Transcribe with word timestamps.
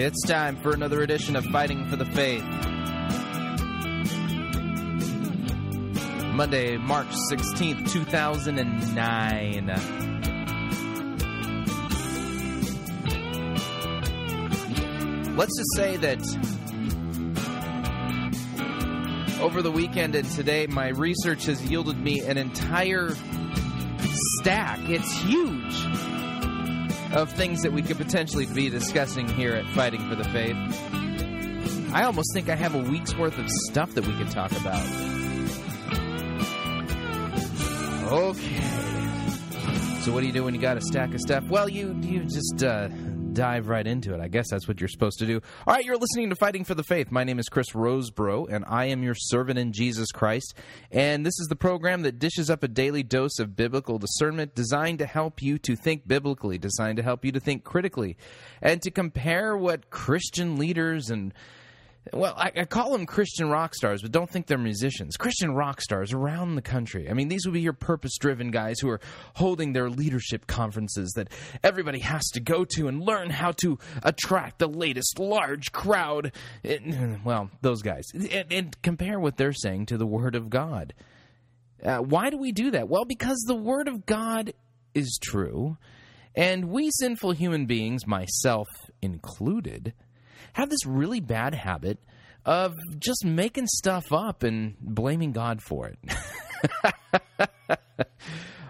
It's 0.00 0.22
time 0.28 0.54
for 0.54 0.72
another 0.72 1.02
edition 1.02 1.34
of 1.34 1.44
Fighting 1.46 1.88
for 1.88 1.96
the 1.96 2.04
Faith. 2.04 2.44
Monday, 6.36 6.76
March 6.76 7.08
16th, 7.32 7.90
2009. 7.90 9.66
Let's 15.36 15.58
just 15.58 15.74
say 15.74 15.96
that 15.96 16.20
over 19.40 19.62
the 19.62 19.72
weekend 19.72 20.14
and 20.14 20.30
today, 20.30 20.68
my 20.68 20.90
research 20.90 21.46
has 21.46 21.60
yielded 21.68 21.98
me 21.98 22.20
an 22.20 22.38
entire 22.38 23.16
stack. 24.38 24.78
It's 24.88 25.10
huge 25.22 26.07
of 27.18 27.32
things 27.32 27.62
that 27.62 27.72
we 27.72 27.82
could 27.82 27.96
potentially 27.96 28.46
be 28.46 28.70
discussing 28.70 29.28
here 29.28 29.52
at 29.52 29.66
Fighting 29.74 30.08
for 30.08 30.14
the 30.14 30.22
Faith. 30.24 30.56
I 31.92 32.04
almost 32.04 32.32
think 32.32 32.48
I 32.48 32.54
have 32.54 32.76
a 32.76 32.78
week's 32.78 33.14
worth 33.16 33.36
of 33.38 33.48
stuff 33.48 33.92
that 33.94 34.06
we 34.06 34.16
could 34.16 34.30
talk 34.30 34.52
about. 34.52 34.84
Okay. 38.12 38.60
So 40.02 40.12
what 40.12 40.20
do 40.20 40.26
you 40.26 40.32
do 40.32 40.44
when 40.44 40.54
you 40.54 40.60
got 40.60 40.76
a 40.76 40.80
stack 40.80 41.12
of 41.12 41.20
stuff? 41.20 41.44
Well, 41.48 41.68
you 41.68 41.98
you 42.02 42.24
just 42.24 42.62
uh, 42.62 42.88
dive 43.38 43.68
right 43.68 43.86
into 43.86 44.12
it. 44.14 44.20
I 44.20 44.26
guess 44.26 44.46
that's 44.50 44.66
what 44.66 44.80
you're 44.80 44.88
supposed 44.88 45.20
to 45.20 45.26
do. 45.26 45.40
All 45.64 45.72
right, 45.72 45.84
you're 45.84 45.96
listening 45.96 46.28
to 46.30 46.34
Fighting 46.34 46.64
for 46.64 46.74
the 46.74 46.82
Faith. 46.82 47.12
My 47.12 47.22
name 47.22 47.38
is 47.38 47.48
Chris 47.48 47.70
Rosebrough, 47.72 48.52
and 48.52 48.64
I 48.66 48.86
am 48.86 49.04
your 49.04 49.14
servant 49.14 49.60
in 49.60 49.72
Jesus 49.72 50.10
Christ. 50.10 50.54
And 50.90 51.24
this 51.24 51.38
is 51.38 51.46
the 51.48 51.54
program 51.54 52.02
that 52.02 52.18
dishes 52.18 52.50
up 52.50 52.64
a 52.64 52.68
daily 52.68 53.04
dose 53.04 53.38
of 53.38 53.54
biblical 53.54 54.00
discernment 54.00 54.56
designed 54.56 54.98
to 54.98 55.06
help 55.06 55.40
you 55.40 55.56
to 55.58 55.76
think 55.76 56.08
biblically, 56.08 56.58
designed 56.58 56.96
to 56.96 57.04
help 57.04 57.24
you 57.24 57.30
to 57.30 57.38
think 57.38 57.62
critically, 57.62 58.16
and 58.60 58.82
to 58.82 58.90
compare 58.90 59.56
what 59.56 59.88
Christian 59.88 60.58
leaders 60.58 61.08
and 61.08 61.32
well, 62.12 62.34
I, 62.36 62.52
I, 62.56 62.64
call 62.64 62.92
them 62.92 63.06
Christian 63.06 63.48
rock 63.48 63.74
stars, 63.74 64.02
but 64.02 64.12
don't 64.12 64.28
think 64.28 64.46
they're 64.46 64.58
musicians. 64.58 65.16
Christian 65.16 65.54
rock 65.54 65.80
stars 65.80 66.12
around 66.12 66.54
the 66.54 66.62
country. 66.62 67.08
I 67.10 67.14
mean, 67.14 67.28
these 67.28 67.46
would 67.46 67.54
be 67.54 67.60
your 67.60 67.72
purpose 67.72 68.16
driven 68.18 68.50
guys 68.50 68.78
who 68.80 68.88
are 68.90 69.00
holding 69.34 69.72
their 69.72 69.90
leadership 69.90 70.46
conferences 70.46 71.12
that 71.16 71.28
everybody 71.62 72.00
has 72.00 72.24
to 72.30 72.40
go 72.40 72.64
to 72.76 72.88
and 72.88 73.02
learn 73.02 73.30
how 73.30 73.52
to 73.62 73.78
attract 74.02 74.58
the 74.58 74.68
latest 74.68 75.18
large 75.18 75.72
crowd. 75.72 76.32
It, 76.62 76.82
well, 77.24 77.50
those 77.60 77.82
guys. 77.82 78.04
And, 78.14 78.52
and, 78.52 78.82
compare 78.82 79.18
what 79.18 79.36
they're 79.36 79.52
saying 79.52 79.86
to 79.86 79.96
the 79.96 80.06
Word 80.06 80.34
of 80.34 80.50
God. 80.50 80.94
Uh, 81.82 81.98
why 81.98 82.30
do 82.30 82.38
we 82.38 82.52
do 82.52 82.70
that? 82.72 82.88
Well, 82.88 83.04
because 83.04 83.38
the 83.46 83.56
Word 83.56 83.88
of 83.88 84.06
God 84.06 84.52
is 84.94 85.18
true, 85.22 85.76
and 86.34 86.66
we 86.66 86.90
sinful 86.90 87.32
human 87.32 87.66
beings, 87.66 88.06
myself 88.06 88.66
included, 89.02 89.94
have 90.58 90.68
this 90.70 90.84
really 90.84 91.20
bad 91.20 91.54
habit 91.54 91.98
of 92.44 92.74
just 92.98 93.24
making 93.24 93.68
stuff 93.68 94.12
up 94.12 94.42
and 94.42 94.76
blaming 94.80 95.30
God 95.30 95.62
for 95.62 95.86
it. 95.88 95.98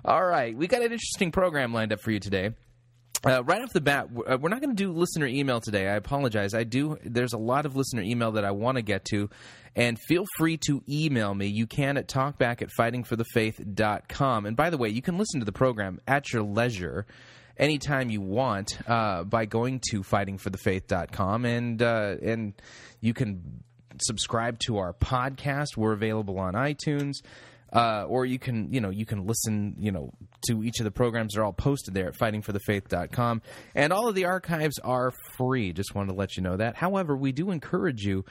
All 0.04 0.24
right, 0.24 0.54
we 0.56 0.66
got 0.66 0.82
an 0.82 0.92
interesting 0.92 1.32
program 1.32 1.72
lined 1.72 1.92
up 1.92 2.00
for 2.00 2.10
you 2.10 2.20
today. 2.20 2.50
Uh, 3.26 3.42
right 3.42 3.62
off 3.62 3.72
the 3.72 3.80
bat, 3.80 4.08
uh, 4.28 4.36
we're 4.38 4.50
not 4.50 4.60
going 4.60 4.76
to 4.76 4.76
do 4.76 4.92
listener 4.92 5.26
email 5.26 5.60
today. 5.60 5.88
I 5.88 5.94
apologize. 5.94 6.54
I 6.54 6.64
do. 6.64 6.98
There's 7.02 7.32
a 7.32 7.38
lot 7.38 7.64
of 7.66 7.74
listener 7.74 8.02
email 8.02 8.32
that 8.32 8.44
I 8.44 8.50
want 8.50 8.76
to 8.76 8.82
get 8.82 9.06
to, 9.06 9.30
and 9.74 9.98
feel 9.98 10.24
free 10.36 10.58
to 10.68 10.82
email 10.88 11.34
me. 11.34 11.46
You 11.46 11.66
can 11.66 11.96
at 11.96 12.06
talkback 12.06 12.62
at 12.62 12.68
fightingforthefaith.com. 12.78 14.46
And 14.46 14.56
by 14.56 14.70
the 14.70 14.76
way, 14.76 14.90
you 14.90 15.02
can 15.02 15.18
listen 15.18 15.40
to 15.40 15.46
the 15.46 15.52
program 15.52 16.00
at 16.06 16.32
your 16.32 16.42
leisure 16.42 17.06
anytime 17.58 18.10
you 18.10 18.20
want 18.20 18.78
uh, 18.88 19.24
by 19.24 19.46
going 19.46 19.80
to 19.90 20.02
fightingforthefaith.com 20.02 21.44
and 21.44 21.82
uh, 21.82 22.16
and 22.22 22.54
you 23.00 23.14
can 23.14 23.62
subscribe 24.00 24.58
to 24.60 24.78
our 24.78 24.92
podcast. 24.92 25.76
We're 25.76 25.92
available 25.92 26.38
on 26.38 26.54
iTunes. 26.54 27.22
Uh, 27.70 28.06
or 28.08 28.24
you 28.24 28.38
can, 28.38 28.72
you 28.72 28.80
know, 28.80 28.88
you 28.88 29.04
can 29.04 29.26
listen, 29.26 29.76
you 29.78 29.92
know, 29.92 30.10
to 30.46 30.64
each 30.64 30.80
of 30.80 30.84
the 30.84 30.90
programs. 30.90 31.34
They're 31.34 31.44
all 31.44 31.52
posted 31.52 31.92
there 31.92 32.08
at 32.08 32.14
fightingforthefaith.com. 32.16 33.42
And 33.74 33.92
all 33.92 34.08
of 34.08 34.14
the 34.14 34.24
archives 34.24 34.78
are 34.78 35.12
free. 35.36 35.74
Just 35.74 35.94
wanted 35.94 36.12
to 36.12 36.14
let 36.14 36.38
you 36.38 36.42
know 36.42 36.56
that. 36.56 36.76
However, 36.76 37.14
we 37.14 37.30
do 37.30 37.50
encourage 37.50 38.06
you 38.06 38.24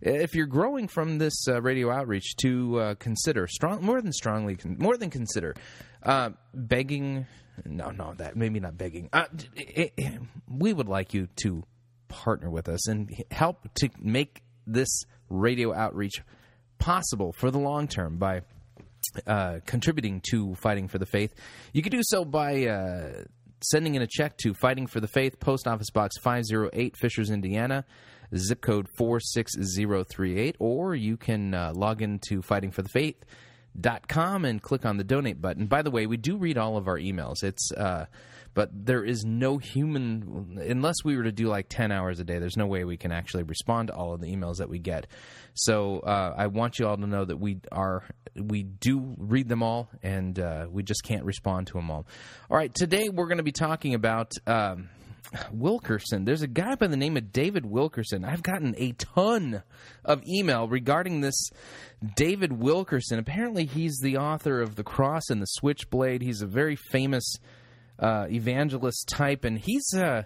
if 0.00 0.34
you're 0.34 0.46
growing 0.46 0.88
from 0.88 1.18
this 1.18 1.46
uh, 1.48 1.62
radio 1.62 1.90
outreach 1.90 2.34
to 2.42 2.80
uh, 2.80 2.94
consider 2.96 3.46
strong 3.46 3.84
more 3.84 4.02
than 4.02 4.12
strongly 4.12 4.58
more 4.64 4.96
than 4.96 5.10
consider 5.10 5.54
uh, 6.02 6.30
begging 6.52 7.24
no, 7.64 7.90
no, 7.90 8.14
that 8.14 8.36
maybe 8.36 8.60
not 8.60 8.76
begging. 8.76 9.08
Uh, 9.12 9.24
it, 9.54 9.92
it, 9.96 10.12
we 10.48 10.72
would 10.72 10.88
like 10.88 11.14
you 11.14 11.28
to 11.42 11.64
partner 12.08 12.50
with 12.50 12.68
us 12.68 12.88
and 12.88 13.10
help 13.30 13.68
to 13.74 13.88
make 13.98 14.42
this 14.66 15.04
radio 15.28 15.74
outreach 15.74 16.22
possible 16.78 17.32
for 17.32 17.50
the 17.50 17.58
long 17.58 17.88
term 17.88 18.18
by 18.18 18.42
uh, 19.26 19.58
contributing 19.66 20.20
to 20.30 20.54
Fighting 20.56 20.88
for 20.88 20.98
the 20.98 21.06
Faith. 21.06 21.34
You 21.72 21.82
can 21.82 21.92
do 21.92 22.00
so 22.02 22.24
by 22.24 22.66
uh, 22.66 23.24
sending 23.62 23.94
in 23.94 24.02
a 24.02 24.06
check 24.06 24.36
to 24.38 24.54
Fighting 24.54 24.86
for 24.86 25.00
the 25.00 25.08
Faith, 25.08 25.40
Post 25.40 25.66
Office 25.66 25.90
Box 25.90 26.16
508, 26.18 26.96
Fishers, 26.96 27.30
Indiana, 27.30 27.84
zip 28.36 28.60
code 28.60 28.88
46038, 28.96 30.56
or 30.58 30.94
you 30.94 31.16
can 31.16 31.54
uh, 31.54 31.72
log 31.74 32.02
into 32.02 32.42
Fighting 32.42 32.70
for 32.70 32.82
the 32.82 32.88
Faith 32.88 33.24
dot 33.78 34.08
com 34.08 34.44
and 34.44 34.60
click 34.60 34.84
on 34.84 34.96
the 34.96 35.04
donate 35.04 35.40
button. 35.40 35.66
By 35.66 35.82
the 35.82 35.90
way, 35.90 36.06
we 36.06 36.16
do 36.16 36.36
read 36.36 36.58
all 36.58 36.76
of 36.76 36.88
our 36.88 36.98
emails. 36.98 37.42
It's 37.42 37.72
uh, 37.72 38.06
but 38.54 38.70
there 38.72 39.04
is 39.04 39.24
no 39.24 39.58
human 39.58 40.58
unless 40.68 40.96
we 41.04 41.16
were 41.16 41.22
to 41.24 41.32
do 41.32 41.46
like 41.46 41.68
10 41.68 41.90
hours 41.90 42.20
a 42.20 42.24
day 42.24 42.38
there's 42.38 42.56
no 42.56 42.66
way 42.66 42.84
we 42.84 42.96
can 42.96 43.12
actually 43.12 43.42
respond 43.42 43.88
to 43.88 43.94
all 43.94 44.12
of 44.12 44.20
the 44.20 44.34
emails 44.34 44.56
that 44.56 44.68
we 44.68 44.78
get 44.78 45.06
so 45.54 46.00
uh, 46.00 46.34
i 46.36 46.46
want 46.46 46.78
you 46.78 46.86
all 46.86 46.96
to 46.96 47.06
know 47.06 47.24
that 47.24 47.38
we 47.38 47.58
are 47.70 48.04
we 48.36 48.62
do 48.62 49.14
read 49.18 49.48
them 49.48 49.62
all 49.62 49.88
and 50.02 50.38
uh, 50.38 50.66
we 50.70 50.82
just 50.82 51.02
can't 51.04 51.24
respond 51.24 51.66
to 51.66 51.74
them 51.74 51.90
all 51.90 52.06
all 52.50 52.56
right 52.56 52.74
today 52.74 53.08
we're 53.08 53.26
going 53.26 53.38
to 53.38 53.42
be 53.44 53.52
talking 53.52 53.94
about 53.94 54.32
um, 54.46 54.88
Wilkerson. 55.52 56.24
There's 56.24 56.42
a 56.42 56.46
guy 56.46 56.74
by 56.74 56.86
the 56.86 56.96
name 56.96 57.16
of 57.16 57.32
David 57.32 57.66
Wilkerson. 57.66 58.24
I've 58.24 58.42
gotten 58.42 58.74
a 58.76 58.92
ton 58.92 59.62
of 60.04 60.22
email 60.26 60.68
regarding 60.68 61.20
this 61.20 61.50
David 62.16 62.52
Wilkerson. 62.52 63.18
Apparently, 63.18 63.64
he's 63.64 63.98
the 64.02 64.18
author 64.18 64.60
of 64.60 64.76
The 64.76 64.84
Cross 64.84 65.30
and 65.30 65.40
the 65.40 65.46
Switchblade. 65.46 66.22
He's 66.22 66.42
a 66.42 66.46
very 66.46 66.76
famous 66.76 67.36
uh, 67.98 68.26
evangelist 68.30 69.08
type, 69.08 69.44
and 69.44 69.58
he's 69.58 69.94
uh, 69.94 70.24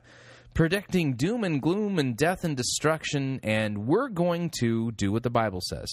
predicting 0.54 1.14
doom 1.14 1.44
and 1.44 1.60
gloom 1.60 1.98
and 1.98 2.16
death 2.16 2.44
and 2.44 2.56
destruction. 2.56 3.40
And 3.42 3.86
we're 3.86 4.08
going 4.08 4.50
to 4.60 4.92
do 4.92 5.12
what 5.12 5.22
the 5.22 5.30
Bible 5.30 5.60
says. 5.60 5.90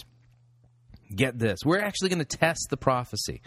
Get 1.15 1.37
this. 1.37 1.59
We're 1.63 1.81
actually 1.81 2.09
going 2.09 2.25
to 2.25 2.37
test 2.37 2.67
the 2.69 2.77
prophecy 2.77 3.41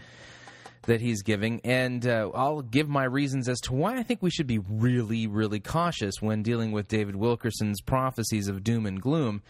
that 0.87 1.01
he's 1.01 1.23
giving, 1.23 1.61
and 1.65 2.07
uh, 2.07 2.31
I'll 2.35 2.63
give 2.63 2.89
my 2.89 3.05
reasons 3.05 3.49
as 3.49 3.61
to 3.63 3.75
why 3.75 3.97
I 3.97 4.03
think 4.03 4.23
we 4.23 4.31
should 4.31 4.47
be 4.47 4.59
really, 4.59 5.27
really 5.27 5.61
cautious 5.61 6.21
when 6.21 6.43
dealing 6.43 6.73
with 6.73 6.89
David 6.89 7.17
Wilkerson's 7.17 7.81
prophecies 7.81 8.49
of 8.49 8.65
doom 8.65 8.87
and 8.87 9.01
gloom. 9.01 9.43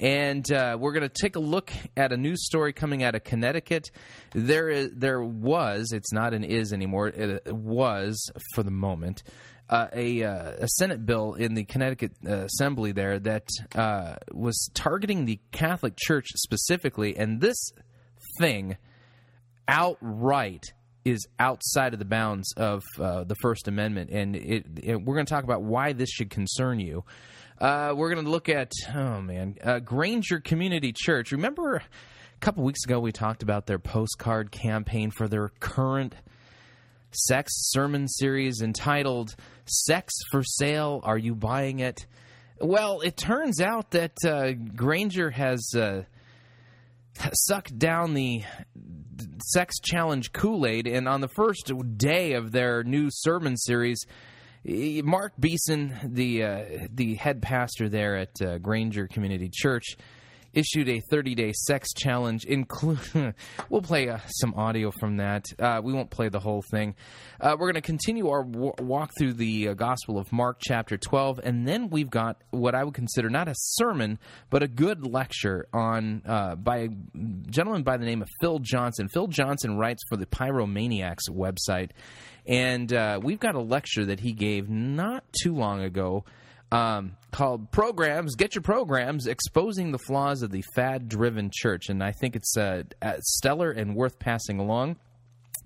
And 0.00 0.50
uh, 0.52 0.76
we're 0.78 0.92
going 0.92 1.08
to 1.08 1.22
take 1.22 1.34
a 1.34 1.40
look 1.40 1.72
at 1.96 2.12
a 2.12 2.16
news 2.16 2.46
story 2.46 2.72
coming 2.72 3.02
out 3.02 3.16
of 3.16 3.24
Connecticut. 3.24 3.90
There, 4.32 4.68
is, 4.68 4.90
there 4.94 5.20
was, 5.20 5.92
it's 5.92 6.12
not 6.12 6.34
an 6.34 6.44
is 6.44 6.72
anymore, 6.72 7.08
it 7.08 7.52
was 7.52 8.30
for 8.54 8.62
the 8.62 8.70
moment, 8.70 9.24
uh, 9.68 9.88
a, 9.92 10.22
uh, 10.22 10.52
a, 10.60 10.68
Senate 10.68 11.04
bill 11.04 11.34
in 11.34 11.54
the 11.54 11.64
Connecticut 11.64 12.12
uh, 12.26 12.46
Assembly 12.46 12.92
there 12.92 13.18
that 13.18 13.48
uh, 13.74 14.14
was 14.32 14.70
targeting 14.72 15.24
the 15.24 15.40
Catholic 15.52 15.94
Church 15.96 16.28
specifically. 16.36 17.16
And 17.16 17.40
this 17.40 17.72
thing 18.38 18.76
outright 19.68 20.64
is 21.04 21.26
outside 21.38 21.92
of 21.92 21.98
the 21.98 22.04
bounds 22.04 22.52
of 22.56 22.82
uh, 22.98 23.24
the 23.24 23.34
First 23.36 23.68
Amendment, 23.68 24.10
and 24.10 24.36
it, 24.36 24.66
it, 24.82 24.96
we're 24.96 25.14
going 25.14 25.26
to 25.26 25.32
talk 25.32 25.44
about 25.44 25.62
why 25.62 25.92
this 25.92 26.10
should 26.10 26.30
concern 26.30 26.80
you. 26.80 27.04
Uh, 27.60 27.92
we're 27.96 28.12
going 28.12 28.24
to 28.24 28.30
look 28.30 28.48
at 28.48 28.70
oh 28.94 29.20
man, 29.20 29.56
uh, 29.64 29.80
Granger 29.80 30.40
Community 30.40 30.92
Church. 30.96 31.32
Remember 31.32 31.76
a 31.76 32.38
couple 32.40 32.62
weeks 32.64 32.84
ago 32.84 33.00
we 33.00 33.12
talked 33.12 33.42
about 33.42 33.66
their 33.66 33.78
postcard 33.78 34.50
campaign 34.50 35.10
for 35.10 35.28
their 35.28 35.48
current 35.60 36.14
sex 37.10 37.50
sermon 37.70 38.06
series 38.06 38.60
entitled 38.62 39.34
"Sex 39.66 40.14
for 40.30 40.42
Sale." 40.44 41.00
Are 41.02 41.18
you 41.18 41.34
buying 41.34 41.80
it? 41.80 42.06
Well, 42.60 43.00
it 43.00 43.16
turns 43.16 43.60
out 43.60 43.92
that 43.92 44.16
uh, 44.24 44.52
Granger 44.52 45.30
has 45.30 45.68
uh, 45.76 46.02
sucked 47.32 47.76
down 47.78 48.14
the 48.14 48.42
sex 49.44 49.76
challenge 49.82 50.32
Kool 50.32 50.66
Aid, 50.66 50.86
and 50.86 51.08
on 51.08 51.20
the 51.20 51.28
first 51.28 51.72
day 51.96 52.32
of 52.32 52.52
their 52.52 52.82
new 52.84 53.08
sermon 53.10 53.56
series, 53.56 54.04
Mark 54.64 55.32
Beeson, 55.38 55.94
the 56.04 56.42
uh, 56.42 56.64
the 56.92 57.14
head 57.14 57.40
pastor 57.40 57.88
there 57.88 58.16
at 58.16 58.42
uh, 58.42 58.58
Granger 58.58 59.06
Community 59.06 59.50
Church, 59.52 59.96
issued 60.58 60.88
a 60.88 61.00
30 61.00 61.34
day 61.34 61.52
sex 61.52 61.92
challenge. 61.94 62.44
Include, 62.44 62.98
we'll 63.70 63.82
play 63.82 64.08
uh, 64.08 64.18
some 64.26 64.54
audio 64.54 64.90
from 64.90 65.18
that. 65.18 65.46
Uh, 65.58 65.80
we 65.82 65.92
won't 65.92 66.10
play 66.10 66.28
the 66.28 66.40
whole 66.40 66.62
thing. 66.62 66.94
Uh, 67.40 67.56
we're 67.58 67.66
going 67.66 67.74
to 67.74 67.80
continue 67.80 68.28
our 68.28 68.42
w- 68.42 68.72
walk 68.80 69.12
through 69.16 69.34
the 69.34 69.68
uh, 69.68 69.74
Gospel 69.74 70.18
of 70.18 70.32
Mark, 70.32 70.58
chapter 70.60 70.96
12, 70.96 71.40
and 71.44 71.66
then 71.66 71.88
we've 71.88 72.10
got 72.10 72.42
what 72.50 72.74
I 72.74 72.82
would 72.82 72.94
consider 72.94 73.30
not 73.30 73.48
a 73.48 73.54
sermon, 73.56 74.18
but 74.50 74.62
a 74.62 74.68
good 74.68 75.06
lecture 75.06 75.68
on 75.72 76.22
uh, 76.26 76.56
by 76.56 76.78
a 76.78 76.88
gentleman 77.48 77.84
by 77.84 77.96
the 77.96 78.04
name 78.04 78.22
of 78.22 78.28
Phil 78.40 78.58
Johnson. 78.58 79.08
Phil 79.08 79.28
Johnson 79.28 79.76
writes 79.78 80.02
for 80.08 80.16
the 80.16 80.26
Pyromaniacs 80.26 81.30
website, 81.30 81.90
and 82.46 82.92
uh, 82.92 83.20
we've 83.22 83.40
got 83.40 83.54
a 83.54 83.60
lecture 83.60 84.06
that 84.06 84.20
he 84.20 84.32
gave 84.32 84.68
not 84.68 85.24
too 85.42 85.54
long 85.54 85.82
ago 85.82 86.24
um, 86.70 87.16
called 87.30 87.70
Programs, 87.70 88.34
Get 88.34 88.54
Your 88.54 88.62
Programs, 88.62 89.26
Exposing 89.26 89.92
the 89.92 89.98
Flaws 89.98 90.42
of 90.42 90.50
the 90.50 90.62
Fad 90.74 91.08
Driven 91.08 91.50
Church. 91.52 91.88
And 91.88 92.02
I 92.02 92.12
think 92.12 92.36
it's 92.36 92.56
uh, 92.56 92.82
stellar 93.20 93.70
and 93.70 93.94
worth 93.94 94.18
passing 94.18 94.58
along. 94.58 94.96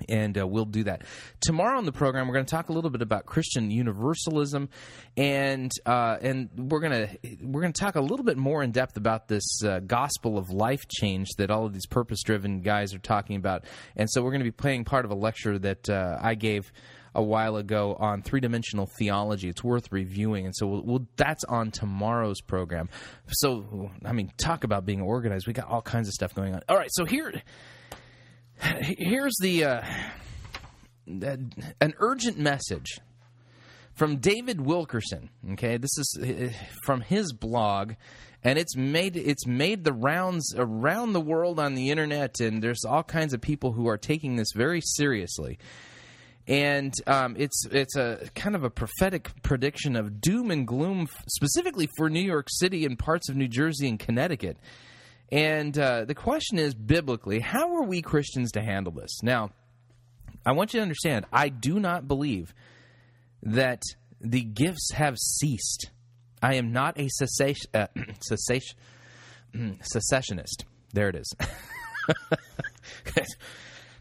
And 0.08 0.36
uh, 0.36 0.46
we'll 0.46 0.64
do 0.64 0.84
that 0.84 1.02
tomorrow 1.40 1.78
on 1.78 1.84
the 1.84 1.92
program. 1.92 2.26
We're 2.26 2.34
going 2.34 2.46
to 2.46 2.50
talk 2.50 2.70
a 2.70 2.72
little 2.72 2.90
bit 2.90 3.02
about 3.02 3.24
Christian 3.24 3.70
universalism, 3.70 4.68
and 5.16 5.70
uh, 5.86 6.16
and 6.20 6.48
we're 6.56 6.80
gonna 6.80 7.08
we're 7.40 7.60
gonna 7.60 7.72
talk 7.72 7.94
a 7.94 8.00
little 8.00 8.24
bit 8.24 8.36
more 8.36 8.64
in 8.64 8.72
depth 8.72 8.96
about 8.96 9.28
this 9.28 9.62
uh, 9.64 9.78
gospel 9.80 10.38
of 10.38 10.50
life 10.50 10.88
change 10.88 11.28
that 11.38 11.52
all 11.52 11.66
of 11.66 11.72
these 11.72 11.86
purpose 11.86 12.20
driven 12.24 12.62
guys 12.62 12.94
are 12.94 12.98
talking 12.98 13.36
about. 13.36 13.64
And 13.94 14.10
so 14.10 14.22
we're 14.22 14.30
going 14.30 14.40
to 14.40 14.44
be 14.44 14.50
playing 14.50 14.84
part 14.84 15.04
of 15.04 15.12
a 15.12 15.16
lecture 15.16 15.56
that 15.58 15.88
uh, 15.88 16.18
I 16.20 16.34
gave 16.34 16.72
a 17.14 17.22
while 17.22 17.56
ago 17.56 17.96
on 17.98 18.22
three 18.22 18.40
dimensional 18.40 18.86
theology. 18.98 19.48
It's 19.48 19.62
worth 19.62 19.90
reviewing, 19.90 20.46
and 20.46 20.54
so 20.56 20.66
we'll, 20.66 20.82
we'll, 20.82 21.06
that's 21.16 21.44
on 21.44 21.70
tomorrow's 21.70 22.40
program. 22.40 22.88
So, 23.28 23.90
I 24.04 24.12
mean, 24.12 24.32
talk 24.38 24.64
about 24.64 24.86
being 24.86 25.02
organized. 25.02 25.46
We 25.46 25.52
got 25.52 25.68
all 25.68 25.82
kinds 25.82 26.08
of 26.08 26.14
stuff 26.14 26.34
going 26.34 26.54
on. 26.54 26.62
All 26.68 26.76
right, 26.76 26.90
so 26.92 27.04
here, 27.04 27.42
here's 28.58 29.34
the 29.40 29.64
uh, 29.64 29.82
an 31.06 31.94
urgent 31.98 32.38
message 32.38 32.98
from 33.94 34.16
David 34.16 34.60
Wilkerson. 34.60 35.30
Okay, 35.52 35.76
this 35.76 35.96
is 35.98 36.18
uh, 36.22 36.48
from 36.84 37.02
his 37.02 37.32
blog, 37.32 37.94
and 38.42 38.58
it's 38.58 38.76
made 38.76 39.16
it's 39.16 39.46
made 39.46 39.84
the 39.84 39.92
rounds 39.92 40.54
around 40.56 41.12
the 41.12 41.20
world 41.20 41.60
on 41.60 41.74
the 41.74 41.90
internet, 41.90 42.40
and 42.40 42.62
there's 42.62 42.84
all 42.84 43.02
kinds 43.02 43.34
of 43.34 43.40
people 43.40 43.72
who 43.72 43.88
are 43.88 43.98
taking 43.98 44.36
this 44.36 44.52
very 44.54 44.80
seriously 44.80 45.58
and 46.48 46.92
um, 47.06 47.36
it's 47.38 47.66
it's 47.70 47.96
a 47.96 48.28
kind 48.34 48.56
of 48.56 48.64
a 48.64 48.70
prophetic 48.70 49.30
prediction 49.42 49.96
of 49.96 50.20
doom 50.20 50.50
and 50.50 50.66
gloom, 50.66 51.08
specifically 51.28 51.88
for 51.96 52.10
New 52.10 52.20
York 52.20 52.48
City 52.50 52.84
and 52.84 52.98
parts 52.98 53.28
of 53.28 53.36
New 53.36 53.48
Jersey 53.48 53.88
and 53.88 53.98
Connecticut. 53.98 54.56
And 55.30 55.78
uh, 55.78 56.04
the 56.04 56.14
question 56.14 56.58
is, 56.58 56.74
biblically, 56.74 57.40
how 57.40 57.76
are 57.76 57.84
we 57.84 58.02
Christians 58.02 58.52
to 58.52 58.60
handle 58.60 58.92
this? 58.92 59.22
Now, 59.22 59.50
I 60.44 60.52
want 60.52 60.74
you 60.74 60.80
to 60.80 60.82
understand, 60.82 61.26
I 61.32 61.48
do 61.48 61.80
not 61.80 62.06
believe 62.06 62.52
that 63.42 63.82
the 64.20 64.42
gifts 64.42 64.90
have 64.92 65.16
ceased. 65.18 65.90
I 66.42 66.56
am 66.56 66.72
not 66.72 66.98
a 66.98 67.08
cessation, 67.08 67.70
uh, 67.72 67.86
cessation, 68.20 68.76
cessationist. 69.54 70.64
There 70.92 71.08
it 71.08 71.16
is. 71.16 71.32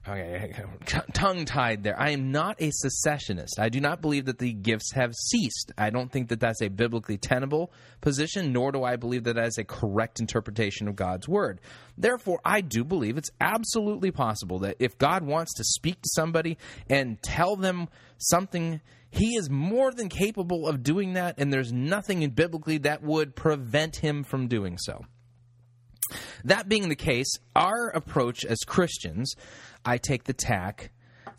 okay, 0.08 0.54
tongue 1.14 1.46
tied 1.46 1.84
there. 1.84 2.00
I 2.00 2.12
am 2.12 2.32
not 2.32 2.58
a 2.60 2.72
cessationist. 2.72 3.60
I 3.60 3.70
do 3.70 3.80
not 3.80 4.02
believe 4.02 4.26
that 4.26 4.40
the 4.40 4.54
gifts 4.54 4.92
have 4.94 5.14
ceased. 5.14 5.72
I 5.78 5.90
don't 5.90 6.12
think 6.12 6.30
that 6.30 6.40
that's 6.40 6.62
a 6.62 6.70
biblically 6.70 7.18
tenable 7.18 7.72
position, 8.02 8.52
nor 8.52 8.72
do 8.72 8.84
I 8.84 8.96
believe 8.96 9.24
that 9.26 9.36
that 9.36 9.48
is 9.48 9.58
a 9.58 9.64
correct 9.64 10.20
interpretation 10.20 10.88
of 10.88 10.96
God's 10.96 11.28
word. 11.28 11.62
Therefore, 11.98 12.40
I 12.44 12.62
do 12.62 12.84
believe 12.84 13.18
it's 13.18 13.32
absolutely 13.40 14.12
possible 14.12 14.60
that 14.60 14.78
if 14.80 14.98
God 14.98 15.24
wants 15.24 15.54
to 15.56 15.64
speak 15.64 16.02
to 16.02 16.10
somebody 16.14 16.58
and 16.90 17.22
tell 17.22 17.56
them 17.56 17.88
something, 18.18 18.82
he 19.12 19.36
is 19.36 19.50
more 19.50 19.92
than 19.92 20.10
capable 20.10 20.68
of 20.68 20.84
doing 20.84 21.14
that, 21.14 21.36
and 21.38 21.52
there's 21.52 21.72
nothing 21.72 22.22
in 22.24 22.32
biblically 22.32 22.80
that 22.80 23.04
would 23.04 23.36
prevent 23.36 23.98
him 23.98 24.24
from 24.24 24.48
doing 24.48 24.78
so. 24.78 25.06
That 26.46 26.70
being 26.70 26.90
the 26.90 26.96
case, 26.96 27.30
our 27.56 27.90
approach 27.90 28.46
as 28.46 28.60
Christians 28.60 29.36
I 29.86 29.98
take 29.98 30.26
the 30.26 30.34
tack 30.34 30.92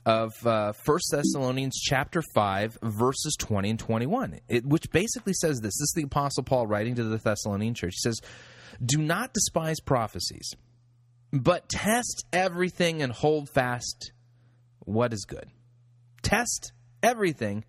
of 0.05 0.33
uh, 0.45 0.73
1 0.85 0.99
Thessalonians 1.11 1.81
chapter 1.81 2.23
5 2.35 2.79
verses 2.83 3.37
20 3.39 3.71
and 3.71 3.79
21 3.79 4.41
it, 4.49 4.67
which 4.67 4.91
basically 4.91 5.33
says 5.33 5.61
this 5.61 5.75
this 5.75 5.81
is 5.81 5.93
the 5.95 6.03
apostle 6.03 6.43
Paul 6.43 6.67
writing 6.67 6.97
to 6.97 7.05
the 7.05 7.19
Thessalonian 7.19 7.75
church. 7.75 7.95
He 7.95 8.01
says 8.01 8.21
do 8.85 8.99
not 8.99 9.33
despise 9.33 9.79
prophecies 9.81 10.55
but 11.33 11.69
test 11.69 12.27
everything 12.33 13.01
and 13.01 13.13
hold 13.13 13.49
fast 13.49 14.13
what 14.81 15.13
is 15.13 15.25
good. 15.25 15.47
Test 16.23 16.73
everything 17.03 17.65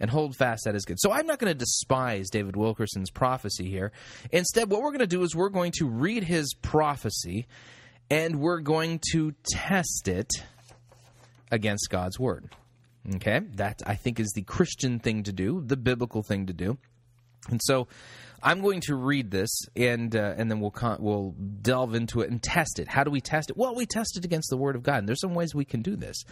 and 0.00 0.10
hold 0.10 0.36
fast 0.36 0.64
that 0.64 0.74
is 0.74 0.84
good. 0.84 0.98
So 1.00 1.12
I'm 1.12 1.26
not 1.26 1.38
going 1.38 1.52
to 1.52 1.58
despise 1.58 2.30
David 2.30 2.56
Wilkerson's 2.56 3.10
prophecy 3.10 3.68
here. 3.68 3.92
Instead, 4.30 4.70
what 4.70 4.82
we're 4.82 4.90
going 4.90 5.00
to 5.00 5.06
do 5.06 5.22
is 5.22 5.34
we're 5.34 5.48
going 5.48 5.72
to 5.78 5.86
read 5.86 6.24
his 6.24 6.54
prophecy 6.54 7.46
and 8.10 8.40
we're 8.40 8.60
going 8.60 9.00
to 9.12 9.34
test 9.50 10.08
it 10.08 10.30
against 11.50 11.90
God's 11.90 12.18
word. 12.18 12.50
Okay, 13.14 13.40
that 13.54 13.80
I 13.86 13.94
think 13.94 14.20
is 14.20 14.32
the 14.34 14.42
Christian 14.42 14.98
thing 14.98 15.22
to 15.22 15.32
do, 15.32 15.62
the 15.64 15.78
biblical 15.78 16.22
thing 16.22 16.46
to 16.46 16.52
do. 16.52 16.76
And 17.48 17.60
so 17.62 17.88
I'm 18.42 18.60
going 18.60 18.80
to 18.82 18.94
read 18.94 19.30
this, 19.30 19.48
and 19.74 20.14
uh, 20.14 20.34
and 20.36 20.50
then 20.50 20.60
we'll 20.60 20.70
con- 20.70 20.98
we'll 21.00 21.34
delve 21.62 21.94
into 21.94 22.20
it 22.20 22.30
and 22.30 22.42
test 22.42 22.78
it. 22.78 22.88
How 22.88 23.04
do 23.04 23.10
we 23.10 23.20
test 23.20 23.50
it? 23.50 23.56
Well, 23.56 23.74
we 23.74 23.86
test 23.86 24.16
it 24.16 24.24
against 24.24 24.50
the 24.50 24.56
Word 24.56 24.76
of 24.76 24.82
God, 24.82 24.98
and 24.98 25.08
there's 25.08 25.20
some 25.20 25.34
ways 25.34 25.54
we 25.54 25.64
can 25.64 25.82
do 25.82 25.96
this. 25.96 26.24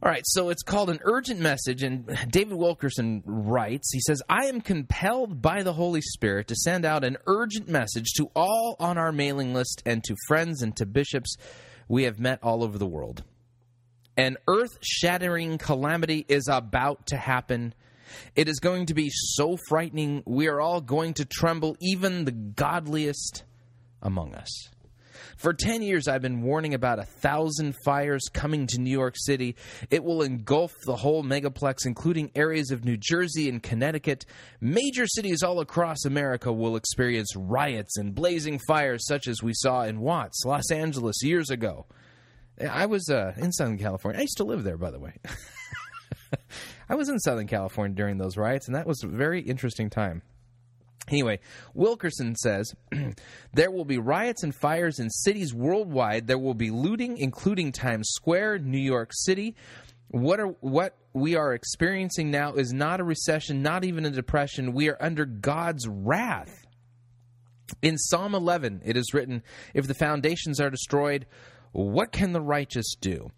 All 0.00 0.08
right, 0.08 0.22
so 0.26 0.50
it's 0.50 0.62
called 0.62 0.90
an 0.90 1.00
urgent 1.02 1.40
message, 1.40 1.82
and 1.82 2.06
David 2.30 2.56
Wilkerson 2.56 3.20
writes, 3.26 3.90
he 3.92 3.98
says, 3.98 4.22
I 4.28 4.46
am 4.46 4.60
compelled 4.60 5.42
by 5.42 5.64
the 5.64 5.72
Holy 5.72 6.02
Spirit 6.02 6.46
to 6.48 6.54
send 6.54 6.84
out 6.84 7.02
an 7.02 7.16
urgent 7.26 7.68
message 7.68 8.12
to 8.16 8.30
all 8.36 8.76
on 8.78 8.96
our 8.96 9.10
mailing 9.10 9.54
list 9.54 9.82
and 9.84 10.04
to 10.04 10.14
friends 10.28 10.62
and 10.62 10.76
to 10.76 10.86
bishops 10.86 11.36
we 11.88 12.04
have 12.04 12.20
met 12.20 12.38
all 12.44 12.62
over 12.62 12.78
the 12.78 12.86
world. 12.86 13.24
An 14.16 14.36
earth 14.46 14.78
shattering 14.82 15.58
calamity 15.58 16.24
is 16.28 16.46
about 16.48 17.06
to 17.06 17.16
happen. 17.16 17.74
It 18.36 18.48
is 18.48 18.60
going 18.60 18.86
to 18.86 18.94
be 18.94 19.10
so 19.10 19.56
frightening, 19.68 20.22
we 20.26 20.46
are 20.46 20.60
all 20.60 20.80
going 20.80 21.14
to 21.14 21.24
tremble, 21.24 21.76
even 21.80 22.24
the 22.24 22.30
godliest 22.30 23.42
among 24.00 24.36
us. 24.36 24.70
For 25.38 25.54
10 25.54 25.82
years, 25.82 26.08
I've 26.08 26.20
been 26.20 26.42
warning 26.42 26.74
about 26.74 26.98
a 26.98 27.04
thousand 27.04 27.76
fires 27.84 28.24
coming 28.32 28.66
to 28.66 28.80
New 28.80 28.90
York 28.90 29.14
City. 29.16 29.54
It 29.88 30.02
will 30.02 30.22
engulf 30.22 30.74
the 30.84 30.96
whole 30.96 31.22
megaplex, 31.22 31.86
including 31.86 32.32
areas 32.34 32.72
of 32.72 32.84
New 32.84 32.96
Jersey 32.96 33.48
and 33.48 33.62
Connecticut. 33.62 34.26
Major 34.60 35.06
cities 35.06 35.44
all 35.44 35.60
across 35.60 36.04
America 36.04 36.52
will 36.52 36.74
experience 36.74 37.36
riots 37.36 37.98
and 37.98 38.16
blazing 38.16 38.58
fires, 38.66 39.06
such 39.06 39.28
as 39.28 39.40
we 39.40 39.52
saw 39.54 39.84
in 39.84 40.00
Watts, 40.00 40.44
Los 40.44 40.72
Angeles, 40.72 41.22
years 41.22 41.50
ago. 41.50 41.86
I 42.60 42.86
was 42.86 43.08
uh, 43.08 43.34
in 43.36 43.52
Southern 43.52 43.78
California. 43.78 44.18
I 44.18 44.22
used 44.22 44.38
to 44.38 44.44
live 44.44 44.64
there, 44.64 44.76
by 44.76 44.90
the 44.90 44.98
way. 44.98 45.14
I 46.88 46.96
was 46.96 47.08
in 47.08 47.20
Southern 47.20 47.46
California 47.46 47.94
during 47.94 48.18
those 48.18 48.36
riots, 48.36 48.66
and 48.66 48.74
that 48.74 48.88
was 48.88 49.04
a 49.04 49.06
very 49.06 49.40
interesting 49.42 49.88
time. 49.88 50.22
Anyway, 51.10 51.40
Wilkerson 51.74 52.36
says 52.36 52.74
there 53.52 53.70
will 53.70 53.84
be 53.84 53.98
riots 53.98 54.42
and 54.42 54.54
fires 54.54 54.98
in 54.98 55.10
cities 55.10 55.54
worldwide. 55.54 56.26
There 56.26 56.38
will 56.38 56.54
be 56.54 56.70
looting, 56.70 57.18
including 57.18 57.72
Times 57.72 58.08
Square, 58.10 58.60
New 58.60 58.78
York 58.78 59.10
City. 59.12 59.56
What 60.08 60.40
are 60.40 60.54
what 60.60 60.96
we 61.12 61.36
are 61.36 61.52
experiencing 61.52 62.30
now 62.30 62.54
is 62.54 62.72
not 62.72 63.00
a 63.00 63.04
recession, 63.04 63.62
not 63.62 63.84
even 63.84 64.06
a 64.06 64.10
depression. 64.10 64.72
We 64.72 64.88
are 64.88 64.96
under 65.00 65.24
God's 65.24 65.86
wrath. 65.88 66.66
In 67.82 67.98
Psalm 67.98 68.34
11, 68.34 68.82
it 68.84 68.96
is 68.96 69.12
written, 69.12 69.42
"If 69.74 69.86
the 69.86 69.94
foundations 69.94 70.60
are 70.60 70.70
destroyed, 70.70 71.26
what 71.72 72.12
can 72.12 72.32
the 72.32 72.40
righteous 72.40 72.94
do?" 72.98 73.30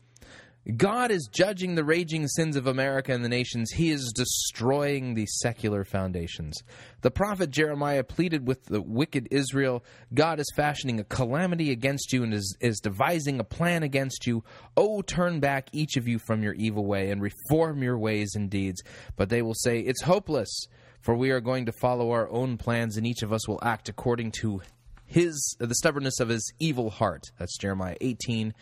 God 0.76 1.10
is 1.10 1.26
judging 1.32 1.74
the 1.74 1.84
raging 1.84 2.28
sins 2.28 2.54
of 2.54 2.66
America 2.66 3.12
and 3.12 3.24
the 3.24 3.30
nations. 3.30 3.70
He 3.70 3.90
is 3.90 4.12
destroying 4.14 5.14
the 5.14 5.24
secular 5.24 5.84
foundations. 5.84 6.62
The 7.00 7.10
prophet 7.10 7.50
Jeremiah 7.50 8.04
pleaded 8.04 8.46
with 8.46 8.66
the 8.66 8.82
wicked 8.82 9.28
Israel 9.30 9.82
God 10.12 10.38
is 10.38 10.52
fashioning 10.54 11.00
a 11.00 11.04
calamity 11.04 11.70
against 11.70 12.12
you 12.12 12.22
and 12.24 12.34
is, 12.34 12.56
is 12.60 12.78
devising 12.80 13.40
a 13.40 13.44
plan 13.44 13.82
against 13.82 14.26
you. 14.26 14.44
Oh, 14.76 15.00
turn 15.00 15.40
back, 15.40 15.70
each 15.72 15.96
of 15.96 16.06
you, 16.06 16.18
from 16.18 16.42
your 16.42 16.54
evil 16.54 16.84
way 16.84 17.10
and 17.10 17.22
reform 17.22 17.82
your 17.82 17.98
ways 17.98 18.34
and 18.34 18.50
deeds. 18.50 18.82
But 19.16 19.30
they 19.30 19.40
will 19.40 19.54
say, 19.54 19.80
It's 19.80 20.02
hopeless, 20.02 20.66
for 21.00 21.16
we 21.16 21.30
are 21.30 21.40
going 21.40 21.66
to 21.66 21.72
follow 21.72 22.10
our 22.10 22.30
own 22.30 22.58
plans, 22.58 22.98
and 22.98 23.06
each 23.06 23.22
of 23.22 23.32
us 23.32 23.48
will 23.48 23.60
act 23.62 23.88
according 23.88 24.32
to 24.42 24.60
his 25.06 25.56
the 25.58 25.74
stubbornness 25.74 26.20
of 26.20 26.28
his 26.28 26.52
evil 26.60 26.90
heart. 26.90 27.24
That's 27.38 27.56
Jeremiah 27.56 27.96
18 28.02 28.54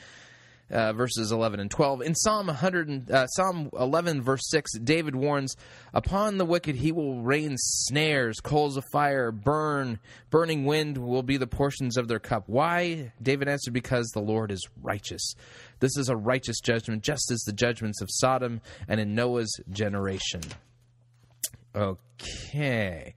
uh, 0.70 0.92
verses 0.92 1.32
11 1.32 1.60
and 1.60 1.70
12. 1.70 2.02
In 2.02 2.14
Psalm 2.14 2.46
100, 2.46 3.10
uh, 3.10 3.26
Psalm 3.28 3.70
11, 3.78 4.22
verse 4.22 4.48
6, 4.50 4.78
David 4.78 5.14
warns, 5.14 5.56
"Upon 5.94 6.38
the 6.38 6.44
wicked 6.44 6.76
he 6.76 6.92
will 6.92 7.22
rain 7.22 7.56
snares, 7.56 8.40
coals 8.40 8.76
of 8.76 8.84
fire, 8.92 9.30
burn, 9.30 9.98
burning 10.30 10.64
wind 10.64 10.98
will 10.98 11.22
be 11.22 11.36
the 11.36 11.46
portions 11.46 11.96
of 11.96 12.08
their 12.08 12.18
cup." 12.18 12.44
Why? 12.46 13.12
David 13.22 13.48
answered, 13.48 13.74
"Because 13.74 14.08
the 14.08 14.20
Lord 14.20 14.50
is 14.50 14.66
righteous. 14.82 15.34
This 15.80 15.96
is 15.96 16.08
a 16.08 16.16
righteous 16.16 16.60
judgment, 16.60 17.02
just 17.02 17.30
as 17.30 17.40
the 17.40 17.52
judgments 17.52 18.02
of 18.02 18.08
Sodom 18.10 18.60
and 18.86 19.00
in 19.00 19.14
Noah's 19.14 19.60
generation." 19.70 20.42
Okay. 21.74 23.14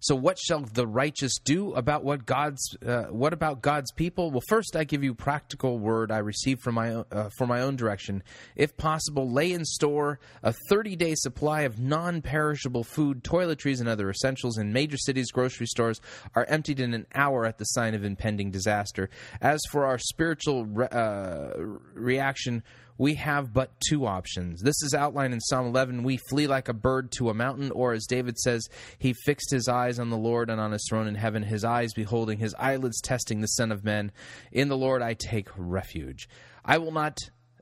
So, 0.00 0.14
what 0.14 0.38
shall 0.38 0.60
the 0.60 0.86
righteous 0.86 1.38
do 1.38 1.74
about 1.74 2.04
what 2.04 2.24
God's? 2.24 2.76
Uh, 2.84 3.04
what 3.04 3.34
about 3.34 3.60
God's 3.60 3.92
people? 3.92 4.30
Well, 4.30 4.42
first, 4.48 4.74
I 4.74 4.84
give 4.84 5.04
you 5.04 5.14
practical 5.14 5.78
word 5.78 6.10
I 6.10 6.18
received 6.18 6.62
from 6.62 6.76
my 6.76 7.04
uh, 7.12 7.28
for 7.36 7.46
my 7.46 7.60
own 7.60 7.76
direction. 7.76 8.22
If 8.56 8.76
possible, 8.78 9.30
lay 9.30 9.52
in 9.52 9.64
store 9.64 10.18
a 10.42 10.54
30 10.70 10.96
day 10.96 11.14
supply 11.14 11.62
of 11.62 11.78
non 11.78 12.22
perishable 12.22 12.82
food, 12.82 13.22
toiletries, 13.22 13.80
and 13.80 13.88
other 13.88 14.08
essentials 14.08 14.56
in 14.56 14.72
major 14.72 14.96
cities. 14.96 15.30
Grocery 15.30 15.66
stores 15.66 16.00
are 16.34 16.46
emptied 16.46 16.80
in 16.80 16.94
an 16.94 17.06
hour 17.14 17.44
at 17.44 17.58
the 17.58 17.64
sign 17.64 17.94
of 17.94 18.02
impending 18.02 18.50
disaster. 18.50 19.10
As 19.42 19.60
for 19.70 19.84
our 19.84 19.98
spiritual 19.98 20.64
re- 20.64 20.88
uh, 20.90 21.50
reaction 21.94 22.62
we 23.00 23.14
have 23.14 23.54
but 23.54 23.70
two 23.88 24.04
options. 24.04 24.60
This 24.60 24.82
is 24.82 24.92
outlined 24.92 25.32
in 25.32 25.40
Psalm 25.40 25.66
11. 25.68 26.02
We 26.02 26.18
flee 26.18 26.46
like 26.46 26.68
a 26.68 26.74
bird 26.74 27.10
to 27.12 27.30
a 27.30 27.34
mountain, 27.34 27.70
or 27.70 27.94
as 27.94 28.04
David 28.04 28.36
says, 28.36 28.68
he 28.98 29.14
fixed 29.14 29.50
his 29.50 29.68
eyes 29.68 29.98
on 29.98 30.10
the 30.10 30.18
Lord 30.18 30.50
and 30.50 30.60
on 30.60 30.72
his 30.72 30.84
throne 30.86 31.06
in 31.06 31.14
heaven, 31.14 31.42
his 31.42 31.64
eyes 31.64 31.94
beholding, 31.94 32.38
his 32.38 32.54
eyelids 32.58 33.00
testing 33.00 33.40
the 33.40 33.46
Son 33.46 33.72
of 33.72 33.84
Man. 33.84 34.12
In 34.52 34.68
the 34.68 34.76
Lord 34.76 35.00
I 35.00 35.14
take 35.14 35.48
refuge. 35.56 36.28
I 36.62 36.76
will 36.76 36.92
not. 36.92 37.16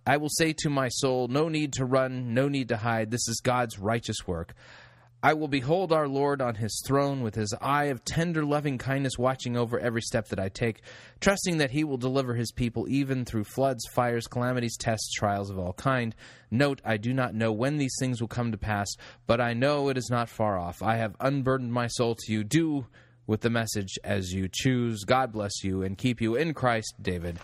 I 0.05 0.17
will 0.17 0.29
say 0.29 0.55
to 0.55 0.71
my 0.71 0.89
soul, 0.89 1.29
No 1.29 1.49
need 1.49 1.75
to 1.75 1.85
run, 1.85 2.35
no 2.35 2.49
need 2.49 2.71
to 2.71 2.77
hide. 2.77 3.13
This 3.13 3.29
is 3.29 3.41
God's 3.41 3.79
righteous 3.79 4.27
work. 4.27 4.55
I 5.21 5.35
will 5.35 5.49
behold 5.49 5.93
our 5.93 6.07
Lord 6.07 6.41
on 6.41 6.55
his 6.55 6.81
throne 6.87 7.23
with 7.23 7.35
his 7.35 7.53
eye 7.61 7.87
of 7.87 8.05
tender 8.05 8.45
loving 8.45 8.79
kindness 8.79 9.19
watching 9.19 9.57
over 9.57 9.77
every 9.77 10.01
step 10.01 10.29
that 10.29 10.39
I 10.39 10.49
take, 10.49 10.83
trusting 11.19 11.59
that 11.59 11.73
he 11.73 11.83
will 11.83 11.97
deliver 11.97 12.35
his 12.35 12.53
people 12.53 12.87
even 12.89 13.25
through 13.25 13.45
floods, 13.45 13.85
fires, 13.93 14.29
calamities, 14.29 14.77
tests, 14.77 15.13
trials 15.13 15.51
of 15.51 15.59
all 15.59 15.73
kind. 15.73 16.15
Note, 16.53 16.81
I 16.85 16.99
do 16.99 17.13
not 17.13 17.35
know 17.35 17.51
when 17.51 17.79
these 17.79 17.97
things 17.99 18.21
will 18.21 18.29
come 18.29 18.53
to 18.53 18.59
pass, 18.59 18.87
but 19.27 19.41
I 19.41 19.55
know 19.55 19.89
it 19.89 19.99
is 19.99 20.09
not 20.09 20.29
far 20.29 20.57
off. 20.57 20.85
I 20.85 20.99
have 20.99 21.17
unburdened 21.19 21.73
my 21.73 21.89
soul 21.89 22.15
to 22.15 22.33
you. 22.33 22.45
Do 22.45 22.87
with 23.27 23.41
the 23.41 23.51
message 23.51 23.99
as 24.05 24.33
you 24.33 24.49
choose. 24.51 25.03
God 25.03 25.33
bless 25.33 25.65
you 25.65 25.83
and 25.83 25.99
keep 25.99 26.21
you 26.21 26.37
in 26.37 26.55
Christ, 26.55 26.95
David. 27.03 27.41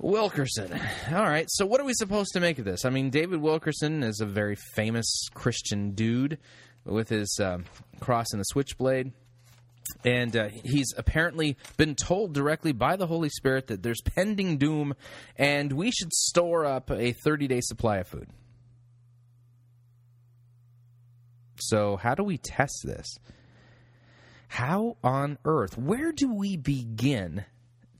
Wilkerson. 0.00 0.72
All 1.12 1.22
right, 1.22 1.46
so 1.48 1.66
what 1.66 1.80
are 1.80 1.84
we 1.84 1.92
supposed 1.94 2.32
to 2.32 2.40
make 2.40 2.58
of 2.58 2.64
this? 2.64 2.84
I 2.84 2.90
mean, 2.90 3.10
David 3.10 3.40
Wilkerson 3.40 4.02
is 4.02 4.20
a 4.20 4.26
very 4.26 4.56
famous 4.74 5.28
Christian 5.34 5.92
dude 5.92 6.38
with 6.84 7.08
his 7.08 7.38
um, 7.42 7.64
cross 8.00 8.32
and 8.32 8.40
the 8.40 8.44
switchblade. 8.44 9.12
And 10.04 10.36
uh, 10.36 10.48
he's 10.64 10.94
apparently 10.96 11.56
been 11.76 11.94
told 11.94 12.32
directly 12.32 12.72
by 12.72 12.96
the 12.96 13.06
Holy 13.06 13.28
Spirit 13.28 13.66
that 13.66 13.82
there's 13.82 14.00
pending 14.00 14.56
doom 14.56 14.94
and 15.36 15.72
we 15.72 15.90
should 15.90 16.12
store 16.12 16.64
up 16.64 16.90
a 16.90 17.12
30 17.12 17.48
day 17.48 17.60
supply 17.60 17.98
of 17.98 18.08
food. 18.08 18.28
So, 21.56 21.96
how 21.96 22.14
do 22.14 22.22
we 22.22 22.38
test 22.38 22.82
this? 22.84 23.18
How 24.48 24.96
on 25.04 25.38
earth, 25.44 25.76
where 25.76 26.12
do 26.12 26.32
we 26.32 26.56
begin 26.56 27.44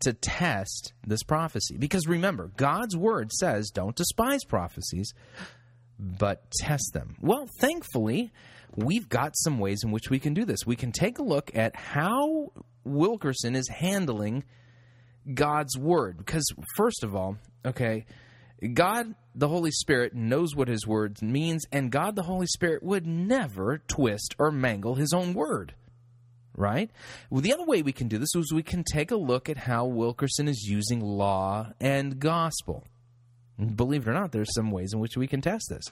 to 0.01 0.13
test 0.13 0.93
this 1.07 1.23
prophecy. 1.23 1.77
Because 1.79 2.07
remember, 2.07 2.51
God's 2.57 2.97
word 2.97 3.33
says 3.33 3.71
don't 3.71 3.97
despise 3.97 4.45
prophecies, 4.45 5.13
but 5.99 6.51
test 6.53 6.93
them. 6.93 7.17
Well, 7.21 7.49
thankfully, 7.61 8.33
we've 8.75 9.09
got 9.09 9.37
some 9.37 9.59
ways 9.59 9.83
in 9.85 9.91
which 9.91 10.11
we 10.11 10.19
can 10.19 10.35
do 10.35 10.45
this. 10.45 10.67
We 10.67 10.77
can 10.77 10.93
take 10.93 11.19
a 11.19 11.23
look 11.23 11.51
at 11.55 11.77
how 11.77 12.53
Wilkerson 12.85 13.55
is 13.55 13.69
handling 13.69 14.45
God's 15.33 15.77
word. 15.77 16.19
Because, 16.19 16.45
first 16.77 17.05
of 17.05 17.15
all, 17.15 17.37
okay, 17.65 18.07
God 18.73 19.15
the 19.35 19.49
Holy 19.49 19.71
Spirit 19.71 20.15
knows 20.15 20.57
what 20.57 20.69
his 20.69 20.87
word 20.87 21.23
means, 21.23 21.65
and 21.71 21.93
God 21.93 22.17
the 22.17 22.23
Holy 22.23 22.47
Spirit 22.47 22.83
would 22.83 23.07
never 23.07 23.79
twist 23.87 24.35
or 24.39 24.51
mangle 24.51 24.97
his 24.97 25.13
own 25.13 25.35
word 25.35 25.75
right? 26.61 26.91
Well, 27.31 27.41
the 27.41 27.53
other 27.53 27.65
way 27.65 27.83
we 27.83 27.93
can 27.93 28.09
do 28.09 28.19
this 28.19 28.35
is 28.37 28.53
we 28.53 28.63
can 28.63 28.85
take 28.85 29.11
a 29.11 29.17
look 29.17 29.49
at 29.49 29.57
how 29.57 29.87
Wilkerson 29.87 30.47
is 30.47 30.63
using 30.69 31.01
law 31.01 31.73
and 31.81 32.21
gospel. 32.21 32.85
Believe 33.75 34.07
it 34.07 34.11
or 34.11 34.15
not, 34.15 34.33
there's 34.33 34.55
some 34.55 34.71
ways 34.71 34.93
in 34.93 35.01
which 35.01 35.17
we 35.17 35.27
can 35.27 35.41
test 35.41 35.67
this. 35.69 35.85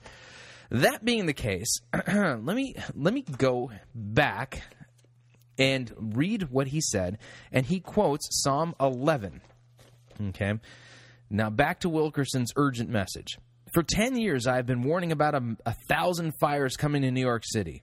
That 0.70 1.04
being 1.04 1.26
the 1.26 1.34
case, 1.34 1.80
let 2.06 2.42
me 2.42 2.74
let 2.94 3.14
me 3.14 3.22
go 3.22 3.70
back 3.94 4.62
and 5.58 5.92
read 5.98 6.50
what 6.50 6.68
he 6.68 6.80
said, 6.80 7.18
and 7.50 7.66
he 7.66 7.80
quotes 7.80 8.28
Psalm 8.42 8.74
11. 8.78 9.40
Okay, 10.28 10.54
now 11.30 11.50
back 11.50 11.80
to 11.80 11.88
Wilkerson's 11.88 12.52
urgent 12.56 12.90
message. 12.90 13.38
For 13.72 13.82
ten 13.82 14.16
years, 14.16 14.46
I 14.46 14.56
have 14.56 14.66
been 14.66 14.82
warning 14.82 15.12
about 15.12 15.34
a, 15.34 15.56
a 15.64 15.74
thousand 15.88 16.32
fires 16.38 16.76
coming 16.76 17.02
to 17.02 17.10
New 17.10 17.20
York 17.20 17.44
City. 17.46 17.82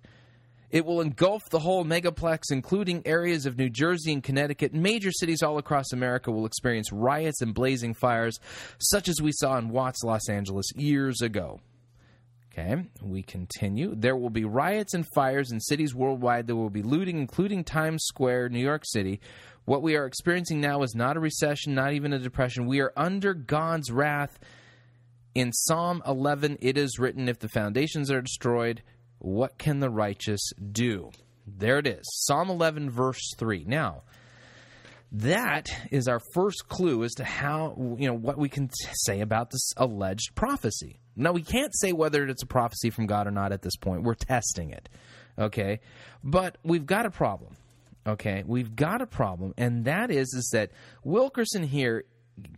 It 0.72 0.86
will 0.86 1.02
engulf 1.02 1.44
the 1.50 1.60
whole 1.60 1.86
megaplex, 1.86 2.52
including 2.52 3.04
areas 3.06 3.46
of 3.46 3.58
New 3.58 3.70
Jersey 3.70 4.14
and 4.14 4.24
Connecticut. 4.24 4.74
Major 4.74 5.12
cities 5.12 5.44
all 5.44 5.58
across 5.58 5.92
America 5.94 6.32
will 6.32 6.46
experience 6.46 6.92
riots 6.92 7.42
and 7.42 7.54
blazing 7.54 7.94
fires, 7.94 8.40
such 8.80 9.08
as 9.08 9.22
we 9.22 9.32
saw 9.32 9.58
in 9.58 9.70
Watts, 9.70 10.04
Los 10.04 10.30
Angeles, 10.30 10.68
years 10.76 11.22
ago. 11.22 11.60
Okay, 12.58 12.86
we 13.02 13.22
continue. 13.22 13.94
There 13.96 14.16
will 14.16 14.30
be 14.30 14.46
riots 14.46 14.94
and 14.94 15.06
fires 15.14 15.52
in 15.52 15.60
cities 15.60 15.94
worldwide. 15.94 16.48
There 16.48 16.56
will 16.56 16.70
be 16.70 16.84
looting, 16.84 17.18
including 17.18 17.66
Times 17.66 18.06
Square, 18.06 18.50
New 18.50 18.60
York 18.60 18.84
City. 18.86 19.20
What 19.66 19.82
we 19.82 19.98
are 19.98 20.06
experiencing 20.06 20.62
now 20.62 20.82
is 20.84 20.96
not 20.96 21.18
a 21.18 21.20
recession, 21.20 21.76
not 21.76 21.92
even 21.92 22.14
a 22.14 22.20
depression. 22.20 22.66
We 22.66 22.80
are 22.80 22.94
under 22.96 23.34
God's 23.34 23.92
wrath. 23.92 24.40
In 25.34 25.52
Psalm 25.52 26.02
11, 26.08 26.60
it 26.62 26.78
is 26.78 26.98
written, 26.98 27.28
If 27.28 27.40
the 27.40 27.50
foundations 27.50 28.10
are 28.10 28.22
destroyed, 28.22 28.84
what 29.26 29.58
can 29.58 29.80
the 29.80 29.90
righteous 29.90 30.52
do? 30.72 31.12
There 31.48 31.80
it 31.80 31.88
is. 31.88 32.04
Psalm 32.26 32.50
11, 32.50 32.90
verse 32.90 33.34
3. 33.38 33.66
Now, 33.68 34.04
that 35.12 35.70
is 35.92 36.08
our 36.08 36.22
first 36.34 36.68
clue 36.68 37.04
as 37.04 37.14
to 37.16 37.24
how, 37.24 37.76
you 37.98 38.08
know, 38.08 38.14
what 38.14 38.38
we 38.38 38.50
can 38.50 38.70
say 38.94 39.22
about 39.22 39.50
this 39.50 39.74
alleged 39.78 40.36
prophecy. 40.36 41.00
Now, 41.16 41.32
we 41.32 41.42
can't 41.42 41.74
say 41.76 41.92
whether 41.92 42.26
it's 42.26 42.44
a 42.44 42.48
prophecy 42.48 42.90
from 42.90 43.08
God 43.08 43.28
or 43.28 43.32
not 43.32 43.52
at 43.52 43.62
this 43.62 43.76
point. 43.76 44.04
We're 44.04 44.16
testing 44.16 44.72
it. 44.72 44.90
Okay? 45.40 45.80
But 46.24 46.58
we've 46.64 46.86
got 46.86 47.06
a 47.06 47.12
problem. 47.12 47.56
Okay? 48.06 48.44
We've 48.46 48.76
got 48.76 49.02
a 49.02 49.08
problem, 49.08 49.54
and 49.58 49.86
that 49.86 50.12
is 50.12 50.34
is 50.34 50.50
that 50.54 50.72
Wilkerson 51.04 51.64
here 51.64 52.06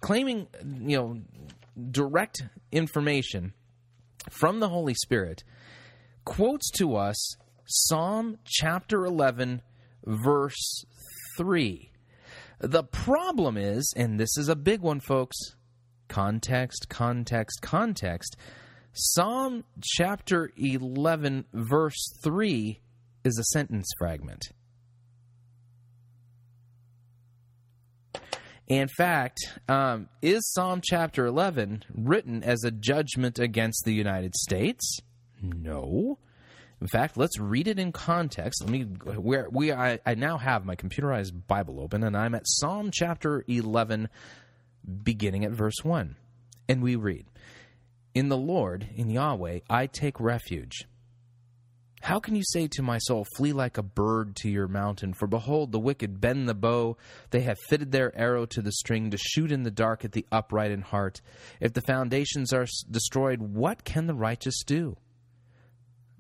claiming, 0.01 0.47
you 0.63 0.97
know, 0.97 1.21
direct 1.91 2.43
information 2.71 3.53
from 4.29 4.59
the 4.59 4.67
Holy 4.67 4.95
Spirit 4.95 5.43
quotes 6.27 6.69
to 6.69 6.93
us 6.93 7.38
Psalm 7.65 8.38
chapter 8.46 9.05
11, 9.05 9.62
verse 10.05 10.84
3. 11.38 11.89
The 12.60 12.84
problem 12.84 13.55
is, 13.57 13.93
and 13.96 14.19
this 14.19 14.38
is 14.38 14.50
a 14.50 14.55
big 14.55 14.81
one, 14.81 15.00
folks 15.00 15.38
context, 16.10 16.88
context, 16.89 17.62
context. 17.62 18.36
Psalm 18.91 19.63
chapter 19.81 20.51
11, 20.57 21.46
verse 21.53 22.13
3 22.24 22.81
is 23.24 23.39
a 23.39 23.43
sentence 23.43 23.88
fragment. 23.98 24.43
In 28.67 28.89
fact, 28.89 29.39
um, 29.69 30.10
is 30.22 30.51
Psalm 30.51 30.81
chapter 30.84 31.25
11 31.25 31.86
written 31.93 32.43
as 32.43 32.65
a 32.65 32.72
judgment 32.72 33.39
against 33.39 33.86
the 33.86 33.93
United 33.93 34.36
States? 34.36 35.00
No. 35.41 36.17
In 36.79 36.88
fact, 36.88 37.17
let's 37.17 37.39
read 37.39 37.67
it 37.67 37.79
in 37.79 37.91
context. 37.91 38.62
Let 38.62 38.70
me 38.70 38.84
where 38.84 39.48
we 39.50 39.72
I, 39.72 40.00
I 40.06 40.13
now 40.15 40.38
have 40.38 40.65
my 40.65 40.75
computerized 40.75 41.48
Bible 41.48 41.79
open 41.79 42.03
and 42.03 42.15
I'm 42.15 42.36
at 42.36 42.48
Psalm 42.48 42.91
chapter 42.91 43.44
11 43.48 44.10
beginning 45.03 45.44
at 45.44 45.51
verse 45.51 45.84
1. 45.84 46.15
And 46.70 46.84
we 46.84 46.96
read, 46.96 47.25
"In 48.13 48.29
the 48.29 48.38
Lord, 48.38 48.88
in 48.96 49.10
Yahweh, 49.10 49.62
I 49.70 49.88
take 49.88 50.20
refuge." 50.20 50.88
How 52.01 52.20
can 52.20 52.36
you 52.36 52.44
say 52.44 52.67
to 52.67 52.84
my 52.84 53.00
soul, 53.00 53.25
Flee 53.36 53.53
like 53.53 53.79
a 53.79 53.84
bird 53.84 54.36
to 54.38 54.50
your 54.50 54.67
mountain? 54.67 55.13
For 55.13 55.27
behold, 55.27 55.72
the 55.72 55.79
wicked 55.79 56.22
bend 56.22 56.48
the 56.48 56.53
bow. 56.53 56.96
They 57.32 57.41
have 57.41 57.58
fitted 57.70 57.91
their 57.91 58.15
arrow 58.15 58.46
to 58.46 58.62
the 58.62 58.72
string 58.72 59.10
to 59.12 59.17
shoot 59.17 59.51
in 59.51 59.63
the 59.63 59.72
dark 59.72 60.06
at 60.06 60.12
the 60.12 60.25
upright 60.32 60.70
in 60.70 60.82
heart. 60.82 61.22
If 61.60 61.74
the 61.74 61.82
foundations 61.82 62.53
are 62.53 62.67
destroyed, 62.89 63.41
what 63.41 63.84
can 63.84 64.06
the 64.06 64.13
righteous 64.13 64.63
do? 64.63 64.96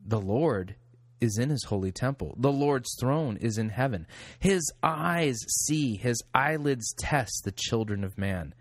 The 0.07 0.21
Lord 0.21 0.75
is 1.19 1.37
in 1.37 1.49
his 1.49 1.65
holy 1.65 1.91
temple. 1.91 2.35
The 2.39 2.51
Lord's 2.51 2.95
throne 2.99 3.37
is 3.37 3.57
in 3.57 3.69
heaven. 3.69 4.07
His 4.39 4.71
eyes 4.81 5.37
see, 5.65 5.97
his 5.97 6.21
eyelids 6.33 6.93
test 6.97 7.41
the 7.43 7.51
children 7.51 8.03
of 8.03 8.17
man. 8.17 8.53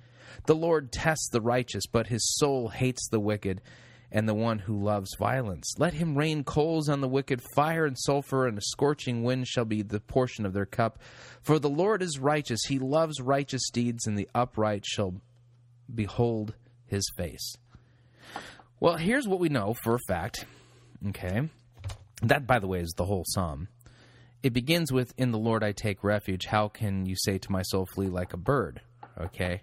The 0.47 0.57
Lord 0.57 0.91
tests 0.91 1.29
the 1.31 1.41
righteous, 1.41 1.87
but 1.87 2.09
his 2.09 2.37
soul 2.37 2.69
hates 2.69 3.09
the 3.09 3.21
wicked 3.21 3.61
and 4.11 4.29
the 4.29 4.35
one 4.35 4.59
who 4.61 4.83
loves 4.83 5.15
violence. 5.19 5.75
Let 5.79 5.95
him 5.95 6.17
rain 6.17 6.45
coals 6.45 6.89
on 6.89 7.01
the 7.01 7.09
wicked, 7.09 7.43
fire 7.55 7.87
and 7.87 7.99
sulfur, 7.99 8.47
and 8.47 8.57
a 8.57 8.63
scorching 8.63 9.23
wind 9.23 9.47
shall 9.49 9.65
be 9.65 9.83
the 9.83 10.01
portion 10.01 10.47
of 10.47 10.53
their 10.53 10.67
cup. 10.67 10.99
For 11.43 11.59
the 11.59 11.69
Lord 11.69 12.03
is 12.03 12.19
righteous, 12.19 12.65
he 12.69 12.79
loves 12.79 13.21
righteous 13.21 13.69
deeds, 13.71 14.07
and 14.07 14.17
the 14.17 14.29
upright 14.35 14.85
shall 14.87 15.21
behold 15.93 16.55
his 16.87 17.11
face. 17.17 17.57
Well, 18.79 18.97
here's 18.97 19.27
what 19.27 19.41
we 19.41 19.49
know 19.49 19.75
for 19.83 19.95
a 19.95 20.01
fact. 20.07 20.45
Okay. 21.09 21.49
That, 22.23 22.47
by 22.47 22.59
the 22.59 22.67
way, 22.67 22.81
is 22.81 22.95
the 22.97 23.05
whole 23.05 23.25
psalm. 23.27 23.69
It 24.43 24.53
begins 24.53 24.93
with, 24.93 25.13
In 25.17 25.33
the 25.33 25.39
Lord 25.39 25.63
I 25.65 25.73
take 25.73 26.05
refuge. 26.05 26.47
How 26.47 26.69
can 26.69 27.07
you 27.07 27.15
say 27.17 27.39
to 27.39 27.53
my 27.53 27.63
soul, 27.63 27.87
Flee 27.87 28.09
like 28.09 28.33
a 28.33 28.39
bird? 28.39 28.81
Okay 29.19 29.63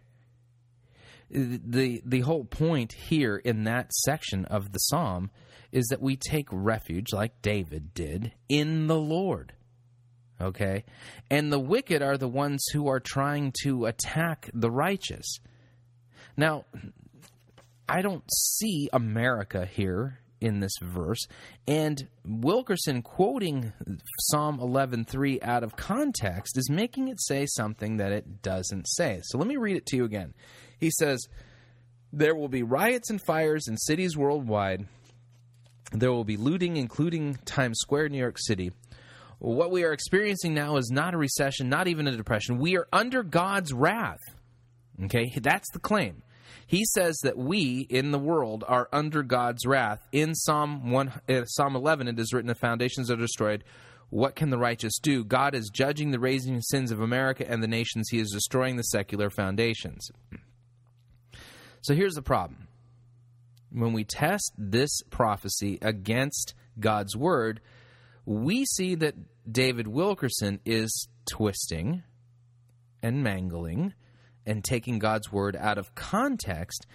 the 1.34 2.02
the 2.06 2.22
whole 2.22 2.46
point 2.46 2.94
here 2.94 3.38
in 3.38 3.64
that 3.64 3.92
section 3.94 4.46
of 4.46 4.72
the 4.72 4.80
psalm 4.80 5.32
is 5.72 5.88
that 5.88 6.02
we 6.02 6.16
take 6.16 6.48
refuge 6.52 7.12
like 7.12 7.42
David 7.42 7.94
did 7.94 8.32
in 8.48 8.88
the 8.88 8.98
Lord. 8.98 9.54
Okay? 10.40 10.86
And 11.32 11.52
the 11.52 11.60
wicked 11.60 12.04
are 12.04 12.18
the 12.18 12.28
ones 12.28 12.64
who 12.72 12.88
are 12.88 13.00
trying 13.00 13.54
to 13.64 13.86
attack 13.86 14.52
the 14.54 14.70
righteous. 14.70 15.40
Now, 16.38 16.66
I 17.90 18.04
don't 18.04 18.24
see 18.32 18.88
America 18.94 19.66
here 19.66 20.20
in 20.44 20.60
this 20.60 20.74
verse 20.82 21.26
and 21.68 22.08
Wilkerson 22.26 23.02
quoting 23.02 23.72
Psalm 24.20 24.60
11:3 24.60 25.42
out 25.42 25.64
of 25.64 25.76
context 25.76 26.58
is 26.58 26.70
making 26.70 27.08
it 27.08 27.22
say 27.22 27.46
something 27.46 27.98
that 27.98 28.12
it 28.12 28.42
doesn't 28.42 28.88
say. 28.88 29.22
So 29.24 29.38
let 29.38 29.48
me 29.48 29.56
read 29.56 29.78
it 29.78 29.86
to 29.88 29.96
you 29.96 30.04
again. 30.04 30.34
He 30.78 30.92
says, 30.92 31.26
There 32.12 32.36
will 32.36 32.50
be 32.50 32.64
riots 32.64 33.10
and 33.10 33.22
fires 33.26 33.68
in 33.68 33.78
cities 33.78 34.18
worldwide. 34.18 34.86
There 35.94 36.12
will 36.12 36.26
be 36.26 36.38
looting, 36.38 36.78
including 36.78 37.36
Times 37.46 37.80
Square, 37.80 38.10
New 38.10 38.18
York 38.18 38.38
City. 38.40 38.72
What 39.40 39.72
we 39.72 39.84
are 39.84 39.94
experiencing 39.94 40.54
now 40.54 40.78
is 40.78 40.90
not 40.92 41.14
a 41.14 41.18
recession, 41.18 41.70
not 41.70 41.88
even 41.88 42.08
a 42.08 42.16
depression. 42.16 42.58
We 42.58 42.78
are 42.78 42.88
under 42.92 43.24
God's 43.24 43.74
wrath. 43.74 44.22
Okay, 45.06 45.32
that's 45.42 45.70
the 45.72 45.80
claim. 45.80 46.24
He 46.74 46.86
says 46.86 47.20
that 47.22 47.38
we 47.38 47.86
in 47.88 48.10
the 48.10 48.18
world 48.18 48.64
are 48.68 48.90
under 48.92 49.22
God's 49.22 49.64
wrath. 49.64 50.08
In 50.12 50.34
Psalm 50.34 50.90
1, 50.90 51.22
uh, 51.30 51.46
Psalm 51.46 51.76
11, 51.76 52.08
it 52.08 52.18
is 52.18 52.34
written, 52.34 52.48
"The 52.48 52.56
foundations 52.56 53.12
are 53.12 53.16
destroyed. 53.16 53.64
What 54.10 54.36
can 54.36 54.50
the 54.50 54.58
righteous 54.58 54.98
do? 54.98 55.24
God 55.24 55.54
is 55.54 55.70
judging 55.72 56.10
the 56.10 56.20
raising 56.20 56.60
sins 56.62 56.90
of 56.90 57.00
America 57.00 57.48
and 57.48 57.62
the 57.62 57.68
nations. 57.68 58.10
He 58.10 58.18
is 58.18 58.32
destroying 58.32 58.78
the 58.78 58.86
secular 58.86 59.30
foundations." 59.30 60.10
So 61.82 61.94
here's 61.94 62.16
the 62.16 62.24
problem. 62.24 62.68
When 63.70 63.94
we 63.94 64.04
test 64.04 64.52
this 64.58 65.04
prophecy 65.12 65.78
against 65.80 66.56
God's 66.80 67.16
word, 67.16 67.62
we 68.26 68.66
see 68.66 68.96
that 68.96 69.14
David 69.48 69.88
Wilkerson 69.88 70.60
is 70.66 71.08
twisting 71.30 72.02
and 73.04 73.22
mangling 73.22 73.94
and 74.46 74.64
taking 74.64 75.00
God's 75.00 75.32
word 75.32 75.56
out 75.56 75.78
of 75.78 75.94
context. 75.96 76.86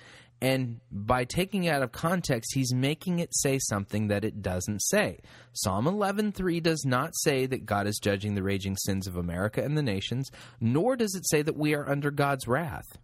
And 0.40 0.80
by 0.92 1.24
taking 1.24 1.64
it 1.64 1.70
out 1.70 1.82
of 1.82 1.90
context, 1.90 2.52
he's 2.54 2.72
making 2.72 3.18
it 3.18 3.34
say 3.34 3.58
something 3.58 4.08
that 4.08 4.24
it 4.24 4.40
doesn't 4.40 4.80
say. 4.82 5.18
Psalm 5.52 5.86
11:3 5.86 6.60
does 6.60 6.84
not 6.84 7.16
say 7.16 7.46
that 7.46 7.66
God 7.66 7.88
is 7.88 7.98
judging 7.98 8.34
the 8.34 8.42
raging 8.42 8.76
sins 8.76 9.08
of 9.08 9.16
America 9.16 9.62
and 9.62 9.76
the 9.76 9.82
nations, 9.82 10.30
nor 10.60 10.94
does 10.94 11.14
it 11.14 11.28
say 11.28 11.42
that 11.42 11.56
we 11.56 11.74
are 11.74 11.88
under 11.88 12.12
God's 12.12 12.46
wrath. 12.46 12.98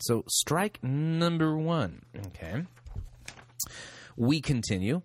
So, 0.00 0.24
strike 0.28 0.82
number 0.82 1.56
one. 1.56 2.02
Okay. 2.26 2.64
We 4.16 4.40
continue. 4.40 5.02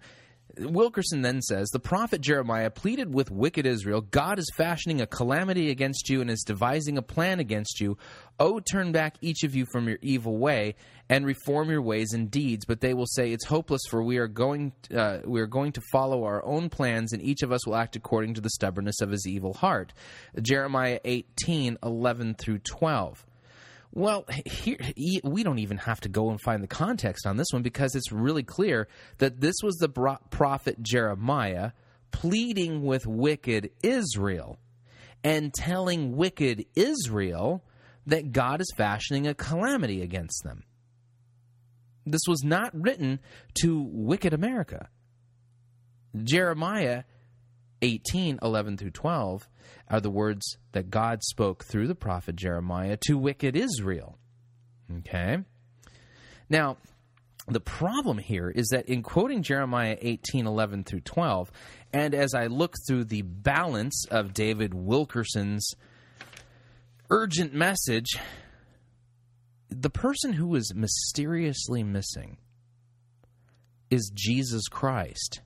Wilkerson 0.59 1.21
then 1.21 1.41
says 1.41 1.69
The 1.69 1.79
prophet 1.79 2.21
Jeremiah 2.21 2.69
pleaded 2.69 3.13
with 3.13 3.31
wicked 3.31 3.65
Israel 3.65 4.01
God 4.01 4.39
is 4.39 4.51
fashioning 4.55 5.01
a 5.01 5.07
calamity 5.07 5.69
against 5.69 6.09
you 6.09 6.21
and 6.21 6.29
is 6.29 6.43
devising 6.43 6.97
a 6.97 7.01
plan 7.01 7.39
against 7.39 7.79
you. 7.79 7.97
Oh, 8.39 8.59
turn 8.59 8.91
back 8.91 9.15
each 9.21 9.43
of 9.43 9.55
you 9.55 9.65
from 9.71 9.87
your 9.87 9.97
evil 10.01 10.37
way 10.37 10.75
and 11.09 11.25
reform 11.25 11.69
your 11.69 11.81
ways 11.81 12.13
and 12.13 12.29
deeds. 12.29 12.65
But 12.65 12.81
they 12.81 12.93
will 12.93 13.07
say, 13.07 13.31
It's 13.31 13.45
hopeless, 13.45 13.81
for 13.89 14.03
we 14.03 14.17
are 14.17 14.27
going, 14.27 14.73
uh, 14.95 15.19
we 15.25 15.41
are 15.41 15.47
going 15.47 15.71
to 15.73 15.81
follow 15.91 16.23
our 16.23 16.43
own 16.45 16.69
plans, 16.69 17.13
and 17.13 17.21
each 17.21 17.43
of 17.43 17.51
us 17.51 17.65
will 17.65 17.75
act 17.75 17.95
according 17.95 18.35
to 18.35 18.41
the 18.41 18.49
stubbornness 18.49 19.01
of 19.01 19.11
his 19.11 19.27
evil 19.27 19.53
heart. 19.53 19.93
Jeremiah 20.41 20.99
18 21.03 21.77
11 21.83 22.35
through 22.35 22.59
12. 22.59 23.25
Well, 23.97 24.25
here, 24.45 24.77
we 25.23 25.41
don't 25.41 25.57
even 25.57 25.77
have 25.77 26.01
to 26.01 26.09
go 26.09 26.29
and 26.29 26.39
find 26.39 26.61
the 26.61 26.67
context 26.67 27.25
on 27.25 27.35
this 27.35 27.47
one 27.49 27.63
because 27.63 27.95
it's 27.95 28.11
really 28.11 28.43
clear 28.43 28.87
that 29.17 29.41
this 29.41 29.55
was 29.63 29.75
the 29.77 29.89
prophet 29.89 30.83
Jeremiah 30.83 31.71
pleading 32.11 32.83
with 32.83 33.07
wicked 33.07 33.71
Israel 33.81 34.59
and 35.23 35.51
telling 35.51 36.15
wicked 36.15 36.67
Israel 36.75 37.63
that 38.05 38.33
God 38.33 38.61
is 38.61 38.71
fashioning 38.77 39.25
a 39.25 39.33
calamity 39.33 40.03
against 40.03 40.43
them. 40.43 40.61
This 42.05 42.21
was 42.27 42.43
not 42.43 42.79
written 42.79 43.19
to 43.63 43.81
wicked 43.81 44.31
America. 44.31 44.89
Jeremiah 46.23 47.01
18, 47.81 48.39
11 48.41 48.77
through 48.77 48.91
12 48.91 49.47
are 49.89 50.01
the 50.01 50.09
words 50.09 50.57
that 50.71 50.89
God 50.89 51.23
spoke 51.23 51.63
through 51.63 51.87
the 51.87 51.95
prophet 51.95 52.35
Jeremiah 52.35 52.97
to 53.07 53.17
wicked 53.17 53.55
Israel. 53.55 54.17
Okay? 54.99 55.37
Now, 56.49 56.77
the 57.47 57.59
problem 57.59 58.17
here 58.17 58.49
is 58.49 58.67
that 58.69 58.89
in 58.89 59.03
quoting 59.03 59.41
Jeremiah 59.41 59.97
18, 60.01 60.45
11 60.45 60.83
through 60.83 61.01
12, 61.01 61.51
and 61.93 62.13
as 62.13 62.33
I 62.33 62.47
look 62.47 62.75
through 62.87 63.05
the 63.05 63.21
balance 63.21 64.05
of 64.11 64.33
David 64.33 64.73
Wilkerson's 64.73 65.73
urgent 67.09 67.53
message, 67.53 68.17
the 69.69 69.89
person 69.89 70.33
who 70.33 70.55
is 70.55 70.73
mysteriously 70.75 71.83
missing 71.83 72.37
is 73.89 74.11
Jesus 74.13 74.67
Christ. 74.67 75.41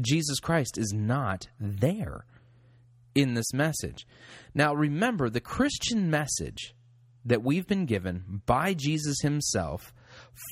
Jesus 0.00 0.40
Christ 0.40 0.78
is 0.78 0.92
not 0.92 1.48
there 1.58 2.26
in 3.14 3.34
this 3.34 3.52
message. 3.52 4.06
Now, 4.54 4.74
remember, 4.74 5.30
the 5.30 5.40
Christian 5.40 6.10
message 6.10 6.74
that 7.24 7.42
we've 7.42 7.66
been 7.66 7.86
given 7.86 8.42
by 8.46 8.74
Jesus 8.74 9.20
himself 9.22 9.92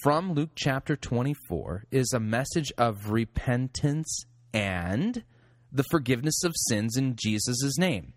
from 0.02 0.33
Luke 0.33 0.50
chapter 0.57 0.96
24 0.96 1.85
is 1.90 2.12
a 2.12 2.20
message 2.20 2.72
of 2.76 3.11
repentance 3.11 4.24
and 4.52 5.22
the 5.70 5.85
forgiveness 5.90 6.42
of 6.44 6.52
sins 6.68 6.96
in 6.96 7.16
Jesus' 7.16 7.78
name. 7.78 8.14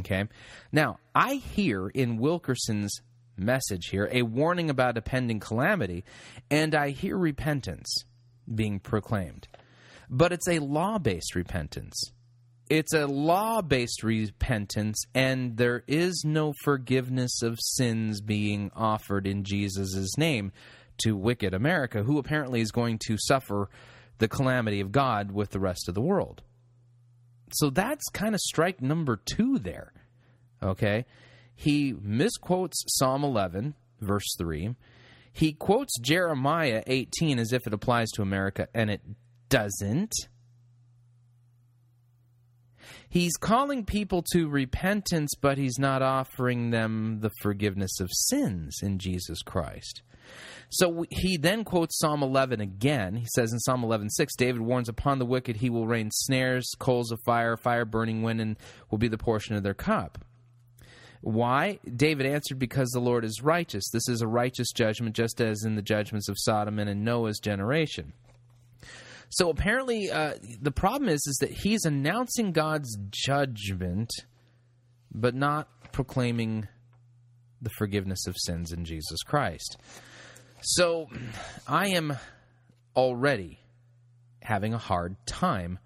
Okay? 0.00 0.24
Now, 0.72 0.98
I 1.14 1.34
hear 1.34 1.88
in 1.88 2.18
Wilkerson's 2.18 3.00
message 3.36 3.88
here 3.90 4.08
a 4.12 4.22
warning 4.22 4.70
about 4.70 4.98
a 4.98 5.02
pending 5.02 5.40
calamity, 5.40 6.04
and 6.50 6.74
I 6.74 6.90
hear 6.90 7.16
repentance 7.16 8.04
being 8.52 8.78
proclaimed. 8.78 9.48
But 10.10 10.32
it's 10.32 10.48
a 10.48 10.58
law 10.58 10.98
based 10.98 11.34
repentance 11.34 12.12
it's 12.70 12.94
a 12.94 13.08
law 13.08 13.60
based 13.60 14.04
repentance, 14.04 15.04
and 15.12 15.56
there 15.56 15.82
is 15.88 16.22
no 16.24 16.54
forgiveness 16.62 17.42
of 17.42 17.58
sins 17.60 18.20
being 18.20 18.70
offered 18.76 19.26
in 19.26 19.42
Jesus' 19.42 20.16
name 20.16 20.52
to 20.98 21.16
wicked 21.16 21.52
America, 21.52 22.04
who 22.04 22.18
apparently 22.18 22.60
is 22.60 22.70
going 22.70 23.00
to 23.06 23.16
suffer 23.18 23.68
the 24.18 24.28
calamity 24.28 24.80
of 24.80 24.92
God 24.92 25.32
with 25.32 25.50
the 25.50 25.58
rest 25.58 25.88
of 25.88 25.94
the 25.94 26.00
world. 26.00 26.42
So 27.52 27.70
that's 27.70 28.08
kind 28.12 28.34
of 28.34 28.40
strike 28.40 28.80
number 28.80 29.16
two 29.16 29.58
there. 29.58 29.92
Okay? 30.62 31.06
He 31.56 31.92
misquotes 32.00 32.84
Psalm 32.86 33.24
11, 33.24 33.74
verse 34.00 34.36
3. 34.38 34.76
He 35.32 35.54
quotes 35.54 35.98
Jeremiah 35.98 36.84
18 36.86 37.40
as 37.40 37.52
if 37.52 37.66
it 37.66 37.74
applies 37.74 38.10
to 38.12 38.22
America, 38.22 38.68
and 38.74 38.90
it 38.90 39.00
doesn't. 39.50 40.12
He's 43.10 43.36
calling 43.36 43.84
people 43.84 44.24
to 44.32 44.48
repentance, 44.48 45.32
but 45.40 45.58
he's 45.58 45.78
not 45.78 46.00
offering 46.00 46.70
them 46.70 47.18
the 47.20 47.30
forgiveness 47.42 47.98
of 48.00 48.08
sins 48.12 48.78
in 48.82 48.98
Jesus 48.98 49.42
Christ. 49.42 50.02
So 50.70 51.04
he 51.10 51.36
then 51.36 51.64
quotes 51.64 51.98
Psalm 51.98 52.22
11 52.22 52.60
again. 52.60 53.16
He 53.16 53.26
says 53.34 53.52
in 53.52 53.58
Psalm 53.58 53.82
11:6, 53.82 54.36
David 54.36 54.60
warns 54.60 54.88
upon 54.88 55.18
the 55.18 55.26
wicked 55.26 55.56
he 55.56 55.70
will 55.70 55.88
rain 55.88 56.10
snares, 56.12 56.70
coals 56.78 57.10
of 57.10 57.18
fire, 57.24 57.56
fire 57.56 57.84
burning 57.84 58.22
wind, 58.22 58.40
and 58.40 58.56
will 58.90 58.98
be 58.98 59.08
the 59.08 59.18
portion 59.18 59.56
of 59.56 59.64
their 59.64 59.74
cup. 59.74 60.24
Why? 61.22 61.80
David 61.96 62.26
answered, 62.26 62.58
Because 62.58 62.90
the 62.90 63.00
Lord 63.00 63.24
is 63.24 63.42
righteous. 63.42 63.90
This 63.90 64.08
is 64.08 64.22
a 64.22 64.28
righteous 64.28 64.72
judgment, 64.72 65.16
just 65.16 65.40
as 65.40 65.64
in 65.64 65.74
the 65.74 65.82
judgments 65.82 66.28
of 66.28 66.36
Sodom 66.38 66.78
and 66.78 66.88
in 66.88 67.04
Noah's 67.04 67.40
generation. 67.40 68.12
So 69.30 69.48
apparently, 69.48 70.10
uh, 70.10 70.34
the 70.60 70.72
problem 70.72 71.08
is 71.08 71.20
is 71.26 71.36
that 71.40 71.50
he's 71.50 71.84
announcing 71.84 72.52
God's 72.52 72.98
judgment, 73.10 74.10
but 75.12 75.34
not 75.34 75.68
proclaiming 75.92 76.68
the 77.62 77.70
forgiveness 77.70 78.26
of 78.26 78.36
sins 78.36 78.72
in 78.72 78.84
Jesus 78.84 79.22
Christ. 79.22 79.76
So 80.62 81.06
I 81.66 81.88
am 81.88 82.16
already 82.96 83.60
having 84.42 84.74
a 84.74 84.78
hard 84.78 85.16
time 85.26 85.78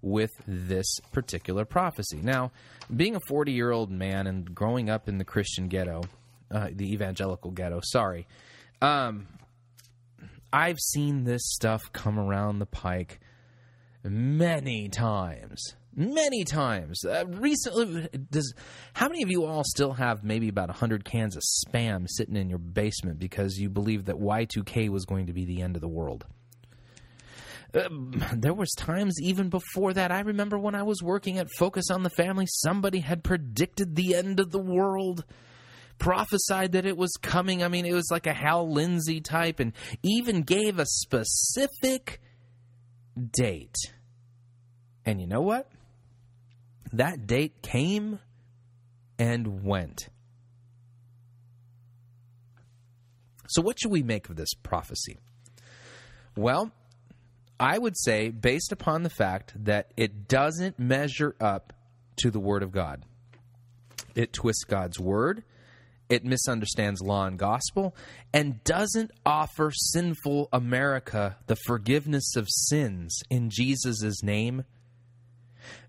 with 0.00 0.30
this 0.46 0.86
particular 1.12 1.64
prophecy. 1.64 2.20
Now, 2.22 2.52
being 2.94 3.16
a 3.16 3.20
40 3.28 3.52
year 3.52 3.72
old 3.72 3.90
man 3.90 4.26
and 4.26 4.54
growing 4.54 4.88
up 4.88 5.08
in 5.08 5.18
the 5.18 5.24
Christian 5.24 5.68
ghetto, 5.68 6.02
uh, 6.50 6.68
the 6.72 6.92
evangelical 6.92 7.50
ghetto, 7.50 7.80
sorry, 7.82 8.26
um, 8.80 9.26
I've 10.52 10.78
seen 10.78 11.24
this 11.24 11.42
stuff 11.44 11.92
come 11.92 12.18
around 12.18 12.58
the 12.58 12.66
pike 12.66 13.20
many 14.02 14.88
times. 14.88 15.74
Many 15.94 16.44
times. 16.44 17.04
Uh, 17.04 17.24
recently, 17.26 18.08
does 18.30 18.52
how 18.92 19.08
many 19.08 19.22
of 19.22 19.30
you 19.30 19.46
all 19.46 19.64
still 19.64 19.94
have 19.94 20.22
maybe 20.22 20.48
about 20.48 20.68
100 20.68 21.06
cans 21.06 21.36
of 21.36 21.42
spam 21.42 22.06
sitting 22.06 22.36
in 22.36 22.50
your 22.50 22.58
basement 22.58 23.18
because 23.18 23.56
you 23.56 23.70
believe 23.70 24.04
that 24.04 24.16
Y2K 24.16 24.90
was 24.90 25.06
going 25.06 25.26
to 25.26 25.32
be 25.32 25.46
the 25.46 25.62
end 25.62 25.74
of 25.74 25.80
the 25.80 25.88
world? 25.88 26.26
Uh, 27.74 27.88
there 28.34 28.54
was 28.54 28.70
times 28.76 29.14
even 29.22 29.48
before 29.48 29.92
that. 29.94 30.12
I 30.12 30.20
remember 30.20 30.58
when 30.58 30.74
I 30.74 30.82
was 30.82 31.02
working 31.02 31.38
at 31.38 31.48
Focus 31.58 31.90
on 31.90 32.02
the 32.02 32.10
Family, 32.10 32.46
somebody 32.46 33.00
had 33.00 33.24
predicted 33.24 33.96
the 33.96 34.14
end 34.14 34.38
of 34.38 34.50
the 34.50 34.62
world, 34.62 35.24
prophesied 35.98 36.72
that 36.72 36.86
it 36.86 36.96
was 36.96 37.12
coming. 37.22 37.62
I 37.62 37.68
mean, 37.68 37.86
it 37.86 37.94
was 37.94 38.08
like 38.10 38.26
a 38.26 38.32
Hal 38.32 38.70
Lindsey 38.70 39.20
type, 39.20 39.60
and 39.60 39.72
even 40.02 40.42
gave 40.42 40.78
a 40.78 40.86
specific 40.86 42.20
date. 43.32 43.76
And 45.04 45.20
you 45.20 45.26
know 45.26 45.40
what? 45.40 45.70
That 46.92 47.26
date 47.26 47.62
came 47.62 48.18
and 49.18 49.64
went. 49.64 50.08
So, 53.48 53.62
what 53.62 53.78
should 53.80 53.92
we 53.92 54.02
make 54.02 54.28
of 54.28 54.36
this 54.36 54.54
prophecy? 54.54 55.18
Well, 56.36 56.72
I 57.58 57.78
would 57.78 57.96
say, 57.96 58.28
based 58.30 58.72
upon 58.72 59.02
the 59.02 59.10
fact 59.10 59.52
that 59.64 59.92
it 59.96 60.28
doesn't 60.28 60.78
measure 60.78 61.34
up 61.40 61.72
to 62.18 62.30
the 62.30 62.40
Word 62.40 62.62
of 62.62 62.72
God, 62.72 63.04
it 64.14 64.32
twists 64.32 64.64
God's 64.64 64.98
Word, 64.98 65.44
it 66.08 66.24
misunderstands 66.24 67.00
law 67.00 67.26
and 67.26 67.38
gospel, 67.38 67.94
and 68.32 68.62
doesn't 68.64 69.10
offer 69.24 69.70
sinful 69.72 70.48
America 70.52 71.36
the 71.46 71.56
forgiveness 71.66 72.36
of 72.36 72.46
sins 72.48 73.20
in 73.30 73.50
Jesus' 73.50 74.22
name, 74.22 74.64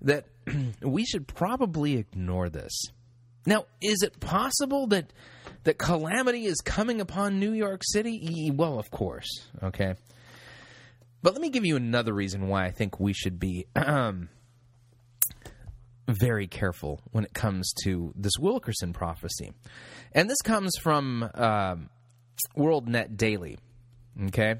that 0.01 0.25
we 0.81 1.05
should 1.05 1.27
probably 1.27 1.97
ignore 1.97 2.49
this. 2.49 2.73
Now, 3.45 3.65
is 3.81 4.01
it 4.01 4.19
possible 4.19 4.87
that 4.87 5.13
that 5.63 5.77
calamity 5.77 6.45
is 6.45 6.59
coming 6.61 6.99
upon 6.99 7.39
New 7.39 7.53
York 7.53 7.81
City? 7.83 8.51
Well, 8.53 8.79
of 8.79 8.91
course, 8.91 9.47
okay. 9.63 9.95
But 11.21 11.33
let 11.33 11.41
me 11.41 11.49
give 11.49 11.65
you 11.65 11.75
another 11.75 12.13
reason 12.13 12.47
why 12.47 12.65
I 12.65 12.71
think 12.71 12.99
we 12.99 13.13
should 13.13 13.39
be 13.39 13.65
very 16.07 16.47
careful 16.47 17.01
when 17.11 17.23
it 17.23 17.33
comes 17.33 17.71
to 17.83 18.13
this 18.15 18.33
Wilkerson 18.39 18.93
prophecy. 18.93 19.51
And 20.13 20.29
this 20.29 20.41
comes 20.43 20.71
from 20.81 21.29
uh, 21.33 21.75
WorldNet 22.57 23.17
Daily. 23.17 23.57
Okay? 24.27 24.55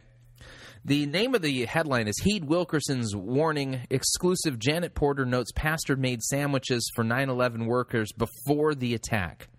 The 0.86 1.06
name 1.06 1.36
of 1.36 1.42
the 1.42 1.66
headline 1.66 2.08
is 2.08 2.18
Heed 2.24 2.46
Wilkerson's 2.46 3.16
Warning 3.16 3.82
Exclusive 3.90 4.60
Janet 4.60 4.94
Porter 4.94 5.26
Notes 5.26 5.52
Pastor 5.54 5.96
Made 5.96 6.22
Sandwiches 6.22 6.90
for 6.96 7.04
9 7.04 7.30
11 7.30 7.66
Workers 7.66 8.12
Before 8.14 8.74
the 8.74 8.94
Attack. 8.94 9.50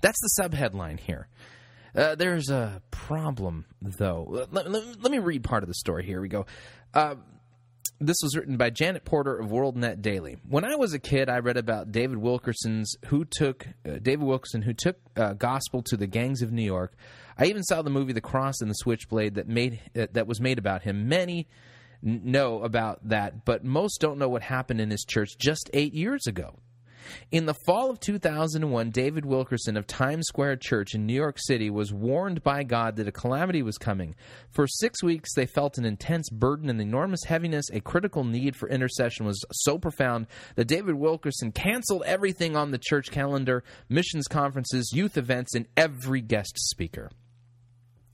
That's 0.00 0.18
the 0.20 0.42
subheadline 0.42 1.00
here. 1.00 1.28
Uh, 1.94 2.14
there's 2.14 2.50
a 2.50 2.82
problem, 2.90 3.64
though. 3.80 4.26
Let, 4.28 4.70
let, 4.70 5.00
let, 5.02 5.10
me 5.10 5.18
read 5.18 5.44
part 5.44 5.62
of 5.62 5.68
the 5.68 5.74
story. 5.74 6.04
Here 6.04 6.20
we 6.20 6.28
go. 6.28 6.44
Uh, 6.92 7.14
this 7.98 8.16
was 8.22 8.36
written 8.36 8.56
by 8.56 8.70
Janet 8.70 9.04
Porter 9.04 9.36
of 9.38 9.48
WorldNet 9.48 10.02
Daily. 10.02 10.36
When 10.48 10.64
I 10.64 10.76
was 10.76 10.92
a 10.92 10.98
kid, 10.98 11.28
I 11.28 11.38
read 11.38 11.56
about 11.56 11.92
David 11.92 12.18
Wilkerson's 12.18 12.94
who 13.06 13.24
took 13.24 13.66
uh, 13.86 13.98
David 14.02 14.22
Wilkerson 14.22 14.62
who 14.62 14.74
took 14.74 14.96
uh, 15.16 15.32
gospel 15.32 15.82
to 15.84 15.96
the 15.96 16.06
gangs 16.06 16.42
of 16.42 16.52
New 16.52 16.62
York. 16.62 16.94
I 17.38 17.46
even 17.46 17.62
saw 17.62 17.82
the 17.82 17.90
movie 17.90 18.12
The 18.12 18.20
Cross 18.20 18.60
and 18.60 18.70
the 18.70 18.74
Switchblade 18.74 19.34
that 19.36 19.48
made 19.48 19.80
uh, 19.98 20.06
that 20.12 20.26
was 20.26 20.40
made 20.40 20.58
about 20.58 20.82
him. 20.82 21.08
Many 21.08 21.48
know 22.02 22.62
about 22.62 23.08
that, 23.08 23.44
but 23.44 23.64
most 23.64 24.00
don't 24.00 24.18
know 24.18 24.28
what 24.28 24.42
happened 24.42 24.80
in 24.80 24.90
his 24.90 25.04
church 25.04 25.38
just 25.38 25.70
eight 25.72 25.94
years 25.94 26.26
ago. 26.26 26.58
In 27.30 27.46
the 27.46 27.54
fall 27.66 27.90
of 27.90 28.00
2001, 28.00 28.90
David 28.90 29.24
Wilkerson 29.24 29.76
of 29.76 29.86
Times 29.86 30.26
Square 30.26 30.56
Church 30.56 30.94
in 30.94 31.06
New 31.06 31.14
York 31.14 31.36
City 31.38 31.70
was 31.70 31.92
warned 31.92 32.42
by 32.42 32.62
God 32.62 32.96
that 32.96 33.08
a 33.08 33.12
calamity 33.12 33.62
was 33.62 33.78
coming. 33.78 34.14
For 34.50 34.66
six 34.66 35.02
weeks, 35.02 35.34
they 35.34 35.46
felt 35.46 35.78
an 35.78 35.84
intense 35.84 36.28
burden 36.30 36.70
and 36.70 36.80
enormous 36.80 37.24
heaviness. 37.24 37.70
A 37.72 37.80
critical 37.80 38.24
need 38.24 38.56
for 38.56 38.68
intercession 38.68 39.26
was 39.26 39.44
so 39.52 39.78
profound 39.78 40.26
that 40.54 40.68
David 40.68 40.94
Wilkerson 40.94 41.52
canceled 41.52 42.02
everything 42.06 42.56
on 42.56 42.70
the 42.70 42.78
church 42.78 43.10
calendar 43.10 43.64
missions 43.88 44.26
conferences, 44.28 44.92
youth 44.94 45.16
events, 45.16 45.54
and 45.54 45.66
every 45.76 46.20
guest 46.20 46.58
speaker. 46.58 47.10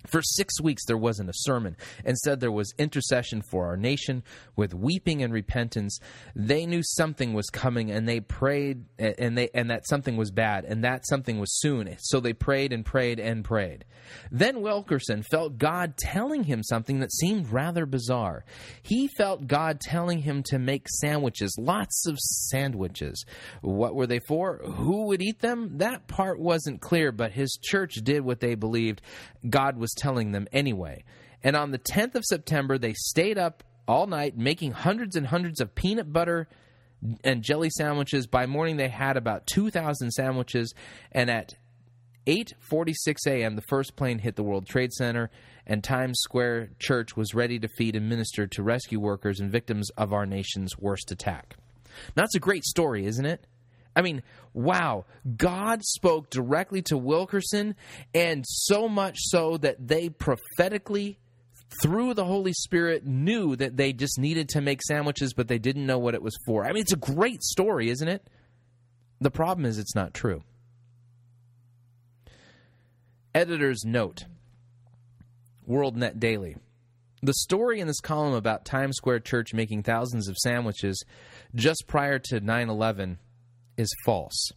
For 0.07 0.23
six 0.23 0.61
weeks, 0.61 0.85
there 0.87 0.97
wasn't 0.97 1.31
a 1.31 1.35
sermon. 1.35 1.77
Instead, 2.05 2.41
there 2.41 2.53
was 2.53 2.73
intercession 2.79 3.43
for 3.51 3.67
our 3.67 3.77
nation 3.77 4.23
with 4.57 4.75
weeping 4.75 5.23
and 5.23 5.33
repentance. 5.33 5.99
They 6.35 6.67
knew 6.67 6.83
something 6.83 7.33
was 7.33 7.51
coming, 7.51 7.91
and 7.91 8.09
they 8.09 8.21
prayed, 8.21 8.85
and 8.99 9.37
they 9.37 9.49
and 9.55 9.71
that 9.71 9.87
something 9.87 10.17
was 10.17 10.31
bad, 10.31 10.65
and 10.65 10.85
that 10.85 11.07
something 11.07 11.39
was 11.39 11.59
soon. 11.59 11.97
So 12.01 12.21
they 12.21 12.33
prayed 12.33 12.73
and 12.73 12.85
prayed 12.85 13.21
and 13.21 13.45
prayed. 13.45 13.85
Then 14.31 14.63
Wilkerson 14.63 15.23
felt 15.23 15.59
God 15.59 15.97
telling 15.97 16.45
him 16.45 16.63
something 16.63 17.01
that 17.01 17.13
seemed 17.13 17.53
rather 17.53 17.87
bizarre. 17.87 18.45
He 18.83 19.09
felt 19.09 19.47
God 19.47 19.81
telling 19.81 20.19
him 20.19 20.43
to 20.45 20.59
make 20.59 20.89
sandwiches, 20.89 21.57
lots 21.59 22.07
of 22.07 22.19
sandwiches. 22.19 23.25
What 23.61 23.95
were 23.95 24.07
they 24.07 24.21
for? 24.27 24.59
Who 24.59 25.07
would 25.07 25.23
eat 25.23 25.41
them? 25.41 25.79
That 25.79 26.09
part 26.09 26.39
wasn't 26.39 26.81
clear, 26.81 27.13
but 27.13 27.33
his 27.33 27.59
church 27.63 27.95
did 28.03 28.23
what 28.23 28.41
they 28.41 28.55
believed 28.55 29.03
God 29.49 29.77
was 29.77 29.92
telling 29.95 30.33
them 30.33 30.47
anyway. 30.53 31.05
And 31.43 31.57
on 31.57 31.71
the 31.71 31.79
10th 31.79 32.15
of 32.15 32.25
September, 32.25 32.79
they 32.79 32.95
stayed 32.95 33.39
up 33.39 33.65
all 33.89 34.07
night 34.07 34.37
making 34.37 34.73
hundreds 34.73 35.17
and 35.17 35.27
hundreds 35.27 35.61
of 35.61 35.75
peanut 35.75 36.13
butter 36.13 36.49
and 37.25 37.43
jelly 37.43 37.71
sandwiches. 37.71 38.27
By 38.27 38.47
morning, 38.47 38.77
they 38.77 38.89
had 38.89 39.17
about 39.17 39.47
2,000 39.47 40.13
sandwiches. 40.13 40.73
And 41.11 41.31
at 41.31 41.55
8:46 42.27 43.27
a.m., 43.27 43.57
the 43.57 43.63
first 43.63 43.97
plane 43.97 44.21
hit 44.21 44.37
the 44.37 44.45
World 44.45 44.67
Trade 44.67 44.93
Center, 44.93 45.31
and 45.67 45.83
Times 45.83 46.21
Square 46.23 46.71
Church 46.79 47.17
was 47.17 47.35
ready 47.35 47.59
to 47.59 47.69
feed 47.69 47.97
and 47.97 48.09
minister 48.09 48.47
to 48.47 48.63
rescue 48.63 49.01
workers 49.01 49.41
and 49.41 49.51
victims 49.51 49.91
of 49.97 50.13
our 50.13 50.27
nation's 50.27 50.79
worst 50.79 51.11
attack. 51.11 51.57
Now, 52.17 52.23
that's 52.23 52.37
a 52.37 52.41
great 52.41 52.65
story, 52.65 53.07
isn't 53.07 53.27
it? 53.27 53.47
I 53.95 54.03
mean, 54.03 54.23
wow. 54.55 55.05
God 55.37 55.83
spoke 55.85 56.31
directly 56.31 56.83
to 56.83 56.97
Wilkerson, 56.97 57.75
and 58.15 58.45
so 58.47 58.89
much 58.89 59.19
so 59.19 59.57
that 59.59 59.87
they 59.87 60.09
prophetically, 60.09 61.19
through 61.83 62.15
the 62.15 62.25
Holy 62.25 62.53
Spirit, 62.53 63.07
knew 63.07 63.57
that 63.57 63.77
they 63.77 63.93
just 63.93 64.19
needed 64.19 64.49
to 64.51 64.61
make 64.61 64.83
sandwiches, 64.83 65.35
but 65.35 65.49
they 65.49 65.59
didn't 65.59 65.87
know 65.87 65.99
what 65.99 66.15
it 66.15 66.23
was 66.23 66.37
for. 66.47 66.65
I 66.65 66.73
mean, 66.73 66.83
it's 66.83 66.93
a 66.93 66.97
great 66.97 67.43
story, 67.43 67.91
isn't 67.91 68.09
it? 68.09 68.29
The 69.21 69.31
problem 69.31 69.67
is 69.67 69.79
it's 69.79 69.95
not 69.95 70.15
true. 70.15 70.43
Editor's 73.35 73.85
note 73.85 74.25
WorldNet 75.69 76.19
Daily. 76.19 76.57
The 77.23 77.35
story 77.35 77.79
in 77.79 77.87
this 77.87 78.01
column 78.01 78.35
about 78.35 78.65
Times 78.65 78.97
Square 78.97 79.21
Church 79.21 79.55
making 79.55 79.85
thousands 79.85 80.29
of 80.29 80.37
sandwiches 80.37 81.05
just 81.55 81.85
prior 81.87 82.19
to 82.19 82.41
9 82.41 82.69
11 82.69 83.19
is 83.77 83.95
false. 84.05 84.53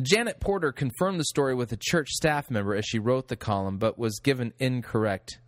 Janet 0.00 0.40
Porter 0.40 0.72
confirmed 0.72 1.20
the 1.20 1.24
story 1.24 1.54
with 1.54 1.72
a 1.72 1.78
church 1.78 2.10
staff 2.10 2.50
member 2.50 2.74
as 2.74 2.84
she 2.84 2.98
wrote 2.98 3.28
the 3.28 3.36
column, 3.36 3.78
but 3.78 3.98
was 3.98 4.20
given 4.20 4.52
incorrect 4.58 5.38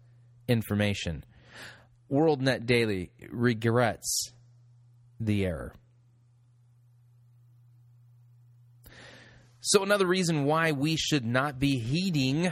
information. 0.49 1.25
WorldNet 2.11 2.67
Daily 2.67 3.11
regrets 3.31 4.33
the 5.21 5.45
error. 5.45 5.75
So, 9.61 9.83
another 9.83 10.07
reason 10.07 10.45
why 10.45 10.73
we 10.73 10.97
should 10.97 11.27
not 11.27 11.59
be 11.59 11.79
heeding 11.79 12.51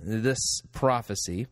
this 0.00 0.62
prophecy, 0.72 1.46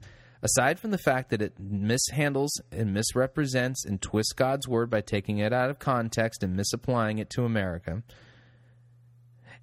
aside 0.47 0.79
from 0.79 0.93
the 0.93 0.99
fact 0.99 1.31
that 1.31 1.43
it 1.43 1.61
mishandles 1.61 2.51
and 2.71 2.95
misrepresents 2.95 3.85
and 3.85 4.01
twists 4.01 4.33
God's 4.33 4.69
word 4.69 4.89
by 4.89 5.01
taking 5.01 5.39
it 5.39 5.53
out 5.53 5.71
of 5.71 5.81
context 5.81 6.45
and 6.45 6.55
misapplying 6.55 7.19
it 7.19 7.31
to 7.31 7.45
America, 7.45 8.03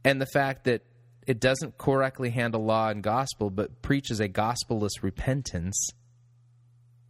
and 0.03 0.21
the 0.21 0.25
fact 0.25 0.65
that 0.65 0.83
it 1.25 1.39
doesn't 1.39 1.77
correctly 1.77 2.31
handle 2.31 2.65
law 2.65 2.89
and 2.89 3.01
gospel, 3.01 3.49
but 3.49 3.81
preaches 3.81 4.19
a 4.19 4.27
gospelless 4.27 5.01
repentance. 5.01 5.91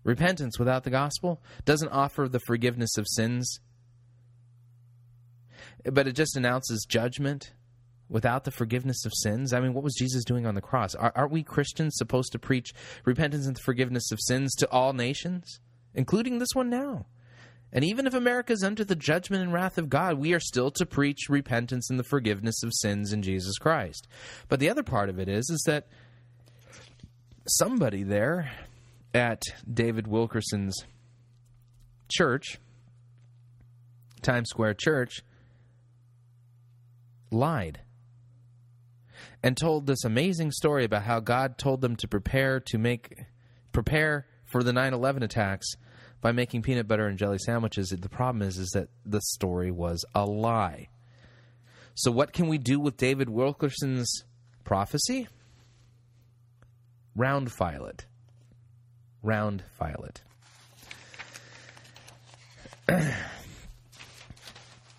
Repentance 0.03 0.59
without 0.59 0.83
the 0.83 0.91
gospel 0.91 1.41
doesn't 1.65 1.89
offer 1.89 2.29
the 2.29 2.41
forgiveness 2.45 2.95
of 2.97 3.07
sins, 3.07 3.59
but 5.83 6.07
it 6.07 6.13
just 6.13 6.37
announces 6.37 6.85
judgment 6.87 7.53
without 8.09 8.43
the 8.43 8.51
forgiveness 8.51 9.05
of 9.05 9.11
sins? 9.15 9.53
I 9.53 9.59
mean, 9.59 9.73
what 9.73 9.83
was 9.83 9.95
Jesus 9.95 10.23
doing 10.23 10.45
on 10.45 10.55
the 10.55 10.61
cross? 10.61 10.95
Are, 10.95 11.11
aren't 11.15 11.31
we 11.31 11.43
Christians 11.43 11.95
supposed 11.97 12.31
to 12.33 12.39
preach 12.39 12.73
repentance 13.05 13.47
and 13.47 13.55
the 13.55 13.61
forgiveness 13.61 14.11
of 14.11 14.19
sins 14.21 14.53
to 14.55 14.69
all 14.69 14.93
nations, 14.93 15.59
including 15.93 16.39
this 16.39 16.53
one 16.53 16.69
now? 16.69 17.05
And 17.73 17.83
even 17.83 18.05
if 18.05 18.13
America 18.13 18.53
is 18.53 18.63
under 18.63 18.83
the 18.83 18.95
judgment 18.95 19.41
and 19.41 19.51
wrath 19.51 19.79
of 19.79 19.89
God, 19.89 20.19
we 20.19 20.33
are 20.33 20.39
still 20.39 20.69
to 20.71 20.85
preach 20.85 21.27
repentance 21.27 21.89
and 21.89 21.97
the 21.97 22.03
forgiveness 22.03 22.61
of 22.61 22.71
sins 22.71 23.11
in 23.11 23.23
Jesus 23.23 23.57
Christ. 23.57 24.07
But 24.47 24.59
the 24.59 24.69
other 24.69 24.83
part 24.83 25.09
of 25.09 25.17
it 25.17 25.27
is, 25.27 25.49
is 25.49 25.63
that 25.65 25.87
somebody 27.47 28.03
there 28.03 28.51
at 29.11 29.41
David 29.71 30.07
Wilkerson's 30.07 30.85
church, 32.09 32.59
Times 34.21 34.49
Square 34.49 34.75
Church, 34.75 35.23
lied 37.31 37.79
and 39.43 39.57
told 39.57 39.85
this 39.85 40.05
amazing 40.05 40.51
story 40.51 40.85
about 40.85 41.03
how 41.03 41.19
God 41.19 41.57
told 41.57 41.81
them 41.81 41.97
to 41.97 42.07
prepare 42.07 42.61
to 42.61 42.77
make 42.77 43.25
prepare 43.73 44.25
for 44.45 44.63
the 44.63 44.71
9/11 44.71 45.23
attacks 45.23 45.67
by 46.21 46.31
making 46.31 46.61
peanut 46.61 46.87
butter 46.87 47.05
and 47.07 47.17
jelly 47.17 47.37
sandwiches. 47.37 47.89
The 47.89 48.09
problem 48.09 48.41
is 48.41 48.57
is 48.57 48.69
that 48.69 48.87
the 49.05 49.21
story 49.21 49.69
was 49.71 50.05
a 50.15 50.25
lie. 50.25 50.87
So 51.95 52.11
what 52.11 52.31
can 52.33 52.47
we 52.47 52.57
do 52.57 52.79
with 52.79 52.97
David 52.97 53.29
Wilkerson's 53.29 54.23
prophecy? 54.63 55.27
Round 57.15 57.51
file 57.51 57.85
it. 57.85 58.05
Round 59.21 59.63
file 59.77 60.05
it. 60.05 60.21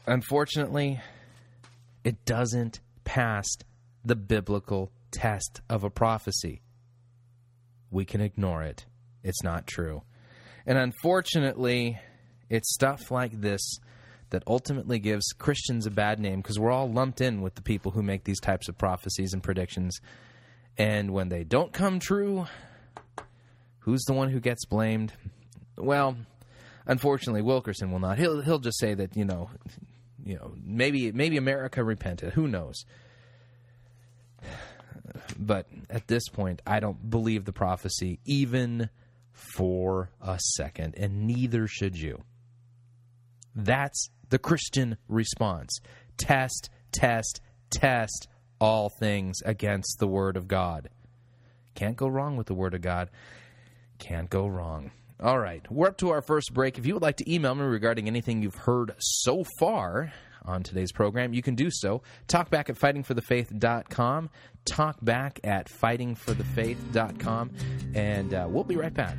Unfortunately, 0.06 1.00
it 2.04 2.24
doesn't 2.24 2.80
pass 3.04 3.46
the 4.04 4.16
biblical 4.16 4.92
test 5.10 5.60
of 5.68 5.84
a 5.84 5.90
prophecy. 5.90 6.62
We 7.90 8.04
can 8.04 8.20
ignore 8.20 8.62
it. 8.62 8.86
It's 9.22 9.42
not 9.42 9.66
true. 9.66 10.02
And 10.66 10.76
unfortunately, 10.78 11.98
it's 12.50 12.74
stuff 12.74 13.10
like 13.10 13.40
this 13.40 13.78
that 14.30 14.42
ultimately 14.46 14.98
gives 14.98 15.32
Christians 15.32 15.86
a 15.86 15.90
bad 15.90 16.18
name 16.18 16.40
because 16.40 16.58
we're 16.58 16.70
all 16.70 16.90
lumped 16.90 17.20
in 17.20 17.40
with 17.40 17.54
the 17.54 17.62
people 17.62 17.92
who 17.92 18.02
make 18.02 18.24
these 18.24 18.40
types 18.40 18.68
of 18.68 18.76
prophecies 18.76 19.32
and 19.32 19.42
predictions. 19.42 20.00
And 20.76 21.12
when 21.12 21.28
they 21.28 21.44
don't 21.44 21.72
come 21.72 22.00
true, 22.00 22.46
who's 23.80 24.02
the 24.04 24.12
one 24.12 24.30
who 24.30 24.40
gets 24.40 24.64
blamed? 24.64 25.12
Well, 25.76 26.16
unfortunately, 26.86 27.42
Wilkerson 27.42 27.92
will 27.92 28.00
not. 28.00 28.18
He'll 28.18 28.40
he'll 28.40 28.58
just 28.58 28.78
say 28.78 28.94
that 28.94 29.16
you 29.16 29.24
know, 29.24 29.50
you 30.24 30.36
know, 30.36 30.52
maybe 30.64 31.12
maybe 31.12 31.36
America 31.36 31.84
repented. 31.84 32.32
Who 32.32 32.48
knows? 32.48 32.84
But 35.38 35.66
at 35.90 36.06
this 36.08 36.28
point, 36.28 36.62
I 36.66 36.80
don't 36.80 37.10
believe 37.10 37.44
the 37.44 37.52
prophecy 37.52 38.20
even 38.24 38.88
for 39.32 40.10
a 40.20 40.38
second, 40.38 40.94
and 40.96 41.26
neither 41.26 41.66
should 41.66 41.96
you. 41.96 42.22
That's 43.54 44.10
the 44.30 44.38
Christian 44.38 44.96
response. 45.08 45.78
Test, 46.16 46.70
test, 46.92 47.40
test 47.70 48.28
all 48.60 48.88
things 48.88 49.40
against 49.44 49.98
the 49.98 50.06
Word 50.06 50.36
of 50.36 50.48
God. 50.48 50.88
Can't 51.74 51.96
go 51.96 52.06
wrong 52.06 52.36
with 52.36 52.46
the 52.46 52.54
Word 52.54 52.74
of 52.74 52.80
God. 52.80 53.10
Can't 53.98 54.30
go 54.30 54.46
wrong. 54.46 54.90
All 55.20 55.38
right, 55.38 55.64
we're 55.70 55.88
up 55.88 55.98
to 55.98 56.10
our 56.10 56.22
first 56.22 56.52
break. 56.52 56.78
If 56.78 56.86
you 56.86 56.94
would 56.94 57.02
like 57.02 57.16
to 57.18 57.32
email 57.32 57.54
me 57.54 57.62
regarding 57.62 58.08
anything 58.08 58.42
you've 58.42 58.54
heard 58.54 58.94
so 58.98 59.44
far 59.58 60.12
on 60.44 60.62
today's 60.62 60.92
program, 60.92 61.32
you 61.32 61.42
can 61.42 61.54
do 61.54 61.70
so. 61.70 62.02
Talkback 62.28 62.68
at 62.70 62.78
fightingforthefaith.com. 62.78 64.30
Talkback 64.66 65.38
at 65.44 65.66
fightingforthefaith.com. 65.68 67.50
And 67.94 68.34
uh, 68.34 68.46
we'll 68.48 68.64
be 68.64 68.76
right 68.76 68.94
back. 68.94 69.16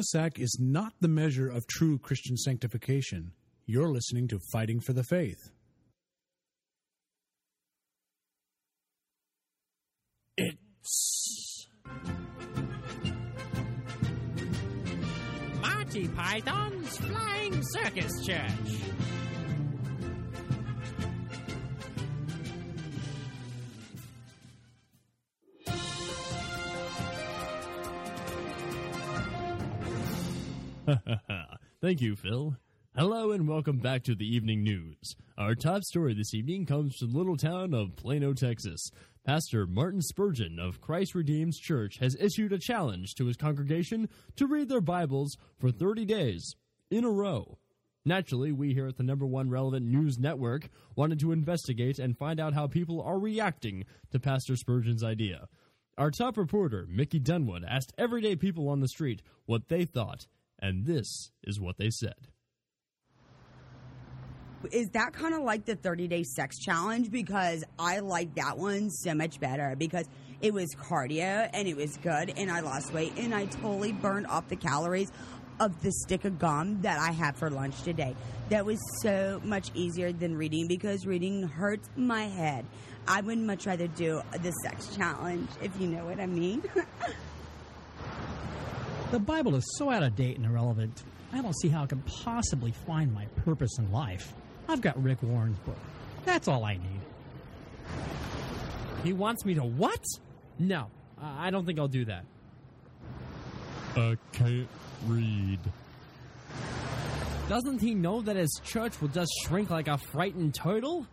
The 0.00 0.04
sack 0.04 0.38
is 0.38 0.56
not 0.58 0.94
the 1.00 1.08
measure 1.08 1.46
of 1.46 1.66
true 1.66 1.98
Christian 1.98 2.34
sanctification. 2.34 3.32
You're 3.66 3.90
listening 3.90 4.28
to 4.28 4.38
Fighting 4.50 4.80
for 4.80 4.94
the 4.94 5.04
Faith. 5.04 5.50
It's 10.38 11.66
Monty 15.60 16.08
Python's 16.08 16.96
Flying 16.96 17.62
Circus 17.62 18.24
Church. 18.24 19.09
Thank 31.80 32.00
you, 32.00 32.16
Phil. 32.16 32.56
Hello 32.96 33.30
and 33.30 33.46
welcome 33.46 33.78
back 33.78 34.02
to 34.04 34.14
the 34.14 34.26
evening 34.26 34.62
news. 34.62 35.14
Our 35.38 35.54
top 35.54 35.84
story 35.84 36.14
this 36.14 36.34
evening 36.34 36.66
comes 36.66 36.96
from 36.96 37.12
the 37.12 37.18
little 37.18 37.36
town 37.36 37.74
of 37.74 37.96
Plano, 37.96 38.32
Texas. 38.32 38.90
Pastor 39.24 39.66
Martin 39.66 40.02
Spurgeon 40.02 40.58
of 40.58 40.80
Christ 40.80 41.14
Redeems 41.14 41.58
Church 41.58 41.98
has 41.98 42.16
issued 42.16 42.52
a 42.52 42.58
challenge 42.58 43.14
to 43.14 43.26
his 43.26 43.36
congregation 43.36 44.08
to 44.36 44.46
read 44.46 44.68
their 44.68 44.80
Bibles 44.80 45.36
for 45.58 45.70
30 45.70 46.04
days 46.06 46.56
in 46.90 47.04
a 47.04 47.10
row. 47.10 47.58
Naturally, 48.04 48.50
we 48.50 48.72
here 48.72 48.88
at 48.88 48.96
the 48.96 49.02
number 49.02 49.26
one 49.26 49.50
relevant 49.50 49.86
news 49.86 50.18
network 50.18 50.68
wanted 50.96 51.20
to 51.20 51.32
investigate 51.32 51.98
and 51.98 52.16
find 52.16 52.40
out 52.40 52.54
how 52.54 52.66
people 52.66 53.02
are 53.02 53.18
reacting 53.18 53.84
to 54.10 54.18
Pastor 54.18 54.56
Spurgeon's 54.56 55.04
idea. 55.04 55.48
Our 55.98 56.10
top 56.10 56.38
reporter, 56.38 56.86
Mickey 56.88 57.18
Dunwood, 57.18 57.62
asked 57.62 57.92
everyday 57.98 58.34
people 58.34 58.68
on 58.68 58.80
the 58.80 58.88
street 58.88 59.20
what 59.44 59.68
they 59.68 59.84
thought, 59.84 60.26
and 60.60 60.84
this 60.86 61.30
is 61.44 61.60
what 61.60 61.76
they 61.78 61.90
said. 61.90 62.14
is 64.72 64.90
that 64.90 65.12
kind 65.14 65.34
of 65.34 65.42
like 65.42 65.64
the 65.64 65.74
30 65.74 66.06
day 66.08 66.22
sex 66.22 66.58
challenge 66.58 67.10
because 67.10 67.64
I 67.78 68.00
like 68.00 68.34
that 68.34 68.58
one 68.58 68.90
so 68.90 69.14
much 69.14 69.40
better 69.40 69.74
because 69.78 70.06
it 70.42 70.52
was 70.52 70.68
cardio 70.74 71.48
and 71.52 71.66
it 71.66 71.76
was 71.76 71.96
good 71.98 72.34
and 72.36 72.50
I 72.50 72.60
lost 72.60 72.92
weight 72.92 73.14
and 73.16 73.34
I 73.34 73.46
totally 73.46 73.92
burned 73.92 74.26
off 74.26 74.48
the 74.48 74.56
calories 74.56 75.10
of 75.60 75.82
the 75.82 75.92
stick 75.92 76.24
of 76.24 76.38
gum 76.38 76.80
that 76.82 76.98
I 76.98 77.12
had 77.12 77.36
for 77.36 77.50
lunch 77.50 77.82
today. 77.82 78.16
That 78.48 78.64
was 78.64 78.78
so 79.02 79.40
much 79.44 79.70
easier 79.74 80.12
than 80.12 80.36
reading 80.36 80.66
because 80.66 81.06
reading 81.06 81.42
hurts 81.42 81.88
my 81.96 82.24
head. 82.24 82.64
I 83.06 83.20
would 83.20 83.38
much 83.38 83.66
rather 83.66 83.86
do 83.86 84.22
the 84.42 84.50
sex 84.62 84.94
challenge 84.96 85.48
if 85.62 85.78
you 85.80 85.86
know 85.86 86.04
what 86.04 86.18
I 86.20 86.26
mean. 86.26 86.62
The 89.10 89.18
Bible 89.18 89.56
is 89.56 89.64
so 89.76 89.90
out 89.90 90.04
of 90.04 90.14
date 90.14 90.36
and 90.36 90.46
irrelevant. 90.46 91.02
I 91.32 91.42
don't 91.42 91.58
see 91.60 91.68
how 91.68 91.82
I 91.82 91.86
can 91.86 92.00
possibly 92.02 92.70
find 92.86 93.12
my 93.12 93.24
purpose 93.44 93.78
in 93.78 93.90
life. 93.90 94.32
I've 94.68 94.80
got 94.80 95.02
Rick 95.02 95.22
Warren's 95.22 95.58
book. 95.58 95.78
That's 96.24 96.46
all 96.46 96.64
I 96.64 96.74
need. 96.74 97.00
He 99.02 99.12
wants 99.12 99.44
me 99.44 99.54
to 99.54 99.64
what? 99.64 100.04
No, 100.60 100.86
I 101.20 101.50
don't 101.50 101.66
think 101.66 101.80
I'll 101.80 101.88
do 101.88 102.04
that. 102.04 102.24
I 103.96 104.16
can't 104.32 104.68
read. 105.06 105.58
Doesn't 107.48 107.80
he 107.80 107.94
know 107.94 108.20
that 108.22 108.36
his 108.36 108.60
church 108.62 109.00
will 109.00 109.08
just 109.08 109.32
shrink 109.44 109.70
like 109.70 109.88
a 109.88 109.98
frightened 109.98 110.54
turtle? 110.54 111.08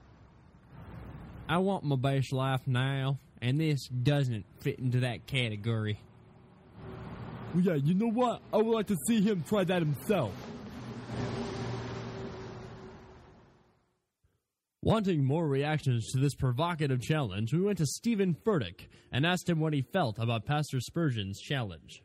I 1.49 1.57
want 1.57 1.83
my 1.83 1.95
best 1.95 2.31
life 2.31 2.61
now, 2.67 3.17
and 3.41 3.59
this 3.59 3.87
doesn't 3.87 4.45
fit 4.59 4.77
into 4.77 4.99
that 4.99 5.25
category. 5.25 5.99
Well, 7.53 7.63
yeah, 7.63 7.75
you 7.75 7.93
know 7.93 8.09
what? 8.09 8.41
I 8.53 8.57
would 8.57 8.73
like 8.73 8.87
to 8.87 8.97
see 9.07 9.21
him 9.21 9.43
try 9.47 9.63
that 9.63 9.81
himself. 9.81 10.33
Wanting 14.83 15.25
more 15.25 15.47
reactions 15.47 16.11
to 16.13 16.19
this 16.19 16.35
provocative 16.35 17.01
challenge, 17.01 17.53
we 17.53 17.61
went 17.61 17.79
to 17.79 17.85
Steven 17.85 18.35
Furtick 18.45 18.87
and 19.11 19.25
asked 19.25 19.49
him 19.49 19.59
what 19.59 19.73
he 19.73 19.81
felt 19.81 20.17
about 20.19 20.45
Pastor 20.45 20.79
Spurgeon's 20.79 21.39
challenge. 21.41 22.03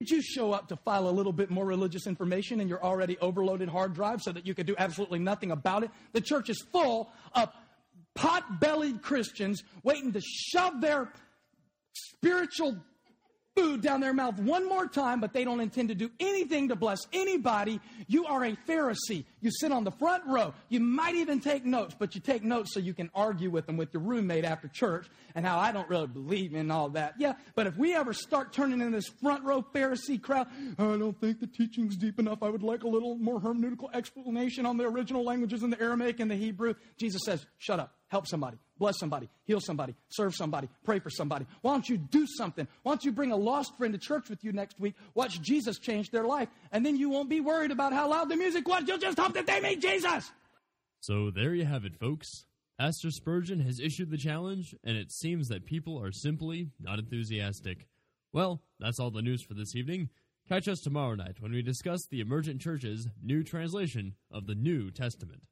Did 0.00 0.10
you 0.10 0.22
show 0.22 0.52
up 0.52 0.68
to 0.68 0.76
file 0.76 1.08
a 1.08 1.10
little 1.10 1.32
bit 1.32 1.50
more 1.50 1.66
religious 1.66 2.06
information 2.06 2.60
in 2.60 2.68
your 2.68 2.82
already 2.82 3.18
overloaded 3.18 3.68
hard 3.68 3.94
drive 3.94 4.22
so 4.22 4.32
that 4.32 4.46
you 4.46 4.54
could 4.54 4.66
do 4.66 4.74
absolutely 4.78 5.18
nothing 5.18 5.50
about 5.50 5.82
it? 5.82 5.90
The 6.12 6.20
church 6.20 6.48
is 6.48 6.64
full 6.72 7.10
of 7.34 7.50
pot 8.14 8.60
bellied 8.60 9.02
Christians 9.02 9.62
waiting 9.82 10.12
to 10.12 10.20
shove 10.20 10.80
their 10.80 11.12
spiritual 11.92 12.76
food 13.56 13.82
down 13.82 14.00
their 14.00 14.12
mouth 14.12 14.38
one 14.38 14.68
more 14.68 14.86
time, 14.86 15.20
but 15.20 15.32
they 15.32 15.44
don't 15.44 15.60
intend 15.60 15.88
to 15.88 15.94
do 15.94 16.10
anything 16.20 16.68
to 16.68 16.76
bless 16.76 17.00
anybody. 17.12 17.80
You 18.06 18.26
are 18.26 18.44
a 18.44 18.56
Pharisee. 18.68 19.24
You 19.40 19.50
sit 19.50 19.72
on 19.72 19.84
the 19.84 19.90
front 19.92 20.24
row. 20.26 20.54
You 20.68 20.80
might 20.80 21.14
even 21.14 21.40
take 21.40 21.64
notes, 21.64 21.94
but 21.98 22.14
you 22.14 22.20
take 22.20 22.44
notes 22.44 22.72
so 22.72 22.80
you 22.80 22.94
can 22.94 23.10
argue 23.14 23.50
with 23.50 23.66
them 23.66 23.76
with 23.76 23.92
your 23.92 24.02
roommate 24.02 24.44
after 24.44 24.68
church 24.68 25.08
and 25.34 25.44
how 25.44 25.58
I 25.58 25.72
don't 25.72 25.88
really 25.88 26.06
believe 26.06 26.54
in 26.54 26.70
all 26.70 26.90
that. 26.90 27.14
Yeah, 27.18 27.34
but 27.54 27.66
if 27.66 27.76
we 27.76 27.94
ever 27.94 28.12
start 28.12 28.52
turning 28.52 28.80
in 28.80 28.92
this 28.92 29.08
front 29.08 29.44
row 29.44 29.64
Pharisee 29.74 30.20
crowd, 30.20 30.48
I 30.78 30.82
don't 30.96 31.18
think 31.20 31.40
the 31.40 31.46
teaching's 31.46 31.96
deep 31.96 32.18
enough. 32.18 32.42
I 32.42 32.48
would 32.48 32.62
like 32.62 32.84
a 32.84 32.88
little 32.88 33.16
more 33.16 33.40
hermeneutical 33.40 33.94
explanation 33.94 34.66
on 34.66 34.76
the 34.76 34.84
original 34.84 35.24
languages 35.24 35.62
in 35.62 35.70
the 35.70 35.80
Aramaic 35.80 36.20
and 36.20 36.30
the 36.30 36.36
Hebrew. 36.36 36.74
Jesus 36.96 37.22
says, 37.24 37.46
shut 37.58 37.80
up 37.80 37.94
help 38.10 38.26
somebody, 38.26 38.58
bless 38.78 38.98
somebody, 38.98 39.28
heal 39.44 39.60
somebody, 39.60 39.94
serve 40.08 40.34
somebody, 40.34 40.68
pray 40.84 40.98
for 40.98 41.10
somebody. 41.10 41.46
Why 41.62 41.72
don't 41.72 41.88
you 41.88 41.96
do 41.96 42.26
something? 42.26 42.66
Why 42.82 42.92
don't 42.92 43.04
you 43.04 43.12
bring 43.12 43.32
a 43.32 43.36
lost 43.36 43.76
friend 43.78 43.92
to 43.94 43.98
church 43.98 44.28
with 44.28 44.44
you 44.44 44.52
next 44.52 44.78
week? 44.78 44.94
Watch 45.14 45.40
Jesus 45.40 45.78
change 45.78 46.10
their 46.10 46.24
life, 46.24 46.48
and 46.72 46.84
then 46.84 46.96
you 46.96 47.08
won't 47.08 47.30
be 47.30 47.40
worried 47.40 47.70
about 47.70 47.92
how 47.92 48.10
loud 48.10 48.28
the 48.28 48.36
music 48.36 48.68
was. 48.68 48.84
You'll 48.86 48.98
just 48.98 49.18
hope 49.18 49.34
that 49.34 49.46
they 49.46 49.60
meet 49.60 49.80
Jesus. 49.80 50.30
So 51.00 51.30
there 51.30 51.54
you 51.54 51.64
have 51.64 51.84
it, 51.84 51.96
folks. 51.96 52.44
Pastor 52.78 53.10
Spurgeon 53.10 53.60
has 53.60 53.78
issued 53.78 54.10
the 54.10 54.16
challenge, 54.16 54.74
and 54.82 54.96
it 54.96 55.12
seems 55.12 55.48
that 55.48 55.66
people 55.66 56.02
are 56.02 56.12
simply 56.12 56.70
not 56.80 56.98
enthusiastic. 56.98 57.86
Well, 58.32 58.62
that's 58.78 58.98
all 58.98 59.10
the 59.10 59.22
news 59.22 59.42
for 59.42 59.54
this 59.54 59.76
evening. 59.76 60.08
Catch 60.48 60.66
us 60.66 60.80
tomorrow 60.80 61.14
night 61.14 61.36
when 61.40 61.52
we 61.52 61.62
discuss 61.62 62.06
the 62.06 62.20
Emergent 62.20 62.60
Church's 62.60 63.08
new 63.22 63.44
translation 63.44 64.14
of 64.32 64.46
the 64.46 64.54
New 64.54 64.90
Testament. 64.90 65.42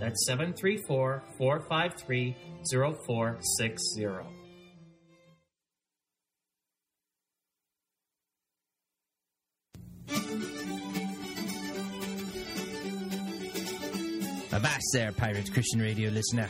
That's 0.00 0.24
734 0.26 1.22
453 1.36 2.34
0460. 2.70 4.33
Avast 14.52 14.84
there, 14.92 15.12
Pirate 15.12 15.52
Christian 15.52 15.80
Radio 15.80 16.10
listener. 16.10 16.48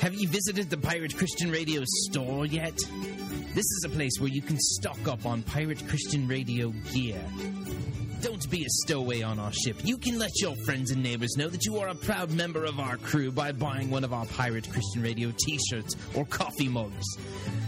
Have 0.00 0.14
you 0.14 0.28
visited 0.28 0.70
the 0.70 0.78
Pirate 0.78 1.16
Christian 1.16 1.50
Radio 1.50 1.82
store 1.84 2.46
yet? 2.46 2.76
This 3.54 3.64
is 3.64 3.84
a 3.84 3.88
place 3.90 4.12
where 4.18 4.30
you 4.30 4.42
can 4.42 4.56
stock 4.58 5.08
up 5.08 5.26
on 5.26 5.42
Pirate 5.42 5.86
Christian 5.88 6.26
Radio 6.26 6.72
gear. 6.92 7.20
Don't 8.22 8.50
be 8.50 8.64
a 8.64 8.68
stowaway 8.68 9.22
on 9.22 9.38
our 9.38 9.52
ship. 9.52 9.76
You 9.82 9.96
can 9.96 10.18
let 10.18 10.30
your 10.42 10.54
friends 10.66 10.90
and 10.90 11.02
neighbors 11.02 11.36
know 11.38 11.48
that 11.48 11.64
you 11.64 11.78
are 11.78 11.88
a 11.88 11.94
proud 11.94 12.30
member 12.30 12.64
of 12.64 12.78
our 12.78 12.98
crew 12.98 13.32
by 13.32 13.52
buying 13.52 13.90
one 13.90 14.04
of 14.04 14.12
our 14.12 14.26
Pirate 14.26 14.70
Christian 14.70 15.02
Radio 15.02 15.32
t 15.38 15.58
shirts 15.70 15.96
or 16.14 16.26
coffee 16.26 16.68
mugs. 16.68 17.06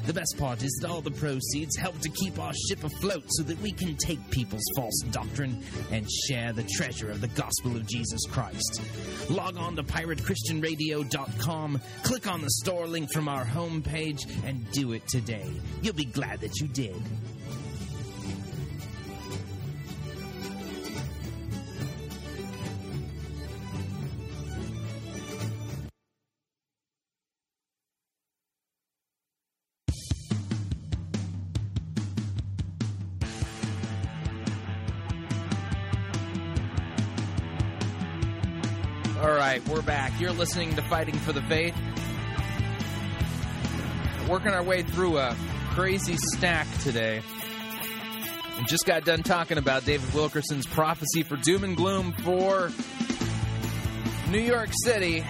The 0.05 0.12
best 0.12 0.37
part 0.38 0.62
is 0.62 0.79
that 0.83 0.91
all 0.91 1.01
the 1.01 1.11
proceeds 1.11 1.77
help 1.77 1.99
to 2.01 2.11
keep 2.11 2.38
our 2.38 2.53
ship 2.69 2.85
afloat 2.85 3.25
so 3.29 3.45
that 3.45 3.59
we 3.62 3.73
can 3.73 3.97
take 3.97 4.19
people's 4.31 4.65
false 4.77 4.99
doctrine 5.11 5.62
and 5.91 6.07
share 6.29 6.53
the 6.53 6.65
treasure 6.65 7.11
of 7.11 7.23
the 7.23 7.29
gospel 7.29 7.75
of 7.77 7.87
Jesus 7.87 8.21
Christ. 8.29 8.83
Log 9.31 9.57
on 9.57 9.77
to 9.77 9.83
piratechristianradio.com, 9.85 11.81
click 12.03 12.27
on 12.27 12.43
the 12.43 12.51
store 12.51 12.87
link 12.87 13.11
from 13.11 13.29
our 13.29 13.45
homepage, 13.45 14.21
and 14.45 14.71
do 14.73 14.93
it 14.93 15.07
today. 15.09 15.51
You'll 15.81 15.95
be 15.95 16.05
glad 16.05 16.41
that 16.41 16.61
you 16.61 16.69
did. 16.69 17.01
We're 39.73 39.81
back. 39.81 40.13
You're 40.21 40.33
listening 40.33 40.77
to 40.77 40.83
Fighting 40.83 41.15
for 41.15 41.33
the 41.33 41.41
Faith. 41.43 41.75
Working 44.29 44.53
our 44.53 44.63
way 44.63 44.83
through 44.83 45.17
a 45.17 45.35
crazy 45.71 46.17
stack 46.35 46.67
today. 46.81 47.23
We 48.59 48.65
just 48.65 48.85
got 48.85 49.07
done 49.07 49.23
talking 49.23 49.57
about 49.57 49.87
David 49.87 50.13
Wilkerson's 50.13 50.67
prophecy 50.67 51.23
for 51.23 51.37
doom 51.37 51.65
and 51.65 51.75
gloom 51.75 52.13
for 52.13 52.71
New 54.29 54.41
York 54.41 54.69
City. 54.85 55.25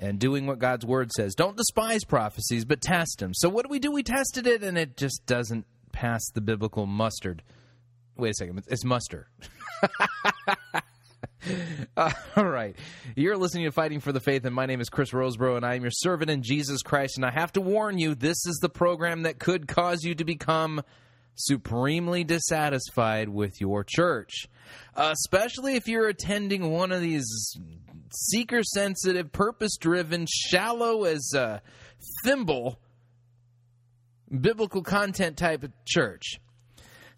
And 0.00 0.18
doing 0.18 0.46
what 0.46 0.58
God's 0.58 0.86
word 0.86 1.12
says. 1.12 1.34
Don't 1.34 1.58
despise 1.58 2.04
prophecies, 2.04 2.64
but 2.64 2.80
test 2.80 3.18
them. 3.18 3.34
So, 3.34 3.50
what 3.50 3.66
do 3.66 3.68
we 3.68 3.78
do? 3.78 3.92
We 3.92 4.02
tested 4.02 4.46
it, 4.46 4.62
and 4.62 4.78
it 4.78 4.96
just 4.96 5.26
doesn't 5.26 5.66
pass 5.92 6.22
the 6.32 6.40
biblical 6.40 6.86
mustard. 6.86 7.42
Wait 8.20 8.30
a 8.30 8.34
second. 8.34 8.62
It's 8.68 8.84
muster. 8.84 9.28
Uh, 11.96 12.10
all 12.36 12.46
right. 12.46 12.76
You're 13.16 13.38
listening 13.38 13.64
to 13.64 13.72
Fighting 13.72 14.00
for 14.00 14.12
the 14.12 14.20
Faith, 14.20 14.44
and 14.44 14.54
my 14.54 14.66
name 14.66 14.80
is 14.80 14.90
Chris 14.90 15.12
Rosebrough, 15.12 15.56
and 15.56 15.64
I 15.64 15.74
am 15.74 15.82
your 15.82 15.90
servant 15.90 16.30
in 16.30 16.42
Jesus 16.42 16.82
Christ. 16.82 17.16
And 17.16 17.24
I 17.24 17.30
have 17.30 17.52
to 17.52 17.62
warn 17.62 17.98
you, 17.98 18.14
this 18.14 18.44
is 18.46 18.58
the 18.60 18.68
program 18.68 19.22
that 19.22 19.38
could 19.38 19.66
cause 19.66 20.04
you 20.04 20.14
to 20.16 20.24
become 20.24 20.82
supremely 21.34 22.24
dissatisfied 22.24 23.30
with 23.30 23.58
your 23.58 23.84
church, 23.84 24.48
especially 24.94 25.76
if 25.76 25.88
you're 25.88 26.08
attending 26.08 26.70
one 26.70 26.92
of 26.92 27.00
these 27.00 27.56
seeker 28.12 28.62
sensitive, 28.62 29.32
purpose 29.32 29.78
driven, 29.78 30.26
shallow 30.28 31.04
as 31.04 31.32
a 31.34 31.62
thimble 32.22 32.78
biblical 34.40 34.82
content 34.82 35.38
type 35.38 35.62
of 35.62 35.72
church. 35.86 36.38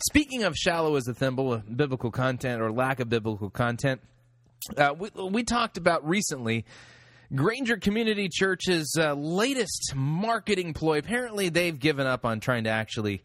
Speaking 0.08 0.42
of 0.42 0.56
shallow 0.56 0.96
as 0.96 1.06
a 1.06 1.14
thimble, 1.14 1.52
of 1.52 1.76
biblical 1.76 2.10
content 2.10 2.60
or 2.60 2.72
lack 2.72 2.98
of 2.98 3.08
biblical 3.08 3.50
content, 3.50 4.00
uh, 4.76 4.94
we, 4.98 5.10
we 5.10 5.44
talked 5.44 5.76
about 5.76 6.06
recently 6.08 6.64
Granger 7.32 7.76
Community 7.76 8.28
Church's 8.28 8.96
uh, 8.98 9.14
latest 9.14 9.94
marketing 9.94 10.74
ploy. 10.74 10.98
Apparently, 10.98 11.50
they've 11.50 11.78
given 11.78 12.06
up 12.06 12.24
on 12.24 12.40
trying 12.40 12.64
to 12.64 12.70
actually 12.70 13.22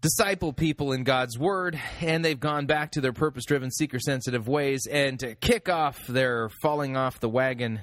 disciple 0.00 0.54
people 0.54 0.92
in 0.92 1.04
God's 1.04 1.38
Word, 1.38 1.78
and 2.00 2.24
they've 2.24 2.40
gone 2.40 2.64
back 2.64 2.92
to 2.92 3.02
their 3.02 3.12
purpose 3.12 3.44
driven, 3.44 3.70
seeker 3.70 3.98
sensitive 3.98 4.48
ways. 4.48 4.86
And 4.90 5.20
to 5.20 5.34
kick 5.34 5.68
off 5.68 5.98
their 6.06 6.48
falling 6.62 6.96
off 6.96 7.20
the 7.20 7.28
wagon, 7.28 7.80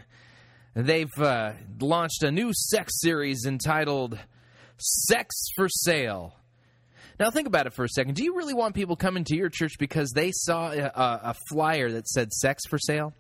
they've 0.74 1.18
uh, 1.20 1.54
launched 1.80 2.24
a 2.24 2.32
new 2.32 2.52
sex 2.52 3.00
series 3.00 3.46
entitled 3.46 4.18
Sex 4.78 5.36
for 5.56 5.70
Sale. 5.70 6.36
Now, 7.20 7.30
think 7.30 7.48
about 7.48 7.68
it 7.68 7.74
for 7.74 7.84
a 7.86 7.90
second. 7.90 8.16
Do 8.16 8.24
you 8.24 8.36
really 8.36 8.54
want 8.54 8.76
people 8.76 8.96
coming 8.96 9.24
to 9.26 9.36
your 9.36 9.50
church 9.50 9.74
because 9.78 10.12
they 10.12 10.32
saw 10.34 10.72
a, 10.72 10.92
a, 10.96 11.36
flyer 11.50 11.92
that 11.92 12.08
said 12.08 12.32
sex 12.32 12.64
for 12.68 12.80
sale? 12.80 13.14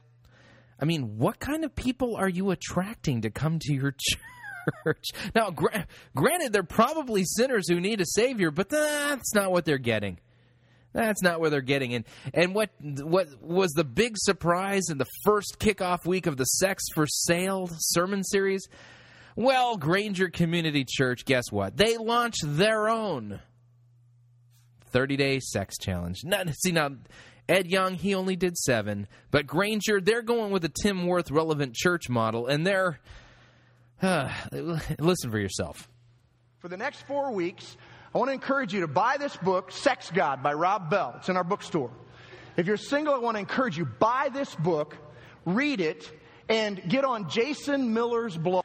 I 0.79 0.85
mean, 0.85 1.17
what 1.17 1.39
kind 1.39 1.63
of 1.63 1.75
people 1.75 2.15
are 2.15 2.29
you 2.29 2.51
attracting 2.51 3.21
to 3.21 3.29
come 3.29 3.59
to 3.59 3.73
your 3.73 3.95
church? 4.83 5.05
Now, 5.35 5.51
gra- 5.51 5.87
granted, 6.15 6.53
they're 6.53 6.63
probably 6.63 7.23
sinners 7.23 7.69
who 7.69 7.79
need 7.79 8.01
a 8.01 8.05
savior, 8.05 8.51
but 8.51 8.69
that's 8.69 9.33
not 9.33 9.51
what 9.51 9.65
they're 9.65 9.77
getting. 9.77 10.19
That's 10.93 11.21
not 11.23 11.39
where 11.39 11.49
they're 11.49 11.61
getting. 11.61 11.95
And 11.95 12.05
and 12.33 12.53
what 12.53 12.69
what 12.79 13.27
was 13.41 13.71
the 13.71 13.83
big 13.83 14.15
surprise 14.15 14.89
in 14.89 14.99
the 14.99 15.07
first 15.25 15.57
kickoff 15.59 16.05
week 16.05 16.27
of 16.27 16.37
the 16.37 16.45
Sex 16.45 16.83
for 16.93 17.07
Sale 17.07 17.69
sermon 17.79 18.23
series? 18.23 18.67
Well, 19.35 19.77
Granger 19.77 20.29
Community 20.29 20.85
Church, 20.87 21.25
guess 21.25 21.51
what? 21.51 21.75
They 21.75 21.97
launched 21.97 22.43
their 22.43 22.87
own 22.87 23.39
30 24.93 25.17
day 25.17 25.39
sex 25.39 25.75
challenge. 25.77 26.23
Not, 26.23 26.47
see, 26.55 26.71
now, 26.71 26.91
Ed 27.49 27.67
Young, 27.67 27.95
he 27.95 28.15
only 28.15 28.35
did 28.35 28.57
seven, 28.57 29.07
but 29.31 29.45
Granger, 29.45 29.99
they're 29.99 30.21
going 30.21 30.51
with 30.51 30.63
a 30.63 30.69
Tim 30.69 31.05
Wirth 31.05 31.29
relevant 31.29 31.75
church 31.75 32.09
model, 32.09 32.47
and 32.47 32.65
they're. 32.65 32.99
Uh, 34.01 34.31
listen 34.99 35.31
for 35.31 35.39
yourself. 35.39 35.89
For 36.59 36.69
the 36.69 36.77
next 36.77 37.05
four 37.07 37.33
weeks, 37.33 37.75
I 38.15 38.17
want 38.17 38.29
to 38.29 38.33
encourage 38.33 38.73
you 38.73 38.81
to 38.81 38.87
buy 38.87 39.17
this 39.17 39.35
book, 39.37 39.71
Sex 39.71 40.11
God 40.13 40.41
by 40.41 40.53
Rob 40.53 40.89
Bell. 40.89 41.15
It's 41.17 41.29
in 41.29 41.35
our 41.35 41.43
bookstore. 41.43 41.91
If 42.55 42.67
you're 42.67 42.77
single, 42.77 43.13
I 43.13 43.17
want 43.17 43.35
to 43.35 43.39
encourage 43.39 43.77
you, 43.77 43.85
buy 43.85 44.29
this 44.31 44.53
book, 44.55 44.95
read 45.45 45.81
it, 45.81 46.09
and 46.47 46.81
get 46.87 47.03
on 47.03 47.27
Jason 47.29 47.93
Miller's 47.93 48.37
blog. 48.37 48.63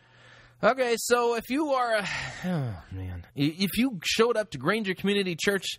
Okay, 0.62 0.96
so 0.98 1.36
if 1.36 1.50
you 1.50 1.70
are, 1.70 1.94
a, 1.94 2.08
oh 2.44 2.74
man, 2.92 3.24
if 3.34 3.78
you 3.78 3.98
showed 4.04 4.36
up 4.36 4.50
to 4.50 4.58
Granger 4.58 4.94
Community 4.94 5.36
Church 5.36 5.78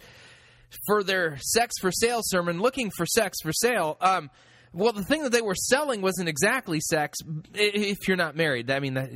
for 0.85 1.03
their 1.03 1.37
sex 1.37 1.75
for 1.79 1.91
sale 1.91 2.21
sermon, 2.23 2.59
looking 2.59 2.91
for 2.95 3.05
sex 3.05 3.37
for 3.41 3.51
sale, 3.51 3.97
um, 4.01 4.29
well, 4.71 4.93
the 4.93 5.03
thing 5.03 5.23
that 5.23 5.31
they 5.31 5.41
were 5.41 5.55
selling 5.55 6.01
wasn't 6.01 6.29
exactly 6.29 6.79
sex. 6.79 7.17
If 7.53 8.07
you're 8.07 8.17
not 8.17 8.35
married, 8.35 8.69
I 8.69 8.79
mean, 8.79 8.93
that, 8.95 9.09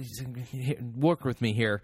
work 0.96 1.26
with 1.26 1.42
me 1.42 1.54
here. 1.54 1.82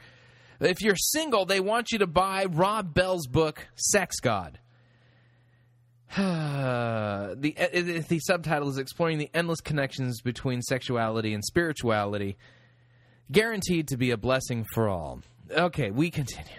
If 0.60 0.82
you're 0.82 0.96
single, 0.96 1.46
they 1.46 1.60
want 1.60 1.92
you 1.92 2.00
to 2.00 2.08
buy 2.08 2.46
Rob 2.46 2.94
Bell's 2.94 3.28
book, 3.28 3.66
Sex 3.76 4.20
God. 4.20 4.60
the 6.18 7.36
the 8.10 8.20
subtitle 8.20 8.68
is 8.70 8.80
exploring 8.80 9.20
the 9.20 9.30
endless 9.34 9.62
connections 9.62 10.22
between 10.22 10.62
sexuality 10.64 11.34
and 11.36 11.46
spirituality, 11.46 12.38
guaranteed 13.32 13.90
to 13.90 13.98
be 13.98 14.10
a 14.10 14.18
blessing 14.18 14.66
for 14.74 14.90
all. 14.90 15.22
Okay, 15.52 15.92
we 15.92 16.10
continue. 16.10 16.50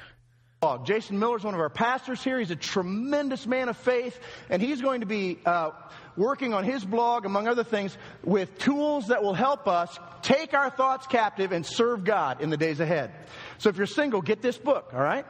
Jason 0.85 1.19
Miller 1.19 1.39
is 1.39 1.43
one 1.43 1.55
of 1.55 1.61
our 1.61 1.71
pastors 1.71 2.23
here. 2.23 2.39
He's 2.39 2.51
a 2.51 2.57
tremendous 2.57 3.47
man 3.47 3.71
of 3.71 3.79
faith, 3.79 4.21
and 4.51 4.61
he's 4.61 4.83
going 4.83 5.01
to 5.01 5.07
be 5.07 5.39
uh, 5.47 5.71
working 6.19 6.53
on 6.53 6.65
his 6.65 6.85
blog, 6.85 7.25
among 7.25 7.49
other 7.49 7.65
things, 7.65 7.97
with 8.23 8.59
tools 8.59 9.07
that 9.07 9.23
will 9.23 9.33
help 9.33 9.67
us 9.67 9.99
take 10.21 10.53
our 10.53 10.69
thoughts 10.69 11.07
captive 11.07 11.53
and 11.53 11.65
serve 11.65 12.05
God 12.05 12.43
in 12.43 12.51
the 12.51 12.59
days 12.59 12.79
ahead. 12.79 13.11
So 13.57 13.71
if 13.71 13.79
you're 13.79 13.87
single, 13.87 14.21
get 14.21 14.43
this 14.43 14.59
book, 14.59 14.91
all 14.93 15.01
right? 15.01 15.25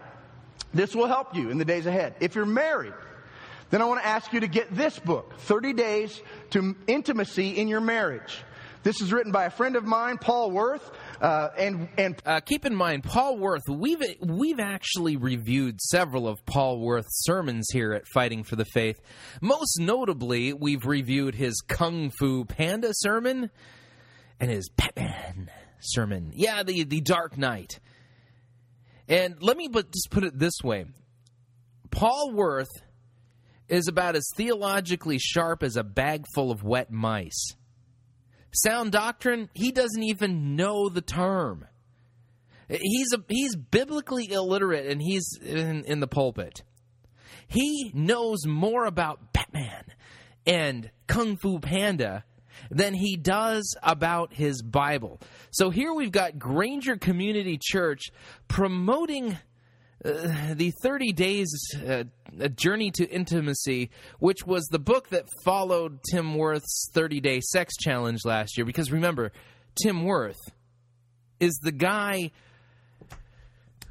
This 0.75 0.97
will 0.97 1.07
help 1.07 1.37
you 1.37 1.51
in 1.51 1.59
the 1.59 1.65
days 1.65 1.87
ahead. 1.87 2.17
If 2.19 2.35
you're 2.35 2.45
married, 2.45 2.95
then 3.71 3.81
I 3.81 3.85
want 3.85 4.03
to 4.03 4.09
ask 4.09 4.33
you 4.33 4.41
to 4.41 4.49
get 4.49 4.75
this 4.75 4.99
book, 4.99 5.39
30 5.39 5.75
Days 5.75 6.21
to 6.51 6.75
Intimacy 6.89 7.51
in 7.51 7.69
Your 7.69 7.81
Marriage. 7.81 8.43
This 8.83 9.01
is 9.03 9.13
written 9.13 9.31
by 9.31 9.45
a 9.45 9.51
friend 9.51 9.77
of 9.77 9.85
mine, 9.85 10.17
Paul 10.17 10.51
Wirth. 10.51 10.91
Uh, 11.21 11.51
and 11.59 11.89
and 11.99 12.23
uh, 12.25 12.41
keep 12.41 12.65
in 12.65 12.75
mind, 12.75 13.05
Paul 13.05 13.37
Wirth. 13.37 13.69
We've 13.69 14.03
we've 14.21 14.61
actually 14.61 15.17
reviewed 15.17 15.79
several 15.81 16.27
of 16.27 16.45
Paul 16.47 16.81
Wirth's 16.81 17.25
sermons 17.25 17.69
here 17.73 17.93
at 17.93 18.07
Fighting 18.15 18.43
for 18.43 18.57
the 18.57 18.65
Faith. 18.65 18.99
Most 19.43 19.79
notably, 19.79 20.55
we've 20.55 20.87
reviewed 20.87 21.35
his 21.35 21.61
Kung 21.61 22.11
Fu 22.19 22.47
Panda 22.47 22.91
sermon 22.93 23.51
and 24.41 24.51
his 24.51 24.71
Batman 24.71 25.51
sermon. 25.81 26.33
Yeah, 26.35 26.63
the 26.63 26.85
the 26.85 27.03
Dark 27.03 27.37
Knight. 27.37 27.81
And 29.07 29.43
let 29.43 29.59
me 29.59 29.69
but 29.69 29.93
just 29.93 30.09
put 30.11 30.25
it 30.25 30.39
this 30.39 30.55
way: 30.65 30.87
Paul 31.91 32.33
Wirth 32.33 32.71
is 33.69 33.89
about 33.89 34.17
as 34.17 34.27
theologically 34.37 35.19
sharp 35.19 35.63
as 35.63 35.77
a 35.77 35.85
bag 35.85 36.25
full 36.35 36.51
of 36.51 36.65
wet 36.65 36.91
mice. 36.91 37.55
Sound 38.53 38.93
doctrine, 38.93 39.49
he 39.55 39.73
doesn't 39.73 40.03
even 40.03 40.57
know 40.57 40.89
the 40.89 41.01
term. 41.01 41.67
He's 42.69 43.13
a, 43.13 43.19
he's 43.29 43.57
biblically 43.57 44.31
illiterate 44.31 44.87
and 44.87 45.03
he's 45.03 45.39
in, 45.43 45.85
in 45.85 46.01
the 46.01 46.07
pulpit. 46.07 46.63
He 47.49 47.91
knows 47.95 48.47
more 48.47 48.87
about 48.87 49.33
Batman 49.33 49.85
and 50.47 50.91
Kung 51.09 51.37
Fu 51.37 51.59
Panda 51.59 52.25
than 52.71 52.95
he 52.95 53.17
does 53.17 53.75
about 53.83 54.35
his 54.35 54.63
Bible. 54.63 55.21
So 55.51 55.71
here 55.71 55.93
we've 55.93 56.13
got 56.13 56.39
Granger 56.39 56.97
Community 56.97 57.59
Church 57.61 58.11
promoting 58.47 59.37
uh, 60.05 60.55
the 60.55 60.73
30 60.83 61.13
days 61.13 61.49
uh, 61.87 62.05
a 62.39 62.49
journey 62.49 62.91
to 62.91 63.07
intimacy 63.07 63.91
which 64.19 64.47
was 64.47 64.65
the 64.67 64.79
book 64.79 65.09
that 65.11 65.27
followed 65.45 65.99
tim 66.11 66.35
Wirth's 66.35 66.89
30 66.95 67.21
day 67.21 67.41
sex 67.41 67.75
challenge 67.77 68.25
last 68.25 68.57
year. 68.57 68.65
Because 68.65 68.91
remember 68.91 69.33
tim 69.83 70.05
Wirth 70.05 70.41
is 71.39 71.59
the 71.63 71.73
guy 71.73 72.31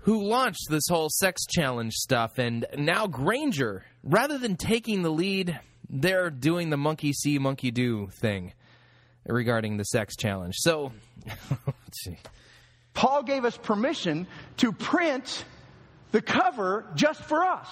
who 0.01 0.23
launched 0.23 0.67
this 0.69 0.83
whole 0.89 1.09
sex 1.09 1.45
challenge 1.45 1.93
stuff. 1.93 2.37
And 2.37 2.65
now 2.77 3.05
granger 3.05 3.83
rather 4.03 4.37
than 4.37 4.55
taking 4.55 5.01
the 5.01 5.11
lead 5.11 5.59
they're 5.89 6.29
doing 6.29 6.69
the 6.69 6.77
monkey 6.77 7.13
see 7.13 7.39
monkey 7.39 7.71
do 7.71 8.07
thing 8.21 8.53
regarding 9.25 9.77
the 9.77 9.83
sex 9.83 10.15
challenge. 10.15 10.55
So 10.57 10.91
let's 11.27 12.03
see. 12.03 12.17
paul 12.93 13.23
gave 13.23 13.45
us 13.45 13.57
permission 13.57 14.25
to 14.57 14.71
print 14.71 15.45
the 16.11 16.21
cover 16.21 16.85
just 16.95 17.21
for 17.23 17.43
us. 17.43 17.67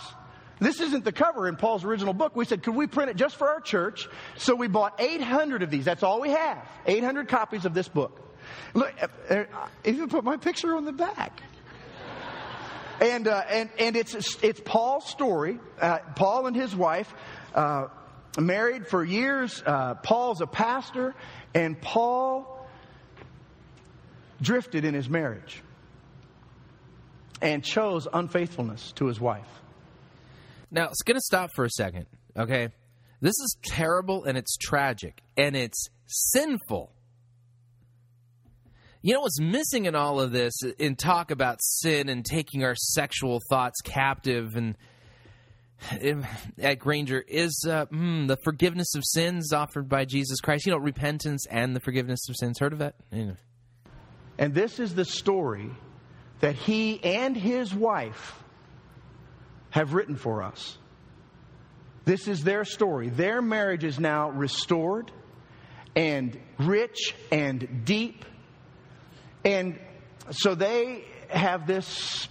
This 0.60 0.80
isn't 0.82 1.06
the 1.06 1.12
cover 1.12 1.48
in 1.48 1.56
Paul's 1.56 1.84
original 1.84 2.14
book. 2.14 2.36
We 2.36 2.46
said, 2.46 2.64
could 2.64 2.76
we 2.76 2.88
print 2.88 3.12
it 3.12 3.16
just 3.16 3.36
for 3.36 3.48
our 3.48 3.62
church? 3.62 4.08
So 4.38 4.56
we 4.56 4.68
bought 4.68 5.00
800 5.00 5.62
of 5.62 5.70
these. 5.70 5.86
That's 5.86 6.04
all 6.04 6.20
we 6.20 6.30
have. 6.30 6.68
800 6.86 7.28
copies 7.28 7.66
of 7.66 7.74
this 7.74 7.88
book. 7.88 8.20
Look, 8.74 8.92
uh, 9.00 9.08
uh, 9.34 9.46
even 9.86 10.10
put 10.10 10.24
my 10.24 10.38
picture 10.38 10.76
on 10.76 10.86
the 10.86 10.94
back. 10.94 11.42
And, 13.00 13.28
uh, 13.28 13.44
and, 13.50 13.70
and 13.78 13.96
it's, 13.96 14.38
it's 14.42 14.60
Paul's 14.60 15.08
story. 15.08 15.60
Uh, 15.80 16.00
Paul 16.16 16.48
and 16.48 16.56
his 16.56 16.76
wife, 16.76 17.14
uh, 17.54 17.88
married 18.40 18.88
for 18.88 19.04
years. 19.04 19.62
Uh, 19.64 19.94
Paul's 19.96 20.42
a 20.42 20.48
pastor, 20.48 21.14
and 21.54 21.80
Paul 21.80 22.68
drifted 24.42 24.86
in 24.86 24.96
his 24.96 25.08
marriage 25.08 25.62
and 27.42 27.64
chose 27.64 28.08
unfaithfulness 28.12 28.92
to 28.94 29.06
his 29.06 29.20
wife. 29.20 29.48
Now, 30.72 30.86
it's 30.86 31.02
going 31.04 31.16
to 31.16 31.22
stop 31.22 31.52
for 31.56 31.66
a 31.66 31.70
second, 31.70 32.08
okay? 32.38 32.70
This 33.22 33.32
is 33.32 33.58
terrible 33.64 34.26
and 34.26 34.38
it's 34.38 34.58
tragic 34.58 35.22
and 35.36 35.56
it's 35.56 35.88
sinful. 36.06 36.92
You 39.02 39.14
know 39.14 39.22
what's 39.22 39.40
missing 39.40 39.86
in 39.86 39.96
all 39.96 40.20
of 40.20 40.32
this 40.32 40.54
in 40.78 40.96
talk 40.96 41.32
about 41.32 41.60
sin 41.62 42.10
and 42.10 42.26
taking 42.26 42.64
our 42.64 42.76
sexual 42.76 43.40
thoughts 43.50 43.80
captive 43.82 44.56
and 44.56 44.76
at 46.58 46.80
Granger 46.80 47.24
is 47.28 47.66
uh, 47.70 47.86
mm, 47.86 48.28
the 48.28 48.38
forgiveness 48.44 48.96
of 48.96 49.04
sins 49.06 49.54
offered 49.54 49.88
by 49.88 50.06
Jesus 50.06 50.40
Christ. 50.42 50.66
You 50.66 50.72
know, 50.72 50.80
repentance 50.80 51.46
and 51.50 51.76
the 51.76 51.80
forgiveness 51.80 52.28
of 52.30 52.36
sins. 52.36 52.58
Heard 52.60 52.74
of 52.74 52.80
that? 52.80 52.96
Yeah. 53.12 53.34
And 54.40 54.54
this 54.54 54.80
is 54.80 54.96
the 54.96 55.06
story 55.06 55.70
that 56.40 56.56
he 56.56 57.04
and 57.04 57.36
his 57.36 57.74
wife 57.74 58.42
have 59.70 59.94
written 59.94 60.16
for 60.16 60.44
us. 60.44 60.78
This 62.06 62.28
is 62.28 62.44
their 62.44 62.64
story. 62.64 63.10
Their 63.10 63.42
marriage 63.42 63.84
is 63.84 64.00
now 64.00 64.30
restored 64.30 65.12
and 65.96 66.40
rich 66.58 67.14
and 67.32 67.86
deep. 67.86 68.24
And 69.44 69.80
so 70.32 70.56
they 70.56 71.04
have 71.30 71.68
this 71.68 72.28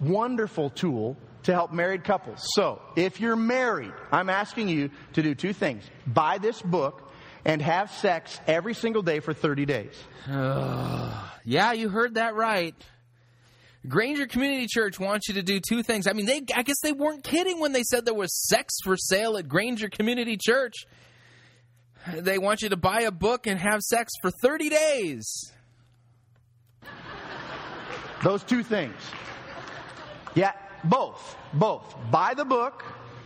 wonderful 0.00 0.70
tool 0.70 1.16
to 1.42 1.52
help 1.52 1.72
married 1.72 2.04
couples. 2.04 2.48
So, 2.54 2.80
if 2.96 3.20
you're 3.20 3.36
married, 3.36 3.92
I'm 4.10 4.28
asking 4.28 4.68
you 4.68 4.90
to 5.12 5.22
do 5.22 5.34
two 5.34 5.52
things 5.52 5.84
buy 6.06 6.38
this 6.38 6.60
book 6.60 7.12
and 7.44 7.62
have 7.62 7.92
sex 7.92 8.40
every 8.46 8.74
single 8.74 9.02
day 9.02 9.20
for 9.20 9.32
30 9.32 9.66
days. 9.66 9.94
Uh, 10.28 11.28
yeah, 11.44 11.72
you 11.72 11.88
heard 11.88 12.14
that 12.14 12.34
right. 12.34 12.74
Granger 13.88 14.26
Community 14.26 14.66
Church 14.66 14.98
wants 14.98 15.28
you 15.28 15.34
to 15.34 15.42
do 15.42 15.60
two 15.60 15.82
things. 15.82 16.06
I 16.06 16.12
mean, 16.12 16.26
they 16.26 16.42
I 16.54 16.62
guess 16.62 16.80
they 16.82 16.92
weren't 16.92 17.24
kidding 17.24 17.60
when 17.60 17.72
they 17.72 17.82
said 17.82 18.04
there 18.04 18.14
was 18.14 18.34
sex 18.48 18.74
for 18.82 18.96
sale 18.96 19.36
at 19.36 19.48
Granger 19.48 19.88
Community 19.88 20.36
Church. 20.36 20.74
They 22.14 22.38
want 22.38 22.62
you 22.62 22.68
to 22.68 22.76
buy 22.76 23.02
a 23.02 23.10
book 23.10 23.46
and 23.46 23.58
have 23.58 23.80
sex 23.82 24.12
for 24.22 24.30
30 24.30 24.68
days. 24.68 25.52
Those 28.22 28.44
two 28.44 28.62
things. 28.62 28.94
Yeah, 30.34 30.52
both. 30.84 31.36
Both. 31.52 31.96
Buy 32.10 32.34
the 32.34 32.44
book. 32.44 32.84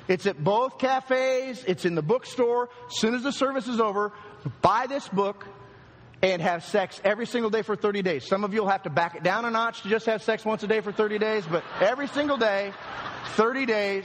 It's 0.09 0.27
at 0.27 0.43
both 0.43 0.79
cafes. 0.79 1.63
It's 1.67 1.85
in 1.85 1.95
the 1.95 2.03
bookstore. 2.03 2.71
As 2.87 3.01
soon 3.01 3.15
as 3.15 3.23
the 3.23 3.33
service 3.33 3.69
is 3.69 3.81
over, 3.81 4.13
buy 4.63 4.87
this 4.89 5.09
book 5.09 5.47
and 6.23 6.43
have 6.43 6.65
sex 6.65 7.01
every 7.05 7.27
single 7.27 7.51
day 7.51 7.63
for 7.63 7.77
30 7.77 8.03
days. 8.03 8.27
Some 8.27 8.45
of 8.45 8.53
you 8.53 8.61
will 8.63 8.69
have 8.69 8.83
to 8.83 8.91
back 8.91 9.15
it 9.15 9.23
down 9.23 9.45
a 9.45 9.51
notch 9.51 9.83
to 9.83 9.89
just 9.89 10.07
have 10.07 10.23
sex 10.23 10.45
once 10.45 10.63
a 10.63 10.67
day 10.67 10.81
for 10.81 10.93
30 10.93 11.19
days, 11.19 11.45
but 11.51 11.65
every 11.81 12.09
single 12.09 12.37
day, 12.37 12.73
30 13.37 13.67
days. 13.67 14.05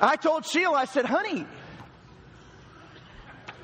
I 0.00 0.16
told 0.16 0.44
Sheila, 0.46 0.76
I 0.76 0.84
said, 0.86 1.04
honey, 1.04 1.46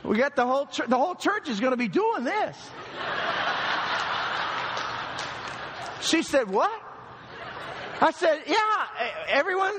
we 0.04 0.18
got 0.18 0.36
the 0.36 0.46
whole, 0.46 0.68
the 0.86 0.96
whole 0.96 1.14
church 1.14 1.48
is 1.48 1.60
going 1.60 1.72
to 1.72 1.76
be 1.76 1.88
doing 1.88 2.24
this. 2.24 2.56
She 6.02 6.22
said, 6.22 6.50
what? 6.50 6.70
I 8.00 8.10
said, 8.10 8.42
yeah, 8.46 8.86
everyone, 9.28 9.72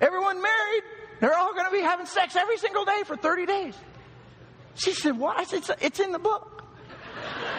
everyone 0.00 0.42
married, 0.42 0.82
they're 1.20 1.36
all 1.36 1.54
going 1.54 1.64
to 1.64 1.72
be 1.72 1.80
having 1.80 2.06
sex 2.06 2.36
every 2.36 2.58
single 2.58 2.84
day 2.84 3.02
for 3.06 3.16
30 3.16 3.46
days. 3.46 3.74
She 4.74 4.92
said, 4.92 5.18
what? 5.18 5.38
I 5.38 5.44
said, 5.44 5.64
it's 5.80 5.98
in 5.98 6.12
the 6.12 6.18
book. 6.18 6.59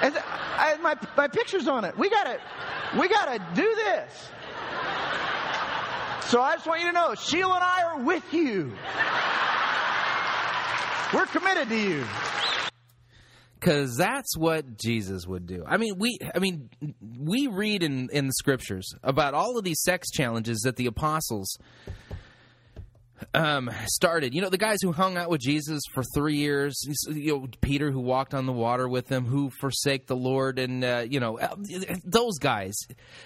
And 0.01 0.15
I, 0.17 0.77
my, 0.81 0.95
my 1.15 1.27
picture's 1.27 1.67
on 1.67 1.85
it. 1.85 1.97
We 1.97 2.09
gotta, 2.09 2.39
we 2.99 3.07
gotta 3.07 3.39
do 3.53 3.75
this. 3.75 4.29
So 6.25 6.41
I 6.41 6.55
just 6.55 6.65
want 6.65 6.81
you 6.81 6.87
to 6.87 6.93
know, 6.93 7.13
Sheila 7.15 7.55
and 7.55 7.63
I 7.63 7.83
are 7.83 7.99
with 8.03 8.33
you. 8.33 8.71
We're 11.13 11.25
committed 11.25 11.67
to 11.69 11.77
you. 11.77 12.05
because 13.59 13.95
that's 13.95 14.35
what 14.37 14.77
Jesus 14.77 15.27
would 15.27 15.45
do. 15.45 15.63
I 15.67 15.77
mean, 15.77 15.95
we, 15.97 16.17
I 16.33 16.39
mean, 16.39 16.69
we 17.19 17.47
read 17.47 17.83
in 17.83 18.09
in 18.11 18.27
the 18.27 18.33
scriptures 18.33 18.93
about 19.03 19.33
all 19.33 19.57
of 19.57 19.63
these 19.63 19.81
sex 19.83 20.09
challenges 20.09 20.61
that 20.61 20.77
the 20.77 20.87
apostles 20.87 21.57
um, 23.34 23.69
started. 23.86 24.34
You 24.34 24.41
know, 24.41 24.49
the 24.49 24.57
guys 24.57 24.80
who 24.82 24.91
hung 24.91 25.17
out 25.17 25.30
with 25.30 25.41
Jesus 25.41 25.82
for 25.93 26.03
three 26.15 26.36
years. 26.36 26.82
You 27.07 27.39
know, 27.39 27.47
Peter 27.61 27.91
who 27.91 27.99
walked 27.99 28.34
on 28.34 28.45
the 28.45 28.53
water 28.53 28.88
with 28.88 29.09
him, 29.09 29.26
who 29.26 29.49
forsake 29.59 30.07
the 30.07 30.15
Lord, 30.15 30.59
and 30.59 30.84
uh, 30.84 31.05
you 31.07 31.19
know, 31.19 31.39
those 32.03 32.38
guys. 32.39 32.76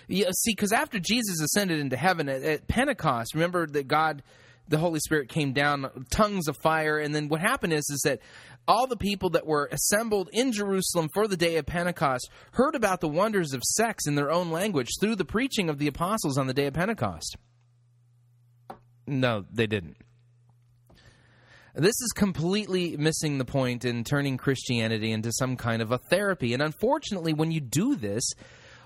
You 0.08 0.26
see, 0.32 0.52
because 0.52 0.72
after 0.72 1.00
Jesus 1.00 1.42
ascended 1.42 1.80
into 1.80 1.98
heaven 1.98 2.30
at, 2.30 2.44
at 2.44 2.68
Pentecost, 2.68 3.34
remember 3.34 3.68
that 3.68 3.88
God 3.88 4.24
the 4.68 4.78
Holy 4.78 5.00
Spirit 5.00 5.30
came 5.30 5.54
down, 5.54 6.06
tongues 6.10 6.48
of 6.48 6.58
fire, 6.58 6.98
and 6.98 7.14
then 7.14 7.28
what 7.28 7.40
happened 7.40 7.74
is 7.74 7.88
is 7.90 8.02
that 8.04 8.20
all 8.68 8.88
the 8.88 8.98
people 8.98 9.30
that 9.32 9.46
were 9.46 9.70
assembled 9.72 10.30
in 10.34 10.52
Jerusalem 10.52 11.10
for 11.14 11.28
the 11.28 11.38
day 11.38 11.58
of 11.58 11.68
Pentecost 11.68 12.30
heard 12.54 12.74
about 12.74 13.00
the 13.00 13.08
wonders 13.08 13.54
of 13.54 13.62
sex 13.64 14.08
in 14.08 14.16
their 14.16 14.32
own 14.32 14.50
language 14.50 14.90
through 15.00 15.18
the 15.18 15.26
preaching 15.26 15.70
of 15.70 15.78
the 15.78 15.88
apostles 15.88 16.38
on 16.38 16.48
the 16.48 16.54
day 16.54 16.66
of 16.66 16.74
Pentecost. 16.74 17.38
No, 19.08 19.46
they 19.52 19.68
didn't. 19.68 19.98
This 21.76 22.00
is 22.02 22.14
completely 22.16 22.96
missing 22.96 23.38
the 23.38 23.46
point 23.46 23.84
in 23.84 24.06
turning 24.06 24.38
Christianity 24.38 25.12
into 25.12 25.32
some 25.34 25.58
kind 25.58 25.82
of 25.82 25.92
a 25.92 25.98
therapy. 25.98 26.54
And 26.54 26.64
unfortunately, 26.64 27.34
when 27.34 27.52
you 27.52 27.60
do 27.60 27.96
this, 27.96 28.24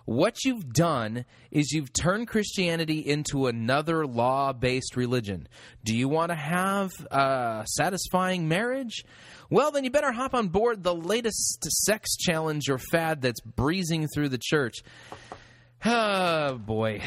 what 0.05 0.43
you've 0.43 0.73
done 0.73 1.25
is 1.51 1.71
you've 1.71 1.93
turned 1.93 2.27
Christianity 2.27 2.97
into 2.99 3.45
another 3.45 4.07
law 4.07 4.53
based 4.53 4.95
religion. 4.95 5.47
Do 5.85 5.95
you 5.95 6.09
want 6.09 6.29
to 6.29 6.35
have 6.35 6.89
a 7.11 7.63
satisfying 7.67 8.47
marriage? 8.47 9.05
Well, 9.51 9.69
then 9.69 9.83
you 9.83 9.91
better 9.91 10.11
hop 10.11 10.33
on 10.33 10.47
board 10.47 10.81
the 10.81 10.95
latest 10.95 11.63
sex 11.85 12.15
challenge 12.17 12.69
or 12.69 12.79
fad 12.79 13.21
that's 13.21 13.41
breezing 13.41 14.07
through 14.07 14.29
the 14.29 14.39
church. 14.41 14.77
Oh, 15.85 16.57
boy. 16.57 17.01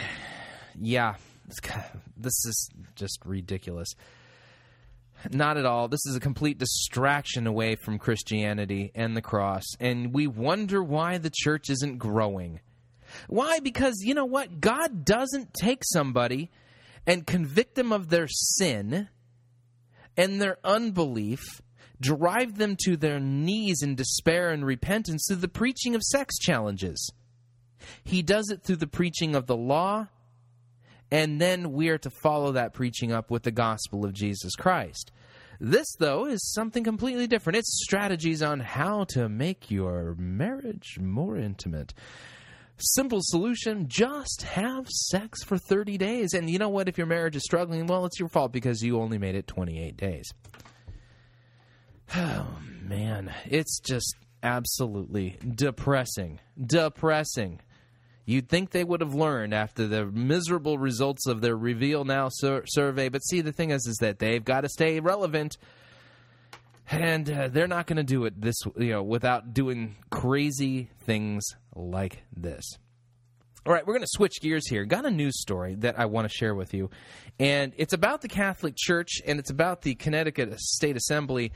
Yeah, 0.80 1.16
this 2.22 2.44
is 2.44 2.70
just 2.94 3.20
ridiculous. 3.24 3.94
Not 5.30 5.56
at 5.56 5.66
all. 5.66 5.88
This 5.88 6.04
is 6.06 6.16
a 6.16 6.20
complete 6.20 6.58
distraction 6.58 7.46
away 7.46 7.76
from 7.76 7.98
Christianity 7.98 8.90
and 8.94 9.16
the 9.16 9.22
cross, 9.22 9.64
and 9.78 10.12
we 10.12 10.26
wonder 10.26 10.82
why 10.82 11.18
the 11.18 11.30
church 11.32 11.70
isn't 11.70 11.98
growing. 11.98 12.60
Why? 13.28 13.60
Because 13.60 14.02
you 14.02 14.14
know 14.14 14.24
what? 14.24 14.60
God 14.60 15.04
doesn't 15.04 15.54
take 15.54 15.82
somebody 15.84 16.50
and 17.06 17.26
convict 17.26 17.74
them 17.74 17.92
of 17.92 18.08
their 18.08 18.26
sin 18.28 19.08
and 20.16 20.40
their 20.40 20.58
unbelief, 20.64 21.40
drive 22.00 22.56
them 22.58 22.76
to 22.84 22.96
their 22.96 23.20
knees 23.20 23.82
in 23.82 23.94
despair 23.94 24.50
and 24.50 24.64
repentance 24.64 25.26
through 25.28 25.36
the 25.36 25.48
preaching 25.48 25.94
of 25.94 26.02
sex 26.02 26.38
challenges. 26.38 27.12
He 28.04 28.22
does 28.22 28.50
it 28.50 28.62
through 28.62 28.76
the 28.76 28.86
preaching 28.86 29.34
of 29.34 29.46
the 29.46 29.56
law, 29.56 30.08
and 31.12 31.38
then 31.38 31.72
we 31.72 31.90
are 31.90 31.98
to 31.98 32.10
follow 32.10 32.52
that 32.52 32.72
preaching 32.72 33.12
up 33.12 33.30
with 33.30 33.42
the 33.42 33.50
gospel 33.50 34.06
of 34.06 34.14
Jesus 34.14 34.56
Christ. 34.56 35.12
This, 35.60 35.86
though, 35.98 36.24
is 36.26 36.52
something 36.54 36.82
completely 36.82 37.26
different. 37.26 37.58
It's 37.58 37.82
strategies 37.84 38.42
on 38.42 38.60
how 38.60 39.04
to 39.10 39.28
make 39.28 39.70
your 39.70 40.14
marriage 40.18 40.98
more 40.98 41.36
intimate. 41.36 41.92
Simple 42.78 43.20
solution 43.20 43.88
just 43.88 44.42
have 44.42 44.88
sex 44.88 45.44
for 45.44 45.58
30 45.58 45.98
days. 45.98 46.32
And 46.32 46.48
you 46.48 46.58
know 46.58 46.70
what? 46.70 46.88
If 46.88 46.96
your 46.96 47.06
marriage 47.06 47.36
is 47.36 47.44
struggling, 47.44 47.86
well, 47.86 48.06
it's 48.06 48.18
your 48.18 48.30
fault 48.30 48.50
because 48.50 48.82
you 48.82 48.98
only 48.98 49.18
made 49.18 49.34
it 49.36 49.46
28 49.46 49.96
days. 49.96 50.32
Oh, 52.14 52.58
man. 52.82 53.32
It's 53.46 53.80
just 53.80 54.16
absolutely 54.42 55.38
depressing. 55.54 56.40
Depressing. 56.60 57.60
You'd 58.32 58.48
think 58.48 58.70
they 58.70 58.82
would 58.82 59.02
have 59.02 59.14
learned 59.14 59.52
after 59.52 59.86
the 59.86 60.06
miserable 60.06 60.78
results 60.78 61.26
of 61.26 61.42
their 61.42 61.54
Reveal 61.54 62.04
Now 62.04 62.30
sur- 62.30 62.64
survey. 62.66 63.10
But 63.10 63.18
see, 63.18 63.42
the 63.42 63.52
thing 63.52 63.70
is, 63.70 63.86
is 63.86 63.98
that 63.98 64.18
they've 64.18 64.42
got 64.42 64.62
to 64.62 64.70
stay 64.70 65.00
relevant 65.00 65.58
and 66.90 67.30
uh, 67.30 67.48
they're 67.48 67.68
not 67.68 67.86
going 67.86 67.98
to 67.98 68.02
do 68.02 68.24
it 68.24 68.40
this 68.40 68.56
you 68.76 68.90
know 68.90 69.02
without 69.02 69.54
doing 69.54 69.96
crazy 70.10 70.90
things 71.04 71.44
like 71.74 72.22
this 72.36 72.64
all 73.64 73.72
right 73.72 73.86
we're 73.86 73.94
going 73.94 74.02
to 74.02 74.08
switch 74.10 74.40
gears 74.40 74.68
here 74.68 74.84
got 74.84 75.06
a 75.06 75.10
news 75.10 75.40
story 75.40 75.74
that 75.76 75.98
i 75.98 76.06
want 76.06 76.28
to 76.28 76.34
share 76.34 76.54
with 76.54 76.74
you 76.74 76.90
and 77.38 77.72
it's 77.76 77.92
about 77.92 78.20
the 78.20 78.28
catholic 78.28 78.74
church 78.76 79.20
and 79.24 79.38
it's 79.38 79.50
about 79.50 79.82
the 79.82 79.94
connecticut 79.94 80.52
state 80.58 80.96
assembly 80.96 81.52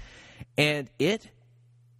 and 0.56 0.88
it 0.98 1.28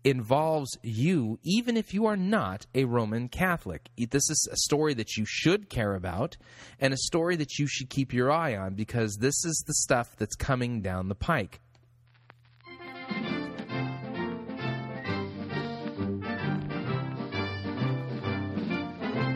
involves 0.07 0.78
you 0.84 1.36
even 1.42 1.76
if 1.76 1.92
you 1.92 2.07
are 2.07 2.16
not 2.16 2.64
a 2.76 2.84
roman 2.84 3.28
catholic 3.28 3.88
this 4.11 4.30
is 4.30 4.48
a 4.52 4.57
story 4.57 4.94
that 4.94 5.16
you 5.16 5.24
should 5.26 5.68
care 5.68 5.96
about 5.96 6.36
and 6.78 6.94
a 6.94 6.96
story 6.96 7.34
that 7.34 7.59
you 7.59 7.66
should 7.66 7.90
keep 7.90 8.12
your 8.12 8.30
eye 8.30 8.57
on 8.57 8.74
because 8.74 9.16
this 9.16 9.44
is 9.44 9.64
the 9.66 9.74
stuff 9.74 10.14
that's 10.16 10.36
coming 10.36 10.80
down 10.80 11.09
the 11.09 11.14
pike 11.16 11.61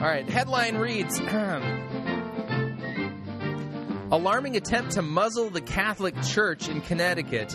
All 0.00 0.06
right, 0.06 0.26
headline 0.30 0.78
reads 0.78 1.20
Alarming 4.12 4.56
attempt 4.56 4.92
to 4.92 5.02
muzzle 5.02 5.50
the 5.50 5.60
Catholic 5.60 6.14
Church 6.22 6.68
in 6.68 6.80
Connecticut. 6.80 7.54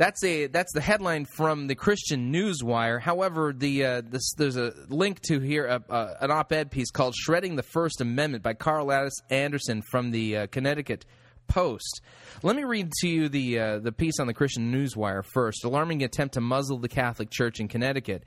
That's 0.00 0.24
a 0.24 0.46
that's 0.46 0.72
the 0.72 0.80
headline 0.80 1.26
from 1.26 1.66
the 1.66 1.74
Christian 1.74 2.32
Newswire. 2.32 2.98
However, 3.02 3.52
the 3.52 3.84
uh, 3.84 4.02
this, 4.02 4.32
there's 4.32 4.56
a 4.56 4.72
link 4.88 5.20
to 5.28 5.40
here 5.40 5.68
uh, 5.68 5.92
uh, 5.92 6.14
an 6.22 6.30
op-ed 6.30 6.70
piece 6.70 6.90
called 6.90 7.14
"Shredding 7.14 7.54
the 7.56 7.62
First 7.62 8.00
Amendment" 8.00 8.42
by 8.42 8.54
Carl 8.54 8.90
Anderson 9.28 9.82
from 9.82 10.10
the 10.10 10.38
uh, 10.38 10.46
Connecticut 10.46 11.04
Post. 11.48 12.00
Let 12.42 12.56
me 12.56 12.64
read 12.64 12.90
to 13.02 13.08
you 13.08 13.28
the 13.28 13.58
uh, 13.58 13.78
the 13.80 13.92
piece 13.92 14.18
on 14.18 14.26
the 14.26 14.32
Christian 14.32 14.72
Newswire 14.72 15.22
first. 15.22 15.64
Alarming 15.64 16.02
attempt 16.02 16.32
to 16.32 16.40
muzzle 16.40 16.78
the 16.78 16.88
Catholic 16.88 17.28
Church 17.28 17.60
in 17.60 17.68
Connecticut. 17.68 18.24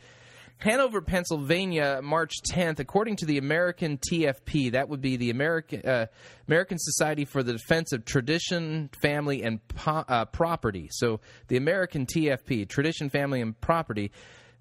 Hanover, 0.57 1.01
Pennsylvania, 1.01 1.99
March 2.01 2.35
10th, 2.49 2.79
according 2.79 3.17
to 3.17 3.25
the 3.25 3.37
American 3.37 3.97
TFP, 3.97 4.71
that 4.71 4.87
would 4.87 5.01
be 5.01 5.17
the 5.17 5.29
American 5.29 5.81
uh, 5.81 6.05
American 6.47 6.77
Society 6.79 7.25
for 7.25 7.43
the 7.43 7.53
Defense 7.53 7.91
of 7.91 8.05
Tradition, 8.05 8.89
Family, 9.01 9.43
and 9.43 9.65
po- 9.67 10.05
uh, 10.07 10.25
Property. 10.25 10.87
So 10.91 11.19
the 11.49 11.57
American 11.57 12.05
TFP, 12.05 12.69
Tradition, 12.69 13.09
Family, 13.09 13.41
and 13.41 13.59
Property. 13.59 14.11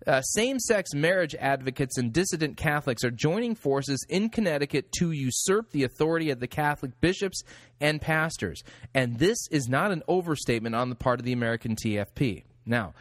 Uh, 0.04 0.20
Same 0.22 0.58
sex 0.58 0.94
marriage 0.94 1.36
advocates 1.38 1.96
and 1.96 2.12
dissident 2.12 2.56
Catholics 2.56 3.04
are 3.04 3.10
joining 3.12 3.54
forces 3.54 4.04
in 4.08 4.30
Connecticut 4.30 4.90
to 4.98 5.12
usurp 5.12 5.70
the 5.70 5.84
authority 5.84 6.30
of 6.30 6.40
the 6.40 6.48
Catholic 6.48 7.00
bishops 7.00 7.44
and 7.80 8.00
pastors. 8.00 8.62
And 8.94 9.20
this 9.20 9.38
is 9.52 9.68
not 9.68 9.92
an 9.92 10.02
overstatement 10.08 10.74
on 10.74 10.88
the 10.88 10.96
part 10.96 11.20
of 11.20 11.24
the 11.24 11.32
American 11.32 11.76
TFP. 11.76 12.42
Now, 12.66 12.94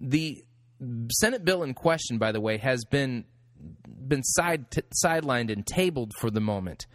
the 0.00 0.44
Senate 1.20 1.44
bill 1.44 1.62
in 1.62 1.74
question, 1.74 2.18
by 2.18 2.32
the 2.32 2.40
way, 2.40 2.58
has 2.58 2.84
been 2.84 3.24
been 4.08 4.22
side 4.22 4.70
t- 4.70 4.82
sidelined 5.04 5.50
and 5.50 5.66
tabled 5.66 6.12
for 6.18 6.30
the 6.30 6.40
moment. 6.40 6.86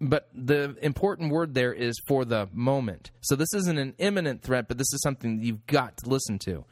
But 0.00 0.28
the 0.34 0.76
important 0.80 1.30
word 1.30 1.54
there 1.54 1.72
is 1.72 1.94
for 2.08 2.24
the 2.24 2.48
moment. 2.52 3.10
So 3.20 3.36
this 3.36 3.52
isn't 3.54 3.78
an 3.78 3.94
imminent 3.98 4.42
threat, 4.42 4.66
but 4.66 4.78
this 4.78 4.92
is 4.92 5.00
something 5.02 5.42
you've 5.42 5.66
got 5.66 5.98
to 5.98 6.08
listen 6.08 6.38
to. 6.46 6.64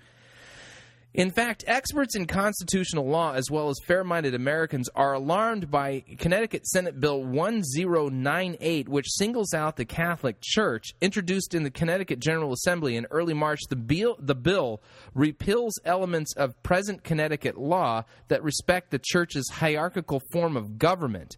In 1.18 1.32
fact, 1.32 1.64
experts 1.66 2.14
in 2.14 2.28
constitutional 2.28 3.04
law, 3.04 3.32
as 3.32 3.50
well 3.50 3.70
as 3.70 3.80
fair 3.84 4.04
minded 4.04 4.36
Americans, 4.36 4.88
are 4.94 5.14
alarmed 5.14 5.68
by 5.68 6.04
Connecticut 6.16 6.64
Senate 6.64 7.00
Bill 7.00 7.20
1098, 7.20 8.88
which 8.88 9.10
singles 9.10 9.52
out 9.52 9.74
the 9.74 9.84
Catholic 9.84 10.36
Church. 10.40 10.94
Introduced 11.00 11.54
in 11.54 11.64
the 11.64 11.72
Connecticut 11.72 12.20
General 12.20 12.52
Assembly 12.52 12.94
in 12.94 13.04
early 13.10 13.34
March, 13.34 13.58
the 13.68 13.74
bill, 13.74 14.14
the 14.20 14.36
bill 14.36 14.80
repeals 15.12 15.74
elements 15.84 16.36
of 16.36 16.62
present 16.62 17.02
Connecticut 17.02 17.58
law 17.58 18.04
that 18.28 18.44
respect 18.44 18.92
the 18.92 19.00
Church's 19.02 19.50
hierarchical 19.50 20.22
form 20.30 20.56
of 20.56 20.78
government. 20.78 21.36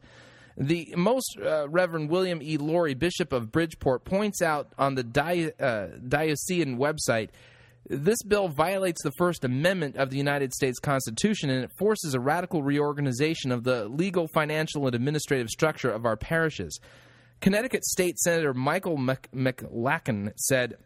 The 0.58 0.92
most 0.94 1.38
uh, 1.42 1.70
Reverend 1.70 2.10
William 2.10 2.42
E. 2.42 2.58
Lori, 2.58 2.92
Bishop 2.92 3.32
of 3.32 3.50
Bridgeport, 3.50 4.04
points 4.04 4.42
out 4.42 4.74
on 4.76 4.96
the 4.96 5.54
uh, 5.58 5.96
diocesan 6.06 6.76
website 6.76 7.30
this 7.88 8.22
bill 8.22 8.48
violates 8.48 9.02
the 9.02 9.12
First 9.18 9.44
Amendment 9.44 9.96
of 9.96 10.10
the 10.10 10.16
United 10.16 10.52
States 10.52 10.78
Constitution 10.78 11.50
and 11.50 11.64
it 11.64 11.70
forces 11.78 12.14
a 12.14 12.20
radical 12.20 12.62
reorganization 12.62 13.50
of 13.50 13.64
the 13.64 13.88
legal, 13.88 14.28
financial, 14.28 14.86
and 14.86 14.94
administrative 14.94 15.48
structure 15.48 15.90
of 15.90 16.04
our 16.04 16.16
parishes. 16.16 16.78
Connecticut 17.40 17.84
State 17.84 18.18
Senator 18.18 18.52
Michael 18.52 18.98
McLachlan 18.98 20.32
said, 20.36 20.76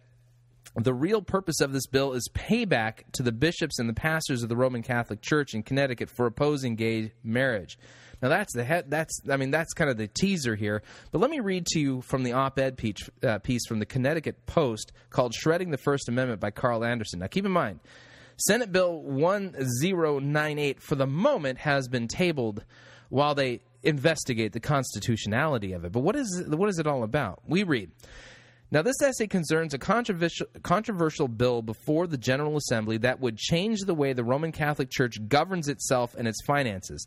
the 0.77 0.95
real 0.95 1.23
purpose 1.23 1.61
of 1.61 1.73
this 1.73 1.87
bill 1.87 2.15
is 2.15 2.29
payback 2.35 3.05
to 3.13 3.23
the 3.23 3.33
bishops 3.33 3.79
and 3.79 3.89
the 3.89 3.95
pastors 3.95 4.43
of 4.43 4.49
the 4.49 4.57
Roman 4.57 4.83
Catholic 4.83 5.21
Church 5.21 5.55
in 5.55 5.63
Connecticut 5.63 6.11
for 6.11 6.27
opposing 6.27 6.75
gay 6.75 7.13
marriage. 7.23 7.79
Now 8.25 8.31
that's 8.31 8.55
the 8.55 8.65
head. 8.65 8.87
That's 8.89 9.21
I 9.31 9.37
mean 9.37 9.51
that's 9.51 9.75
kind 9.75 9.91
of 9.91 9.99
the 9.99 10.09
teaser 10.09 10.55
here. 10.55 10.83
But 11.13 11.21
let 11.21 11.31
me 11.31 11.41
read 11.41 11.67
to 11.67 11.79
you 11.79 12.01
from 12.01 12.23
the 12.23 12.33
op-ed 12.33 12.79
piece, 12.79 13.11
uh, 13.23 13.39
piece 13.41 13.67
from 13.67 13.81
the 13.81 13.85
Connecticut 13.85 14.47
Post 14.47 14.93
called 15.11 15.35
"Shredding 15.35 15.71
the 15.71 15.77
First 15.77 16.09
Amendment" 16.09 16.41
by 16.41 16.51
Carl 16.51 16.87
Anderson. 16.87 17.19
Now 17.19 17.27
keep 17.27 17.45
in 17.45 17.53
mind, 17.53 17.81
Senate 18.39 18.73
Bill 18.73 18.99
1098 18.99 20.81
for 20.81 20.95
the 20.95 21.07
moment 21.07 21.59
has 21.59 21.87
been 21.87 22.09
tabled 22.09 22.65
while 23.11 23.35
they 23.35 23.61
investigate 23.83 24.55
the 24.55 24.61
constitutionality 24.61 25.75
of 25.75 25.85
it. 25.85 25.93
But 25.93 26.01
what 26.01 26.17
is 26.17 26.45
what 26.47 26.71
is 26.71 26.79
it 26.79 26.87
all 26.87 27.03
about? 27.03 27.43
We 27.47 27.63
read. 27.63 27.91
Now, 28.71 28.83
this 28.83 29.01
essay 29.03 29.27
concerns 29.27 29.75
a 29.75 29.79
controversial, 29.79 30.47
controversial 30.63 31.29
bill 31.29 31.63
before 31.63 32.07
the 32.07 32.17
General 32.17 32.57
Assembly 32.57 32.97
that 32.99 33.21
would 33.21 33.37
change 33.37 33.81
the 33.81 33.95
way 33.95 34.15
the 34.15 34.25
Roman 34.25 34.51
Catholic 34.51 34.91
Church 34.91 35.17
governs 35.29 35.69
itself 35.69 36.15
and 36.19 36.27
its 36.27 36.43
finances. 36.45 37.07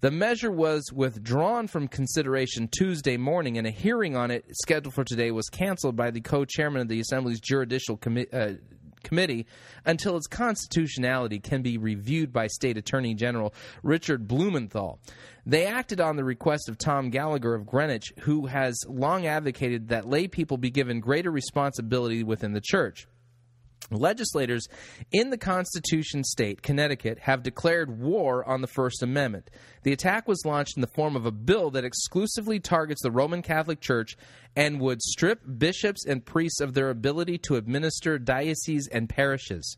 The 0.00 0.10
measure 0.10 0.50
was 0.50 0.92
withdrawn 0.92 1.68
from 1.68 1.88
consideration 1.88 2.68
Tuesday 2.68 3.16
morning, 3.16 3.56
and 3.56 3.66
a 3.66 3.70
hearing 3.70 4.14
on 4.14 4.30
it 4.30 4.44
scheduled 4.50 4.94
for 4.94 5.04
today 5.04 5.30
was 5.30 5.48
canceled 5.48 5.96
by 5.96 6.10
the 6.10 6.20
co 6.20 6.44
chairman 6.44 6.82
of 6.82 6.88
the 6.88 7.00
Assembly's 7.00 7.40
Judicial 7.40 7.96
Committee. 7.96 8.32
Uh, 8.32 8.52
committee 9.02 9.46
until 9.84 10.16
its 10.16 10.26
constitutionality 10.26 11.38
can 11.38 11.62
be 11.62 11.78
reviewed 11.78 12.32
by 12.32 12.48
State 12.48 12.76
Attorney 12.76 13.14
General 13.14 13.54
Richard 13.84 14.26
Blumenthal. 14.26 14.98
They 15.44 15.66
acted 15.66 16.00
on 16.00 16.16
the 16.16 16.24
request 16.24 16.68
of 16.68 16.76
Tom 16.76 17.10
Gallagher 17.10 17.54
of 17.54 17.66
Greenwich, 17.66 18.12
who 18.20 18.46
has 18.46 18.76
long 18.88 19.26
advocated 19.26 19.88
that 19.88 20.08
lay 20.08 20.26
people 20.26 20.56
be 20.56 20.70
given 20.70 20.98
greater 20.98 21.30
responsibility 21.30 22.24
within 22.24 22.52
the 22.52 22.60
church. 22.60 23.06
Legislators 23.90 24.66
in 25.12 25.30
the 25.30 25.38
Constitution 25.38 26.24
state, 26.24 26.60
Connecticut, 26.62 27.20
have 27.20 27.44
declared 27.44 28.00
war 28.00 28.44
on 28.48 28.60
the 28.60 28.66
First 28.66 29.02
Amendment. 29.02 29.48
The 29.84 29.92
attack 29.92 30.26
was 30.26 30.44
launched 30.44 30.76
in 30.76 30.80
the 30.80 30.88
form 30.88 31.14
of 31.14 31.24
a 31.24 31.30
bill 31.30 31.70
that 31.70 31.84
exclusively 31.84 32.58
targets 32.58 33.02
the 33.02 33.12
Roman 33.12 33.42
Catholic 33.42 33.80
Church 33.80 34.16
and 34.56 34.80
would 34.80 35.02
strip 35.02 35.40
bishops 35.58 36.04
and 36.04 36.24
priests 36.24 36.60
of 36.60 36.74
their 36.74 36.90
ability 36.90 37.38
to 37.38 37.54
administer 37.54 38.18
dioceses 38.18 38.88
and 38.90 39.08
parishes. 39.08 39.76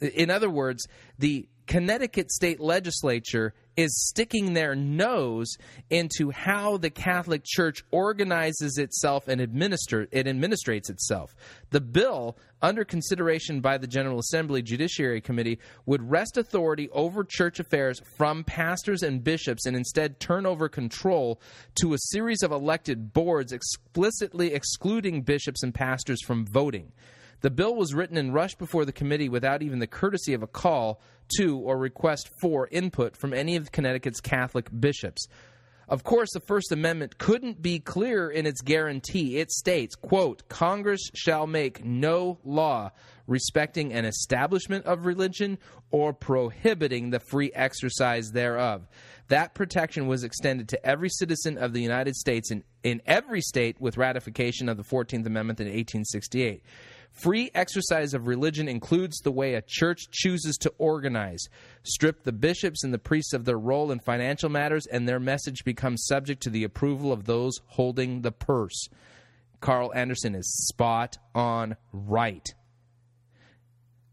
In 0.00 0.30
other 0.30 0.50
words, 0.50 0.86
the 1.18 1.48
Connecticut 1.66 2.30
state 2.30 2.60
legislature 2.60 3.54
is 3.76 4.06
sticking 4.08 4.52
their 4.52 4.74
nose 4.74 5.56
into 5.90 6.30
how 6.30 6.76
the 6.76 6.90
Catholic 6.90 7.42
Church 7.44 7.84
organizes 7.90 8.78
itself 8.78 9.28
and 9.28 9.40
administer 9.40 10.08
it 10.10 10.26
administrates 10.26 10.90
itself. 10.90 11.34
The 11.70 11.80
bill 11.80 12.36
under 12.60 12.84
consideration 12.84 13.60
by 13.60 13.78
the 13.78 13.86
General 13.86 14.18
Assembly 14.18 14.62
Judiciary 14.62 15.20
Committee 15.20 15.58
would 15.86 16.08
wrest 16.08 16.36
authority 16.36 16.88
over 16.90 17.24
church 17.24 17.58
affairs 17.58 18.00
from 18.16 18.44
pastors 18.44 19.02
and 19.02 19.24
bishops 19.24 19.66
and 19.66 19.76
instead 19.76 20.20
turn 20.20 20.46
over 20.46 20.68
control 20.68 21.40
to 21.80 21.94
a 21.94 21.98
series 21.98 22.42
of 22.42 22.52
elected 22.52 23.12
boards 23.12 23.52
explicitly 23.52 24.54
excluding 24.54 25.22
bishops 25.22 25.62
and 25.62 25.74
pastors 25.74 26.22
from 26.22 26.46
voting. 26.46 26.92
The 27.42 27.50
bill 27.50 27.74
was 27.74 27.92
written 27.92 28.16
and 28.16 28.32
rushed 28.32 28.58
before 28.58 28.84
the 28.84 28.92
committee 28.92 29.28
without 29.28 29.62
even 29.62 29.80
the 29.80 29.88
courtesy 29.88 30.32
of 30.32 30.44
a 30.44 30.46
call 30.46 31.00
to 31.36 31.58
or 31.58 31.78
request 31.78 32.30
for 32.40 32.68
input 32.70 33.16
from 33.16 33.32
any 33.32 33.56
of 33.56 33.72
Connecticut's 33.72 34.20
Catholic 34.20 34.68
bishops. 34.78 35.26
Of 35.88 36.04
course, 36.04 36.30
the 36.32 36.40
First 36.40 36.72
Amendment 36.72 37.18
couldn't 37.18 37.60
be 37.60 37.78
clearer 37.78 38.30
in 38.30 38.46
its 38.46 38.62
guarantee. 38.62 39.38
It 39.38 39.50
states, 39.50 39.94
quote, 39.94 40.48
Congress 40.48 41.10
shall 41.12 41.46
make 41.46 41.84
no 41.84 42.38
law 42.44 42.92
respecting 43.26 43.92
an 43.92 44.04
establishment 44.04 44.86
of 44.86 45.06
religion 45.06 45.58
or 45.90 46.12
prohibiting 46.12 47.10
the 47.10 47.20
free 47.20 47.52
exercise 47.54 48.30
thereof. 48.30 48.86
That 49.28 49.54
protection 49.54 50.06
was 50.06 50.24
extended 50.24 50.68
to 50.70 50.86
every 50.86 51.08
citizen 51.08 51.58
of 51.58 51.72
the 51.72 51.82
United 51.82 52.16
States 52.16 52.50
in, 52.50 52.64
in 52.82 53.02
every 53.06 53.40
state 53.40 53.80
with 53.80 53.96
ratification 53.96 54.68
of 54.68 54.76
the 54.76 54.84
14th 54.84 55.26
Amendment 55.26 55.60
in 55.60 55.66
1868. 55.66 56.62
Free 57.12 57.50
exercise 57.54 58.14
of 58.14 58.26
religion 58.26 58.68
includes 58.68 59.18
the 59.18 59.30
way 59.30 59.54
a 59.54 59.62
church 59.62 60.10
chooses 60.10 60.56
to 60.58 60.72
organize. 60.78 61.46
Strip 61.82 62.24
the 62.24 62.32
bishops 62.32 62.84
and 62.84 62.92
the 62.92 62.98
priests 62.98 63.34
of 63.34 63.44
their 63.44 63.58
role 63.58 63.92
in 63.92 64.00
financial 64.00 64.48
matters, 64.48 64.86
and 64.86 65.06
their 65.06 65.20
message 65.20 65.64
becomes 65.64 66.06
subject 66.06 66.42
to 66.42 66.50
the 66.50 66.64
approval 66.64 67.12
of 67.12 67.26
those 67.26 67.60
holding 67.66 68.22
the 68.22 68.32
purse. 68.32 68.88
Carl 69.60 69.92
Anderson 69.94 70.34
is 70.34 70.66
spot 70.66 71.18
on 71.34 71.76
right. 71.92 72.54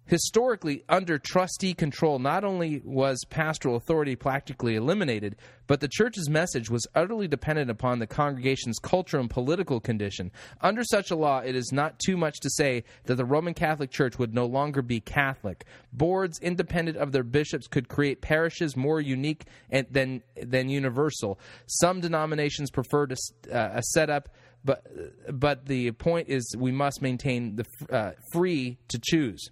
Historically, 0.09 0.83
under 0.89 1.19
trustee 1.19 1.75
control, 1.75 2.17
not 2.17 2.43
only 2.43 2.81
was 2.83 3.23
pastoral 3.29 3.75
authority 3.75 4.15
practically 4.15 4.75
eliminated, 4.75 5.35
but 5.67 5.81
the 5.81 5.87
church's 5.87 6.27
message 6.27 6.67
was 6.67 6.87
utterly 6.95 7.27
dependent 7.27 7.69
upon 7.69 7.99
the 7.99 8.07
congregation's 8.07 8.79
culture 8.79 9.19
and 9.19 9.29
political 9.29 9.79
condition. 9.79 10.31
Under 10.61 10.83
such 10.83 11.11
a 11.11 11.15
law, 11.15 11.41
it 11.41 11.55
is 11.55 11.71
not 11.71 11.99
too 11.99 12.17
much 12.17 12.39
to 12.39 12.49
say 12.49 12.85
that 13.03 13.17
the 13.17 13.23
Roman 13.23 13.53
Catholic 13.53 13.91
Church 13.91 14.17
would 14.17 14.33
no 14.33 14.47
longer 14.47 14.81
be 14.81 14.99
Catholic. 14.99 15.65
Boards, 15.93 16.39
independent 16.41 16.97
of 16.97 17.11
their 17.11 17.21
bishops, 17.21 17.67
could 17.67 17.87
create 17.87 18.19
parishes 18.19 18.75
more 18.75 18.99
unique 18.99 19.45
than, 19.91 20.23
than 20.41 20.69
universal. 20.69 21.39
Some 21.67 22.01
denominations 22.01 22.71
prefer 22.71 23.05
to, 23.05 23.15
uh, 23.53 23.73
a 23.75 23.83
setup 23.83 24.29
but 24.65 24.85
but 25.31 25.67
the 25.67 25.89
point 25.91 26.27
is 26.27 26.53
we 26.57 26.73
must 26.73 27.01
maintain 27.01 27.55
the 27.55 27.65
uh, 27.89 28.11
free 28.33 28.77
to 28.89 28.99
choose 29.01 29.49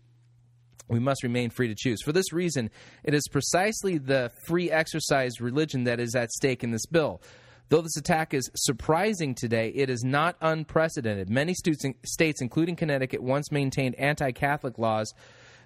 we 0.87 0.99
must 0.99 1.23
remain 1.23 1.49
free 1.49 1.67
to 1.67 1.75
choose. 1.75 2.01
For 2.01 2.11
this 2.11 2.31
reason, 2.31 2.69
it 3.03 3.13
is 3.13 3.27
precisely 3.29 3.97
the 3.97 4.31
free 4.45 4.71
exercise 4.71 5.41
religion 5.41 5.83
that 5.85 5.99
is 5.99 6.15
at 6.15 6.31
stake 6.31 6.63
in 6.63 6.71
this 6.71 6.85
bill. 6.85 7.21
Though 7.69 7.81
this 7.81 7.97
attack 7.97 8.33
is 8.33 8.49
surprising 8.55 9.35
today, 9.35 9.73
it 9.75 9.89
is 9.89 10.03
not 10.03 10.37
unprecedented. 10.39 11.29
Many 11.29 11.53
states, 11.53 12.41
including 12.41 12.77
Connecticut, 12.77 13.21
once 13.21 13.51
maintained 13.51 13.95
anti 13.95 14.31
Catholic 14.31 14.77
laws 14.77 15.13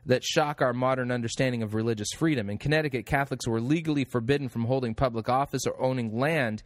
that 0.07 0.24
shock 0.24 0.61
our 0.61 0.74
modern 0.74 1.11
understanding 1.11 1.61
of 1.61 1.76
religious 1.76 2.11
freedom. 2.17 2.49
In 2.49 2.57
Connecticut, 2.57 3.05
Catholics 3.05 3.47
were 3.47 3.61
legally 3.61 4.03
forbidden 4.05 4.49
from 4.49 4.65
holding 4.65 4.95
public 4.95 5.30
office 5.30 5.67
or 5.67 5.80
owning 5.80 6.17
land 6.17 6.63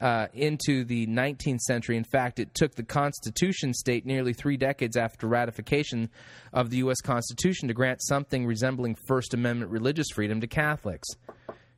uh, 0.00 0.26
into 0.34 0.84
the 0.84 1.06
19th 1.06 1.60
century. 1.60 1.96
In 1.96 2.04
fact, 2.04 2.38
it 2.38 2.54
took 2.54 2.74
the 2.74 2.82
Constitution 2.82 3.72
state 3.72 4.04
nearly 4.04 4.32
three 4.32 4.56
decades 4.56 4.96
after 4.96 5.26
ratification 5.26 6.10
of 6.52 6.70
the 6.70 6.78
U.S. 6.78 7.00
Constitution 7.00 7.68
to 7.68 7.74
grant 7.74 8.02
something 8.02 8.46
resembling 8.46 8.96
First 9.06 9.34
Amendment 9.34 9.70
religious 9.70 10.08
freedom 10.14 10.40
to 10.40 10.46
Catholics. 10.46 11.08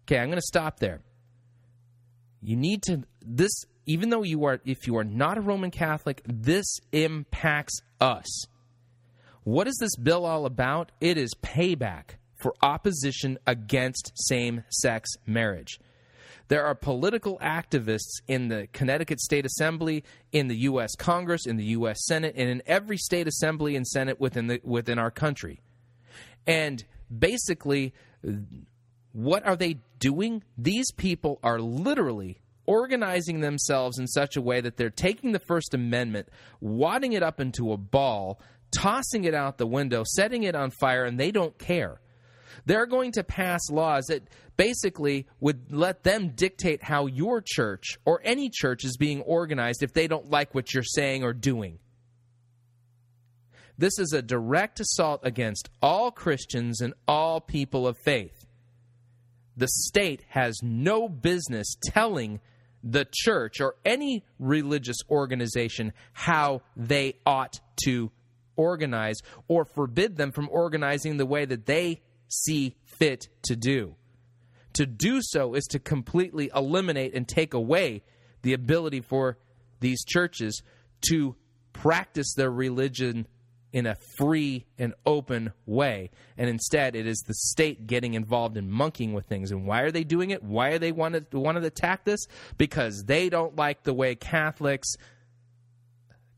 Okay, 0.05 0.19
I'm 0.19 0.29
going 0.29 0.37
to 0.37 0.43
stop 0.43 0.79
there. 0.79 1.01
You 2.43 2.57
need 2.57 2.83
to 2.85 3.03
this 3.23 3.65
even 3.87 4.11
though 4.11 4.23
you 4.23 4.45
are 4.45 4.61
if 4.65 4.87
you 4.87 4.97
are 4.97 5.05
not 5.05 5.39
a 5.39 5.41
Roman 5.41 5.71
Catholic, 5.71 6.23
this 6.27 6.79
impacts 6.93 7.81
us. 8.01 8.47
What 9.45 9.69
is 9.69 9.77
this 9.81 9.97
bill 9.97 10.25
all 10.25 10.45
about? 10.45 10.91
It 11.01 11.17
is 11.17 11.35
payback 11.35 12.17
for 12.35 12.55
opposition 12.63 13.39
against 13.47 14.13
same-sex 14.15 15.09
marriage. 15.25 15.79
There 16.49 16.65
are 16.65 16.75
political 16.75 17.39
activists 17.39 18.21
in 18.29 18.49
the 18.49 18.69
Connecticut 18.73 19.21
State 19.21 19.45
Assembly, 19.45 20.05
in 20.33 20.49
the 20.49 20.57
U.S. 20.59 20.95
Congress, 20.95 21.47
in 21.47 21.57
the 21.57 21.65
U.S. 21.65 21.99
Senate, 22.07 22.35
and 22.37 22.49
in 22.49 22.63
every 22.67 22.97
state 22.97 23.27
assembly 23.27 23.75
and 23.75 23.87
senate 23.87 24.21
within 24.21 24.47
the 24.47 24.61
within 24.63 24.99
our 24.99 25.11
country. 25.11 25.61
And 26.47 26.85
basically, 27.17 27.93
what 29.13 29.45
are 29.45 29.57
they 29.57 29.79
doing? 29.99 30.45
These 30.57 30.93
people 30.93 31.41
are 31.43 31.59
literally 31.59 32.41
organizing 32.67 33.41
themselves 33.41 33.99
in 33.99 34.07
such 34.07 34.37
a 34.37 34.43
way 34.43 34.61
that 34.61 34.77
they're 34.77 34.91
taking 34.91 35.33
the 35.33 35.39
First 35.39 35.75
Amendment, 35.75 36.29
wadding 36.61 37.13
it 37.13 37.23
up 37.23 37.41
into 37.41 37.73
a 37.73 37.77
ball, 37.77 38.41
tossing 38.77 39.25
it 39.25 39.35
out 39.35 39.59
the 39.59 39.67
window, 39.67 40.05
setting 40.05 40.43
it 40.43 40.55
on 40.55 40.71
fire, 40.71 41.05
and 41.05 41.19
they 41.19 41.31
don't 41.31 41.59
care. 41.59 42.01
They're 42.67 42.87
going 42.87 43.13
to 43.13 43.25
pass 43.25 43.71
laws 43.71 44.07
that 44.07 44.29
basically 44.57 45.27
would 45.41 45.73
let 45.73 46.03
them 46.03 46.31
dictate 46.35 46.83
how 46.83 47.07
your 47.07 47.43
church 47.45 47.99
or 48.05 48.21
any 48.25 48.51
church 48.51 48.85
is 48.85 48.97
being 48.97 49.23
organized 49.23 49.83
if 49.83 49.93
they 49.93 50.09
don't 50.09 50.31
like 50.31 50.55
what 50.55 50.75
you're 50.75 50.83
saying 50.83 51.23
or 51.23 51.33
doing. 51.33 51.79
This 53.79 53.99
is 53.99 54.13
a 54.13 54.23
direct 54.23 54.81
assault 54.81 55.21
against 55.23 55.69
all 55.81 56.11
Christians 56.11 56.81
and 56.81 56.95
all 57.07 57.41
people 57.41 57.87
of 57.87 57.97
faith. 57.99 58.47
The 59.57 59.69
state 59.69 60.25
has 60.29 60.59
no 60.63 61.09
business 61.09 61.77
telling 61.85 62.41
the 62.83 63.07
church 63.11 63.61
or 63.61 63.77
any 63.85 64.25
religious 64.39 64.99
organization 65.11 65.93
how 66.13 66.63
they 66.77 67.17
ought 67.25 67.61
to 67.85 68.11
organize 68.57 69.19
or 69.49 69.65
forbid 69.65 70.17
them 70.17 70.33
from 70.33 70.49
organizing 70.51 71.17
the 71.17 71.27
way 71.27 71.45
that 71.45 71.67
they 71.67 72.01
see 72.29 72.77
fit 72.85 73.29
to 73.43 73.57
do. 73.57 73.95
To 74.75 74.87
do 74.87 75.21
so 75.23 75.55
is 75.55 75.65
to 75.67 75.79
completely 75.79 76.51
eliminate 76.55 77.15
and 77.15 77.27
take 77.27 77.55
away 77.55 78.03
the 78.43 78.53
ability 78.53 79.01
for 79.01 79.39
these 79.81 80.05
churches 80.05 80.63
to 81.09 81.37
practice 81.73 82.35
their 82.35 82.51
religion 82.51 83.27
in 83.73 83.87
a 83.87 83.97
free 84.17 84.65
and 84.79 84.95
open 85.05 85.53
way. 85.67 86.11
And 86.39 86.49
instead, 86.49 86.97
it 86.97 87.07
is 87.07 87.19
the 87.27 87.35
state 87.35 87.87
getting 87.87 88.15
involved 88.15 88.57
in 88.57 88.71
monkeying 88.71 89.13
with 89.13 89.27
things. 89.27 89.51
And 89.51 89.67
why 89.67 89.83
are 89.83 89.91
they 89.91 90.05
doing 90.05 90.31
it? 90.31 90.43
Why 90.43 90.71
are 90.71 90.79
they 90.79 90.93
wanted 90.93 91.33
want 91.35 91.59
to 91.59 91.67
attack 91.67 92.05
this? 92.05 92.27
Because 92.57 93.05
they 93.05 93.29
don't 93.29 93.57
like 93.57 93.83
the 93.83 93.93
way 93.93 94.15
Catholics 94.15 94.95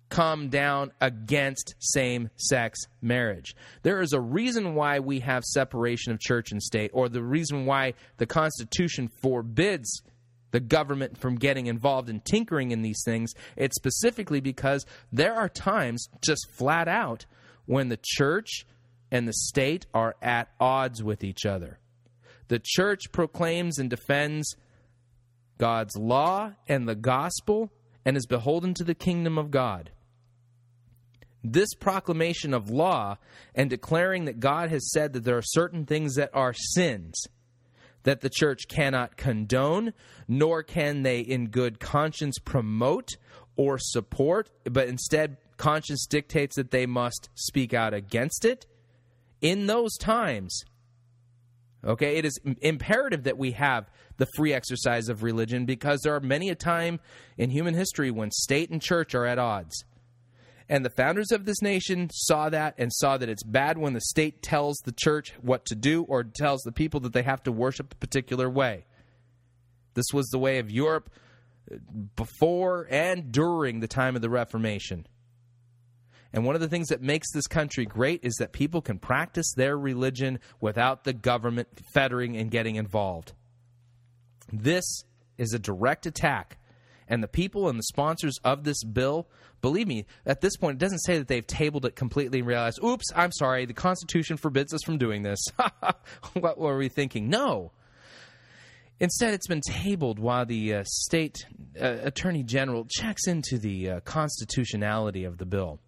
come 0.09 0.49
down 0.49 0.93
against 1.01 1.75
same 1.79 2.31
sex 2.37 2.81
marriage. 3.01 3.55
There 3.83 4.01
is 4.01 4.13
a 4.13 4.21
reason 4.21 4.75
why 4.75 5.01
we 5.01 5.21
have 5.21 5.45
separation 5.45 6.13
of 6.13 6.21
church 6.21 6.53
and 6.53 6.63
state, 6.63 6.91
or 6.95 7.09
the 7.09 7.23
reason 7.23 7.67
why 7.67 7.95
the 8.17 8.27
Constitution 8.27 9.09
forbids 9.21 10.03
the 10.51 10.61
government 10.61 11.19
from 11.19 11.37
getting 11.37 11.67
involved 11.67 12.09
in 12.09 12.21
tinkering 12.21 12.71
in 12.71 12.83
these 12.83 13.03
things. 13.05 13.33
It's 13.57 13.77
specifically 13.77 14.41
because 14.41 14.87
there 15.13 15.35
are 15.35 15.49
times, 15.49 16.09
just 16.25 16.51
flat 16.53 16.89
out, 16.89 17.27
when 17.67 17.89
the 17.89 17.99
church 18.03 18.67
and 19.11 19.29
the 19.29 19.33
state 19.33 19.87
are 19.93 20.17
at 20.23 20.49
odds 20.59 21.03
with 21.03 21.23
each 21.23 21.45
other. 21.45 21.79
The 22.49 22.61
church 22.63 23.13
proclaims 23.13 23.79
and 23.79 23.91
defends 23.91 24.57
God's 25.59 25.97
law 25.97 26.53
and 26.67 26.89
the 26.89 26.95
gospel 26.95 27.71
and 28.05 28.17
is 28.17 28.27
beholden 28.27 28.73
to 28.75 28.85
the 28.85 28.95
kingdom 28.95 29.37
of 29.37 29.51
God. 29.51 29.91
This 31.45 31.73
proclamation 31.75 32.53
of 32.53 32.71
law 32.71 33.19
and 33.55 33.71
declaring 33.71 34.25
that 34.25 34.41
God 34.41 34.71
has 34.71 34.91
said 34.91 35.13
that 35.13 35.25
there 35.25 35.39
are 35.39 35.43
certain 35.43 35.87
things 35.87 36.15
that 36.17 36.31
are 36.35 36.53
sins 36.53 37.15
that 38.05 38.21
the 38.21 38.31
church 38.31 38.69
cannot 38.69 39.17
condone, 39.17 39.93
nor 40.27 40.63
can 40.63 41.03
they 41.03 41.21
in 41.21 41.49
good 41.49 41.79
conscience 41.81 42.39
promote 42.39 43.17
or 43.57 43.79
support, 43.79 44.51
but 44.65 44.89
instead 44.89 45.37
conscience 45.57 46.07
dictates 46.07 46.57
that 46.57 46.71
they 46.71 46.87
must 46.87 47.29
speak 47.35 47.75
out 47.75 47.93
against 47.93 48.45
it. 48.45 48.67
In 49.41 49.67
those 49.67 49.97
times, 49.99 50.65
okay, 51.85 52.17
it 52.17 52.25
is 52.25 52.39
imperative 52.63 53.25
that 53.25 53.37
we 53.37 53.53
have 53.53 53.91
the 54.17 54.27
free 54.37 54.53
exercise 54.53 55.09
of 55.09 55.23
religion 55.23 55.65
because 55.65 56.01
there 56.01 56.15
are 56.15 56.21
many 56.21 56.49
a 56.49 56.55
time 56.55 57.01
in 57.37 57.51
human 57.51 57.75
history 57.75 58.11
when 58.11 58.31
state 58.31 58.71
and 58.71 58.81
church 58.81 59.15
are 59.15 59.27
at 59.27 59.39
odds. 59.39 59.85
And 60.69 60.85
the 60.85 60.91
founders 60.91 61.33
of 61.33 61.47
this 61.47 61.63
nation 61.63 62.11
saw 62.13 62.51
that 62.51 62.75
and 62.77 62.93
saw 62.93 63.17
that 63.17 63.29
it's 63.29 63.43
bad 63.43 63.79
when 63.79 63.95
the 63.95 64.01
state 64.03 64.43
tells 64.43 64.77
the 64.79 64.93
church 64.93 65.33
what 65.41 65.65
to 65.67 65.75
do 65.75 66.03
or 66.03 66.23
tells 66.23 66.61
the 66.63 66.73
people 66.73 67.01
that 67.01 67.15
they 67.15 67.23
have 67.23 67.43
to 67.45 67.53
worship 67.53 67.93
a 67.93 67.97
particular 67.97 68.51
way. 68.51 68.85
This 69.95 70.13
was 70.13 70.29
the 70.29 70.39
way 70.39 70.59
of 70.59 70.71
Europe 70.71 71.11
uh, 71.73 71.77
before 72.17 72.87
and 72.91 73.33
during 73.33 73.81
the 73.81 73.89
time 73.89 74.15
of 74.15 74.23
the 74.23 74.31
Reformation. 74.31 75.07
And 76.33 76.45
one 76.45 76.55
of 76.55 76.61
the 76.61 76.69
things 76.69 76.89
that 76.89 77.01
makes 77.01 77.33
this 77.33 77.47
country 77.47 77.87
great 77.87 78.21
is 78.23 78.35
that 78.35 78.53
people 78.53 78.83
can 78.83 78.99
practice 78.99 79.53
their 79.57 79.79
religion 79.79 80.41
without 80.61 81.05
the 81.05 81.15
government 81.15 81.69
fettering 81.95 82.37
and 82.37 82.51
getting 82.51 82.77
involved. 82.77 83.33
This 84.53 85.05
is 85.39 85.55
a 85.55 85.59
direct 85.59 86.05
attack. 86.05 86.59
And 87.09 87.23
the 87.23 87.29
people 87.29 87.69
and 87.69 87.79
the 87.79 87.85
sponsors 87.85 88.39
of 88.45 88.65
this 88.65 88.85
bill 88.85 89.29
believe 89.61 89.89
me, 89.89 90.07
at 90.27 90.41
this 90.41 90.57
point, 90.57 90.77
it 90.77 90.79
doesn't 90.79 91.01
say 91.01 91.19
that 91.19 91.27
they've 91.27 91.47
tabled 91.47 91.85
it 91.85 91.97
completely 91.97 92.41
and 92.41 92.49
realized, 92.49 92.83
oops, 92.85 93.07
I'm 93.17 93.33
sorry, 93.33 93.65
the 93.65 93.73
Constitution 93.73 94.37
forbids 94.37 94.73
us 94.75 94.83
from 94.83 94.99
doing 94.99 95.23
this. 95.23 95.41
what 96.35 96.59
were 96.59 96.77
we 96.77 96.89
thinking? 96.89 97.29
No. 97.29 97.73
Instead, 99.01 99.33
it's 99.33 99.47
been 99.47 99.61
tabled 99.61 100.19
while 100.19 100.45
the 100.45 100.75
uh, 100.75 100.85
state 100.87 101.47
uh, 101.81 101.99
attorney 102.03 102.43
general 102.43 102.87
checks 102.89 103.27
into 103.27 103.57
the 103.57 103.91
uh, 103.91 104.01
constitutionality 104.01 105.25
of 105.25 105.39
the 105.39 105.47
bill. 105.47 105.81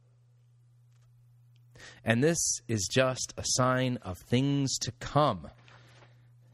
And 2.04 2.22
this 2.22 2.60
is 2.68 2.88
just 2.90 3.34
a 3.36 3.42
sign 3.44 3.98
of 4.02 4.18
things 4.18 4.78
to 4.78 4.92
come 4.92 5.50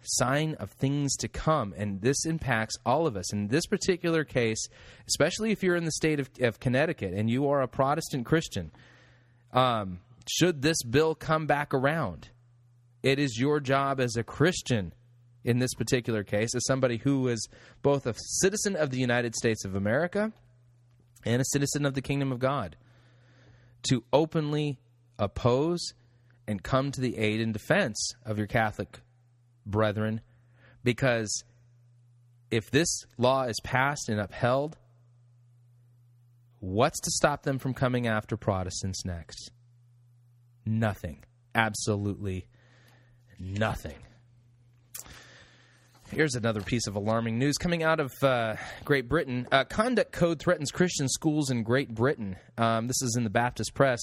sign 0.07 0.55
of 0.55 0.71
things 0.71 1.17
to 1.17 1.29
come. 1.29 1.75
And 1.77 2.01
this 2.01 2.25
impacts 2.27 2.77
all 2.85 3.07
of 3.07 3.17
us. 3.17 3.33
In 3.33 3.49
this 3.49 3.67
particular 3.67 4.25
case, 4.25 4.69
especially 5.09 5.53
if 5.53 5.63
you're 5.63 5.77
in 5.77 5.85
the 5.85 5.93
state 5.93 6.21
of, 6.21 6.31
of 6.41 6.61
Connecticut 6.61 7.15
and 7.15 7.31
you 7.31 7.49
are 7.49 7.63
a 7.63 7.69
Protestant 7.69 8.27
Christian, 8.27 8.71
um, 9.53 10.01
should 10.29 10.63
this 10.63 10.83
bill 10.83 11.15
come 11.15 11.47
back 11.47 11.73
around, 11.73 12.31
it 13.03 13.19
is 13.19 13.39
your 13.39 13.61
job 13.61 14.01
as 14.01 14.17
a 14.17 14.25
Christian 14.25 14.93
in 15.45 15.61
this 15.61 15.75
particular 15.75 16.25
case, 16.25 16.55
as 16.57 16.67
somebody 16.67 16.97
who 16.97 17.29
is 17.29 17.49
both 17.83 18.07
a 18.07 18.15
citizen 18.17 18.75
of 18.75 18.91
the 18.91 18.99
United 18.99 19.35
States 19.37 19.65
of 19.65 19.77
America 19.77 20.33
and 21.25 21.41
a 21.41 21.47
citizen 21.47 21.87
of 21.87 21.95
the 21.95 22.03
kingdom 22.03 22.33
of 22.33 22.41
God, 22.41 22.77
to 23.85 24.03
openly 24.13 24.81
oppose 25.19 25.95
and 26.49 26.63
come 26.63 26.91
to 26.91 27.01
the 27.01 27.17
aid 27.17 27.41
and 27.41 27.53
defense 27.53 28.13
of 28.25 28.39
your 28.39 28.47
Catholic 28.47 29.01
brethren, 29.67 30.21
because 30.83 31.45
if 32.51 32.71
this 32.71 33.05
law 33.19 33.45
is 33.45 33.59
passed 33.63 34.09
and 34.09 34.21
upheld, 34.21 34.77
what's 36.61 37.01
to 37.01 37.11
stop 37.11 37.43
them 37.43 37.59
from 37.59 37.75
coming 37.75 38.07
after 38.07 38.37
Protestants 38.37 39.05
next? 39.05 39.51
Nothing. 40.65 41.25
Absolutely 41.55 42.47
nothing. 43.39 43.97
Here's 46.11 46.37
another 46.37 46.61
piece 46.61 46.87
of 46.87 46.95
alarming 46.95 47.39
news 47.39 47.57
coming 47.57 47.83
out 47.83 47.99
of 47.99 48.13
uh, 48.23 48.55
Great 48.85 49.09
Britain. 49.09 49.49
Uh, 49.51 49.65
conduct 49.65 50.13
code 50.13 50.39
threatens 50.39 50.71
Christian 50.71 51.09
schools 51.09 51.51
in 51.51 51.65
Great 51.65 51.93
Britain. 51.93 52.37
Um, 52.57 52.87
this 52.87 53.03
is 53.03 53.17
in 53.17 53.25
the 53.25 53.31
Baptist 53.31 53.75
Press. 53.75 53.99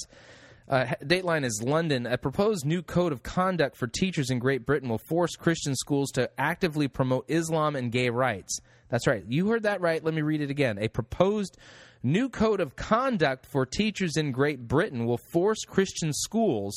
Uh, 0.68 0.86
Dateline 1.04 1.44
is 1.44 1.62
London. 1.64 2.06
A 2.06 2.18
proposed 2.18 2.66
new 2.66 2.82
code 2.82 3.12
of 3.12 3.24
conduct 3.24 3.76
for 3.76 3.88
teachers 3.88 4.30
in 4.30 4.40
Great 4.40 4.66
Britain 4.66 4.90
will 4.90 4.98
force 4.98 5.36
Christian 5.36 5.76
schools 5.76 6.12
to 6.12 6.30
actively 6.38 6.88
promote 6.88 7.26
Islam 7.28 7.76
and 7.76 7.92
gay 7.92 8.10
rights. 8.10 8.60
That's 8.90 9.08
right. 9.08 9.24
You 9.28 9.48
heard 9.50 9.64
that 9.64 9.82
right. 9.82 10.04
Let 10.04 10.14
me 10.14 10.22
read 10.22 10.42
it 10.42 10.50
again. 10.50 10.78
A 10.78 10.88
proposed 10.88 11.58
new 12.04 12.30
code 12.30 12.60
of 12.60 12.76
conduct 12.76 13.46
for 13.46 13.66
teachers 13.66 14.18
in 14.18 14.32
Great 14.32 14.68
Britain 14.68 15.06
will 15.06 15.20
force 15.32 15.64
Christian 15.66 16.14
schools 16.14 16.76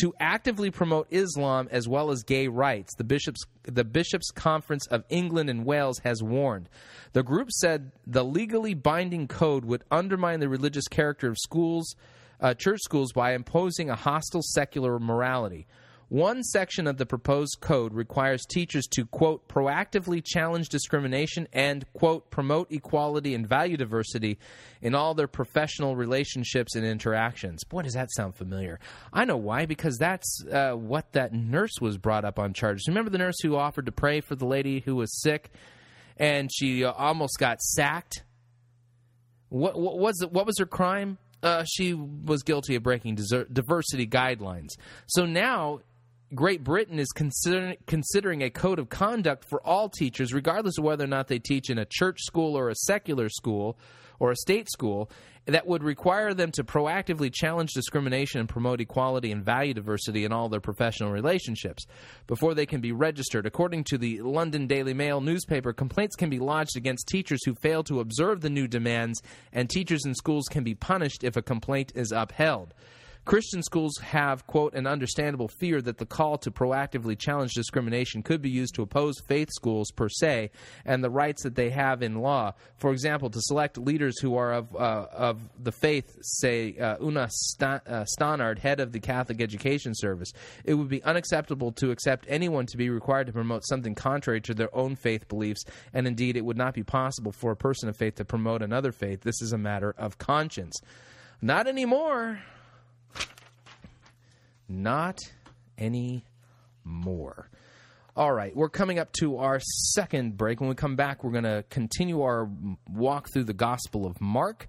to 0.00 0.14
actively 0.20 0.70
promote 0.70 1.08
Islam 1.10 1.68
as 1.70 1.88
well 1.88 2.10
as 2.10 2.22
gay 2.22 2.48
rights. 2.48 2.94
The 2.94 3.04
bishops 3.04 3.40
the 3.64 3.84
Bishops 3.84 4.30
Conference 4.30 4.86
of 4.86 5.04
England 5.08 5.50
and 5.50 5.66
Wales 5.66 5.98
has 6.04 6.22
warned. 6.22 6.68
The 7.12 7.22
group 7.22 7.50
said 7.50 7.92
the 8.06 8.24
legally 8.24 8.74
binding 8.74 9.26
code 9.26 9.64
would 9.64 9.84
undermine 9.90 10.40
the 10.40 10.48
religious 10.48 10.88
character 10.88 11.28
of 11.28 11.36
schools 11.38 11.94
uh, 12.40 12.54
church 12.54 12.80
schools 12.80 13.12
by 13.12 13.34
imposing 13.34 13.90
a 13.90 13.96
hostile 13.96 14.42
secular 14.42 14.98
morality. 14.98 15.66
One 16.10 16.42
section 16.42 16.86
of 16.86 16.96
the 16.96 17.04
proposed 17.04 17.58
code 17.60 17.92
requires 17.92 18.46
teachers 18.46 18.86
to, 18.92 19.04
quote, 19.04 19.46
proactively 19.46 20.24
challenge 20.24 20.70
discrimination 20.70 21.46
and, 21.52 21.84
quote, 21.92 22.30
promote 22.30 22.72
equality 22.72 23.34
and 23.34 23.46
value 23.46 23.76
diversity 23.76 24.38
in 24.80 24.94
all 24.94 25.12
their 25.12 25.28
professional 25.28 25.96
relationships 25.96 26.76
and 26.76 26.86
interactions. 26.86 27.62
Boy, 27.64 27.82
does 27.82 27.92
that 27.92 28.10
sound 28.12 28.36
familiar. 28.36 28.80
I 29.12 29.26
know 29.26 29.36
why, 29.36 29.66
because 29.66 29.98
that's 29.98 30.42
uh, 30.50 30.72
what 30.72 31.12
that 31.12 31.34
nurse 31.34 31.78
was 31.78 31.98
brought 31.98 32.24
up 32.24 32.38
on 32.38 32.54
charges. 32.54 32.88
Remember 32.88 33.10
the 33.10 33.18
nurse 33.18 33.36
who 33.42 33.56
offered 33.56 33.84
to 33.84 33.92
pray 33.92 34.22
for 34.22 34.34
the 34.34 34.46
lady 34.46 34.80
who 34.80 34.96
was 34.96 35.20
sick 35.20 35.50
and 36.16 36.50
she 36.50 36.86
uh, 36.86 36.92
almost 36.92 37.38
got 37.38 37.60
sacked? 37.60 38.24
What, 39.50 39.78
what, 39.78 39.98
was, 39.98 40.24
what 40.30 40.46
was 40.46 40.58
her 40.58 40.66
crime? 40.66 41.18
Uh, 41.42 41.64
she 41.64 41.94
was 41.94 42.42
guilty 42.42 42.74
of 42.74 42.82
breaking 42.82 43.16
diversity 43.16 44.06
guidelines. 44.06 44.70
So 45.06 45.24
now 45.26 45.80
Great 46.34 46.62
Britain 46.62 46.98
is 46.98 47.08
consider- 47.12 47.76
considering 47.86 48.42
a 48.42 48.50
code 48.50 48.78
of 48.78 48.88
conduct 48.88 49.44
for 49.48 49.66
all 49.66 49.88
teachers, 49.88 50.34
regardless 50.34 50.76
of 50.78 50.84
whether 50.84 51.04
or 51.04 51.08
not 51.08 51.28
they 51.28 51.38
teach 51.38 51.70
in 51.70 51.78
a 51.78 51.86
church 51.86 52.20
school 52.20 52.56
or 52.56 52.68
a 52.68 52.74
secular 52.74 53.28
school 53.28 53.78
or 54.18 54.30
a 54.30 54.36
state 54.36 54.70
school 54.70 55.10
that 55.46 55.66
would 55.66 55.82
require 55.82 56.34
them 56.34 56.52
to 56.52 56.62
proactively 56.62 57.32
challenge 57.32 57.72
discrimination 57.72 58.40
and 58.40 58.48
promote 58.48 58.80
equality 58.80 59.32
and 59.32 59.44
value 59.44 59.72
diversity 59.72 60.24
in 60.24 60.32
all 60.32 60.50
their 60.50 60.60
professional 60.60 61.10
relationships 61.10 61.86
before 62.26 62.54
they 62.54 62.66
can 62.66 62.82
be 62.82 62.92
registered. 62.92 63.46
According 63.46 63.84
to 63.84 63.96
the 63.96 64.20
London 64.20 64.66
Daily 64.66 64.92
Mail 64.92 65.22
newspaper, 65.22 65.72
complaints 65.72 66.16
can 66.16 66.28
be 66.28 66.38
lodged 66.38 66.76
against 66.76 67.08
teachers 67.08 67.42
who 67.44 67.54
fail 67.54 67.82
to 67.84 68.00
observe 68.00 68.42
the 68.42 68.50
new 68.50 68.68
demands, 68.68 69.22
and 69.52 69.70
teachers 69.70 70.04
in 70.04 70.14
schools 70.14 70.48
can 70.50 70.64
be 70.64 70.74
punished 70.74 71.24
if 71.24 71.36
a 71.36 71.42
complaint 71.42 71.92
is 71.94 72.12
upheld. 72.12 72.74
Christian 73.28 73.62
schools 73.62 73.98
have, 73.98 74.46
quote, 74.46 74.72
an 74.72 74.86
understandable 74.86 75.48
fear 75.48 75.82
that 75.82 75.98
the 75.98 76.06
call 76.06 76.38
to 76.38 76.50
proactively 76.50 77.16
challenge 77.16 77.52
discrimination 77.52 78.22
could 78.22 78.40
be 78.40 78.48
used 78.48 78.74
to 78.76 78.80
oppose 78.80 79.20
faith 79.20 79.50
schools 79.52 79.90
per 79.90 80.08
se 80.08 80.50
and 80.86 81.04
the 81.04 81.10
rights 81.10 81.42
that 81.42 81.54
they 81.54 81.68
have 81.68 82.02
in 82.02 82.22
law. 82.22 82.54
For 82.78 82.90
example, 82.90 83.28
to 83.28 83.38
select 83.42 83.76
leaders 83.76 84.18
who 84.18 84.34
are 84.36 84.54
of, 84.54 84.74
uh, 84.74 85.08
of 85.12 85.42
the 85.62 85.72
faith, 85.72 86.16
say 86.22 86.78
uh, 86.78 86.96
Oona 87.02 87.28
St- 87.30 87.86
uh, 87.86 88.06
Stannard, 88.06 88.60
head 88.60 88.80
of 88.80 88.92
the 88.92 88.98
Catholic 88.98 89.42
Education 89.42 89.94
Service. 89.94 90.32
It 90.64 90.72
would 90.72 90.88
be 90.88 91.04
unacceptable 91.04 91.72
to 91.72 91.90
accept 91.90 92.24
anyone 92.30 92.64
to 92.64 92.78
be 92.78 92.88
required 92.88 93.26
to 93.26 93.34
promote 93.34 93.66
something 93.66 93.94
contrary 93.94 94.40
to 94.40 94.54
their 94.54 94.74
own 94.74 94.96
faith 94.96 95.28
beliefs, 95.28 95.66
and 95.92 96.06
indeed, 96.06 96.38
it 96.38 96.46
would 96.46 96.56
not 96.56 96.72
be 96.72 96.82
possible 96.82 97.32
for 97.32 97.50
a 97.50 97.56
person 97.56 97.90
of 97.90 97.96
faith 97.98 98.14
to 98.14 98.24
promote 98.24 98.62
another 98.62 98.90
faith. 98.90 99.20
This 99.20 99.42
is 99.42 99.52
a 99.52 99.58
matter 99.58 99.94
of 99.98 100.16
conscience. 100.16 100.80
Not 101.42 101.66
anymore. 101.66 102.40
Not 104.68 105.18
any 105.76 106.24
more. 106.84 107.48
All 108.16 108.32
right, 108.32 108.54
we're 108.54 108.68
coming 108.68 108.98
up 108.98 109.12
to 109.20 109.36
our 109.38 109.60
second 109.60 110.36
break. 110.36 110.60
When 110.60 110.68
we 110.68 110.74
come 110.74 110.96
back, 110.96 111.22
we're 111.22 111.30
going 111.30 111.44
to 111.44 111.64
continue 111.70 112.20
our 112.22 112.48
walk 112.90 113.28
through 113.32 113.44
the 113.44 113.52
Gospel 113.52 114.06
of 114.06 114.20
Mark. 114.20 114.66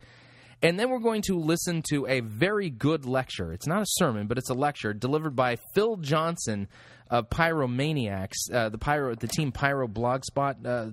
And 0.62 0.80
then 0.80 0.90
we're 0.90 1.00
going 1.00 1.24
to 1.24 1.40
listen 1.40 1.82
to 1.90 2.06
a 2.06 2.20
very 2.20 2.70
good 2.70 3.06
lecture. 3.06 3.54
It's 3.54 3.66
not 3.66 3.82
a 3.82 3.88
sermon, 3.88 4.28
but 4.28 4.38
it's 4.38 4.50
a 4.50 4.54
lecture 4.54 4.94
delivered 4.94 5.36
by 5.36 5.58
Phil 5.74 5.96
Johnson 5.96 6.68
of 7.10 7.30
Pyromaniacs, 7.30 8.36
uh, 8.54 8.70
the 8.70 8.78
Pyro, 8.78 9.16
the 9.16 9.28
team 9.28 9.52
Pyro 9.52 9.88
Blogspot, 9.88 10.66
uh, 10.66 10.92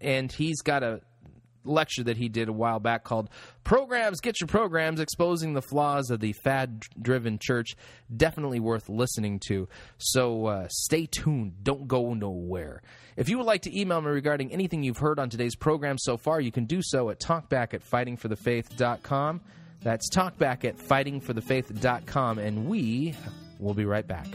and 0.00 0.32
he's 0.32 0.62
got 0.62 0.82
a 0.82 1.02
lecture 1.64 2.04
that 2.04 2.16
he 2.16 2.28
did 2.28 2.48
a 2.48 2.52
while 2.52 2.80
back 2.80 3.04
called 3.04 3.28
Programs 3.64 4.20
Get 4.20 4.40
Your 4.40 4.48
Programs 4.48 5.00
Exposing 5.00 5.54
the 5.54 5.62
Flaws 5.62 6.10
of 6.10 6.20
the 6.20 6.32
Fad 6.32 6.84
Driven 7.00 7.38
Church. 7.38 7.76
Definitely 8.14 8.60
worth 8.60 8.88
listening 8.88 9.40
to. 9.48 9.68
So 9.98 10.46
uh, 10.46 10.68
stay 10.70 11.06
tuned. 11.06 11.62
Don't 11.62 11.88
go 11.88 12.14
nowhere. 12.14 12.82
If 13.16 13.28
you 13.28 13.38
would 13.38 13.46
like 13.46 13.62
to 13.62 13.78
email 13.78 14.00
me 14.00 14.10
regarding 14.10 14.52
anything 14.52 14.82
you've 14.82 14.98
heard 14.98 15.18
on 15.18 15.28
today's 15.28 15.56
program 15.56 15.98
so 15.98 16.16
far, 16.16 16.40
you 16.40 16.52
can 16.52 16.64
do 16.64 16.80
so 16.82 17.10
at 17.10 17.20
talkback 17.20 17.74
at 17.74 17.82
fightingforthefaith.com. 17.84 19.40
That's 19.82 20.10
talkback 20.10 20.64
at 20.64 20.76
fightingforthefaith.com, 20.76 22.38
and 22.38 22.66
we 22.66 23.14
will 23.58 23.74
be 23.74 23.84
right 23.84 24.06
back. 24.06 24.26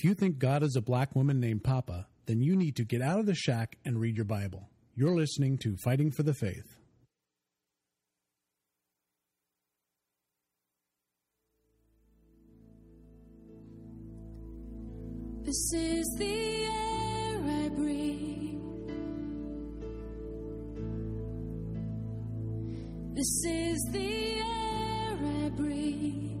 If 0.00 0.04
you 0.04 0.14
think 0.14 0.38
God 0.38 0.62
is 0.62 0.76
a 0.76 0.80
black 0.80 1.14
woman 1.14 1.40
named 1.40 1.62
Papa, 1.62 2.06
then 2.24 2.40
you 2.40 2.56
need 2.56 2.74
to 2.76 2.84
get 2.86 3.02
out 3.02 3.20
of 3.20 3.26
the 3.26 3.34
shack 3.34 3.76
and 3.84 4.00
read 4.00 4.16
your 4.16 4.24
Bible. 4.24 4.70
You're 4.94 5.14
listening 5.14 5.58
to 5.58 5.76
Fighting 5.76 6.10
for 6.10 6.22
the 6.22 6.32
Faith. 6.32 6.78
This 15.42 15.70
is 15.74 16.16
the 16.18 16.64
air 16.64 17.66
I 17.66 17.68
breathe. 17.68 18.58
This 23.12 23.44
is 23.44 23.86
the 23.92 24.40
air 24.40 25.44
I 25.44 25.50
breathe. 25.50 26.40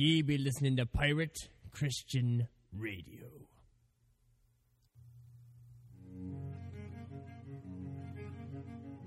Ye 0.00 0.22
be 0.22 0.38
listening 0.38 0.78
to 0.78 0.86
Pirate 0.86 1.50
Christian 1.72 2.48
Radio. 2.72 3.26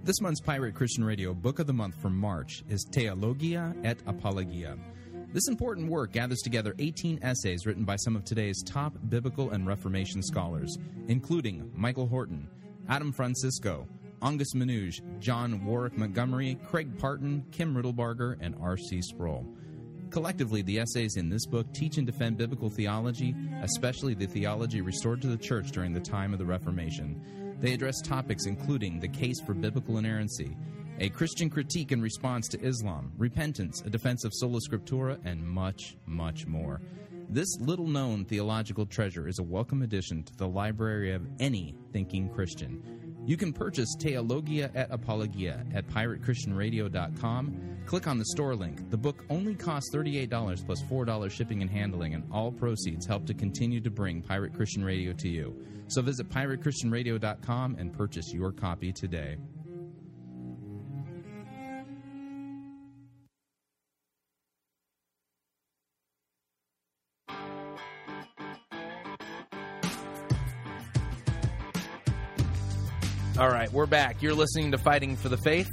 This 0.03 0.21
month's 0.21 0.39
Pirate 0.39 0.75
Christian 0.75 1.03
Radio 1.03 1.33
Book 1.33 1.57
of 1.57 1.65
the 1.65 1.73
Month 1.73 1.99
for 1.99 2.11
March 2.11 2.63
is 2.69 2.85
Theologia 2.91 3.73
et 3.83 3.97
Apologia. 4.05 4.77
This 5.33 5.47
important 5.47 5.89
work 5.89 6.11
gathers 6.11 6.41
together 6.41 6.75
18 6.77 7.23
essays 7.23 7.65
written 7.65 7.85
by 7.85 7.95
some 7.95 8.15
of 8.15 8.23
today's 8.23 8.61
top 8.61 8.93
biblical 9.09 9.49
and 9.49 9.65
Reformation 9.65 10.21
scholars, 10.21 10.77
including 11.07 11.71
Michael 11.75 12.05
Horton, 12.05 12.47
Adam 12.87 13.11
Francisco, 13.11 13.87
Angus 14.21 14.53
Menuge, 14.53 15.01
John 15.19 15.65
Warwick 15.65 15.97
Montgomery, 15.97 16.59
Craig 16.67 16.99
Parton, 16.99 17.43
Kim 17.51 17.75
Riddlebarger, 17.75 18.37
and 18.39 18.55
R.C. 18.61 19.01
Sproul. 19.01 19.43
Collectively, 20.13 20.61
the 20.61 20.77
essays 20.77 21.17
in 21.17 21.27
this 21.27 21.47
book 21.47 21.73
teach 21.73 21.97
and 21.97 22.05
defend 22.05 22.37
biblical 22.37 22.69
theology, 22.69 23.35
especially 23.63 24.13
the 24.13 24.27
theology 24.27 24.79
restored 24.79 25.19
to 25.23 25.27
the 25.27 25.35
church 25.35 25.71
during 25.71 25.91
the 25.91 25.99
time 25.99 26.33
of 26.33 26.37
the 26.37 26.45
Reformation. 26.45 27.55
They 27.59 27.73
address 27.73 27.99
topics 27.99 28.45
including 28.45 28.99
the 28.99 29.07
case 29.07 29.41
for 29.41 29.55
biblical 29.55 29.97
inerrancy, 29.97 30.55
a 30.99 31.09
Christian 31.09 31.49
critique 31.49 31.91
in 31.91 31.99
response 31.99 32.47
to 32.49 32.61
Islam, 32.61 33.11
repentance, 33.17 33.81
a 33.87 33.89
defense 33.89 34.23
of 34.23 34.31
sola 34.35 34.59
scriptura, 34.69 35.17
and 35.25 35.43
much, 35.43 35.97
much 36.05 36.45
more. 36.45 36.79
This 37.27 37.59
little 37.59 37.87
known 37.87 38.23
theological 38.23 38.85
treasure 38.85 39.27
is 39.27 39.39
a 39.39 39.43
welcome 39.43 39.81
addition 39.81 40.21
to 40.25 40.35
the 40.35 40.47
library 40.47 41.11
of 41.13 41.27
any 41.39 41.73
thinking 41.91 42.29
Christian. 42.29 43.02
You 43.25 43.37
can 43.37 43.53
purchase 43.53 43.95
Theologia 43.99 44.69
et 44.75 44.87
Apologia 44.91 45.65
at 45.73 45.87
piratechristianradio.com. 45.87 47.77
Click 47.85 48.07
on 48.07 48.17
the 48.17 48.25
store 48.25 48.55
link. 48.55 48.89
The 48.89 48.97
book 48.97 49.23
only 49.29 49.55
costs 49.55 49.93
$38 49.93 50.65
plus 50.65 50.81
$4 50.83 51.31
shipping 51.31 51.61
and 51.61 51.71
handling, 51.71 52.15
and 52.15 52.23
all 52.31 52.51
proceeds 52.51 53.05
help 53.05 53.25
to 53.27 53.33
continue 53.33 53.79
to 53.81 53.89
bring 53.89 54.21
Pirate 54.21 54.53
Christian 54.53 54.83
Radio 54.83 55.13
to 55.13 55.29
you. 55.29 55.55
So 55.87 56.01
visit 56.01 56.29
piratechristianradio.com 56.29 57.77
and 57.79 57.93
purchase 57.93 58.33
your 58.33 58.51
copy 58.51 58.91
today. 58.91 59.37
All 73.39 73.49
right, 73.49 73.71
we're 73.73 73.87
back. 73.87 74.21
You're 74.21 74.35
listening 74.35 74.73
to 74.73 74.77
Fighting 74.77 75.15
for 75.15 75.27
the 75.27 75.37
Faith. 75.37 75.67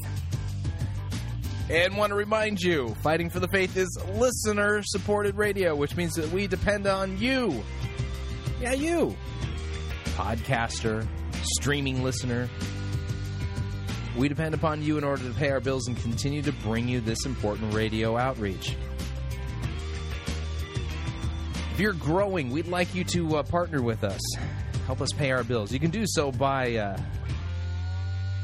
And 1.69 1.95
want 1.95 2.09
to 2.09 2.15
remind 2.15 2.59
you, 2.59 2.95
Fighting 3.03 3.29
for 3.29 3.39
the 3.39 3.49
Faith 3.49 3.77
is 3.77 3.99
listener 4.15 4.83
supported 4.83 5.35
radio, 5.35 5.77
which 5.77 5.95
means 5.95 6.15
that 6.15 6.33
we 6.33 6.47
depend 6.47 6.87
on 6.87 7.19
you. 7.19 7.63
Yeah, 8.63 8.73
you. 8.73 9.15
Podcaster, 10.17 11.07
streaming 11.43 12.03
listener. 12.03 12.49
We 14.17 14.29
depend 14.29 14.55
upon 14.55 14.83
you 14.83 14.97
in 14.97 15.05
order 15.05 15.25
to 15.25 15.35
pay 15.35 15.51
our 15.51 15.61
bills 15.61 15.87
and 15.87 15.99
continue 15.99 16.41
to 16.41 16.53
bring 16.53 16.89
you 16.89 17.03
this 17.03 17.27
important 17.27 17.75
radio 17.75 18.17
outreach. 18.17 18.75
If 21.75 21.79
you're 21.79 21.93
growing, 21.93 22.49
we'd 22.49 22.69
like 22.69 22.95
you 22.95 23.05
to 23.05 23.37
uh, 23.37 23.43
partner 23.43 23.83
with 23.83 24.03
us. 24.03 24.21
Help 24.87 25.03
us 25.03 25.13
pay 25.13 25.31
our 25.31 25.45
bills. 25.45 25.73
You 25.73 25.79
can 25.79 25.91
do 25.91 26.05
so 26.07 26.33
by 26.33 26.77
uh, 26.77 26.99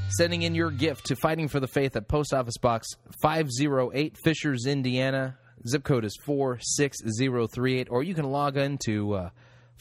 sending 0.08 0.42
in 0.42 0.54
your 0.54 0.70
gift 0.70 1.06
to 1.06 1.16
Fighting 1.16 1.48
for 1.48 1.60
the 1.60 1.66
Faith 1.66 1.96
at 1.96 2.08
Post 2.08 2.32
Office 2.32 2.56
Box 2.58 2.88
508 3.20 4.16
Fishers, 4.22 4.66
Indiana. 4.66 5.38
Zip 5.66 5.84
code 5.84 6.04
is 6.04 6.16
46038. 6.24 7.88
Or 7.90 8.02
you 8.02 8.14
can 8.14 8.30
log 8.30 8.56
into 8.56 9.14
uh, 9.14 9.30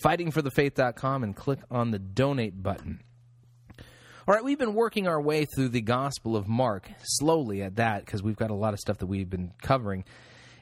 fightingforthefaith.com 0.03 1.23
and 1.23 1.35
click 1.35 1.59
on 1.69 1.91
the 1.91 1.99
donate 1.99 2.61
button. 2.61 3.01
All 4.27 4.33
right, 4.33 4.43
we've 4.43 4.57
been 4.57 4.73
working 4.73 5.07
our 5.07 5.21
way 5.21 5.45
through 5.45 5.69
the 5.69 5.81
Gospel 5.81 6.35
of 6.35 6.47
Mark, 6.47 6.89
slowly 7.03 7.61
at 7.61 7.75
that, 7.75 8.03
because 8.03 8.23
we've 8.23 8.35
got 8.35 8.49
a 8.49 8.55
lot 8.55 8.73
of 8.73 8.79
stuff 8.79 8.97
that 8.97 9.05
we've 9.05 9.29
been 9.29 9.53
covering. 9.61 10.03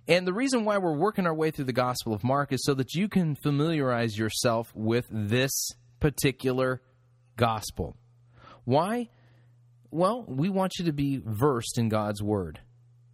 And 0.05 0.27
the 0.27 0.33
reason 0.33 0.65
why 0.65 0.79
we're 0.79 0.97
working 0.97 1.25
our 1.25 1.33
way 1.33 1.49
through 1.49 1.65
the 1.65 1.73
Gospel 1.73 2.13
of 2.13 2.25
Mark 2.25 2.51
is 2.51 2.65
so 2.65 2.73
that 2.73 2.93
you 2.93 3.07
can 3.07 3.35
familiarize 3.35 4.17
yourself 4.17 4.73
with 4.75 5.05
this 5.09 5.69
particular 6.01 6.81
gospel. 7.37 7.95
Why? 8.65 9.09
Well, 9.93 10.25
we 10.27 10.49
want 10.49 10.79
you 10.79 10.85
to 10.85 10.91
be 10.91 11.21
versed 11.23 11.77
in 11.77 11.87
God's 11.87 12.23
Word, 12.23 12.59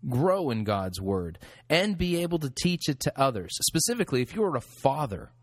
grow 0.08 0.50
in 0.50 0.64
God's 0.64 1.02
Word, 1.02 1.38
and 1.70 1.98
be 1.98 2.22
able 2.22 2.40
to 2.40 2.50
teach 2.50 2.88
it 2.88 3.02
to 3.02 3.20
others. 3.20 3.52
Specifically, 3.64 4.22
if 4.22 4.34
you're 4.34 4.56
a 4.56 4.62
father, 4.62 5.34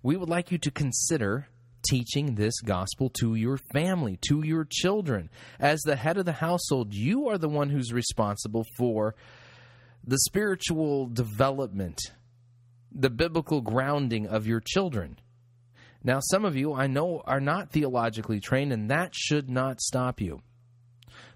we 0.00 0.16
would 0.16 0.28
like 0.28 0.52
you 0.52 0.58
to 0.58 0.70
consider 0.70 1.48
teaching 1.90 2.36
this 2.36 2.60
gospel 2.60 3.10
to 3.18 3.34
your 3.34 3.58
family, 3.72 4.16
to 4.28 4.44
your 4.44 4.64
children. 4.64 5.28
As 5.58 5.80
the 5.80 5.96
head 5.96 6.18
of 6.18 6.24
the 6.24 6.34
household, 6.34 6.94
you 6.94 7.26
are 7.26 7.38
the 7.38 7.48
one 7.48 7.70
who's 7.70 7.92
responsible 7.92 8.64
for 8.76 9.16
the 10.06 10.18
spiritual 10.18 11.06
development 11.06 11.98
the 12.92 13.10
biblical 13.10 13.60
grounding 13.60 14.28
of 14.28 14.46
your 14.46 14.60
children. 14.60 15.18
Now, 16.02 16.20
some 16.20 16.44
of 16.44 16.56
you 16.56 16.74
I 16.74 16.86
know 16.86 17.22
are 17.26 17.40
not 17.40 17.70
theologically 17.70 18.40
trained, 18.40 18.72
and 18.72 18.90
that 18.90 19.14
should 19.14 19.50
not 19.50 19.80
stop 19.80 20.20
you. 20.20 20.42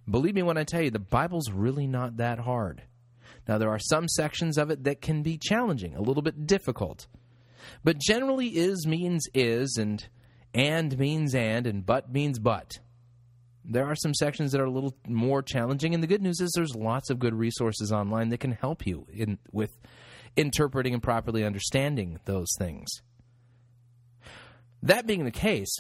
Believe 0.08 0.34
me 0.34 0.42
when 0.42 0.58
I 0.58 0.64
tell 0.64 0.82
you, 0.82 0.90
the 0.90 0.98
Bible's 0.98 1.50
really 1.50 1.86
not 1.86 2.16
that 2.16 2.38
hard. 2.38 2.82
Now, 3.48 3.58
there 3.58 3.70
are 3.70 3.78
some 3.78 4.08
sections 4.08 4.58
of 4.58 4.70
it 4.70 4.84
that 4.84 5.00
can 5.00 5.22
be 5.22 5.38
challenging, 5.38 5.94
a 5.96 6.02
little 6.02 6.22
bit 6.22 6.46
difficult. 6.46 7.06
But 7.82 7.98
generally, 7.98 8.48
is 8.48 8.86
means 8.86 9.26
is, 9.34 9.76
and 9.78 10.06
and 10.54 10.96
means 10.98 11.34
and, 11.34 11.66
and 11.66 11.84
but 11.84 12.12
means 12.12 12.38
but. 12.38 12.78
There 13.64 13.86
are 13.86 13.94
some 13.94 14.14
sections 14.14 14.52
that 14.52 14.60
are 14.60 14.66
a 14.66 14.70
little 14.70 14.94
more 15.08 15.42
challenging, 15.42 15.94
and 15.94 16.02
the 16.02 16.08
good 16.08 16.22
news 16.22 16.40
is 16.40 16.52
there's 16.54 16.74
lots 16.74 17.10
of 17.10 17.18
good 17.18 17.34
resources 17.34 17.92
online 17.92 18.30
that 18.30 18.40
can 18.40 18.52
help 18.52 18.86
you 18.86 19.06
in 19.12 19.38
with 19.52 19.70
interpreting 20.36 20.94
and 20.94 21.02
properly 21.02 21.44
understanding 21.44 22.18
those 22.24 22.48
things. 22.58 22.88
That 24.82 25.06
being 25.06 25.24
the 25.24 25.30
case, 25.30 25.76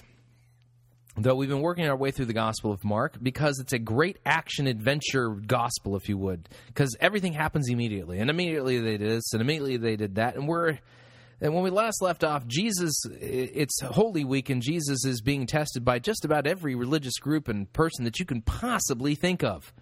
though 1.16 1.34
we've 1.34 1.48
been 1.48 1.60
working 1.60 1.86
our 1.86 1.96
way 1.96 2.10
through 2.10 2.26
the 2.26 2.32
Gospel 2.32 2.72
of 2.72 2.84
Mark 2.84 3.16
because 3.20 3.58
it's 3.58 3.72
a 3.72 3.78
great 3.78 4.18
action 4.24 4.66
adventure 4.66 5.30
gospel, 5.30 5.96
if 5.96 6.08
you 6.08 6.16
would, 6.18 6.48
because 6.68 6.96
everything 7.00 7.32
happens 7.32 7.68
immediately, 7.68 8.18
and 8.18 8.30
immediately 8.30 8.78
they 8.78 8.96
did 8.98 9.10
this, 9.10 9.32
and 9.32 9.42
immediately 9.42 9.76
they 9.76 9.96
did 9.96 10.14
that, 10.16 10.36
and 10.36 10.46
we're 10.46 10.78
and 11.42 11.52
when 11.52 11.64
we 11.64 11.70
last 11.70 12.00
left 12.00 12.22
off, 12.22 12.46
Jesus, 12.46 13.02
it's 13.20 13.80
Holy 13.80 14.24
Week, 14.24 14.48
and 14.48 14.62
Jesus 14.62 15.04
is 15.04 15.20
being 15.20 15.44
tested 15.46 15.84
by 15.84 15.98
just 15.98 16.24
about 16.24 16.46
every 16.46 16.76
religious 16.76 17.18
group 17.18 17.48
and 17.48 17.70
person 17.72 18.04
that 18.04 18.20
you 18.20 18.24
can 18.24 18.42
possibly 18.42 19.16
think 19.16 19.42
of. 19.42 19.72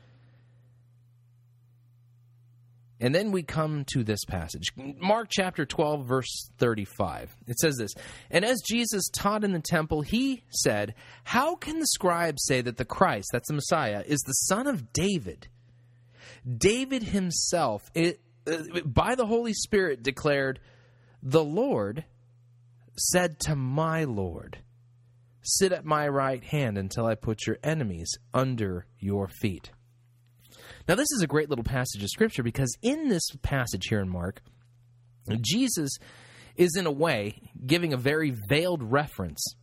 And 3.00 3.14
then 3.14 3.32
we 3.32 3.42
come 3.42 3.84
to 3.92 4.04
this 4.04 4.24
passage 4.24 4.66
Mark 4.76 5.28
chapter 5.30 5.64
12, 5.64 6.04
verse 6.04 6.50
35. 6.58 7.34
It 7.46 7.58
says 7.58 7.76
this 7.76 7.92
And 8.30 8.44
as 8.44 8.60
Jesus 8.66 9.08
taught 9.08 9.42
in 9.42 9.52
the 9.52 9.60
temple, 9.60 10.02
he 10.02 10.44
said, 10.50 10.94
How 11.24 11.56
can 11.56 11.78
the 11.78 11.86
scribes 11.86 12.44
say 12.44 12.60
that 12.60 12.76
the 12.76 12.84
Christ, 12.84 13.28
that's 13.32 13.48
the 13.48 13.54
Messiah, 13.54 14.04
is 14.06 14.20
the 14.20 14.32
son 14.32 14.66
of 14.66 14.92
David? 14.92 15.48
David 16.46 17.02
himself, 17.02 17.90
it, 17.94 18.20
uh, 18.46 18.80
by 18.84 19.14
the 19.14 19.26
Holy 19.26 19.52
Spirit, 19.52 20.02
declared, 20.02 20.60
The 21.22 21.44
Lord 21.44 22.04
said 22.96 23.40
to 23.40 23.56
my 23.56 24.04
Lord, 24.04 24.58
Sit 25.42 25.72
at 25.72 25.86
my 25.86 26.06
right 26.06 26.44
hand 26.44 26.76
until 26.76 27.06
I 27.06 27.14
put 27.14 27.46
your 27.46 27.56
enemies 27.62 28.18
under 28.34 28.86
your 28.98 29.26
feet. 29.26 29.70
Now, 30.90 30.96
this 30.96 31.12
is 31.12 31.22
a 31.22 31.28
great 31.28 31.48
little 31.48 31.62
passage 31.62 32.02
of 32.02 32.08
Scripture 32.08 32.42
because 32.42 32.76
in 32.82 33.06
this 33.06 33.22
passage 33.42 33.86
here 33.86 34.00
in 34.00 34.08
Mark, 34.08 34.42
Jesus 35.40 35.96
is, 36.56 36.74
in 36.74 36.84
a 36.84 36.90
way, 36.90 37.42
giving 37.64 37.92
a 37.92 37.96
very 37.96 38.34
veiled 38.48 38.82
reference 38.82 39.54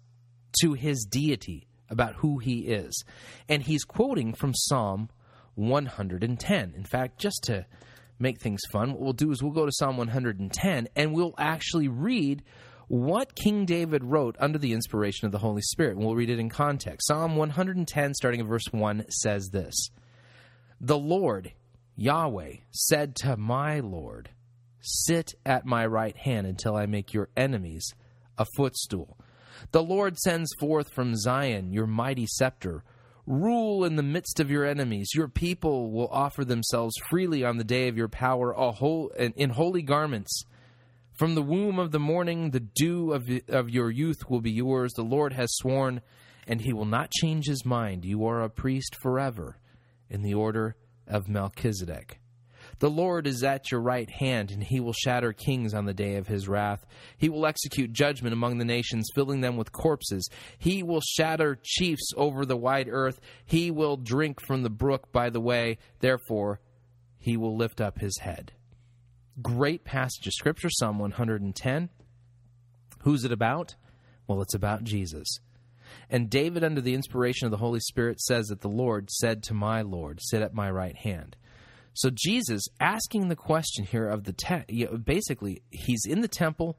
to 0.62 0.72
his 0.72 1.06
deity 1.12 1.68
about 1.90 2.16
who 2.16 2.38
he 2.38 2.60
is. 2.60 3.04
And 3.50 3.62
he's 3.62 3.84
quoting 3.84 4.36
from 4.36 4.54
Psalm 4.56 5.10
110. 5.56 6.74
In 6.74 6.86
fact, 6.86 7.20
just 7.20 7.44
to 7.48 7.66
make 8.18 8.40
things 8.40 8.62
fun, 8.72 8.94
what 8.94 9.02
we'll 9.02 9.12
do 9.12 9.32
is 9.32 9.44
we'll 9.44 9.52
go 9.52 9.66
to 9.66 9.72
Psalm 9.74 9.98
110 9.98 10.88
and 10.96 11.14
we'll 11.14 11.36
actually 11.38 11.90
read 11.90 12.42
what 12.88 13.36
King 13.36 13.66
David 13.66 14.06
wrote 14.06 14.38
under 14.40 14.58
the 14.58 14.72
inspiration 14.72 15.26
of 15.26 15.34
the 15.34 15.40
Holy 15.40 15.62
Spirit. 15.62 15.98
And 15.98 16.06
we'll 16.06 16.16
read 16.16 16.30
it 16.30 16.40
in 16.40 16.48
context. 16.48 17.08
Psalm 17.08 17.36
110, 17.36 18.14
starting 18.14 18.40
at 18.40 18.48
verse 18.48 18.72
1, 18.72 19.08
says 19.10 19.50
this. 19.52 19.90
The 20.80 20.98
Lord, 20.98 21.54
Yahweh, 21.96 22.58
said 22.70 23.16
to 23.18 23.36
my 23.36 23.80
Lord, 23.80 24.30
Sit 24.80 25.34
at 25.44 25.66
my 25.66 25.88
right 25.88 26.16
hand 26.16 26.46
until 26.46 26.76
I 26.76 26.86
make 26.86 27.14
your 27.14 27.30
enemies 27.36 27.96
a 28.38 28.46
footstool. 28.56 29.18
The 29.72 29.82
Lord 29.82 30.20
sends 30.20 30.54
forth 30.60 30.94
from 30.94 31.16
Zion 31.16 31.74
your 31.74 31.88
mighty 31.88 32.28
scepter. 32.28 32.84
Rule 33.26 33.86
in 33.86 33.96
the 33.96 34.04
midst 34.04 34.40
of 34.40 34.52
your 34.52 34.66
enemies. 34.66 35.10
Your 35.16 35.28
people 35.28 35.92
will 35.92 36.10
offer 36.10 36.46
themselves 36.46 36.94
freely 37.10 37.44
on 37.44 37.58
the 37.58 37.64
day 37.64 37.88
of 37.88 37.98
your 37.98 38.08
power 38.08 38.54
whole, 38.54 39.10
in 39.18 39.50
holy 39.50 39.82
garments. 39.82 40.44
From 41.18 41.34
the 41.34 41.42
womb 41.42 41.80
of 41.80 41.92
the 41.92 42.00
morning, 42.00 42.52
the 42.52 42.60
dew 42.60 43.14
of, 43.14 43.28
of 43.50 43.72
your 43.72 43.90
youth 43.90 44.30
will 44.30 44.42
be 44.42 44.52
yours. 44.52 44.94
The 44.94 45.02
Lord 45.02 45.34
has 45.34 45.50
sworn, 45.56 46.02
and 46.46 46.62
he 46.62 46.72
will 46.72 46.86
not 46.86 47.10
change 47.10 47.48
his 47.48 47.66
mind. 47.66 48.06
You 48.06 48.28
are 48.28 48.44
a 48.44 48.50
priest 48.50 48.96
forever 48.96 49.58
in 50.10 50.22
the 50.22 50.34
order 50.34 50.76
of 51.08 51.28
Melchizedek. 51.28 52.20
The 52.80 52.90
Lord 52.90 53.26
is 53.26 53.44
at 53.44 53.72
your 53.72 53.82
right 53.82 54.10
hand, 54.10 54.52
and 54.52 54.64
he 54.64 54.80
will 54.80 54.94
shatter 54.94 55.34
kings 55.34 55.74
on 55.74 55.86
the 55.86 55.94
day 55.94 56.16
of 56.16 56.28
his 56.28 56.48
wrath. 56.48 56.86
He 57.18 57.30
will 57.30 57.46
execute 57.46 57.92
judgment 57.92 58.34
among 58.34 58.58
the 58.58 58.66
nations, 58.66 59.10
filling 59.16 59.42
them 59.42 59.58
with 59.58 59.72
corpses. 59.72 60.30
He 60.60 60.84
will 60.84 61.02
shatter 61.02 61.58
chiefs 61.64 62.12
over 62.16 62.46
the 62.46 62.58
wide 62.58 62.88
earth. 62.90 63.20
He 63.46 63.72
will 63.72 63.98
drink 63.98 64.40
from 64.46 64.64
the 64.64 64.70
brook 64.70 65.12
by 65.12 65.30
the 65.30 65.42
way. 65.42 65.80
Therefore, 66.00 66.60
he 67.18 67.36
will 67.36 67.58
lift 67.58 67.82
up 67.82 68.00
his 68.00 68.20
head. 68.20 68.54
Great 69.42 69.84
passage 69.84 70.28
of 70.28 70.34
Scripture, 70.34 70.70
Psalm 70.70 71.00
110. 71.00 71.90
Who's 73.02 73.24
it 73.24 73.32
about? 73.32 73.76
Well, 74.28 74.42
it's 74.42 74.56
about 74.56 74.84
Jesus. 74.84 75.40
And 76.10 76.30
David, 76.30 76.64
under 76.64 76.82
the 76.82 76.94
inspiration 76.94 77.46
of 77.46 77.52
the 77.52 77.58
Holy 77.58 77.80
Spirit, 77.80 78.20
says 78.20 78.48
that 78.48 78.62
the 78.62 78.70
Lord 78.70 79.10
said 79.12 79.44
to 79.44 79.54
my 79.54 79.82
Lord, 79.82 80.20
Sit 80.22 80.42
at 80.42 80.54
my 80.54 80.70
right 80.70 80.96
hand. 80.96 81.36
So 81.98 82.12
Jesus 82.14 82.68
asking 82.80 83.28
the 83.28 83.36
question 83.36 83.84
here 83.84 84.08
of 84.08 84.24
the 84.24 84.34
te- 84.34 84.86
basically, 85.04 85.64
he's 85.72 86.06
in 86.08 86.22
the 86.22 86.28
temple. 86.28 86.78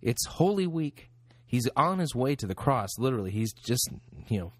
It's 0.00 0.24
Holy 0.26 0.68
Week. 0.68 1.10
He's 1.44 1.68
on 1.76 1.98
his 1.98 2.14
way 2.14 2.36
to 2.36 2.46
the 2.46 2.54
cross. 2.54 2.90
Literally, 2.98 3.32
he's 3.32 3.52
just 3.52 3.90
you 4.28 4.52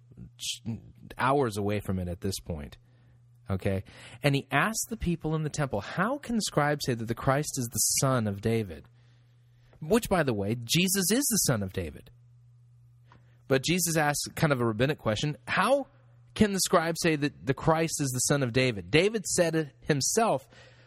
know 0.66 0.78
hours 1.16 1.56
away 1.56 1.78
from 1.78 2.00
it 2.00 2.08
at 2.08 2.22
this 2.22 2.40
point. 2.40 2.76
Okay, 3.48 3.84
and 4.22 4.34
he 4.34 4.48
asked 4.50 4.86
the 4.88 4.96
people 4.96 5.34
in 5.36 5.44
the 5.44 5.48
temple, 5.48 5.80
"How 5.80 6.18
can 6.18 6.34
the 6.34 6.42
scribes 6.42 6.84
say 6.84 6.94
that 6.94 7.06
the 7.06 7.14
Christ 7.14 7.56
is 7.56 7.68
the 7.68 7.78
son 7.78 8.26
of 8.26 8.40
David?" 8.40 8.86
Which, 9.80 10.08
by 10.08 10.24
the 10.24 10.34
way, 10.34 10.56
Jesus 10.62 11.10
is 11.10 11.24
the 11.30 11.38
son 11.38 11.62
of 11.62 11.72
David. 11.72 12.10
But 13.48 13.64
Jesus 13.64 13.96
asks 13.96 14.28
kind 14.34 14.52
of 14.52 14.60
a 14.60 14.66
rabbinic 14.66 14.98
question 14.98 15.36
How 15.46 15.86
can 16.34 16.52
the 16.52 16.60
scribe 16.60 16.96
say 16.98 17.16
that 17.16 17.46
the 17.46 17.54
Christ 17.54 18.00
is 18.00 18.10
the 18.10 18.20
son 18.20 18.42
of 18.42 18.52
David? 18.52 18.90
David 18.90 19.26
said 19.26 19.54
it 19.54 19.68
himself. 19.80 20.46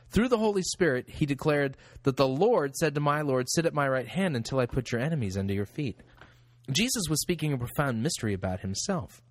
Through 0.10 0.30
the 0.30 0.38
Holy 0.38 0.62
Spirit, 0.62 1.10
he 1.10 1.26
declared 1.26 1.78
that 2.04 2.16
the 2.16 2.28
Lord 2.28 2.76
said 2.76 2.96
to 2.96 3.02
my 3.02 3.22
Lord, 3.22 3.48
Sit 3.50 3.66
at 3.66 3.74
my 3.74 3.88
right 3.88 4.08
hand 4.08 4.36
until 4.36 4.60
I 4.60 4.66
put 4.66 4.92
your 4.92 5.02
enemies 5.02 5.36
under 5.36 5.54
your 5.54 5.66
feet. 5.66 6.00
Jesus 6.72 7.04
was 7.10 7.22
speaking 7.22 7.54
a 7.54 7.58
profound 7.58 8.02
mystery 8.02 8.34
about 8.34 8.62
himself. 8.62 9.22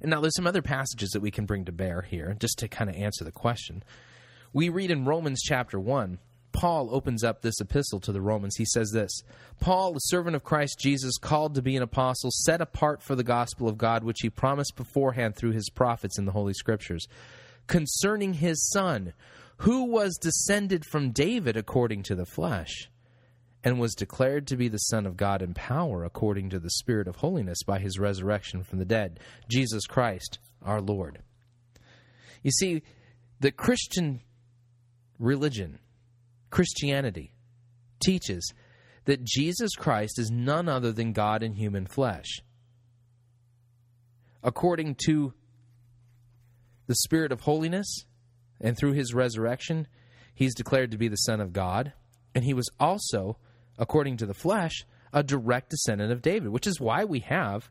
And 0.00 0.10
now 0.10 0.20
there's 0.20 0.34
some 0.34 0.46
other 0.46 0.62
passages 0.62 1.10
that 1.10 1.20
we 1.20 1.30
can 1.30 1.46
bring 1.46 1.66
to 1.66 1.72
bear 1.72 2.02
here 2.02 2.34
just 2.38 2.58
to 2.58 2.68
kind 2.68 2.90
of 2.90 2.96
answer 2.96 3.22
the 3.22 3.32
question. 3.32 3.84
We 4.52 4.68
read 4.70 4.90
in 4.90 5.04
Romans 5.04 5.40
chapter 5.42 5.78
1 5.78 6.18
Paul 6.52 6.88
opens 6.92 7.22
up 7.22 7.42
this 7.42 7.60
epistle 7.60 8.00
to 8.00 8.12
the 8.12 8.20
Romans. 8.20 8.56
He 8.56 8.64
says 8.64 8.90
this 8.90 9.22
Paul, 9.60 9.92
the 9.92 10.00
servant 10.00 10.36
of 10.36 10.44
Christ 10.44 10.78
Jesus, 10.80 11.18
called 11.18 11.54
to 11.54 11.62
be 11.62 11.76
an 11.76 11.82
apostle, 11.82 12.30
set 12.30 12.60
apart 12.60 13.02
for 13.02 13.14
the 13.14 13.24
gospel 13.24 13.68
of 13.68 13.78
God, 13.78 14.04
which 14.04 14.20
he 14.20 14.30
promised 14.30 14.76
beforehand 14.76 15.36
through 15.36 15.52
his 15.52 15.70
prophets 15.70 16.18
in 16.18 16.24
the 16.24 16.32
Holy 16.32 16.54
Scriptures, 16.54 17.06
concerning 17.66 18.34
his 18.34 18.68
son, 18.70 19.12
who 19.58 19.84
was 19.84 20.18
descended 20.20 20.84
from 20.84 21.10
David 21.10 21.56
according 21.56 22.02
to 22.04 22.14
the 22.14 22.26
flesh, 22.26 22.90
and 23.62 23.78
was 23.78 23.94
declared 23.94 24.46
to 24.46 24.56
be 24.56 24.68
the 24.68 24.78
Son 24.78 25.06
of 25.06 25.18
God 25.18 25.42
in 25.42 25.52
power 25.52 26.02
according 26.02 26.48
to 26.50 26.58
the 26.58 26.70
Spirit 26.70 27.06
of 27.06 27.16
holiness 27.16 27.62
by 27.62 27.78
his 27.78 27.98
resurrection 27.98 28.62
from 28.62 28.78
the 28.78 28.86
dead, 28.86 29.20
Jesus 29.48 29.86
Christ 29.86 30.38
our 30.62 30.80
Lord. 30.80 31.20
You 32.42 32.50
see, 32.50 32.82
the 33.40 33.50
Christian 33.50 34.20
religion 35.18 35.78
Christianity 36.50 37.32
teaches 38.00 38.52
that 39.04 39.24
Jesus 39.24 39.74
Christ 39.74 40.18
is 40.18 40.30
none 40.30 40.68
other 40.68 40.92
than 40.92 41.12
God 41.12 41.42
in 41.42 41.54
human 41.54 41.86
flesh. 41.86 42.40
According 44.42 44.96
to 45.06 45.32
the 46.86 46.94
Spirit 46.94 47.32
of 47.32 47.40
holiness 47.40 48.04
and 48.60 48.76
through 48.76 48.92
his 48.92 49.14
resurrection, 49.14 49.86
he's 50.34 50.54
declared 50.54 50.90
to 50.90 50.98
be 50.98 51.08
the 51.08 51.16
Son 51.16 51.40
of 51.40 51.52
God. 51.52 51.92
And 52.34 52.44
he 52.44 52.54
was 52.54 52.68
also, 52.78 53.38
according 53.78 54.18
to 54.18 54.26
the 54.26 54.34
flesh, 54.34 54.84
a 55.12 55.22
direct 55.22 55.70
descendant 55.70 56.12
of 56.12 56.22
David, 56.22 56.50
which 56.50 56.66
is 56.66 56.80
why 56.80 57.04
we 57.04 57.20
have 57.20 57.70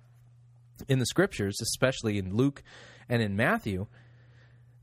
in 0.88 1.00
the 1.00 1.06
scriptures, 1.06 1.58
especially 1.62 2.18
in 2.18 2.36
Luke 2.36 2.64
and 3.08 3.22
in 3.22 3.36
Matthew, 3.36 3.88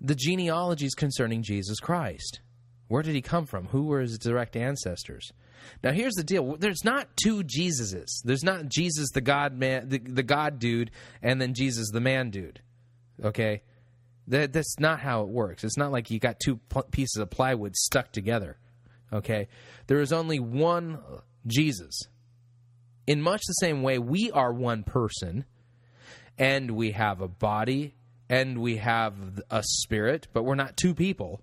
the 0.01 0.15
genealogies 0.15 0.95
concerning 0.95 1.43
Jesus 1.43 1.81
Christ. 1.81 2.41
Where 2.89 3.03
did 3.03 3.15
he 3.15 3.23
come 3.23 3.47
from? 3.47 3.67
Who 3.67 3.85
were 3.85 4.01
his 4.01 4.19
direct 4.19 4.57
ancestors? 4.57 5.33
Now 5.83 5.93
here's 5.93 6.15
the 6.15 6.25
deal. 6.25 6.57
There's 6.57 6.85
not 6.85 7.09
two 7.17 7.43
Jesuses. 7.43 8.09
There's 8.25 8.45
not 8.45 8.69
Jesus 8.69 9.11
the 9.11 9.21
God 9.21 9.55
man 9.55 9.89
the, 9.89 9.99
the 9.99 10.23
God 10.23 10.59
dude 10.59 10.91
and 11.23 11.41
then 11.41 11.55
Jesus 11.55 11.91
the 11.91 12.01
man 12.01 12.31
dude. 12.31 12.61
Okay? 13.23 13.63
That, 14.29 14.53
that's 14.53 14.79
not 14.79 15.01
how 15.01 15.23
it 15.23 15.29
works. 15.29 15.65
It's 15.65 15.77
not 15.77 15.93
like 15.93 16.11
you 16.11 16.19
got 16.19 16.41
two 16.41 16.57
pl- 16.69 16.87
pieces 16.91 17.21
of 17.21 17.31
plywood 17.31 17.77
stuck 17.77 18.13
together. 18.13 18.59
Okay? 19.13 19.49
There 19.87 20.01
is 20.01 20.13
only 20.13 20.41
one 20.41 20.99
Jesus. 21.47 22.03
In 23.07 23.23
much 23.23 23.43
the 23.47 23.53
same 23.53 23.83
way, 23.83 23.99
we 23.99 24.33
are 24.33 24.53
one 24.53 24.83
person, 24.83 25.45
and 26.37 26.73
we 26.73 26.91
have 26.91 27.21
a 27.21 27.29
body, 27.29 27.95
and 28.29 28.59
we 28.59 28.79
have 28.79 29.15
a 29.49 29.63
spirit, 29.63 30.27
but 30.33 30.43
we're 30.43 30.57
not 30.57 30.77
two 30.77 30.93
people. 30.93 31.41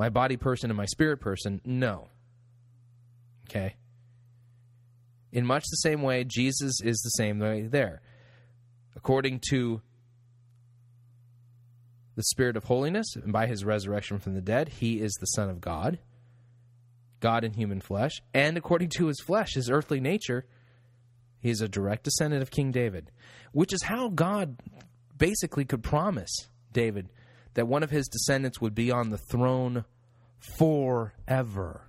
My 0.00 0.08
body 0.08 0.38
person 0.38 0.70
and 0.70 0.78
my 0.78 0.86
spirit 0.86 1.20
person, 1.20 1.60
no. 1.62 2.08
Okay? 3.44 3.76
In 5.30 5.44
much 5.44 5.62
the 5.70 5.76
same 5.76 6.00
way, 6.00 6.24
Jesus 6.24 6.80
is 6.82 6.98
the 7.02 7.22
same 7.22 7.38
way 7.38 7.66
there. 7.66 8.00
According 8.96 9.42
to 9.50 9.82
the 12.16 12.22
Spirit 12.22 12.56
of 12.56 12.64
holiness, 12.64 13.14
and 13.14 13.30
by 13.30 13.46
his 13.46 13.62
resurrection 13.62 14.18
from 14.18 14.32
the 14.32 14.40
dead, 14.40 14.70
he 14.70 15.02
is 15.02 15.12
the 15.20 15.26
Son 15.26 15.50
of 15.50 15.60
God, 15.60 15.98
God 17.20 17.44
in 17.44 17.52
human 17.52 17.82
flesh. 17.82 18.22
And 18.32 18.56
according 18.56 18.88
to 18.96 19.08
his 19.08 19.20
flesh, 19.20 19.52
his 19.52 19.68
earthly 19.68 20.00
nature, 20.00 20.46
he 21.40 21.50
is 21.50 21.60
a 21.60 21.68
direct 21.68 22.04
descendant 22.04 22.40
of 22.40 22.50
King 22.50 22.70
David, 22.70 23.10
which 23.52 23.74
is 23.74 23.82
how 23.82 24.08
God 24.08 24.56
basically 25.14 25.66
could 25.66 25.82
promise 25.82 26.48
David 26.72 27.10
that 27.54 27.66
one 27.66 27.82
of 27.82 27.90
his 27.90 28.08
descendants 28.08 28.60
would 28.60 28.74
be 28.74 28.90
on 28.90 29.10
the 29.10 29.18
throne 29.18 29.84
forever. 30.38 31.88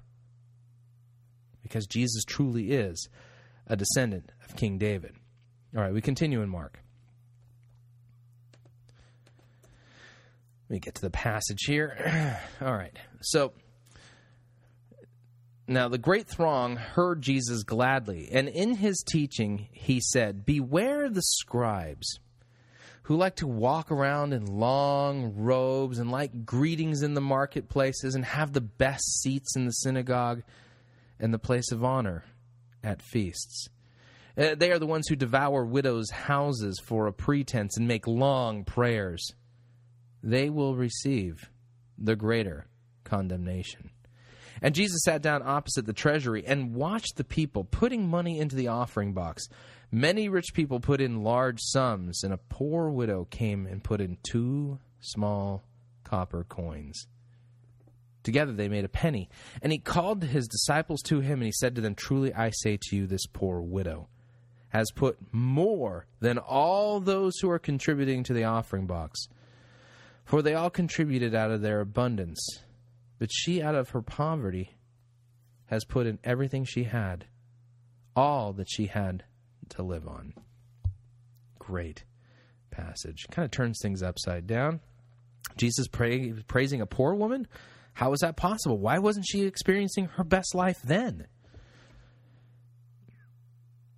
Because 1.62 1.88
Jesus 1.88 2.24
truly 2.26 2.72
is 2.72 3.10
a 3.68 3.76
descendant 3.76 4.32
of 4.48 4.56
King 4.56 4.78
David. 4.78 5.14
All 5.76 5.82
right, 5.82 5.94
we 5.94 6.02
continue 6.02 6.42
in 6.42 6.50
Mark. 6.50 6.80
Let 10.70 10.76
me 10.76 10.80
get 10.80 10.96
to 10.96 11.02
the 11.02 11.10
passage 11.10 11.64
here. 11.66 12.40
All 12.66 12.74
right. 12.74 12.98
So 13.22 13.54
now 15.68 15.88
the 15.88 15.98
great 15.98 16.28
throng 16.28 16.76
heard 16.76 17.22
Jesus 17.22 17.64
gladly, 17.64 18.30
and 18.32 18.50
in 18.50 18.76
his 18.76 19.04
teaching 19.06 19.68
he 19.72 20.02
said, 20.02 20.46
Beware 20.46 21.10
the 21.10 21.22
scribes 21.22 22.20
who 23.04 23.16
like 23.16 23.36
to 23.38 23.48
walk 23.48 23.92
around 23.92 24.34
in 24.34 24.46
long 24.46 25.34
robes 25.36 26.00
and 26.00 26.12
like 26.12 26.46
greetings 26.46 27.02
in 27.02 27.14
the 27.14 27.22
marketplaces 27.22 28.16
and 28.16 28.24
have 28.24 28.54
the 28.54 28.62
best 28.62 29.22
seats 29.22 29.56
in 29.56 29.66
the 29.66 29.72
synagogue 29.72 30.44
and 31.20 31.34
the 31.34 31.40
place 31.40 31.72
of 31.72 31.84
honor 31.84 32.24
at 32.84 33.02
feasts. 33.02 33.70
Uh, 34.38 34.56
they 34.56 34.72
are 34.72 34.80
the 34.80 34.88
ones 34.88 35.08
who 35.08 35.16
devour 35.16 35.66
widows' 35.66 36.10
houses 36.10 36.80
for 36.84 37.08
a 37.08 37.14
pretense 37.14 37.78
and 37.78 37.88
make 37.88 38.08
long 38.08 38.64
prayers. 38.64 39.34
They 40.24 40.50
will 40.50 40.76
receive 40.76 41.50
the 41.98 42.16
greater 42.16 42.68
condemnation. 43.04 43.90
And 44.62 44.76
Jesus 44.76 45.02
sat 45.04 45.22
down 45.22 45.42
opposite 45.44 45.86
the 45.86 45.94
treasury 45.94 46.46
and 46.46 46.76
watched 46.76 47.18
the 47.18 47.24
people 47.24 47.64
putting 47.64 48.08
money 48.08 48.40
into 48.40 48.56
the 48.56 48.68
offering 48.68 49.14
box. 49.14 49.48
Many 49.92 50.30
rich 50.30 50.54
people 50.54 50.80
put 50.80 51.02
in 51.02 51.24
large 51.24 51.60
sums, 51.60 52.24
and 52.24 52.34
a 52.34 52.38
poor 52.38 52.90
widow 52.90 53.26
came 53.30 53.66
and 53.68 53.84
put 53.84 54.00
in 54.00 54.18
two 54.24 54.80
small 55.02 55.64
copper 56.06 56.46
coins. 56.46 57.08
Together 58.24 58.54
they 58.54 58.70
made 58.70 58.86
a 58.86 58.90
penny. 58.90 59.30
And 59.62 59.74
he 59.74 59.80
called 59.80 60.24
his 60.24 60.48
disciples 60.48 61.02
to 61.04 61.20
him, 61.20 61.40
and 61.40 61.46
he 61.46 61.52
said 61.52 61.76
to 61.76 61.82
them, 61.82 61.96
Truly 61.96 62.34
I 62.34 62.52
say 62.52 62.78
to 62.82 62.96
you, 62.96 63.06
this 63.06 63.26
poor 63.26 63.60
widow 63.60 64.08
has 64.70 64.92
put 64.92 65.18
more 65.34 66.06
than 66.22 66.38
all 66.38 67.02
those 67.02 67.38
who 67.40 67.50
are 67.50 67.60
contributing 67.60 68.24
to 68.24 68.34
the 68.34 68.46
offering 68.46 68.88
box. 68.88 69.28
For 70.24 70.42
they 70.42 70.54
all 70.54 70.70
contributed 70.70 71.36
out 71.36 71.52
of 71.52 71.62
their 71.62 71.82
abundance. 71.82 72.40
But 73.20 73.30
she, 73.34 73.62
out 73.62 73.76
of 73.76 73.90
her 73.90 74.02
poverty, 74.02 74.78
has 75.66 75.84
put 75.84 76.08
in 76.08 76.20
everything 76.24 76.64
she 76.64 76.86
had, 76.86 77.26
all 78.16 78.54
that 78.54 78.70
she 78.70 78.86
had 78.86 79.26
to 79.72 79.84
live 79.84 80.08
on. 80.08 80.34
Great 81.60 82.04
passage. 82.72 83.26
Kind 83.32 83.46
of 83.46 83.52
turns 83.52 83.80
things 83.82 84.02
upside 84.02 84.48
down. 84.48 84.80
Jesus 85.58 85.88
pray, 85.88 86.34
praising 86.48 86.82
a 86.82 86.86
poor 86.86 87.14
woman? 87.14 87.48
How 87.94 88.14
is 88.14 88.20
that 88.20 88.38
possible? 88.38 88.78
Why 88.78 89.00
wasn't 89.00 89.26
she 89.28 89.44
experiencing 89.44 90.06
her 90.16 90.24
best 90.24 90.56
life 90.56 90.82
then? 90.84 91.28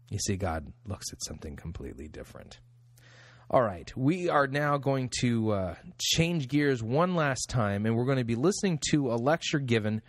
You 0.09 0.19
see, 0.19 0.36
God 0.36 0.71
looks 0.86 1.11
at 1.11 1.24
something 1.24 1.55
completely 1.55 2.07
different. 2.07 2.59
All 3.49 3.61
right, 3.61 3.91
we 3.95 4.30
are 4.30 4.47
now 4.47 4.78
going 4.78 5.09
to 5.19 5.51
uh, 5.51 5.76
change 5.99 6.47
gears 6.47 6.82
one 6.82 7.15
last 7.15 7.49
time, 7.49 7.86
and 7.86 7.95
we're 7.95 8.05
going 8.05 8.17
to 8.17 8.24
be 8.24 8.36
listening 8.36 8.80
to 8.89 9.11
a 9.11 9.15
lecture 9.15 9.59
given 9.59 10.01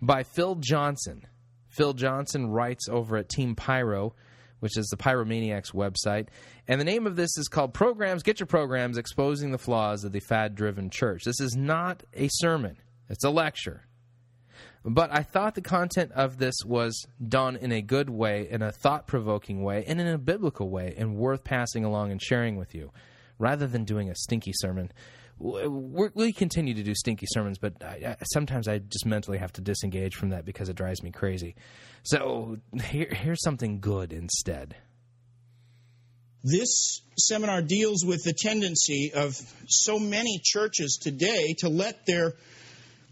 by 0.00 0.22
Phil 0.22 0.56
Johnson. 0.56 1.26
Phil 1.68 1.94
Johnson 1.94 2.48
writes 2.50 2.88
over 2.88 3.16
at 3.16 3.28
Team 3.28 3.54
Pyro, 3.54 4.14
which 4.60 4.76
is 4.76 4.86
the 4.86 4.96
Pyromaniacs 4.96 5.72
website. 5.72 6.28
And 6.68 6.80
the 6.80 6.84
name 6.84 7.06
of 7.06 7.16
this 7.16 7.36
is 7.36 7.48
called 7.48 7.74
Programs, 7.74 8.22
Get 8.22 8.40
Your 8.40 8.46
Programs 8.46 8.98
Exposing 8.98 9.52
the 9.52 9.58
Flaws 9.58 10.04
of 10.04 10.12
the 10.12 10.20
Fad 10.20 10.54
Driven 10.54 10.90
Church. 10.90 11.24
This 11.24 11.40
is 11.40 11.56
not 11.56 12.02
a 12.14 12.28
sermon, 12.28 12.76
it's 13.08 13.24
a 13.24 13.30
lecture. 13.30 13.82
But 14.88 15.12
I 15.12 15.24
thought 15.24 15.56
the 15.56 15.62
content 15.62 16.12
of 16.12 16.38
this 16.38 16.54
was 16.64 17.06
done 17.28 17.56
in 17.56 17.72
a 17.72 17.82
good 17.82 18.08
way, 18.08 18.48
in 18.48 18.62
a 18.62 18.70
thought 18.70 19.08
provoking 19.08 19.64
way, 19.64 19.84
and 19.84 20.00
in 20.00 20.06
a 20.06 20.16
biblical 20.16 20.70
way, 20.70 20.94
and 20.96 21.16
worth 21.16 21.42
passing 21.42 21.84
along 21.84 22.12
and 22.12 22.22
sharing 22.22 22.56
with 22.56 22.72
you, 22.72 22.92
rather 23.36 23.66
than 23.66 23.84
doing 23.84 24.08
a 24.08 24.14
stinky 24.14 24.52
sermon. 24.54 24.92
We're, 25.38 26.10
we 26.14 26.32
continue 26.32 26.74
to 26.74 26.82
do 26.82 26.94
stinky 26.94 27.26
sermons, 27.28 27.58
but 27.58 27.82
I, 27.82 28.16
I, 28.20 28.24
sometimes 28.32 28.68
I 28.68 28.78
just 28.78 29.04
mentally 29.04 29.38
have 29.38 29.52
to 29.54 29.60
disengage 29.60 30.14
from 30.14 30.30
that 30.30 30.44
because 30.44 30.68
it 30.68 30.76
drives 30.76 31.02
me 31.02 31.10
crazy. 31.10 31.56
So 32.04 32.58
here, 32.82 33.08
here's 33.10 33.42
something 33.42 33.80
good 33.80 34.12
instead. 34.12 34.76
This 36.42 37.02
seminar 37.18 37.60
deals 37.60 38.04
with 38.04 38.22
the 38.24 38.32
tendency 38.32 39.12
of 39.14 39.36
so 39.66 39.98
many 39.98 40.40
churches 40.42 40.98
today 41.02 41.54
to 41.58 41.68
let 41.68 42.06
their 42.06 42.34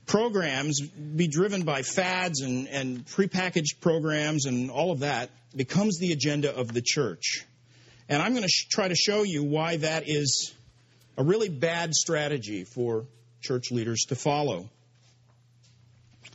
programs 0.07 0.81
be 0.81 1.27
driven 1.27 1.65
by 1.65 1.83
fads 1.83 2.41
and, 2.41 2.69
and 2.69 3.05
prepackaged 3.05 3.81
programs 3.81 4.47
and 4.47 4.71
all 4.71 4.93
of 4.93 5.01
that 5.01 5.31
becomes 5.55 5.99
the 5.99 6.13
agenda 6.13 6.55
of 6.55 6.73
the 6.73 6.83
church. 6.83 7.45
And 8.09 8.23
I'm 8.23 8.33
going 8.33 8.43
to 8.43 8.49
sh- 8.49 8.69
try 8.71 8.89
to 8.89 8.95
show 8.95 9.23
you 9.23 9.43
why 9.43 9.79
that 9.79 10.05
is 10.07 10.55
a 11.17 11.23
really 11.23 11.49
bad 11.49 11.95
strategy 11.95 12.65
for 12.65 13.07
church 13.41 13.71
leaders 13.71 14.05
to 14.09 14.17
follow. 14.17 14.69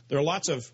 There 0.08 0.18
are 0.18 0.22
lots 0.22 0.48
of 0.48 0.70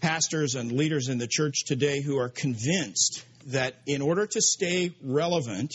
pastors 0.00 0.54
and 0.54 0.72
leaders 0.72 1.08
in 1.08 1.18
the 1.18 1.26
church 1.26 1.64
today 1.64 2.00
who 2.00 2.18
are 2.18 2.28
convinced 2.28 3.24
that 3.46 3.74
in 3.86 4.02
order 4.02 4.26
to 4.26 4.40
stay 4.40 4.94
relevant, 5.02 5.74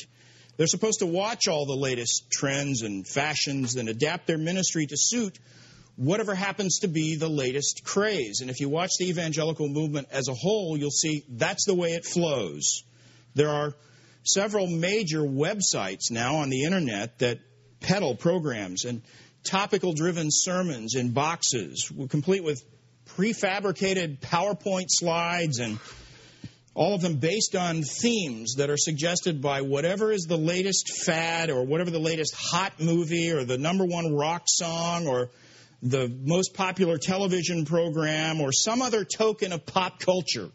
they're 0.57 0.67
supposed 0.67 0.99
to 0.99 1.05
watch 1.05 1.47
all 1.47 1.65
the 1.65 1.75
latest 1.75 2.29
trends 2.29 2.81
and 2.81 3.07
fashions 3.07 3.75
and 3.75 3.89
adapt 3.89 4.27
their 4.27 4.37
ministry 4.37 4.85
to 4.85 4.97
suit 4.97 5.39
whatever 5.95 6.33
happens 6.33 6.79
to 6.79 6.87
be 6.87 7.15
the 7.15 7.29
latest 7.29 7.83
craze. 7.83 8.41
And 8.41 8.49
if 8.49 8.59
you 8.59 8.69
watch 8.69 8.91
the 8.99 9.09
evangelical 9.09 9.67
movement 9.67 10.07
as 10.11 10.27
a 10.27 10.33
whole, 10.33 10.77
you'll 10.77 10.89
see 10.89 11.23
that's 11.29 11.65
the 11.65 11.75
way 11.75 11.89
it 11.89 12.05
flows. 12.05 12.83
There 13.35 13.49
are 13.49 13.73
several 14.23 14.67
major 14.67 15.21
websites 15.21 16.11
now 16.11 16.37
on 16.37 16.49
the 16.49 16.63
internet 16.63 17.19
that 17.19 17.39
peddle 17.81 18.15
programs 18.15 18.85
and 18.85 19.01
topical 19.43 19.93
driven 19.93 20.27
sermons 20.29 20.95
in 20.95 21.11
boxes, 21.11 21.91
complete 22.09 22.43
with 22.43 22.63
prefabricated 23.17 24.19
PowerPoint 24.19 24.85
slides 24.87 25.59
and 25.59 25.79
all 26.73 26.95
of 26.95 27.01
them 27.01 27.17
based 27.17 27.55
on 27.55 27.81
themes 27.81 28.55
that 28.57 28.69
are 28.69 28.77
suggested 28.77 29.41
by 29.41 29.61
whatever 29.61 30.11
is 30.11 30.23
the 30.23 30.37
latest 30.37 31.03
fad 31.05 31.49
or 31.49 31.65
whatever 31.65 31.91
the 31.91 31.99
latest 31.99 32.33
hot 32.33 32.79
movie 32.79 33.31
or 33.31 33.43
the 33.43 33.57
number 33.57 33.83
one 33.83 34.15
rock 34.15 34.43
song 34.45 35.07
or 35.07 35.29
the 35.81 36.07
most 36.07 36.53
popular 36.53 36.97
television 36.97 37.65
program 37.65 38.39
or 38.39 38.53
some 38.53 38.81
other 38.81 39.03
token 39.03 39.51
of 39.51 39.65
pop 39.65 39.99
culture. 39.99 40.49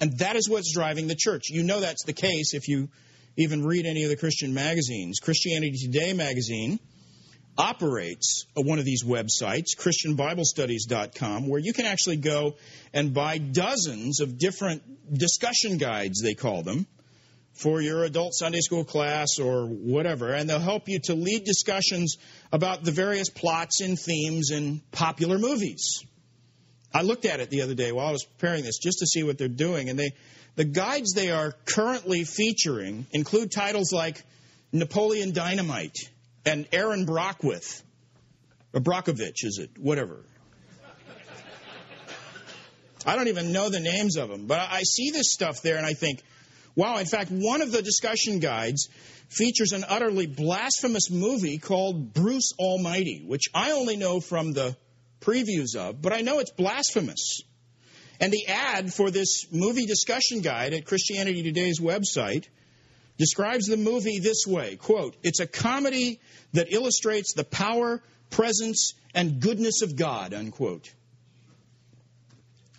And 0.00 0.18
that 0.18 0.36
is 0.36 0.48
what's 0.48 0.72
driving 0.72 1.08
the 1.08 1.16
church. 1.16 1.50
You 1.50 1.62
know 1.64 1.80
that's 1.80 2.04
the 2.04 2.12
case 2.12 2.54
if 2.54 2.68
you 2.68 2.88
even 3.38 3.64
read 3.64 3.86
any 3.86 4.02
of 4.02 4.10
the 4.10 4.16
Christian 4.16 4.52
magazines. 4.52 5.20
Christianity 5.20 5.76
Today 5.78 6.12
magazine 6.12 6.80
operates 7.56 8.46
one 8.54 8.80
of 8.80 8.84
these 8.84 9.04
websites, 9.04 9.76
ChristianBibleStudies.com, 9.78 11.48
where 11.48 11.60
you 11.60 11.72
can 11.72 11.86
actually 11.86 12.16
go 12.16 12.56
and 12.92 13.14
buy 13.14 13.38
dozens 13.38 14.20
of 14.20 14.38
different 14.38 14.82
discussion 15.16 15.78
guides, 15.78 16.20
they 16.20 16.34
call 16.34 16.62
them, 16.62 16.86
for 17.52 17.80
your 17.80 18.04
adult 18.04 18.34
Sunday 18.34 18.60
school 18.60 18.84
class 18.84 19.38
or 19.40 19.66
whatever, 19.66 20.32
and 20.32 20.50
they'll 20.50 20.58
help 20.58 20.88
you 20.88 20.98
to 21.04 21.14
lead 21.14 21.44
discussions 21.44 22.16
about 22.52 22.84
the 22.84 22.92
various 22.92 23.30
plots 23.30 23.80
and 23.80 23.98
themes 23.98 24.50
in 24.50 24.80
popular 24.90 25.38
movies. 25.38 26.04
I 26.92 27.02
looked 27.02 27.26
at 27.26 27.40
it 27.40 27.50
the 27.50 27.62
other 27.62 27.74
day 27.74 27.92
while 27.92 28.06
I 28.06 28.12
was 28.12 28.24
preparing 28.24 28.64
this 28.64 28.78
just 28.78 28.98
to 29.00 29.06
see 29.06 29.22
what 29.22 29.38
they're 29.38 29.48
doing, 29.48 29.88
and 29.88 29.98
they 29.98 30.12
the 30.56 30.64
guides 30.64 31.12
they 31.12 31.30
are 31.30 31.54
currently 31.66 32.24
featuring 32.24 33.06
include 33.12 33.52
titles 33.52 33.92
like 33.92 34.22
Napoleon 34.72 35.32
Dynamite 35.32 35.96
and 36.44 36.66
Erin 36.72 37.06
Brockwith, 37.06 37.82
or 38.72 38.80
Brockovich, 38.80 39.44
is 39.44 39.58
it? 39.62 39.70
Whatever. 39.78 40.24
I 43.06 43.14
don't 43.16 43.28
even 43.28 43.52
know 43.52 43.70
the 43.70 43.80
names 43.80 44.16
of 44.16 44.28
them, 44.28 44.46
but 44.46 44.58
I 44.58 44.82
see 44.82 45.10
this 45.10 45.32
stuff 45.32 45.62
there 45.62 45.76
and 45.76 45.86
I 45.86 45.94
think, 45.94 46.22
wow, 46.74 46.98
in 46.98 47.06
fact, 47.06 47.30
one 47.30 47.62
of 47.62 47.70
the 47.70 47.80
discussion 47.80 48.40
guides 48.40 48.88
features 49.28 49.72
an 49.72 49.84
utterly 49.88 50.26
blasphemous 50.26 51.10
movie 51.10 51.58
called 51.58 52.12
Bruce 52.12 52.52
Almighty, 52.58 53.22
which 53.24 53.44
I 53.54 53.72
only 53.72 53.96
know 53.96 54.20
from 54.20 54.52
the 54.52 54.76
previews 55.20 55.76
of, 55.76 56.00
but 56.00 56.12
I 56.12 56.20
know 56.20 56.38
it's 56.38 56.50
blasphemous. 56.50 57.42
And 58.20 58.32
the 58.32 58.46
ad 58.48 58.92
for 58.92 59.10
this 59.10 59.46
movie 59.52 59.86
discussion 59.86 60.40
guide 60.40 60.74
at 60.74 60.84
Christianity 60.84 61.42
Today's 61.42 61.80
website 61.80 62.46
describes 63.16 63.66
the 63.66 63.76
movie 63.76 64.18
this 64.18 64.46
way 64.46 64.76
quote, 64.76 65.16
It's 65.22 65.40
a 65.40 65.46
comedy 65.46 66.20
that 66.52 66.72
illustrates 66.72 67.34
the 67.34 67.44
power, 67.44 68.02
presence, 68.30 68.94
and 69.14 69.40
goodness 69.40 69.82
of 69.82 69.96
God, 69.96 70.34
unquote. 70.34 70.92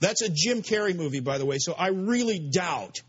That's 0.01 0.21
a 0.21 0.29
Jim 0.29 0.61
Carrey 0.61 0.95
movie, 0.95 1.19
by 1.19 1.37
the 1.37 1.45
way, 1.45 1.57
so 1.59 1.73
I 1.73 1.89
really 1.89 2.39
doubt 2.39 3.01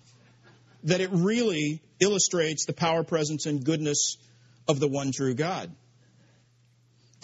that 0.85 1.01
it 1.01 1.11
really 1.12 1.82
illustrates 2.01 2.65
the 2.65 2.73
power, 2.73 3.05
presence, 3.05 3.47
and 3.47 3.65
goodness 3.65 4.16
of 4.66 4.81
the 4.81 4.89
one 4.89 5.12
true 5.12 5.35
God. 5.35 5.70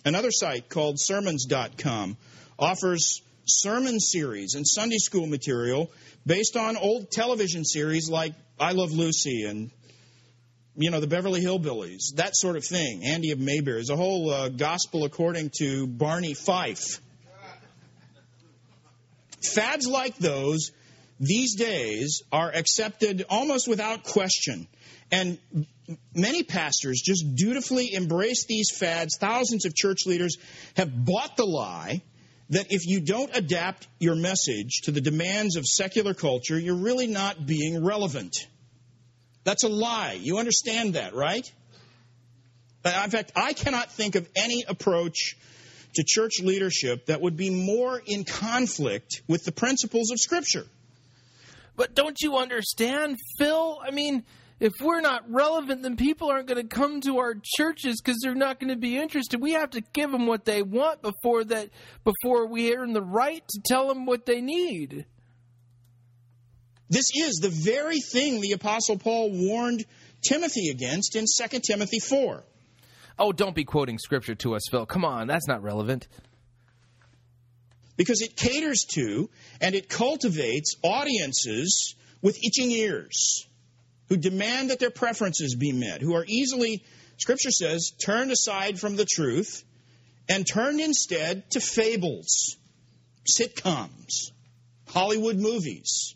Another 0.07 0.31
site 0.31 0.69
called 0.69 1.01
sermons.com 1.01 2.17
offers 2.61 3.23
sermon 3.45 3.99
series 3.99 4.55
and 4.55 4.65
Sunday 4.65 4.99
school 4.99 5.27
material 5.27 5.91
based 6.25 6.57
on 6.57 6.77
old 6.77 7.11
television 7.11 7.65
series 7.65 8.09
like 8.09 8.33
I 8.61 8.71
Love 8.71 8.93
Lucy 8.93 9.43
and 9.43 9.73
you 10.77 10.93
know 10.93 11.01
the 11.01 11.09
Beverly 11.09 11.41
Hillbillies, 11.41 12.15
that 12.17 12.37
sort 12.37 12.55
of 12.57 12.65
thing. 12.65 13.03
Andy 13.05 13.33
of 13.33 13.41
Mayberry. 13.41 13.79
There's 13.79 13.91
a 13.91 13.97
whole 13.97 14.31
uh, 14.31 14.49
gospel 14.49 15.05
according 15.05 15.51
to 15.59 15.89
Barney 15.89 16.35
Fife. 16.35 17.01
Fads 19.55 19.89
like 19.89 20.17
those 20.19 20.71
these 21.19 21.57
days 21.57 22.23
are 22.31 22.53
accepted 22.55 23.25
almost 23.29 23.67
without 23.67 24.05
question. 24.05 24.69
And 25.11 25.39
many 26.15 26.43
pastors 26.43 27.01
just 27.05 27.37
dutifully 27.37 27.95
embrace 27.95 28.47
these 28.47 28.71
fads. 28.77 29.17
Thousands 29.19 29.65
of 29.65 29.75
church 29.75 30.01
leaders 30.07 30.37
have 30.77 31.05
bought 31.05 31.37
the 31.37 31.47
lie 31.47 32.03
that 32.51 32.67
if 32.71 32.87
you 32.87 33.01
don't 33.01 33.35
adapt 33.37 33.89
your 33.99 34.15
message 34.15 34.83
to 34.85 34.93
the 34.93 35.01
demands 35.01 35.57
of 35.57 35.65
secular 35.65 36.15
culture, 36.15 36.59
you're 36.59 36.77
really 36.77 37.07
not 37.07 37.47
being 37.47 37.85
relevant. 37.85 38.37
That's 39.45 39.65
a 39.65 39.69
lie. 39.69 40.19
You 40.21 40.39
understand 40.39 40.95
that, 40.95 41.15
right? 41.15 41.51
In 42.85 43.11
fact, 43.11 43.33
I 43.35 43.53
cannot 43.53 43.91
think 43.91 44.15
of 44.15 44.29
any 44.37 44.65
approach 44.67 45.37
to 45.95 46.05
church 46.07 46.41
leadership 46.41 47.07
that 47.07 47.21
would 47.21 47.37
be 47.37 47.51
more 47.51 48.01
in 48.05 48.25
conflict 48.25 49.23
with 49.27 49.45
the 49.45 49.53
principles 49.53 50.11
of 50.11 50.19
Scripture. 50.19 50.67
But 51.75 51.95
don't 51.95 52.21
you 52.21 52.37
understand, 52.37 53.17
Phil? 53.39 53.79
I 53.83 53.91
mean, 53.91 54.25
if 54.59 54.73
we're 54.81 55.03
not 55.03 55.31
relevant, 55.31 55.83
then 55.83 55.97
people 55.97 56.31
aren't 56.31 56.47
going 56.47 56.67
to 56.67 56.75
come 56.75 57.03
to 57.03 57.19
our 57.19 57.35
churches 57.57 58.01
because 58.01 58.19
they're 58.23 58.35
not 58.35 58.59
going 58.59 58.73
to 58.73 58.81
be 58.81 58.97
interested. 58.97 59.41
We 59.41 59.53
have 59.53 59.71
to 59.71 59.83
give 59.93 60.11
them 60.11 60.27
what 60.27 60.47
they 60.47 60.63
want 60.63 61.03
before 61.03 61.45
that 61.45 61.69
before 62.05 62.47
we 62.47 62.75
earn 62.75 62.95
the 62.95 63.03
right 63.03 63.47
to 63.47 63.61
tell 63.67 63.89
them 63.89 64.07
what 64.07 64.25
they 64.25 64.41
need. 64.41 65.05
This 66.89 67.11
is 67.15 67.41
the 67.43 67.51
very 67.51 68.01
thing 68.01 68.41
the 68.41 68.53
apostle 68.53 68.97
Paul 68.97 69.31
warned 69.33 69.85
Timothy 70.27 70.69
against 70.71 71.17
in 71.17 71.27
2 71.27 71.61
Timothy 71.61 71.99
4. 71.99 72.43
Oh, 73.19 73.33
don't 73.33 73.55
be 73.55 73.65
quoting 73.65 73.99
scripture 73.99 74.35
to 74.37 74.55
us, 74.55 74.63
Phil. 74.71 74.87
Come 74.87 75.05
on, 75.05 75.27
that's 75.27 75.49
not 75.49 75.63
relevant. 75.63 76.09
Because 77.97 78.23
it 78.23 78.37
caters 78.37 78.87
to 78.95 79.29
and 79.61 79.75
it 79.75 79.89
cultivates 79.89 80.77
audiences 80.83 81.95
with 82.23 82.39
itching 82.43 82.71
ears 82.71 83.47
who 84.09 84.17
demand 84.17 84.71
that 84.71 84.79
their 84.79 84.91
preferences 84.91 85.55
be 85.55 85.73
met, 85.73 86.01
who 86.01 86.15
are 86.15 86.25
easily, 86.27 86.85
Scripture 87.19 87.51
says, 87.51 87.93
turned 88.05 88.31
aside 88.31 88.79
from 88.79 88.97
the 88.97 89.07
truth 89.07 89.65
and 90.29 90.47
turned 90.47 90.81
instead 90.81 91.49
to 91.51 91.61
fables, 91.61 92.57
sitcoms, 93.39 94.31
Hollywood 94.89 95.37
movies. 95.37 96.15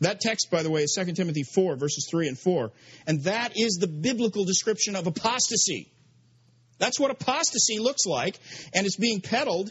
That 0.00 0.20
text, 0.20 0.50
by 0.50 0.62
the 0.62 0.70
way, 0.70 0.84
is 0.84 0.96
2 0.98 1.12
Timothy 1.12 1.42
4, 1.42 1.76
verses 1.76 2.08
3 2.10 2.28
and 2.28 2.38
4. 2.38 2.72
And 3.06 3.24
that 3.24 3.52
is 3.56 3.74
the 3.74 3.86
biblical 3.86 4.44
description 4.44 4.96
of 4.96 5.06
apostasy. 5.06 5.92
That's 6.78 6.98
what 6.98 7.10
apostasy 7.10 7.78
looks 7.78 8.06
like, 8.06 8.38
and 8.74 8.86
it's 8.86 8.96
being 8.96 9.20
peddled 9.20 9.70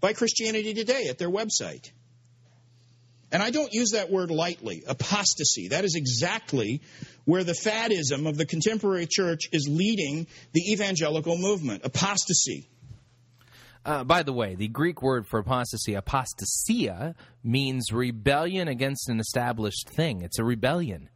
by 0.00 0.12
Christianity 0.12 0.74
Today 0.74 1.06
at 1.08 1.18
their 1.18 1.30
website. 1.30 1.90
And 3.30 3.42
I 3.42 3.50
don't 3.50 3.72
use 3.72 3.90
that 3.90 4.10
word 4.10 4.30
lightly, 4.30 4.84
apostasy. 4.86 5.68
That 5.68 5.84
is 5.84 5.94
exactly 5.94 6.80
where 7.24 7.44
the 7.44 7.52
faddism 7.52 8.26
of 8.26 8.38
the 8.38 8.46
contemporary 8.46 9.06
church 9.06 9.48
is 9.52 9.68
leading 9.68 10.26
the 10.52 10.72
evangelical 10.72 11.36
movement 11.36 11.84
apostasy. 11.84 12.68
Uh, 13.84 14.04
by 14.04 14.22
the 14.22 14.32
way, 14.32 14.54
the 14.54 14.68
Greek 14.68 15.02
word 15.02 15.26
for 15.26 15.38
apostasy, 15.38 15.94
apostasia, 15.94 17.14
means 17.44 17.92
rebellion 17.92 18.68
against 18.68 19.08
an 19.08 19.20
established 19.20 19.88
thing. 19.90 20.22
It's 20.22 20.38
a 20.38 20.44
rebellion. 20.44 21.08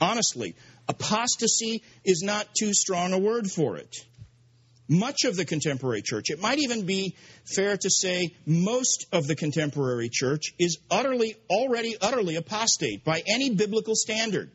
Honestly, 0.00 0.56
apostasy 0.88 1.82
is 2.04 2.22
not 2.22 2.48
too 2.58 2.72
strong 2.72 3.12
a 3.12 3.18
word 3.18 3.50
for 3.50 3.76
it 3.76 4.04
much 4.88 5.24
of 5.24 5.36
the 5.36 5.44
contemporary 5.44 6.02
church, 6.02 6.30
it 6.30 6.40
might 6.40 6.58
even 6.58 6.84
be 6.84 7.16
fair 7.44 7.76
to 7.76 7.90
say 7.90 8.34
most 8.46 9.06
of 9.12 9.26
the 9.26 9.34
contemporary 9.34 10.08
church, 10.10 10.52
is 10.58 10.78
utterly, 10.90 11.36
already 11.48 11.96
utterly 12.00 12.36
apostate 12.36 13.04
by 13.04 13.22
any 13.26 13.50
biblical 13.50 13.94
standard. 13.94 14.50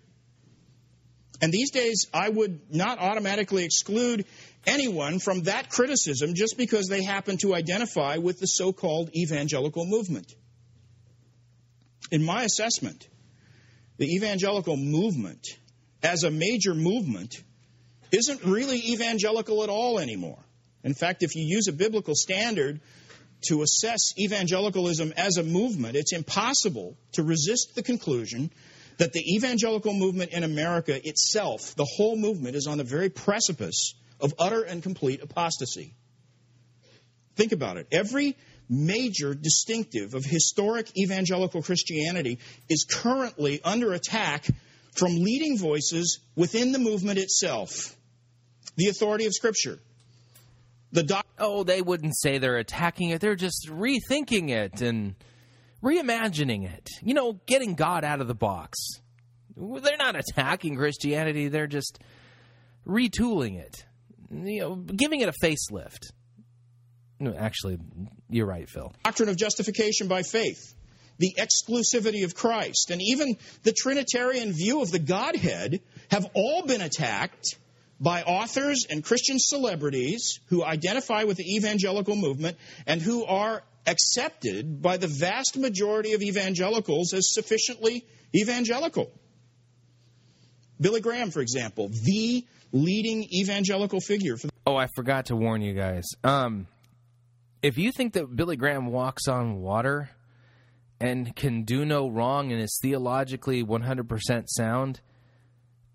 And 1.41 1.51
these 1.51 1.71
days, 1.71 2.07
I 2.13 2.29
would 2.29 2.73
not 2.73 2.99
automatically 2.99 3.63
exclude 3.63 4.25
anyone 4.65 5.19
from 5.19 5.43
that 5.43 5.69
criticism 5.69 6.33
just 6.35 6.57
because 6.57 6.87
they 6.87 7.01
happen 7.01 7.37
to 7.37 7.55
identify 7.55 8.17
with 8.17 8.39
the 8.39 8.45
so 8.45 8.73
called 8.73 9.09
evangelical 9.15 9.85
movement. 9.85 10.33
In 12.11 12.23
my 12.23 12.43
assessment, 12.43 13.07
the 13.97 14.07
evangelical 14.15 14.75
movement, 14.75 15.45
as 16.03 16.23
a 16.23 16.31
major 16.31 16.73
movement, 16.73 17.41
isn't 18.11 18.43
really 18.43 18.77
evangelical 18.77 19.63
at 19.63 19.69
all 19.69 19.99
anymore. 19.99 20.39
In 20.83 20.93
fact, 20.93 21.23
if 21.23 21.35
you 21.35 21.43
use 21.45 21.67
a 21.67 21.73
biblical 21.73 22.15
standard 22.15 22.81
to 23.47 23.61
assess 23.61 24.17
evangelicalism 24.17 25.13
as 25.15 25.37
a 25.37 25.43
movement, 25.43 25.95
it's 25.95 26.13
impossible 26.13 26.97
to 27.13 27.23
resist 27.23 27.75
the 27.75 27.83
conclusion 27.83 28.51
that 28.97 29.13
the 29.13 29.35
evangelical 29.35 29.93
movement 29.93 30.31
in 30.31 30.43
America 30.43 30.99
itself, 31.07 31.73
the 31.75 31.87
whole 31.95 32.17
movement, 32.17 32.55
is 32.55 32.67
on 32.67 32.77
the 32.77 32.83
very 32.83 33.09
precipice 33.09 33.93
of 34.19 34.33
utter 34.37 34.61
and 34.61 34.83
complete 34.83 35.21
apostasy. 35.21 35.93
Think 37.35 37.53
about 37.53 37.77
it. 37.77 37.87
Every 37.91 38.35
major 38.67 39.33
distinctive 39.33 40.13
of 40.13 40.25
historic 40.25 40.91
evangelical 40.97 41.61
Christianity 41.61 42.39
is 42.69 42.83
currently 42.83 43.61
under 43.63 43.93
attack 43.93 44.45
from 44.93 45.15
leading 45.15 45.57
voices 45.57 46.19
within 46.35 46.73
the 46.73 46.79
movement 46.79 47.19
itself 47.19 47.95
the 48.79 48.87
authority 48.87 49.25
of 49.25 49.33
Scripture. 49.33 49.77
The 50.91 51.03
doc- 51.03 51.27
oh, 51.37 51.63
they 51.63 51.81
wouldn't 51.81 52.17
say 52.17 52.37
they're 52.37 52.57
attacking 52.57 53.09
it. 53.09 53.21
They're 53.21 53.35
just 53.35 53.67
rethinking 53.69 54.49
it 54.49 54.81
and 54.81 55.15
reimagining 55.83 56.67
it. 56.67 56.89
You 57.03 57.13
know, 57.13 57.33
getting 57.45 57.75
God 57.75 58.03
out 58.03 58.21
of 58.21 58.27
the 58.27 58.33
box. 58.33 58.79
They're 59.55 59.97
not 59.97 60.15
attacking 60.15 60.77
Christianity. 60.77 61.49
They're 61.49 61.67
just 61.67 61.99
retooling 62.87 63.59
it. 63.59 63.85
You 64.31 64.59
know, 64.61 64.75
giving 64.75 65.19
it 65.19 65.29
a 65.29 65.33
facelift. 65.33 66.11
No, 67.19 67.33
actually, 67.35 67.77
you're 68.29 68.45
right, 68.45 68.69
Phil. 68.69 68.93
Doctrine 69.03 69.27
of 69.27 69.35
justification 69.35 70.07
by 70.07 70.23
faith, 70.23 70.73
the 71.17 71.35
exclusivity 71.37 72.23
of 72.23 72.33
Christ, 72.33 72.91
and 72.91 73.01
even 73.01 73.37
the 73.63 73.73
Trinitarian 73.73 74.53
view 74.53 74.81
of 74.81 74.89
the 74.89 74.99
Godhead 74.99 75.81
have 76.09 76.31
all 76.33 76.65
been 76.65 76.81
attacked 76.81 77.57
by 77.99 78.23
authors 78.23 78.85
and 78.89 79.03
Christian 79.03 79.37
celebrities 79.39 80.39
who 80.47 80.63
identify 80.63 81.23
with 81.25 81.37
the 81.37 81.55
evangelical 81.55 82.15
movement 82.15 82.57
and 82.87 83.01
who 83.01 83.25
are 83.25 83.63
accepted 83.85 84.81
by 84.81 84.97
the 84.97 85.07
vast 85.07 85.57
majority 85.57 86.13
of 86.13 86.21
evangelicals 86.21 87.13
as 87.13 87.33
sufficiently 87.33 88.05
evangelical. 88.35 89.11
Billy 90.79 91.01
Graham, 91.01 91.31
for 91.31 91.41
example, 91.41 91.89
the 91.89 92.45
leading 92.71 93.23
evangelical 93.33 93.99
figure. 93.99 94.37
For 94.37 94.49
oh, 94.65 94.75
I 94.75 94.87
forgot 94.95 95.25
to 95.25 95.35
warn 95.35 95.61
you 95.61 95.73
guys. 95.73 96.05
Um, 96.23 96.67
if 97.61 97.77
you 97.77 97.91
think 97.91 98.13
that 98.13 98.33
Billy 98.33 98.55
Graham 98.55 98.87
walks 98.87 99.27
on 99.27 99.61
water 99.61 100.09
and 101.01 101.35
can 101.35 101.63
do 101.63 101.83
no 101.83 102.09
wrong 102.09 102.51
and 102.51 102.61
is 102.61 102.77
theologically 102.81 103.63
100% 103.63 104.43
sound, 104.47 105.01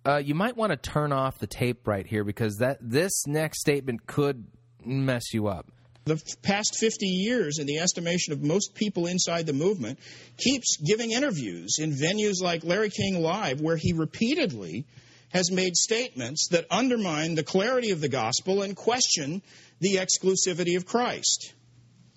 uh, 0.06 0.16
you 0.16 0.34
might 0.34 0.56
want 0.56 0.70
to 0.70 0.76
turn 0.76 1.12
off 1.12 1.38
the 1.38 1.46
tape 1.46 1.86
right 1.86 2.06
here 2.06 2.24
because 2.24 2.58
that 2.58 2.78
this 2.80 3.26
next 3.26 3.60
statement 3.60 4.06
could 4.06 4.46
mess 4.84 5.32
you 5.32 5.46
up. 5.48 5.66
the 6.04 6.14
f- 6.14 6.42
past 6.42 6.76
50 6.78 7.06
years, 7.06 7.58
in 7.58 7.66
the 7.66 7.78
estimation 7.78 8.32
of 8.34 8.42
most 8.42 8.74
people 8.74 9.06
inside 9.06 9.46
the 9.46 9.54
movement, 9.54 9.98
keeps 10.36 10.76
giving 10.76 11.12
interviews 11.12 11.78
in 11.78 11.92
venues 11.92 12.42
like 12.42 12.62
Larry 12.64 12.90
King 12.90 13.22
Live, 13.22 13.60
where 13.60 13.76
he 13.76 13.94
repeatedly 13.94 14.84
has 15.30 15.50
made 15.50 15.74
statements 15.74 16.48
that 16.50 16.66
undermine 16.70 17.34
the 17.34 17.42
clarity 17.42 17.90
of 17.90 18.00
the 18.00 18.08
gospel 18.08 18.62
and 18.62 18.76
question 18.76 19.42
the 19.80 19.96
exclusivity 19.96 20.76
of 20.76 20.86
Christ. 20.86 21.54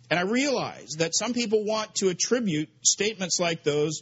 And 0.09 0.19
I 0.19 0.23
realize 0.23 0.89
that 0.97 1.15
some 1.15 1.33
people 1.33 1.63
want 1.65 1.95
to 1.95 2.09
attribute 2.09 2.69
statements 2.83 3.39
like 3.39 3.63
those 3.63 4.01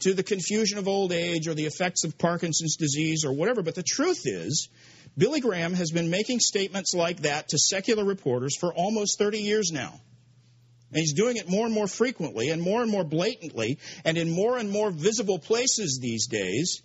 to 0.00 0.14
the 0.14 0.22
confusion 0.22 0.78
of 0.78 0.88
old 0.88 1.12
age 1.12 1.48
or 1.48 1.54
the 1.54 1.66
effects 1.66 2.04
of 2.04 2.18
Parkinson's 2.18 2.76
disease 2.76 3.24
or 3.24 3.32
whatever, 3.32 3.62
but 3.62 3.74
the 3.74 3.82
truth 3.82 4.22
is, 4.24 4.68
Billy 5.16 5.40
Graham 5.40 5.74
has 5.74 5.90
been 5.90 6.10
making 6.10 6.40
statements 6.40 6.94
like 6.94 7.22
that 7.22 7.48
to 7.48 7.58
secular 7.58 8.04
reporters 8.04 8.56
for 8.56 8.74
almost 8.74 9.18
30 9.18 9.38
years 9.38 9.70
now. 9.72 10.00
And 10.90 11.00
he's 11.00 11.14
doing 11.14 11.36
it 11.36 11.48
more 11.48 11.66
and 11.66 11.74
more 11.74 11.88
frequently 11.88 12.50
and 12.50 12.62
more 12.62 12.82
and 12.82 12.90
more 12.90 13.04
blatantly 13.04 13.78
and 14.04 14.16
in 14.16 14.30
more 14.30 14.58
and 14.58 14.70
more 14.70 14.90
visible 14.90 15.38
places 15.38 15.98
these 16.00 16.26
days. 16.28 16.82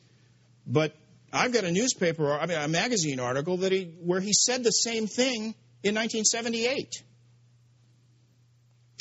But 0.65 0.95
I've 1.31 1.53
got 1.53 1.63
a 1.63 1.71
newspaper, 1.71 2.33
I 2.33 2.45
mean, 2.45 2.57
a 2.57 2.67
magazine 2.67 3.19
article 3.19 3.57
that 3.57 3.71
he, 3.71 3.85
where 4.01 4.19
he 4.19 4.33
said 4.33 4.63
the 4.63 4.71
same 4.71 5.07
thing 5.07 5.53
in 5.83 5.95
1978. 5.95 7.03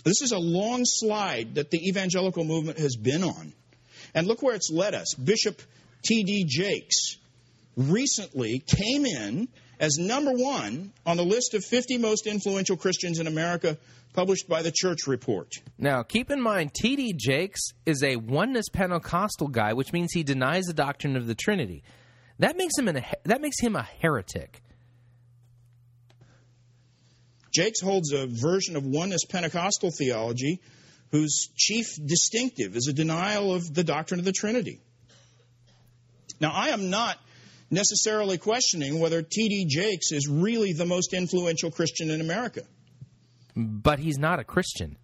This 0.05 0.23
is 0.23 0.33
a 0.33 0.39
long 0.39 0.83
slide 0.85 1.57
that 1.57 1.71
the 1.71 1.89
evangelical 1.89 2.45
movement 2.45 2.79
has 2.79 2.97
been 2.97 3.25
on. 3.25 3.53
And 4.15 4.27
look 4.27 4.43
where 4.43 4.55
it's 4.55 4.71
led 4.71 4.95
us. 4.95 5.15
Bishop 5.15 5.61
T.D. 6.05 6.45
Jakes 6.49 7.17
recently 7.77 8.61
came 8.61 9.07
in 9.07 9.49
as 9.81 9.97
number 9.99 10.33
one 10.33 10.93
on 11.07 11.17
the 11.17 11.25
list 11.25 11.55
of 11.55 11.65
50 11.65 11.99
most 11.99 12.27
influential 12.27 12.77
Christians 12.77 13.19
in 13.19 13.27
America 13.27 13.79
published 14.13 14.49
by 14.49 14.63
the 14.63 14.73
Church 14.73 15.07
Report. 15.07 15.53
Now, 15.79 16.03
keep 16.03 16.31
in 16.31 16.41
mind, 16.41 16.73
T.D. 16.75 17.15
Jakes 17.17 17.61
is 17.87 18.03
a 18.03 18.17
oneness 18.17 18.69
Pentecostal 18.73 19.49
guy, 19.49 19.75
which 19.75 19.93
means 19.93 20.13
he 20.13 20.23
denies 20.23 20.65
the 20.65 20.75
doctrine 20.75 21.17
of 21.17 21.27
the 21.27 21.35
Trinity. 21.35 21.85
That 22.39 22.57
makes 22.57 22.77
him 22.77 22.89
an, 22.89 23.05
that 23.25 23.41
makes 23.41 23.61
him 23.61 23.77
a 23.77 23.83
heretic. 24.01 24.63
Jakes 27.53 27.81
holds 27.81 28.13
a 28.13 28.27
version 28.27 28.77
of 28.77 28.85
oneness 28.85 29.25
Pentecostal 29.25 29.91
theology 29.91 30.61
whose 31.11 31.49
chief 31.57 31.87
distinctive 32.05 32.77
is 32.77 32.87
a 32.89 32.93
denial 32.93 33.55
of 33.55 33.73
the 33.73 33.85
doctrine 33.85 34.21
of 34.21 34.27
the 34.27 34.33
Trinity. 34.33 34.81
Now, 36.41 36.53
I 36.53 36.69
am 36.69 36.91
not 36.91 37.19
necessarily 37.71 38.39
questioning 38.39 39.01
whether 39.01 39.23
T.D. 39.23 39.67
Jakes 39.69 40.13
is 40.13 40.29
really 40.29 40.73
the 40.73 40.87
most 40.87 41.13
influential 41.13 41.71
Christian 41.71 42.11
in 42.11 42.21
America. 42.21 42.63
But 43.57 43.99
he's 43.99 44.19
not 44.19 44.39
a 44.39 44.45
Christian. 44.45 44.97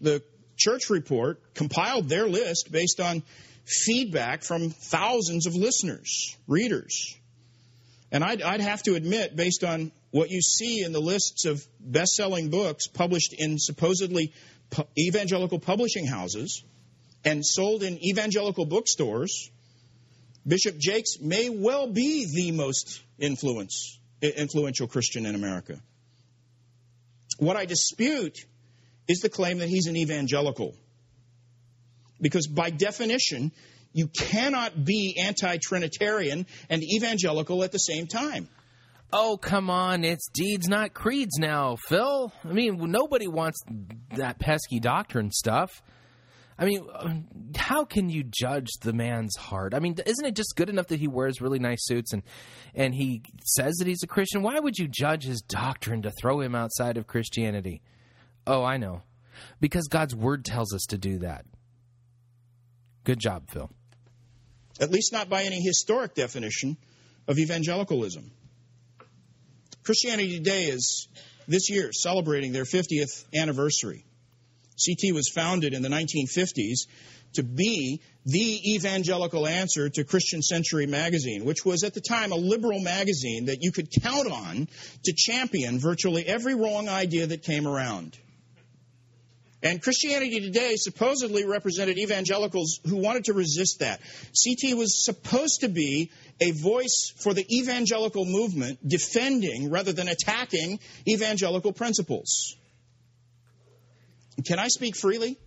The 0.00 0.22
church 0.56 0.90
report 0.90 1.54
compiled 1.54 2.08
their 2.08 2.26
list 2.26 2.70
based 2.72 3.00
on 3.00 3.22
feedback 3.64 4.42
from 4.42 4.70
thousands 4.70 5.46
of 5.46 5.54
listeners, 5.54 6.36
readers. 6.48 7.16
And 8.10 8.24
I'd, 8.24 8.42
I'd 8.42 8.60
have 8.60 8.82
to 8.84 8.94
admit, 8.94 9.36
based 9.36 9.64
on 9.64 9.92
what 10.12 10.30
you 10.30 10.40
see 10.40 10.82
in 10.84 10.92
the 10.92 11.00
lists 11.00 11.46
of 11.46 11.66
best 11.80 12.12
selling 12.12 12.50
books 12.50 12.86
published 12.86 13.34
in 13.36 13.58
supposedly 13.58 14.32
evangelical 14.96 15.58
publishing 15.58 16.06
houses 16.06 16.62
and 17.24 17.44
sold 17.44 17.82
in 17.82 17.98
evangelical 18.04 18.66
bookstores, 18.66 19.50
Bishop 20.46 20.78
Jakes 20.78 21.18
may 21.18 21.48
well 21.48 21.86
be 21.86 22.26
the 22.26 22.52
most 22.52 23.00
influential 23.18 24.86
Christian 24.86 25.24
in 25.24 25.34
America. 25.34 25.80
What 27.38 27.56
I 27.56 27.64
dispute 27.64 28.38
is 29.08 29.20
the 29.20 29.30
claim 29.30 29.58
that 29.58 29.68
he's 29.68 29.86
an 29.86 29.96
evangelical. 29.96 30.74
Because 32.20 32.46
by 32.46 32.70
definition, 32.70 33.50
you 33.92 34.08
cannot 34.08 34.84
be 34.84 35.16
anti 35.18 35.56
Trinitarian 35.56 36.46
and 36.68 36.82
evangelical 36.82 37.64
at 37.64 37.72
the 37.72 37.78
same 37.78 38.06
time. 38.06 38.48
Oh, 39.12 39.36
come 39.36 39.68
on. 39.68 40.04
It's 40.04 40.28
deeds, 40.30 40.68
not 40.68 40.94
creeds 40.94 41.38
now, 41.38 41.76
Phil. 41.88 42.32
I 42.44 42.52
mean, 42.52 42.78
nobody 42.90 43.28
wants 43.28 43.60
that 44.16 44.38
pesky 44.38 44.80
doctrine 44.80 45.30
stuff. 45.30 45.82
I 46.58 46.64
mean, 46.64 46.86
how 47.56 47.84
can 47.84 48.08
you 48.08 48.24
judge 48.24 48.68
the 48.80 48.92
man's 48.92 49.36
heart? 49.36 49.74
I 49.74 49.80
mean, 49.80 49.96
isn't 50.06 50.24
it 50.24 50.34
just 50.34 50.54
good 50.56 50.68
enough 50.68 50.88
that 50.88 51.00
he 51.00 51.08
wears 51.08 51.40
really 51.40 51.58
nice 51.58 51.84
suits 51.84 52.12
and 52.12 52.22
and 52.74 52.94
he 52.94 53.22
says 53.44 53.74
that 53.78 53.86
he's 53.86 54.02
a 54.02 54.06
Christian? 54.06 54.42
Why 54.42 54.60
would 54.60 54.78
you 54.78 54.86
judge 54.86 55.24
his 55.24 55.42
doctrine 55.42 56.02
to 56.02 56.12
throw 56.20 56.40
him 56.40 56.54
outside 56.54 56.96
of 56.96 57.06
Christianity? 57.06 57.82
Oh, 58.46 58.62
I 58.62 58.76
know. 58.76 59.02
Because 59.60 59.88
God's 59.88 60.14
word 60.14 60.44
tells 60.44 60.72
us 60.74 60.82
to 60.90 60.98
do 60.98 61.18
that. 61.18 61.44
Good 63.04 63.18
job, 63.18 63.50
Phil. 63.50 63.70
At 64.80 64.90
least 64.90 65.12
not 65.12 65.28
by 65.28 65.42
any 65.42 65.60
historic 65.60 66.14
definition 66.14 66.76
of 67.26 67.38
evangelicalism. 67.38 68.30
Christianity 69.84 70.38
Today 70.38 70.66
is 70.66 71.08
this 71.48 71.68
year 71.68 71.90
celebrating 71.92 72.52
their 72.52 72.62
50th 72.62 73.24
anniversary. 73.34 74.04
CT 74.84 75.12
was 75.12 75.28
founded 75.28 75.74
in 75.74 75.82
the 75.82 75.88
1950s 75.88 76.86
to 77.34 77.42
be 77.42 78.00
the 78.24 78.74
evangelical 78.74 79.46
answer 79.46 79.88
to 79.88 80.04
Christian 80.04 80.40
Century 80.40 80.86
magazine, 80.86 81.44
which 81.44 81.64
was 81.64 81.82
at 81.82 81.94
the 81.94 82.00
time 82.00 82.30
a 82.30 82.36
liberal 82.36 82.78
magazine 82.80 83.46
that 83.46 83.62
you 83.62 83.72
could 83.72 83.88
count 84.02 84.30
on 84.30 84.68
to 85.04 85.12
champion 85.16 85.80
virtually 85.80 86.24
every 86.26 86.54
wrong 86.54 86.88
idea 86.88 87.26
that 87.26 87.42
came 87.42 87.66
around. 87.66 88.16
And 89.62 89.80
Christianity 89.80 90.40
Today 90.40 90.74
supposedly 90.76 91.44
represented 91.44 91.98
evangelicals 91.98 92.80
who 92.86 92.96
wanted 92.96 93.24
to 93.24 93.32
resist 93.32 93.78
that. 93.78 94.00
CT 94.00 94.76
was 94.76 95.04
supposed 95.04 95.60
to 95.60 95.68
be 95.68 96.10
a 96.40 96.50
voice 96.50 97.12
for 97.18 97.32
the 97.32 97.46
evangelical 97.50 98.24
movement, 98.24 98.78
defending 98.86 99.70
rather 99.70 99.92
than 99.92 100.08
attacking 100.08 100.80
evangelical 101.08 101.72
principles. 101.72 102.56
Can 104.44 104.58
I 104.58 104.68
speak 104.68 104.96
freely? 104.96 105.38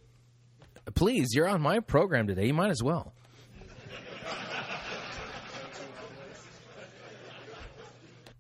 Please, 0.94 1.30
you're 1.34 1.50
on 1.50 1.62
my 1.62 1.80
program 1.80 2.28
today. 2.28 2.46
You 2.46 2.54
might 2.54 2.70
as 2.70 2.82
well. 2.82 3.14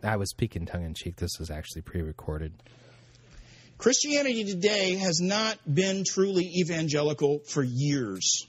I 0.03 0.17
was 0.17 0.29
speaking 0.29 0.67
tongue 0.67 0.85
in 0.85 0.93
cheek. 0.93 1.15
This 1.15 1.39
was 1.39 1.49
actually 1.49 1.81
pre 1.81 2.01
recorded. 2.01 2.53
Christianity 3.85 4.45
today 4.45 4.95
has 4.95 5.21
not 5.21 5.59
been 5.71 6.03
truly 6.03 6.43
evangelical 6.57 7.37
for 7.45 7.61
years. 7.61 8.47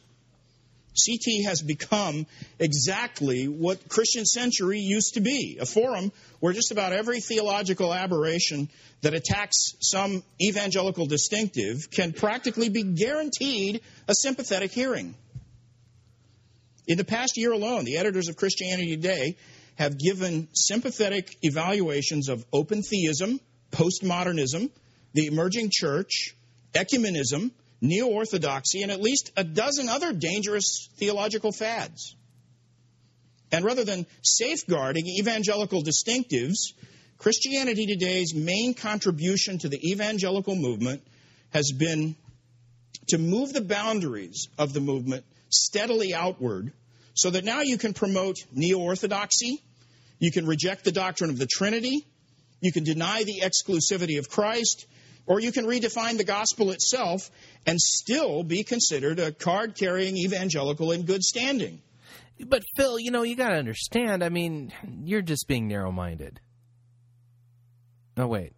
CT 0.97 1.45
has 1.45 1.61
become 1.61 2.25
exactly 2.59 3.47
what 3.47 3.87
Christian 3.87 4.25
Century 4.25 4.79
used 4.79 5.13
to 5.13 5.21
be 5.21 5.59
a 5.61 5.67
forum 5.67 6.11
where 6.41 6.55
just 6.55 6.73
about 6.73 6.95
every 6.95 7.21
theological 7.21 7.93
aberration 7.93 8.71
that 9.03 9.13
attacks 9.13 9.75
some 9.83 10.23
evangelical 10.41 11.05
distinctive 11.05 11.91
can 11.91 12.15
practically 12.15 12.71
be 12.71 12.83
guaranteed 12.83 13.83
a 14.09 14.15
sympathetic 14.15 14.71
hearing. 14.71 15.15
In 16.87 16.97
the 16.97 17.05
past 17.05 17.37
year 17.37 17.53
alone, 17.53 17.85
the 17.85 17.99
editors 17.99 18.29
of 18.31 18.37
Christianity 18.37 18.97
Today 18.97 19.37
have 19.75 19.99
given 19.99 20.49
sympathetic 20.55 21.37
evaluations 21.43 22.31
of 22.31 22.43
open 22.55 22.83
theism, 22.83 23.39
postmodernism, 23.71 24.71
the 25.16 25.26
emerging 25.26 25.70
church, 25.72 26.36
ecumenism, 26.74 27.51
neo 27.80 28.06
orthodoxy, 28.06 28.82
and 28.82 28.93
at 28.93 29.01
least 29.01 29.32
a 29.36 29.43
dozen 29.43 29.88
other 29.88 30.12
dangerous 30.12 30.90
theological 30.98 31.52
fads. 31.52 32.14
And 33.51 33.64
rather 33.64 33.82
than 33.82 34.06
safeguarding 34.22 35.06
evangelical 35.06 35.82
distinctives, 35.82 36.74
Christianity 37.16 37.86
Today's 37.86 38.34
main 38.34 38.74
contribution 38.74 39.59
to 39.59 39.70
the 39.70 39.80
evangelical 39.90 40.55
movement 40.55 41.02
has 41.51 41.72
been 41.72 42.14
to 43.09 43.16
move 43.16 43.55
the 43.55 43.62
boundaries 43.62 44.48
of 44.59 44.74
the 44.74 44.80
movement 44.80 45.24
steadily 45.48 46.12
outward 46.12 46.72
so 47.14 47.30
that 47.30 47.44
now 47.44 47.62
you 47.62 47.78
can 47.78 47.94
promote 47.94 48.36
neo 48.52 48.80
orthodoxy, 48.80 49.62
you 50.18 50.30
can 50.30 50.44
reject 50.47 50.84
the 50.84 50.93
doctrine 50.93 51.30
of 51.30 51.38
the 51.38 51.47
Trinity, 51.47 52.05
you 52.60 52.70
can 52.70 52.84
deny 52.84 53.22
the 53.22 53.40
exclusivity 53.43 54.18
of 54.18 54.28
Christ, 54.28 54.86
or 55.27 55.40
you 55.40 55.53
can 55.53 55.66
redefine 55.66 56.16
the 56.16 56.24
gospel 56.24 56.70
itself 56.70 57.31
and 57.66 57.81
still 57.81 58.43
be 58.44 58.62
considered 58.62 59.19
a 59.19 59.32
card 59.32 59.74
carrying 59.77 60.16
evangelical 60.16 60.93
in 60.93 61.03
good 61.03 61.23
standing. 61.23 61.82
But, 62.39 62.62
Phil, 62.77 62.98
you 62.98 63.11
know, 63.11 63.23
you 63.23 63.35
got 63.35 63.48
to 63.48 63.57
understand. 63.57 64.23
I 64.23 64.28
mean, 64.28 64.73
you're 65.05 65.23
just 65.23 65.48
being 65.48 65.69
narrow 65.69 65.90
minded. 65.90 66.40
Oh, 68.16 68.27
wait. 68.27 68.53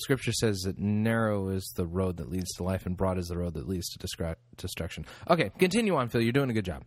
Scripture 0.00 0.32
says 0.32 0.62
that 0.64 0.78
narrow 0.78 1.50
is 1.50 1.72
the 1.76 1.86
road 1.86 2.16
that 2.16 2.28
leads 2.28 2.52
to 2.54 2.64
life 2.64 2.86
and 2.86 2.96
broad 2.96 3.18
is 3.18 3.28
the 3.28 3.38
road 3.38 3.54
that 3.54 3.68
leads 3.68 3.88
to 3.90 4.34
destruction. 4.56 5.06
Okay, 5.30 5.50
continue 5.58 5.94
on, 5.94 6.08
Phil. 6.08 6.20
You're 6.20 6.32
doing 6.32 6.50
a 6.50 6.54
good 6.54 6.64
job. 6.64 6.82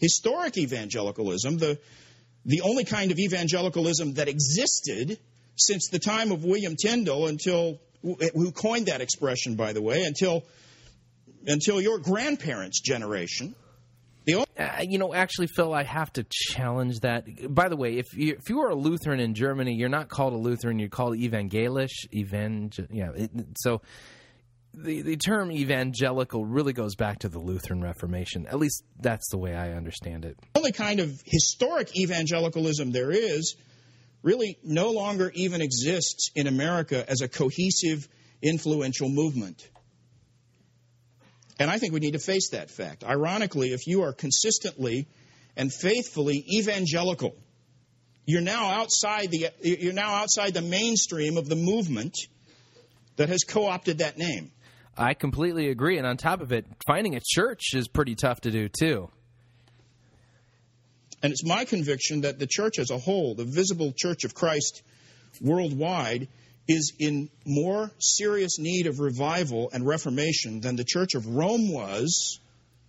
Historic 0.00 0.58
evangelicalism, 0.58 1.56
the, 1.56 1.78
the 2.44 2.60
only 2.60 2.84
kind 2.84 3.12
of 3.12 3.18
evangelicalism 3.18 4.14
that 4.14 4.28
existed 4.28 5.18
since 5.56 5.88
the 5.88 5.98
time 5.98 6.32
of 6.32 6.44
William 6.44 6.76
Tyndale 6.76 7.26
until 7.26 7.80
who 8.02 8.52
coined 8.52 8.86
that 8.86 9.00
expression, 9.00 9.56
by 9.56 9.72
the 9.72 9.80
way, 9.80 10.02
until 10.02 10.44
until 11.46 11.80
your 11.80 11.98
grandparents' 11.98 12.80
generation. 12.80 13.54
Uh, 14.56 14.84
you 14.88 14.98
know, 14.98 15.12
actually, 15.12 15.48
Phil, 15.48 15.74
I 15.74 15.82
have 15.82 16.12
to 16.12 16.24
challenge 16.30 17.00
that. 17.00 17.24
By 17.52 17.68
the 17.68 17.76
way, 17.76 17.98
if 17.98 18.14
you 18.14 18.34
if 18.34 18.48
you 18.48 18.60
are 18.60 18.70
a 18.70 18.74
Lutheran 18.74 19.18
in 19.18 19.34
Germany, 19.34 19.74
you're 19.74 19.88
not 19.88 20.08
called 20.08 20.32
a 20.32 20.36
Lutheran; 20.36 20.78
you're 20.78 20.88
called 20.88 21.16
evangelisch. 21.16 22.06
Evangel, 22.12 22.86
yeah. 22.90 23.10
It, 23.16 23.30
so 23.58 23.82
the 24.72 25.02
the 25.02 25.16
term 25.16 25.50
evangelical 25.50 26.44
really 26.44 26.72
goes 26.72 26.94
back 26.94 27.20
to 27.20 27.28
the 27.28 27.40
Lutheran 27.40 27.82
Reformation. 27.82 28.46
At 28.46 28.58
least 28.58 28.84
that's 29.00 29.28
the 29.30 29.38
way 29.38 29.56
I 29.56 29.72
understand 29.72 30.24
it. 30.24 30.38
The 30.54 30.60
only 30.60 30.72
kind 30.72 31.00
of 31.00 31.20
historic 31.26 31.96
evangelicalism 31.96 32.92
there 32.92 33.10
is 33.10 33.56
really 34.24 34.58
no 34.64 34.90
longer 34.90 35.30
even 35.34 35.60
exists 35.60 36.30
in 36.34 36.48
America 36.48 37.04
as 37.08 37.20
a 37.20 37.28
cohesive, 37.28 38.08
influential 38.42 39.08
movement. 39.08 39.68
And 41.60 41.70
I 41.70 41.78
think 41.78 41.92
we 41.92 42.00
need 42.00 42.14
to 42.14 42.18
face 42.18 42.48
that 42.50 42.70
fact. 42.70 43.04
Ironically, 43.04 43.72
if 43.72 43.86
you 43.86 44.02
are 44.02 44.12
consistently 44.12 45.06
and 45.56 45.72
faithfully 45.72 46.44
evangelical, 46.58 47.36
you're 48.26 48.40
now 48.40 48.70
outside 48.70 49.30
the 49.30 49.50
you're 49.60 49.92
now 49.92 50.14
outside 50.14 50.54
the 50.54 50.62
mainstream 50.62 51.36
of 51.36 51.48
the 51.48 51.56
movement 51.56 52.16
that 53.16 53.28
has 53.28 53.44
co-opted 53.44 53.98
that 53.98 54.18
name. 54.18 54.50
I 54.96 55.14
completely 55.14 55.68
agree 55.68 55.98
and 55.98 56.06
on 56.06 56.16
top 56.16 56.40
of 56.40 56.50
it, 56.50 56.66
finding 56.86 57.14
a 57.14 57.20
church 57.22 57.74
is 57.74 57.86
pretty 57.88 58.14
tough 58.14 58.40
to 58.42 58.50
do 58.50 58.68
too. 58.68 59.10
And 61.24 61.32
it's 61.32 61.42
my 61.42 61.64
conviction 61.64 62.20
that 62.20 62.38
the 62.38 62.46
church 62.46 62.78
as 62.78 62.90
a 62.90 62.98
whole, 62.98 63.34
the 63.34 63.46
visible 63.46 63.94
church 63.96 64.24
of 64.24 64.34
Christ 64.34 64.82
worldwide, 65.40 66.28
is 66.68 66.92
in 66.98 67.30
more 67.46 67.90
serious 67.98 68.58
need 68.58 68.86
of 68.86 69.00
revival 69.00 69.70
and 69.72 69.86
reformation 69.86 70.60
than 70.60 70.76
the 70.76 70.84
Church 70.84 71.14
of 71.14 71.26
Rome 71.26 71.72
was 71.72 72.38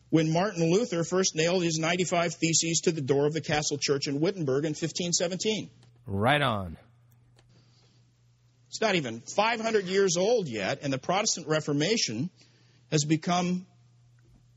when 0.09 0.33
Martin 0.33 0.69
Luther 0.69 1.05
first 1.05 1.33
nailed 1.33 1.63
his 1.63 1.79
95 1.79 2.33
Theses 2.33 2.81
to 2.81 2.91
the 2.91 2.99
door 2.99 3.25
of 3.25 3.31
the 3.31 3.39
castle 3.39 3.77
church 3.79 4.07
in 4.07 4.19
Wittenberg 4.19 4.65
in 4.65 4.71
1517. 4.71 5.69
Right 6.05 6.41
on. 6.41 6.75
It's 8.67 8.81
not 8.81 8.95
even 8.95 9.21
500 9.33 9.85
years 9.85 10.17
old 10.17 10.49
yet, 10.49 10.79
and 10.81 10.91
the 10.91 10.97
Protestant 10.97 11.47
Reformation 11.47 12.29
has 12.91 13.05
become 13.05 13.65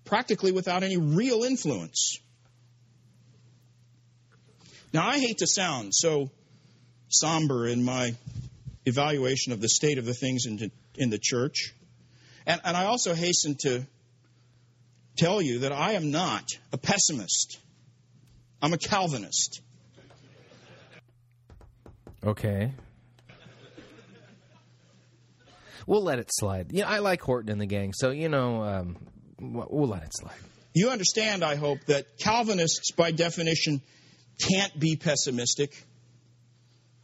practically 0.05 0.51
without 0.51 0.83
any 0.83 0.97
real 0.97 1.45
influence. 1.45 2.19
Now, 4.93 5.07
I 5.07 5.19
hate 5.19 5.39
to 5.39 5.47
sound 5.47 5.95
so 5.95 6.31
somber 7.09 7.67
in 7.67 7.85
my 7.85 8.15
evaluation 8.87 9.53
of 9.53 9.61
the 9.61 9.69
state 9.69 9.99
of 9.99 10.05
the 10.05 10.15
things 10.15 10.47
in, 10.47 10.71
in 10.97 11.11
the 11.11 11.19
church. 11.19 11.75
And, 12.47 12.61
and 12.65 12.77
I 12.77 12.85
also 12.87 13.15
hasten 13.15 13.57
to 13.61 13.87
tell 15.17 15.43
you 15.43 15.61
that 15.61 15.73
I 15.73 15.93
am 15.93 16.11
not 16.11 16.45
a 16.73 16.79
pessimist, 16.79 17.59
I'm 18.63 18.73
a 18.73 18.79
Calvinist. 18.79 19.61
Okay. 22.25 22.73
We'll 25.87 26.03
let 26.03 26.19
it 26.19 26.29
slide. 26.31 26.73
Yeah, 26.73 26.89
I 26.89 26.99
like 26.99 27.23
Horton 27.23 27.51
and 27.51 27.61
the 27.61 27.67
gang, 27.67 27.93
so 27.95 28.11
you 28.11 28.29
know, 28.29 28.63
um, 28.63 28.97
we'll 29.41 29.89
let 29.89 30.03
it 30.03 30.11
slide. 30.13 30.37
You 30.75 30.91
understand, 30.91 31.43
I 31.43 31.55
hope, 31.55 31.79
that 31.87 32.19
Calvinists, 32.19 32.91
by 32.91 33.11
definition, 33.11 33.81
can't 34.39 34.79
be 34.79 34.97
pessimistic. 34.97 35.73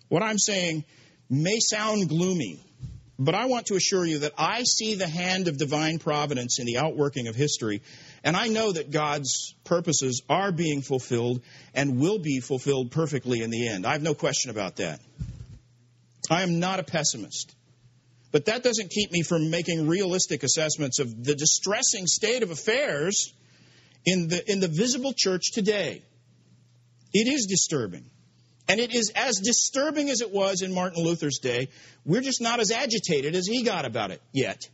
What 0.09 0.23
I'm 0.23 0.39
saying 0.39 0.85
may 1.28 1.59
sound 1.61 2.09
gloomy, 2.09 2.61
but 3.19 3.35
I 3.35 3.47
want 3.47 3.66
to 3.66 3.74
assure 3.74 4.05
you 4.05 4.20
that 4.20 4.32
I 4.36 4.62
see 4.65 4.94
the 4.94 5.09
hand 5.09 5.48
of 5.48 5.56
divine 5.56 5.98
providence 5.98 6.59
in 6.59 6.66
the 6.66 6.78
outworking 6.78 7.27
of 7.28 7.35
history, 7.35 7.82
and 8.23 8.36
I 8.36 8.48
know 8.48 8.73
that 8.73 8.90
God's 8.90 9.55
purposes 9.65 10.23
are 10.28 10.52
being 10.52 10.82
fulfilled 10.82 11.43
and 11.74 11.98
will 12.01 12.19
be 12.19 12.40
fulfilled 12.40 12.90
perfectly 12.90 13.43
in 13.43 13.51
the 13.51 13.69
end. 13.69 13.86
I 13.86 13.93
have 13.93 14.02
no 14.02 14.15
question 14.15 14.51
about 14.51 14.77
that. 14.77 15.01
I 16.31 16.43
am 16.43 16.59
not 16.59 16.81
a 16.81 16.85
pessimist. 16.85 17.55
But 18.32 18.47
that 18.47 18.65
doesn't 18.65 18.90
keep 18.90 19.12
me 19.12 19.23
from 19.23 19.51
making 19.51 19.86
realistic 19.86 20.43
assessments 20.43 20.98
of 20.98 21.23
the 21.23 21.36
distressing 21.36 22.09
state 22.09 22.43
of 22.43 22.51
affairs 22.51 23.32
in 24.05 24.27
the, 24.27 24.51
in 24.51 24.59
the 24.59 24.66
visible 24.66 25.12
church 25.16 25.52
today. 25.52 26.02
It 27.15 27.28
is 27.28 27.47
disturbing. 27.47 28.11
And 28.69 28.81
it 28.81 28.95
is 28.95 29.12
as 29.15 29.41
disturbing 29.43 30.11
as 30.11 30.20
it 30.20 30.31
was 30.31 30.62
in 30.62 30.74
Martin 30.74 31.05
Luther's 31.05 31.39
day. 31.39 31.69
We're 32.05 32.23
just 32.23 32.41
not 32.41 32.61
as 32.61 32.70
agitated 32.70 33.35
as 33.35 33.47
he 33.47 33.62
got 33.62 33.85
about 33.85 34.11
it 34.11 34.20
yet. 34.32 34.69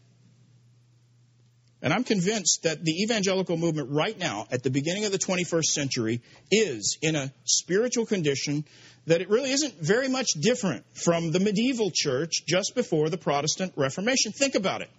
And 1.83 1.93
I'm 1.93 2.05
convinced 2.05 2.65
that 2.65 2.85
the 2.85 3.03
evangelical 3.03 3.57
movement 3.57 3.91
right 3.91 4.19
now, 4.19 4.47
at 4.51 4.63
the 4.63 4.71
beginning 4.71 5.07
of 5.07 5.13
the 5.13 5.19
21st 5.19 5.65
century, 5.65 6.21
is 6.51 6.99
in 7.01 7.17
a 7.17 7.33
spiritual 7.45 8.07
condition 8.07 8.65
that 9.07 9.23
it 9.23 9.31
really 9.31 9.51
isn't 9.51 9.75
very 9.81 10.09
much 10.09 10.29
different 10.39 10.85
from 10.95 11.33
the 11.33 11.41
medieval 11.41 11.91
church 11.93 12.45
just 12.47 12.75
before 12.75 13.09
the 13.09 13.17
Protestant 13.17 13.73
Reformation. 13.77 14.33
Think 14.33 14.55
about 14.55 14.83
it. 14.83 14.91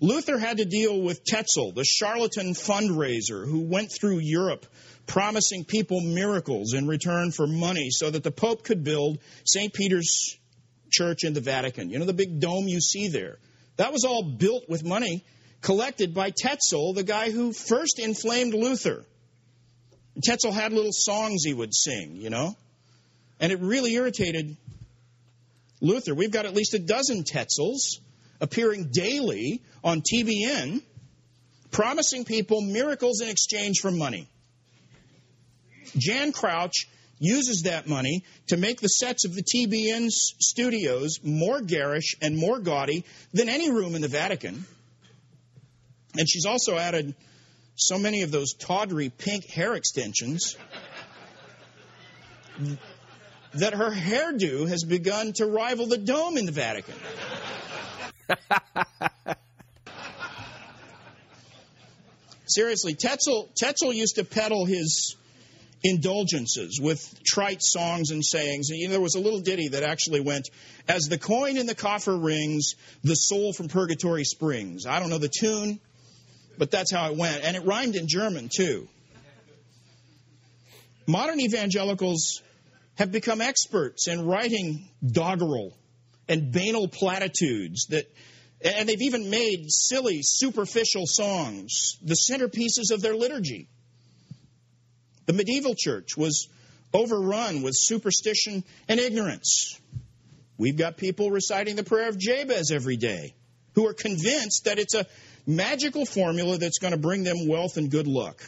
Luther 0.00 0.38
had 0.38 0.58
to 0.58 0.64
deal 0.64 1.00
with 1.00 1.24
Tetzel, 1.24 1.72
the 1.72 1.84
charlatan 1.84 2.54
fundraiser 2.54 3.48
who 3.48 3.60
went 3.60 3.90
through 3.90 4.18
Europe 4.18 4.66
promising 5.06 5.64
people 5.64 6.00
miracles 6.00 6.74
in 6.74 6.86
return 6.86 7.30
for 7.30 7.46
money 7.46 7.88
so 7.90 8.10
that 8.10 8.22
the 8.22 8.30
Pope 8.30 8.64
could 8.64 8.84
build 8.84 9.18
St. 9.44 9.72
Peter's 9.72 10.36
Church 10.90 11.24
in 11.24 11.32
the 11.32 11.40
Vatican. 11.40 11.90
You 11.90 11.98
know, 11.98 12.04
the 12.04 12.12
big 12.12 12.40
dome 12.40 12.68
you 12.68 12.80
see 12.80 13.08
there. 13.08 13.38
That 13.76 13.92
was 13.92 14.04
all 14.04 14.22
built 14.22 14.68
with 14.68 14.84
money 14.84 15.24
collected 15.62 16.14
by 16.14 16.30
Tetzel, 16.30 16.92
the 16.92 17.02
guy 17.02 17.30
who 17.30 17.52
first 17.52 17.98
inflamed 17.98 18.54
Luther. 18.54 19.04
Tetzel 20.22 20.52
had 20.52 20.72
little 20.72 20.92
songs 20.92 21.42
he 21.44 21.54
would 21.54 21.74
sing, 21.74 22.16
you 22.16 22.30
know, 22.30 22.56
and 23.40 23.52
it 23.52 23.60
really 23.60 23.94
irritated 23.94 24.56
Luther. 25.80 26.14
We've 26.14 26.30
got 26.30 26.46
at 26.46 26.54
least 26.54 26.74
a 26.74 26.78
dozen 26.78 27.24
Tetzels 27.24 28.00
appearing 28.40 28.90
daily 28.92 29.62
on 29.82 30.02
TBN 30.02 30.82
promising 31.70 32.24
people 32.24 32.60
miracles 32.60 33.20
in 33.20 33.28
exchange 33.28 33.80
for 33.80 33.90
money. 33.90 34.26
Jan 35.96 36.32
Crouch 36.32 36.86
uses 37.18 37.62
that 37.62 37.86
money 37.86 38.24
to 38.48 38.56
make 38.56 38.80
the 38.80 38.88
sets 38.88 39.24
of 39.24 39.34
the 39.34 39.42
TBN 39.42 40.08
studios 40.10 41.18
more 41.22 41.60
garish 41.60 42.14
and 42.20 42.36
more 42.36 42.58
gaudy 42.58 43.04
than 43.32 43.48
any 43.48 43.70
room 43.70 43.94
in 43.94 44.02
the 44.02 44.08
Vatican. 44.08 44.64
And 46.18 46.28
she's 46.28 46.46
also 46.46 46.76
added 46.76 47.14
so 47.74 47.98
many 47.98 48.22
of 48.22 48.30
those 48.30 48.54
tawdry 48.54 49.10
pink 49.10 49.44
hair 49.46 49.74
extensions 49.74 50.56
that 53.54 53.74
her 53.74 53.90
hairdo 53.90 54.66
has 54.68 54.84
begun 54.84 55.32
to 55.34 55.46
rival 55.46 55.86
the 55.86 55.98
dome 55.98 56.36
in 56.38 56.46
the 56.46 56.52
Vatican. 56.52 56.94
Seriously, 62.46 62.94
Tetzel, 62.94 63.48
Tetzel 63.56 63.92
used 63.92 64.14
to 64.16 64.24
peddle 64.24 64.64
his 64.64 65.16
indulgences 65.82 66.80
with 66.80 67.20
trite 67.24 67.62
songs 67.62 68.10
and 68.10 68.24
sayings. 68.24 68.70
And 68.70 68.78
you 68.78 68.86
know, 68.88 68.92
there 68.92 69.00
was 69.00 69.14
a 69.14 69.20
little 69.20 69.40
ditty 69.40 69.68
that 69.68 69.82
actually 69.82 70.20
went, 70.20 70.48
As 70.88 71.02
the 71.04 71.18
coin 71.18 71.56
in 71.56 71.66
the 71.66 71.74
coffer 71.74 72.16
rings, 72.16 72.74
the 73.02 73.14
soul 73.14 73.52
from 73.52 73.68
purgatory 73.68 74.24
springs. 74.24 74.86
I 74.86 75.00
don't 75.00 75.10
know 75.10 75.18
the 75.18 75.28
tune, 75.28 75.80
but 76.58 76.70
that's 76.70 76.92
how 76.92 77.10
it 77.10 77.16
went. 77.16 77.44
And 77.44 77.56
it 77.56 77.64
rhymed 77.64 77.96
in 77.96 78.08
German, 78.08 78.48
too. 78.54 78.88
Modern 81.06 81.40
evangelicals 81.40 82.42
have 82.96 83.12
become 83.12 83.40
experts 83.40 84.08
in 84.08 84.26
writing 84.26 84.88
doggerel 85.06 85.72
and 86.28 86.52
banal 86.52 86.88
platitudes 86.88 87.86
that 87.86 88.10
and 88.64 88.88
they've 88.88 89.02
even 89.02 89.28
made 89.28 89.66
silly 89.68 90.20
superficial 90.22 91.04
songs 91.06 91.98
the 92.02 92.16
centerpieces 92.30 92.92
of 92.92 93.02
their 93.02 93.14
liturgy 93.14 93.68
the 95.26 95.32
medieval 95.32 95.74
church 95.76 96.16
was 96.16 96.48
overrun 96.94 97.62
with 97.62 97.74
superstition 97.76 98.64
and 98.88 99.00
ignorance. 99.00 99.78
We've 100.56 100.76
got 100.76 100.96
people 100.96 101.30
reciting 101.30 101.76
the 101.76 101.84
prayer 101.84 102.08
of 102.08 102.18
Jabez 102.18 102.70
every 102.70 102.96
day 102.96 103.34
who 103.74 103.86
are 103.86 103.92
convinced 103.92 104.64
that 104.64 104.78
it's 104.78 104.94
a 104.94 105.06
magical 105.46 106.06
formula 106.06 106.56
that's 106.58 106.78
going 106.78 106.92
to 106.92 106.98
bring 106.98 107.24
them 107.24 107.46
wealth 107.46 107.76
and 107.76 107.90
good 107.90 108.06
luck. 108.06 108.42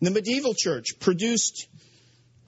The 0.00 0.10
medieval 0.10 0.54
church 0.56 0.98
produced 1.00 1.66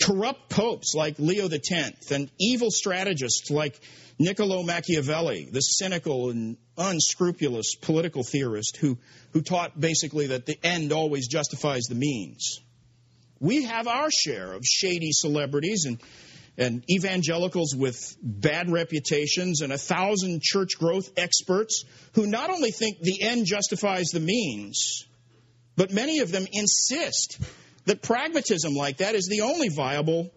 corrupt 0.02 0.50
popes 0.50 0.94
like 0.94 1.18
Leo 1.18 1.48
X 1.48 2.10
and 2.10 2.30
evil 2.38 2.70
strategists 2.70 3.50
like 3.50 3.80
Niccolo 4.18 4.62
Machiavelli, 4.62 5.48
the 5.50 5.60
cynical 5.60 6.30
and 6.30 6.56
unscrupulous 6.76 7.74
political 7.74 8.22
theorist 8.22 8.76
who, 8.76 8.98
who 9.32 9.42
taught 9.42 9.78
basically 9.78 10.28
that 10.28 10.46
the 10.46 10.58
end 10.62 10.92
always 10.92 11.28
justifies 11.28 11.84
the 11.84 11.94
means. 11.94 12.60
We 13.40 13.64
have 13.64 13.88
our 13.88 14.10
share 14.10 14.52
of 14.52 14.64
shady 14.64 15.10
celebrities 15.12 15.84
and 15.86 15.98
and 16.56 16.84
evangelicals 16.88 17.74
with 17.74 18.16
bad 18.22 18.70
reputations 18.70 19.60
and 19.60 19.72
a 19.72 19.78
thousand 19.78 20.40
church 20.42 20.78
growth 20.78 21.10
experts 21.16 21.84
who 22.12 22.26
not 22.26 22.50
only 22.50 22.70
think 22.70 23.00
the 23.00 23.22
end 23.22 23.46
justifies 23.46 24.06
the 24.12 24.20
means, 24.20 25.04
but 25.76 25.92
many 25.92 26.20
of 26.20 26.30
them 26.30 26.46
insist 26.52 27.40
that 27.86 28.02
pragmatism 28.02 28.74
like 28.74 28.98
that 28.98 29.14
is 29.14 29.26
the 29.28 29.42
only 29.42 29.68
viable 29.68 30.30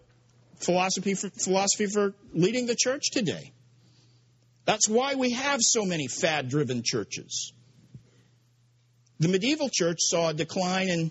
philosophy 0.56 1.14
for, 1.14 1.30
philosophy 1.30 1.86
for 1.86 2.14
leading 2.32 2.66
the 2.66 2.76
church 2.76 3.10
today. 3.10 3.52
That's 4.64 4.88
why 4.88 5.14
we 5.14 5.30
have 5.30 5.60
so 5.62 5.84
many 5.84 6.08
fad 6.08 6.48
driven 6.48 6.82
churches. 6.84 7.52
The 9.20 9.28
medieval 9.28 9.70
church 9.72 9.98
saw 10.00 10.28
a 10.28 10.34
decline 10.34 10.88
in 10.88 11.10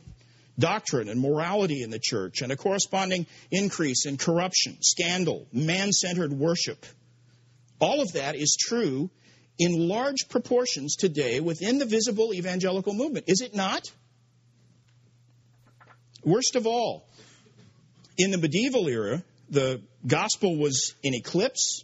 doctrine 0.60 1.10
and 1.10 1.20
morality 1.20 1.82
in 1.82 1.90
the 1.90 2.00
church 2.00 2.42
and 2.42 2.52
a 2.52 2.56
corresponding 2.56 3.26
increase 3.52 4.06
in 4.06 4.18
corruption, 4.18 4.78
scandal, 4.82 5.48
man 5.52 5.92
centered 5.92 6.32
worship. 6.32 6.86
All 7.80 8.02
of 8.02 8.14
that 8.14 8.36
is 8.36 8.58
true 8.60 9.10
in 9.60 9.88
large 9.88 10.30
proportions 10.30 10.96
today 10.96 11.40
within 11.40 11.80
the 11.80 11.86
visible 11.86 12.34
evangelical 12.34 12.94
movement, 12.94 13.26
is 13.28 13.42
it 13.42 13.56
not? 13.56 13.92
Worst 16.24 16.56
of 16.56 16.68
all, 16.68 17.08
in 18.18 18.32
the 18.32 18.38
medieval 18.38 18.88
era, 18.88 19.24
the 19.50 19.82
gospel 20.06 20.58
was 20.58 20.94
in 21.04 21.14
eclipse, 21.14 21.84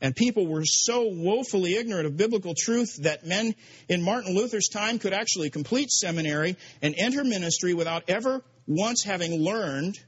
and 0.00 0.16
people 0.16 0.46
were 0.46 0.64
so 0.64 1.08
woefully 1.08 1.76
ignorant 1.76 2.06
of 2.06 2.16
biblical 2.16 2.54
truth 2.56 2.96
that 3.02 3.26
men 3.26 3.54
in 3.88 4.02
Martin 4.02 4.34
Luther's 4.34 4.68
time 4.68 4.98
could 4.98 5.12
actually 5.12 5.50
complete 5.50 5.90
seminary 5.90 6.56
and 6.80 6.94
enter 6.96 7.22
ministry 7.24 7.74
without 7.74 8.04
ever 8.08 8.42
once 8.66 9.02
having 9.02 9.42
learned 9.42 9.98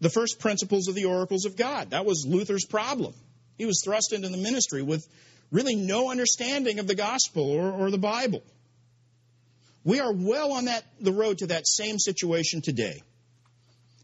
the 0.00 0.10
first 0.10 0.40
principles 0.40 0.88
of 0.88 0.94
the 0.94 1.04
oracles 1.04 1.44
of 1.44 1.56
God. 1.56 1.90
That 1.90 2.06
was 2.06 2.24
Luther's 2.26 2.64
problem. 2.64 3.14
He 3.58 3.66
was 3.66 3.82
thrust 3.84 4.12
into 4.12 4.28
the 4.28 4.38
ministry 4.38 4.82
with 4.82 5.06
really 5.50 5.76
no 5.76 6.10
understanding 6.10 6.78
of 6.78 6.86
the 6.86 6.94
gospel 6.94 7.50
or, 7.50 7.70
or 7.70 7.90
the 7.90 7.98
Bible. 7.98 8.42
We 9.84 10.00
are 10.00 10.12
well 10.12 10.52
on 10.52 10.66
that, 10.66 10.84
the 11.00 11.12
road 11.12 11.38
to 11.38 11.48
that 11.48 11.66
same 11.66 11.98
situation 11.98 12.62
today. 12.62 13.02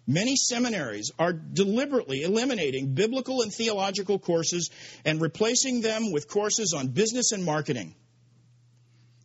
Many 0.07 0.37
seminaries 0.37 1.13
are 1.19 1.33
deliberately 1.33 2.23
eliminating 2.23 2.95
biblical 2.95 3.43
and 3.43 3.53
theological 3.53 4.19
courses 4.19 4.71
and 5.05 5.21
replacing 5.21 5.83
them 5.83 6.13
with 6.13 6.29
courses 6.29 6.75
on 6.77 6.89
business 6.89 7.33
and 7.33 7.45
marketing. 7.45 7.95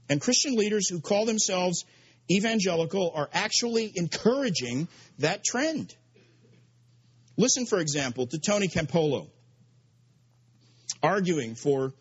And 0.10 0.20
Christian 0.20 0.56
leaders 0.56 0.90
who 0.90 1.00
call 1.00 1.26
themselves 1.26 1.86
evangelical 2.30 3.14
are 3.16 3.30
actually 3.34 3.92
encouraging 3.96 4.90
that 5.20 5.44
trend. 5.44 5.96
Listen, 7.38 7.66
for 7.66 7.80
example, 7.80 8.28
to 8.28 8.38
Tony 8.38 8.68
Campolo 8.68 9.30
arguing 11.02 11.56
for 11.56 11.94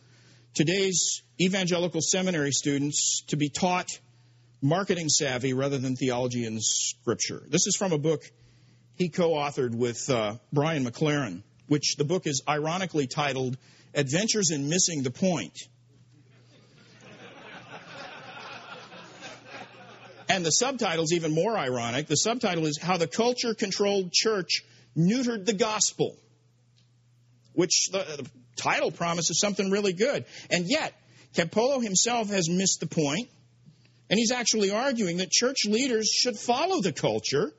today's 0.55 1.23
evangelical 1.41 2.01
seminary 2.01 2.53
students 2.53 3.23
to 3.29 3.37
be 3.37 3.49
taught 3.49 3.89
marketing 4.62 5.09
savvy 5.09 5.52
rather 5.52 5.76
than 5.76 5.97
theology 5.97 6.47
and 6.47 6.62
scripture. 6.62 7.43
This 7.48 7.66
is 7.66 7.76
from 7.76 7.93
a 7.93 7.98
book 7.98 8.22
he 8.94 9.09
co 9.09 9.30
authored 9.30 9.74
with 9.74 10.09
uh, 10.09 10.36
Brian 10.52 10.84
McLaren, 10.84 11.43
which 11.66 11.97
the 11.97 12.05
book 12.05 12.26
is 12.26 12.43
ironically 12.48 13.06
titled 13.06 13.59
Adventures 13.94 14.51
in 14.51 14.68
Missing 14.68 15.02
the 15.02 15.10
Point. 15.10 15.59
And 20.28 20.47
the 20.47 20.51
subtitle 20.51 21.05
is 21.05 21.12
even 21.12 21.34
more 21.34 21.59
ironic. 21.59 22.06
The 22.06 22.16
subtitle 22.16 22.64
is 22.64 22.78
How 22.80 22.97
the 22.97 23.06
Culture 23.06 23.52
Controlled 23.52 24.12
Church 24.12 24.62
Neutered 24.97 25.44
the 25.44 25.52
Gospel, 25.52 26.16
which 27.52 27.90
the, 27.93 27.98
the 27.98 28.30
title 28.56 28.90
promises 28.90 29.39
something 29.39 29.70
really 29.70 29.93
good. 29.93 30.24
And 30.48 30.70
yet, 30.70 30.94
Campolo 31.34 31.82
himself 31.82 32.30
has 32.30 32.48
missed 32.48 32.80
the 32.80 32.86
point, 32.86 33.28
and 34.11 34.19
he's 34.19 34.33
actually 34.33 34.70
arguing 34.70 35.19
that 35.19 35.31
church 35.31 35.65
leaders 35.66 36.09
should 36.09 36.37
follow 36.37 36.81
the 36.81 36.93
culture 36.93 37.53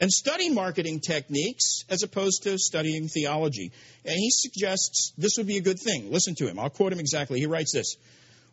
and 0.00 0.10
study 0.10 0.48
marketing 0.48 1.00
techniques 1.00 1.84
as 1.90 2.02
opposed 2.02 2.44
to 2.44 2.58
studying 2.58 3.08
theology. 3.08 3.70
And 4.04 4.14
he 4.16 4.30
suggests 4.30 5.12
this 5.18 5.32
would 5.36 5.46
be 5.46 5.58
a 5.58 5.62
good 5.62 5.78
thing. 5.78 6.10
Listen 6.10 6.34
to 6.36 6.48
him. 6.48 6.58
I'll 6.58 6.70
quote 6.70 6.92
him 6.92 7.00
exactly. 7.00 7.38
He 7.38 7.46
writes 7.46 7.72
this 7.72 7.96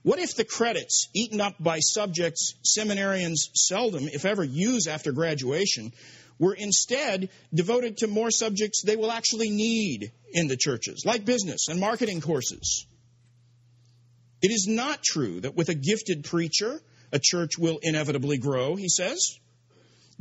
What 0.03 0.19
if 0.19 0.35
the 0.35 0.43
credits 0.43 1.07
eaten 1.15 1.39
up 1.39 1.55
by 1.59 1.79
subjects 1.79 2.53
seminarians 2.77 3.49
seldom, 3.53 4.07
if 4.07 4.25
ever, 4.25 4.43
use 4.43 4.87
after 4.87 5.11
graduation 5.11 5.93
were 6.39 6.53
instead 6.53 7.29
devoted 7.53 7.97
to 7.97 8.07
more 8.07 8.29
subjects 8.29 8.83
they 8.83 8.95
will 8.95 9.11
actually 9.11 9.49
need 9.49 10.11
in 10.31 10.47
the 10.47 10.57
churches, 10.57 11.03
like 11.05 11.25
business 11.25 11.67
and 11.69 11.79
marketing 11.79 12.21
courses? 12.21 12.85
It 14.41 14.51
is 14.51 14.67
not 14.67 15.01
true 15.01 15.39
that 15.41 15.55
with 15.55 15.69
a 15.69 15.73
gifted 15.73 16.25
preacher, 16.25 16.79
a 17.11 17.19
church 17.21 17.57
will 17.57 17.79
inevitably 17.81 18.37
grow, 18.37 18.75
he 18.75 18.89
says. 18.89 19.37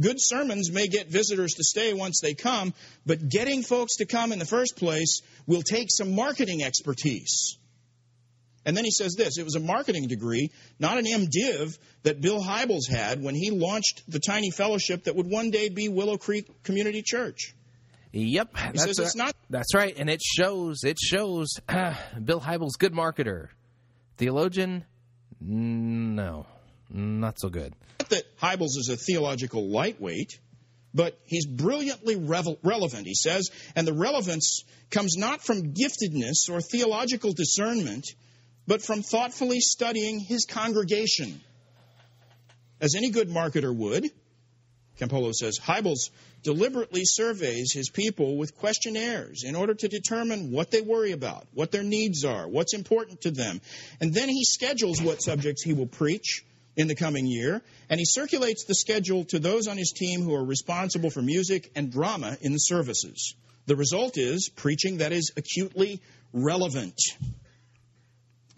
Good 0.01 0.17
sermons 0.19 0.71
may 0.71 0.89
get 0.89 1.09
visitors 1.09 1.55
to 1.55 1.65
stay 1.65 1.95
once 1.95 2.21
they 2.21 2.35
come, 2.35 2.75
but 3.07 3.29
getting 3.29 3.63
folks 3.63 3.97
to 3.97 4.05
come 4.07 4.33
in 4.33 4.39
the 4.39 4.45
first 4.45 4.77
place 4.77 5.23
will 5.47 5.63
take 5.63 5.89
some 5.91 6.15
marketing 6.15 6.63
expertise. 6.63 7.57
And 8.67 8.77
then 8.77 8.85
he 8.85 8.91
says 8.91 9.15
this 9.17 9.39
it 9.39 9.45
was 9.45 9.55
a 9.55 9.61
marketing 9.61 10.09
degree, 10.09 10.51
not 10.79 10.99
an 10.99 11.07
MDiv, 11.07 11.79
that 12.03 12.21
Bill 12.21 12.43
Hybels 12.43 12.91
had 12.91 13.23
when 13.23 13.35
he 13.35 13.51
launched 13.51 14.03
the 14.09 14.19
tiny 14.21 14.51
fellowship 14.51 15.05
that 15.05 15.17
would 15.17 15.31
one 15.31 15.51
day 15.51 15.69
be 15.71 15.89
Willow 15.89 16.19
Creek 16.19 16.63
Community 16.65 17.03
Church. 17.03 17.55
Yep, 18.13 18.57
He 18.57 18.63
that's 18.73 18.83
says 18.85 18.99
it's 18.99 19.15
a- 19.15 19.19
not 19.19 19.35
That's 19.51 19.75
right, 19.75 19.95
and 19.97 20.11
it 20.11 20.21
shows. 20.23 20.81
It 20.85 20.99
shows. 20.99 21.49
Bill 21.69 22.41
Hybels, 22.41 22.73
good 22.79 22.93
marketer, 22.93 23.49
theologian. 24.17 24.85
No, 25.41 26.47
not 26.91 27.39
so 27.39 27.49
good. 27.49 27.75
Not 28.01 28.11
that 28.11 28.39
Hybels 28.39 28.77
is 28.77 28.89
a 28.93 28.97
theological 28.97 29.69
lightweight, 29.69 30.39
but 30.95 31.19
he's 31.27 31.47
brilliantly 31.47 32.17
revel- 32.17 32.59
relevant, 32.63 33.07
he 33.07 33.15
says, 33.15 33.51
and 33.75 33.87
the 33.87 33.93
relevance 33.93 34.65
comes 34.91 35.17
not 35.17 35.43
from 35.43 35.75
giftedness 35.75 36.49
or 36.51 36.61
theological 36.61 37.33
discernment, 37.33 38.07
but 38.67 38.83
from 38.83 39.03
thoughtfully 39.03 39.61
studying 39.61 40.21
his 40.21 40.47
congregation. 40.47 41.41
As 42.81 42.95
any 42.95 43.11
good 43.11 43.29
marketer 43.29 43.75
would, 43.75 44.11
Campolo 44.99 45.35
says, 45.35 45.59
Hybels 45.59 46.11
deliberately 46.43 47.03
surveys 47.05 47.73
his 47.73 47.91
people 47.91 48.37
with 48.39 48.57
questionnaires 48.57 49.43
in 49.45 49.55
order 49.55 49.75
to 49.75 49.89
determine 49.89 50.51
what 50.51 50.71
they 50.71 50.81
worry 50.81 51.13
about, 51.13 51.47
what 51.53 51.71
their 51.71 51.83
needs 51.83 52.25
are, 52.25 52.49
what's 52.49 52.73
important 52.73 53.23
to 53.23 53.31
them. 53.31 53.61
And 54.01 54.15
then 54.15 54.29
he 54.29 54.45
schedules 54.45 55.03
what 55.03 55.23
subjects 55.23 55.63
he 55.63 55.75
will 55.75 55.87
preach 55.87 56.46
in 56.77 56.89
the 56.89 56.95
coming 56.95 57.27
year, 57.27 57.63
and 57.89 57.99
he 57.99 58.05
circulates 58.07 58.65
the 58.65 58.75
schedule 58.75 59.25
to 59.25 59.39
those 59.39 59.67
on 59.67 59.79
his 59.79 59.93
team 59.93 60.23
who 60.23 60.35
are 60.35 60.45
responsible 60.45 61.11
for 61.11 61.23
music 61.23 61.71
and 61.75 61.91
drama 61.91 62.37
in 62.41 62.53
the 62.53 62.59
services. 62.59 63.35
The 63.67 63.77
result 63.77 64.19
is 64.19 64.51
preaching 64.55 64.99
that 64.99 65.13
is 65.13 65.33
acutely 65.37 66.01
relevant. 66.33 66.99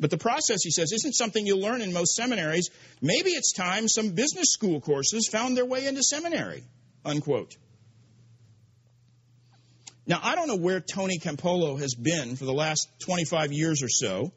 But 0.01 0.11
the 0.11 0.19
process, 0.19 0.63
he 0.63 0.71
says, 0.71 0.93
isn't 0.93 1.15
something 1.15 1.47
you 1.47 1.57
learn 1.57 1.81
in 1.81 1.93
most 1.93 2.15
seminaries. 2.15 2.71
Maybe 3.01 3.31
it's 3.31 3.53
time 3.53 3.89
some 3.89 4.11
business 4.11 4.53
school 4.53 4.81
courses 4.81 5.29
found 5.31 5.57
their 5.57 5.65
way 5.65 5.87
into 5.87 6.03
seminary. 6.03 6.63
Unquote. 7.05 7.57
Now, 10.07 10.21
I 10.23 10.37
don't 10.37 10.49
know 10.49 10.57
where 10.57 10.81
Tony 10.81 11.19
Campolo 11.19 11.79
has 11.79 11.95
been 11.95 12.37
for 12.37 12.45
the 12.45 12.53
last 12.53 12.89
25 13.01 13.53
years 13.53 13.83
or 13.83 13.89
so, 13.89 14.33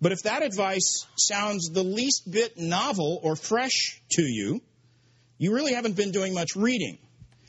but 0.00 0.12
if 0.12 0.22
that 0.22 0.42
advice 0.42 1.06
sounds 1.16 1.70
the 1.70 1.82
least 1.82 2.30
bit 2.30 2.58
novel 2.58 3.20
or 3.22 3.36
fresh 3.36 4.00
to 4.10 4.22
you, 4.22 4.60
you 5.38 5.54
really 5.54 5.72
haven't 5.72 5.96
been 5.96 6.12
doing 6.12 6.34
much 6.34 6.56
reading. 6.56 6.98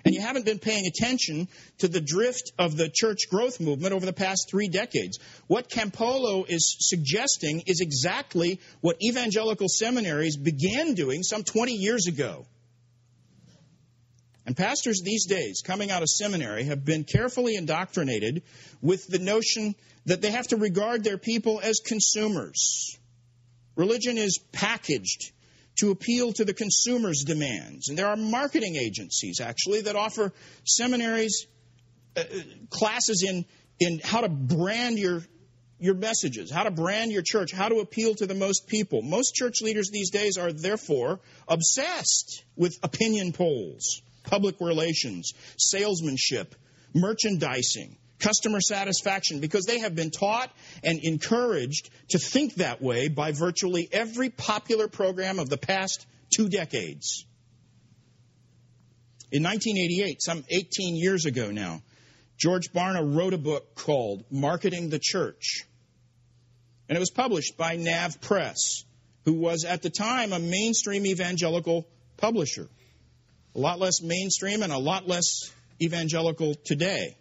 And 0.06 0.15
you 0.15 0.22
haven't 0.22 0.45
been 0.45 0.60
paying 0.60 0.86
attention 0.88 1.49
to 1.80 1.90
the 1.90 1.99
drift 1.99 2.53
of 2.57 2.78
the 2.78 2.90
church 2.90 3.30
growth 3.30 3.60
movement 3.60 3.94
over 3.94 4.06
the 4.06 4.14
past 4.14 4.48
three 4.49 4.69
decades. 4.69 5.19
What 5.48 5.69
Campolo 5.69 6.45
is 6.48 6.78
suggesting 6.80 7.64
is 7.65 7.82
exactly 7.82 8.61
what 8.80 9.02
evangelical 9.03 9.68
seminaries 9.68 10.38
began 10.38 10.94
doing 10.94 11.24
some 11.24 11.44
20 11.44 11.74
years 11.74 12.07
ago. 12.07 12.45
And 14.48 14.56
pastors 14.56 15.02
these 15.03 15.26
days, 15.26 15.61
coming 15.61 15.91
out 15.91 16.03
of 16.03 16.10
seminary, 16.10 16.64
have 16.64 16.86
been 16.86 17.03
carefully 17.03 17.56
indoctrinated 17.56 18.44
with 18.82 19.06
the 19.07 19.19
notion 19.19 19.76
that 20.06 20.22
they 20.22 20.32
have 20.32 20.48
to 20.48 20.56
regard 20.56 21.03
their 21.03 21.18
people 21.18 21.60
as 21.61 21.82
consumers. 21.86 22.98
Religion 23.76 24.18
is 24.18 24.40
packaged 24.53 25.34
to 25.80 25.91
appeal 25.91 26.32
to 26.32 26.45
the 26.45 26.53
consumer's 26.53 27.26
demands. 27.26 27.90
And 27.90 27.98
there 27.98 28.07
are 28.07 28.15
marketing 28.15 28.78
agencies, 28.78 29.41
actually, 29.41 29.82
that 29.82 29.98
offer 29.98 30.32
seminaries 30.64 31.45
uh, 32.15 32.24
classes 32.69 33.26
in, 33.28 33.44
in 33.82 33.99
how 34.02 34.22
to 34.22 34.30
brand 34.30 34.98
your, 34.98 35.24
your 35.78 35.94
messages, 35.94 36.49
how 36.49 36.64
to 36.64 36.72
brand 36.72 37.11
your 37.11 37.22
church, 37.22 37.52
how 37.52 37.68
to 37.68 37.80
appeal 37.80 38.15
to 38.15 38.26
the 38.26 38.34
most 38.34 38.65
people. 38.68 39.02
Most 39.02 39.36
church 39.36 39.61
leaders 39.61 39.90
these 39.91 40.10
days 40.10 40.38
are 40.38 40.53
therefore 40.53 41.19
obsessed 41.49 42.45
with 42.56 42.80
opinion 42.82 43.34
polls, 43.34 44.02
public 44.28 44.62
relations, 44.62 45.34
salesmanship, 45.58 46.54
merchandising, 46.94 47.98
customer 48.20 48.60
satisfaction 48.62 49.40
because 49.40 49.66
they 49.66 49.80
have 49.80 49.95
been 49.95 50.12
taught 50.12 50.52
and 50.84 50.99
encouraged 51.04 51.90
to 52.10 52.20
think 52.20 52.56
that 52.56 52.82
way 52.82 53.08
by 53.08 53.32
virtually 53.32 53.90
every 53.91 54.30
popular 54.30 54.88
program 54.88 55.40
of 55.40 55.49
the 55.49 55.58
past 55.58 56.06
two 56.36 56.49
decades. 56.49 57.26
In 59.32 59.44
1988, 59.44 60.22
some 60.22 60.44
18 60.49 60.95
years 60.95 61.26
ago 61.26 61.52
now, 61.52 61.82
George 62.38 62.72
Barna 62.72 63.02
wrote 63.04 63.34
a 63.34 63.38
book 63.38 63.76
called 63.76 64.24
Marketing 64.30 64.90
the 64.90 64.99
Church. 64.99 65.66
And 66.88 66.95
it 66.95 66.99
was 66.99 67.12
published 67.12 67.58
by 67.58 67.76
Nav 67.76 68.22
Press, 68.22 68.86
who 69.26 69.34
was 69.34 69.66
at 69.66 69.82
the 69.82 69.90
time 69.90 70.32
a 70.32 70.40
mainstream 70.40 71.06
evangelical 71.06 71.88
publisher. 72.16 72.70
A 73.58 73.60
lot 73.60 73.80
less 73.80 74.02
mainstream 74.04 74.62
and 74.62 74.72
a 74.72 74.78
lot 74.78 75.08
less 75.08 75.52
evangelical 75.82 76.54
today. 76.54 77.18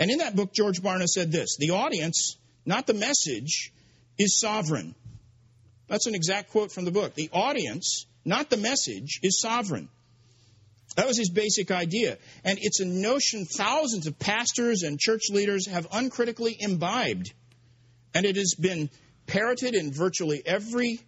And 0.00 0.10
in 0.10 0.18
that 0.18 0.34
book, 0.34 0.52
George 0.52 0.82
Barna 0.82 1.06
said 1.06 1.30
this 1.30 1.56
The 1.58 1.70
audience, 1.70 2.36
not 2.66 2.88
the 2.88 2.94
message, 2.94 3.72
is 4.18 4.40
sovereign. 4.40 4.96
That's 5.86 6.06
an 6.06 6.16
exact 6.16 6.50
quote 6.50 6.72
from 6.72 6.84
the 6.84 6.90
book. 6.90 7.14
The 7.14 7.30
audience, 7.32 8.06
not 8.24 8.50
the 8.50 8.56
message, 8.56 9.20
is 9.22 9.40
sovereign. 9.40 9.88
That 10.96 11.06
was 11.06 11.16
his 11.16 11.30
basic 11.30 11.70
idea. 11.70 12.18
And 12.44 12.58
it's 12.60 12.80
a 12.80 12.84
notion 12.84 13.44
thousands 13.44 14.08
of 14.08 14.18
pastors 14.18 14.82
and 14.82 14.98
church 14.98 15.30
leaders 15.30 15.68
have 15.68 15.86
uncritically 15.92 16.56
imbibed. 16.58 17.32
And 18.12 18.26
it 18.26 18.36
has 18.36 18.54
been 18.58 18.90
parroted 19.28 19.74
in 19.74 19.92
virtually 19.92 20.42
every 20.44 21.00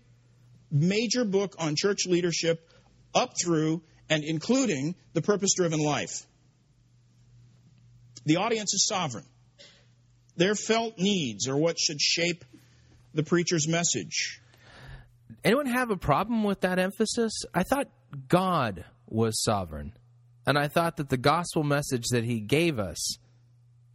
major 0.70 1.24
book 1.24 1.56
on 1.58 1.74
church 1.76 2.06
leadership 2.06 2.64
up 3.12 3.34
through 3.42 3.82
and 4.10 4.24
including 4.24 4.96
The 5.14 5.22
Purpose 5.22 5.54
Driven 5.54 5.80
Life. 5.80 6.26
The 8.26 8.36
audience 8.36 8.74
is 8.74 8.86
sovereign. 8.86 9.24
Their 10.36 10.56
felt 10.56 10.98
needs 10.98 11.48
are 11.48 11.56
what 11.56 11.78
should 11.78 12.00
shape 12.00 12.44
the 13.14 13.22
preacher's 13.22 13.68
message. 13.68 14.42
Anyone 15.44 15.66
have 15.66 15.90
a 15.90 15.96
problem 15.96 16.44
with 16.44 16.62
that 16.62 16.78
emphasis? 16.78 17.32
I 17.54 17.62
thought 17.62 17.88
God 18.28 18.84
was 19.06 19.42
sovereign. 19.42 19.92
And 20.46 20.58
I 20.58 20.68
thought 20.68 20.96
that 20.96 21.08
the 21.08 21.16
gospel 21.16 21.62
message 21.62 22.08
that 22.10 22.24
he 22.24 22.40
gave 22.40 22.78
us 22.78 23.18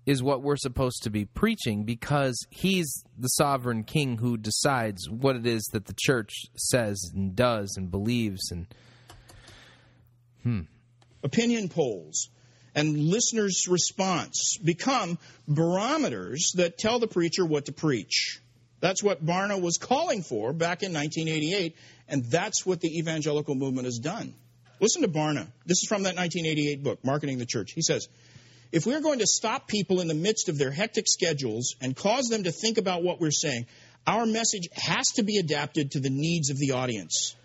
is 0.06 0.22
what 0.22 0.44
we're 0.44 0.56
supposed 0.56 1.04
to 1.04 1.10
be 1.10 1.26
preaching 1.26 1.84
because 1.84 2.38
he's 2.52 3.04
the 3.18 3.28
sovereign 3.30 3.84
king 3.84 4.18
who 4.18 4.38
decides 4.38 5.10
what 5.10 5.36
it 5.36 5.46
is 5.46 5.64
that 5.74 5.86
the 5.86 5.96
church 5.98 6.32
says 6.56 7.12
and 7.14 7.36
does 7.36 7.76
and 7.76 7.90
believes 7.90 8.52
and 8.52 8.68
hmm 10.45 10.61
opinion 11.23 11.69
polls 11.69 12.30
and 12.76 12.97
listeners' 12.97 13.67
response 13.67 14.59
become 14.63 15.17
barometers 15.47 16.51
that 16.55 16.77
tell 16.77 16.99
the 16.99 17.07
preacher 17.07 17.43
what 17.45 17.65
to 17.65 17.72
preach. 17.72 18.39
That's 18.81 19.01
what 19.01 19.26
Barna 19.26 19.59
was 19.59 19.77
calling 19.77 20.22
for 20.22 20.53
back 20.53 20.84
in 20.84 20.93
1988, 20.93 21.76
and 22.07 22.26
that's 22.26 22.65
what 22.65 22.81
the 22.81 22.99
evangelical 22.99 23.55
movement 23.55 23.85
has 23.85 23.97
done. 23.97 24.35
Listen 24.80 25.01
to 25.01 25.07
Barna. 25.07 25.47
This 25.65 25.80
is 25.81 25.88
from 25.88 26.03
that 26.03 26.15
1988 26.15 26.84
book, 26.84 27.03
Marketing 27.03 27.39
the 27.39 27.45
Church. 27.45 27.72
He 27.72 27.81
says, 27.81 28.07
if 28.72 28.85
we're 28.85 29.01
going 29.01 29.19
to 29.19 29.26
stop 29.26 29.67
people 29.67 30.01
in 30.01 30.07
the 30.07 30.13
midst 30.13 30.49
of 30.49 30.57
their 30.57 30.72
hectic 30.72 31.05
schedules 31.07 31.76
and 31.81 31.95
cause 31.95 32.26
them 32.26 32.43
to 32.43 32.51
think 32.51 32.77
about 32.77 33.01
what 33.01 33.22
we're 33.22 33.31
saying, 33.31 33.65
our 34.05 34.26
message 34.26 34.67
has 34.73 35.07
to 35.15 35.23
be 35.23 35.38
adapted 35.38 35.91
to 35.91 35.99
the 36.01 36.09
needs 36.09 36.49
of 36.49 36.57
the 36.57 36.72
audience. 36.72 37.35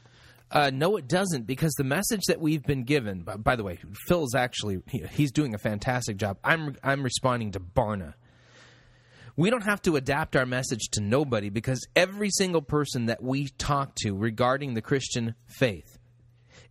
Uh, 0.51 0.71
no, 0.73 0.97
it 0.97 1.07
doesn't, 1.07 1.47
because 1.47 1.73
the 1.75 1.85
message 1.85 2.23
that 2.27 2.41
we've 2.41 2.65
been 2.65 2.83
given. 2.83 3.23
By, 3.23 3.37
by 3.37 3.57
the 3.57 3.63
way, 3.63 3.79
Phil 4.07 4.25
is 4.25 4.35
actually 4.35 4.83
he, 4.89 4.99
he's 5.13 5.31
doing 5.31 5.55
a 5.55 5.59
fantastic 5.59 6.17
job. 6.17 6.39
I'm 6.43 6.77
I'm 6.83 7.03
responding 7.03 7.53
to 7.53 7.61
Barna. 7.61 8.15
We 9.37 9.49
don't 9.49 9.63
have 9.63 9.81
to 9.83 9.97
adapt 9.97 10.37
our 10.37 10.45
message 10.45 10.89
to 10.93 11.01
nobody 11.01 11.51
because 11.51 11.87
every 11.95 12.31
single 12.31 12.63
person 12.63 13.07
that 13.07 13.23
we 13.23 13.49
talk 13.49 13.95
to 14.03 14.15
regarding 14.15 14.75
the 14.75 14.83
Christian 14.83 15.35
faith 15.47 15.99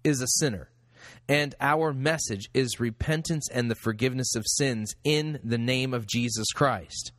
is 0.04 0.22
a 0.22 0.28
sinner. 0.28 0.70
And 1.28 1.56
our 1.62 1.94
message 1.94 2.50
is 2.54 2.80
repentance 2.80 3.48
and 3.52 3.72
the 3.72 3.76
forgiveness 3.76 4.36
of 4.36 4.44
sins 4.46 4.94
in 5.04 5.40
the 5.44 5.58
name 5.58 5.94
of 5.94 6.06
Jesus 6.06 6.52
Christ. 6.52 7.12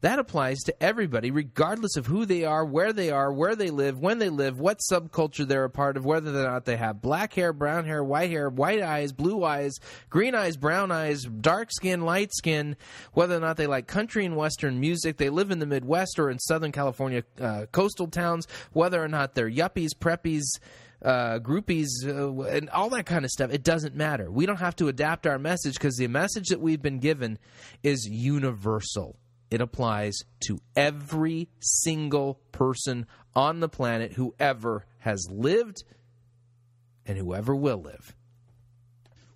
That 0.00 0.18
applies 0.18 0.58
to 0.60 0.82
everybody, 0.82 1.30
regardless 1.30 1.96
of 1.96 2.06
who 2.06 2.24
they 2.24 2.44
are, 2.44 2.64
where 2.64 2.92
they 2.92 3.10
are, 3.10 3.32
where 3.32 3.56
they 3.56 3.70
live, 3.70 3.98
when 3.98 4.18
they 4.18 4.28
live, 4.28 4.60
what 4.60 4.80
subculture 4.90 5.46
they're 5.46 5.64
a 5.64 5.70
part 5.70 5.96
of, 5.96 6.04
whether 6.04 6.30
or 6.30 6.48
not 6.48 6.64
they 6.64 6.76
have 6.76 7.02
black 7.02 7.34
hair, 7.34 7.52
brown 7.52 7.84
hair, 7.84 8.02
white 8.02 8.30
hair, 8.30 8.48
white 8.48 8.80
eyes, 8.80 9.12
blue 9.12 9.44
eyes, 9.44 9.74
green 10.08 10.34
eyes, 10.34 10.56
brown 10.56 10.92
eyes, 10.92 11.24
dark 11.24 11.70
skin, 11.72 12.02
light 12.02 12.32
skin, 12.32 12.76
whether 13.12 13.36
or 13.36 13.40
not 13.40 13.56
they 13.56 13.66
like 13.66 13.86
country 13.86 14.24
and 14.24 14.36
western 14.36 14.78
music, 14.80 15.16
they 15.16 15.30
live 15.30 15.50
in 15.50 15.58
the 15.58 15.66
Midwest 15.66 16.18
or 16.18 16.30
in 16.30 16.38
Southern 16.38 16.72
California 16.72 17.24
uh, 17.40 17.66
coastal 17.72 18.06
towns, 18.06 18.46
whether 18.72 19.02
or 19.02 19.08
not 19.08 19.34
they're 19.34 19.50
yuppies, 19.50 19.90
preppies, 19.98 20.44
uh, 21.02 21.38
groupies, 21.38 21.88
uh, 22.04 22.42
and 22.44 22.68
all 22.70 22.90
that 22.90 23.06
kind 23.06 23.24
of 23.24 23.30
stuff. 23.30 23.52
It 23.52 23.62
doesn't 23.62 23.94
matter. 23.94 24.30
We 24.30 24.46
don't 24.46 24.56
have 24.56 24.76
to 24.76 24.88
adapt 24.88 25.26
our 25.26 25.38
message 25.38 25.74
because 25.74 25.96
the 25.96 26.08
message 26.08 26.48
that 26.48 26.60
we've 26.60 26.82
been 26.82 26.98
given 26.98 27.38
is 27.82 28.06
universal. 28.06 29.16
It 29.50 29.60
applies 29.60 30.18
to 30.46 30.60
every 30.76 31.48
single 31.60 32.40
person 32.52 33.06
on 33.34 33.60
the 33.60 33.68
planet 33.68 34.12
who 34.12 34.34
ever 34.38 34.84
has 34.98 35.26
lived 35.30 35.84
and 37.06 37.16
whoever 37.16 37.54
will 37.54 37.80
live. 37.80 38.14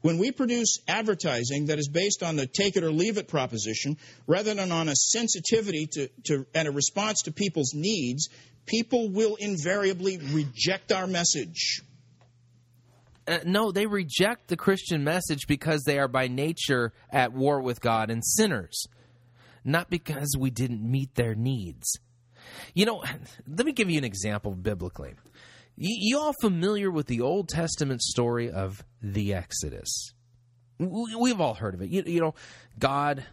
When 0.02 0.18
we 0.18 0.32
produce 0.32 0.80
advertising 0.89 1.66
that 1.66 1.78
is 1.78 1.89
based 1.89 2.22
on 2.22 2.36
the 2.36 2.47
take 2.47 2.76
it 2.76 2.82
or 2.82 2.90
leave 2.90 3.18
it 3.18 3.28
proposition, 3.28 3.97
rather 4.26 4.52
than 4.52 4.72
on 4.72 4.89
a 4.89 4.97
sensitivity 4.97 5.86
to, 5.93 6.09
to, 6.24 6.47
and 6.55 6.66
a 6.66 6.72
response 6.72 7.22
to 7.22 7.32
people's 7.32 7.72
needs, 7.72 8.28
people 8.66 9.10
will 9.10 9.36
invariably 9.36 10.18
reject 10.18 10.90
our 10.90 11.06
message. 11.06 11.82
Uh, 13.28 13.39
no, 13.44 13.70
they 13.70 13.86
reject 13.86 14.48
the 14.48 14.56
Christian 14.56 15.05
message 15.05 15.47
because 15.47 15.84
they 15.84 16.01
are 16.01 16.09
by 16.09 16.26
nature 16.26 16.93
at 17.09 17.32
war 17.32 17.62
with 17.62 17.80
God 17.80 18.10
and 18.10 18.24
sinners, 18.24 18.86
not 19.64 19.90
because 19.90 20.34
we 20.39 20.51
didn't 20.51 20.82
meet 20.82 21.14
their 21.14 21.34
needs. 21.34 21.98
You 22.74 22.86
know, 22.86 23.02
let 23.47 23.66
me 23.66 23.72
give 23.72 23.90
you 23.90 23.98
an 23.98 24.05
example 24.05 24.52
biblically. 24.52 25.14
You, 25.76 26.18
all 26.18 26.34
familiar 26.40 26.90
with 26.90 27.06
the 27.06 27.20
Old 27.20 27.48
Testament 27.48 28.02
story 28.02 28.51
of 28.51 28.84
the 29.01 29.34
Exodus? 29.34 30.12
We've 30.78 31.40
all 31.40 31.55
heard 31.55 31.74
of 31.74 31.82
it. 31.82 31.90
You, 31.90 32.02
you 32.06 32.20
know, 32.20 32.34
God 32.78 33.24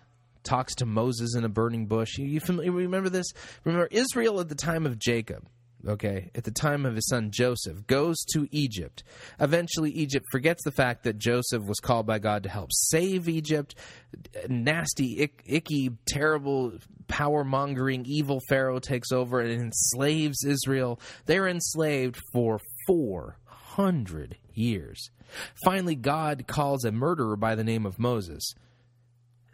talks 0.43 0.75
to 0.75 0.85
Moses 0.85 1.35
in 1.35 1.43
a 1.43 1.49
burning 1.49 1.87
bush. 1.87 2.17
You, 2.17 2.25
you 2.25 2.39
familiar, 2.39 2.71
remember 2.71 3.09
this? 3.09 3.27
Remember 3.65 3.87
Israel 3.91 4.39
at 4.39 4.49
the 4.49 4.55
time 4.55 4.85
of 4.85 4.99
Jacob 4.99 5.45
okay, 5.87 6.29
at 6.35 6.43
the 6.43 6.51
time 6.51 6.85
of 6.85 6.95
his 6.95 7.07
son 7.07 7.31
Joseph, 7.31 7.87
goes 7.87 8.17
to 8.33 8.47
Egypt. 8.51 9.03
Eventually, 9.39 9.91
Egypt 9.91 10.25
forgets 10.31 10.63
the 10.63 10.71
fact 10.71 11.03
that 11.03 11.17
Joseph 11.17 11.63
was 11.63 11.79
called 11.79 12.05
by 12.05 12.19
God 12.19 12.43
to 12.43 12.49
help 12.49 12.69
save 12.71 13.29
Egypt. 13.29 13.75
Nasty, 14.47 15.23
ick, 15.23 15.41
icky, 15.45 15.91
terrible, 16.07 16.73
power 17.07 17.43
mongering, 17.43 18.05
evil 18.05 18.39
Pharaoh 18.49 18.79
takes 18.79 19.11
over 19.11 19.39
and 19.39 19.61
enslaves 19.61 20.43
Israel. 20.43 20.99
They're 21.25 21.47
enslaved 21.47 22.19
for 22.33 22.59
400 22.87 24.37
years. 24.53 25.09
Finally, 25.63 25.95
God 25.95 26.45
calls 26.47 26.83
a 26.85 26.91
murderer 26.91 27.35
by 27.35 27.55
the 27.55 27.63
name 27.63 27.85
of 27.85 27.99
Moses 27.99 28.53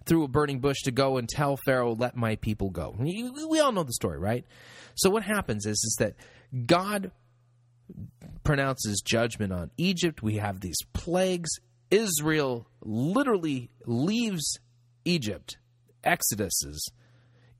through 0.05 0.23
a 0.23 0.27
burning 0.27 0.59
bush 0.59 0.83
to 0.83 0.91
go 0.91 1.17
and 1.17 1.27
tell 1.27 1.57
Pharaoh, 1.65 1.95
let 1.95 2.15
my 2.15 2.35
people 2.35 2.69
go. 2.69 2.95
We 2.97 3.59
all 3.59 3.71
know 3.71 3.83
the 3.83 3.91
story, 3.91 4.19
right? 4.19 4.45
So 4.95 5.09
what 5.09 5.23
happens 5.23 5.65
is, 5.65 5.77
is 5.77 5.95
that 5.99 6.15
God 6.65 7.11
pronounces 8.43 9.01
judgment 9.05 9.53
on 9.53 9.71
Egypt. 9.77 10.23
We 10.23 10.37
have 10.37 10.61
these 10.61 10.77
plagues. 10.93 11.49
Israel 11.91 12.67
literally 12.81 13.69
leaves 13.85 14.59
Egypt, 15.03 15.57
exoduses 16.03 16.79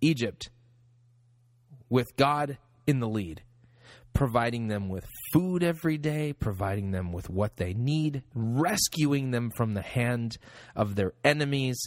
Egypt, 0.01 0.49
with 1.89 2.15
God 2.15 2.57
in 2.87 2.99
the 2.99 3.07
lead 3.07 3.43
providing 4.15 4.69
them 4.69 4.87
with 4.89 5.05
food 5.31 5.61
every 5.61 5.97
day, 5.97 6.33
providing 6.33 6.91
them 6.91 7.11
with 7.11 7.29
what 7.29 7.57
they 7.57 7.73
need, 7.73 8.23
rescuing 8.33 9.29
them 9.29 9.51
from 9.55 9.75
the 9.75 9.81
hand 9.81 10.37
of 10.75 10.95
their 10.95 11.13
enemies. 11.23 11.77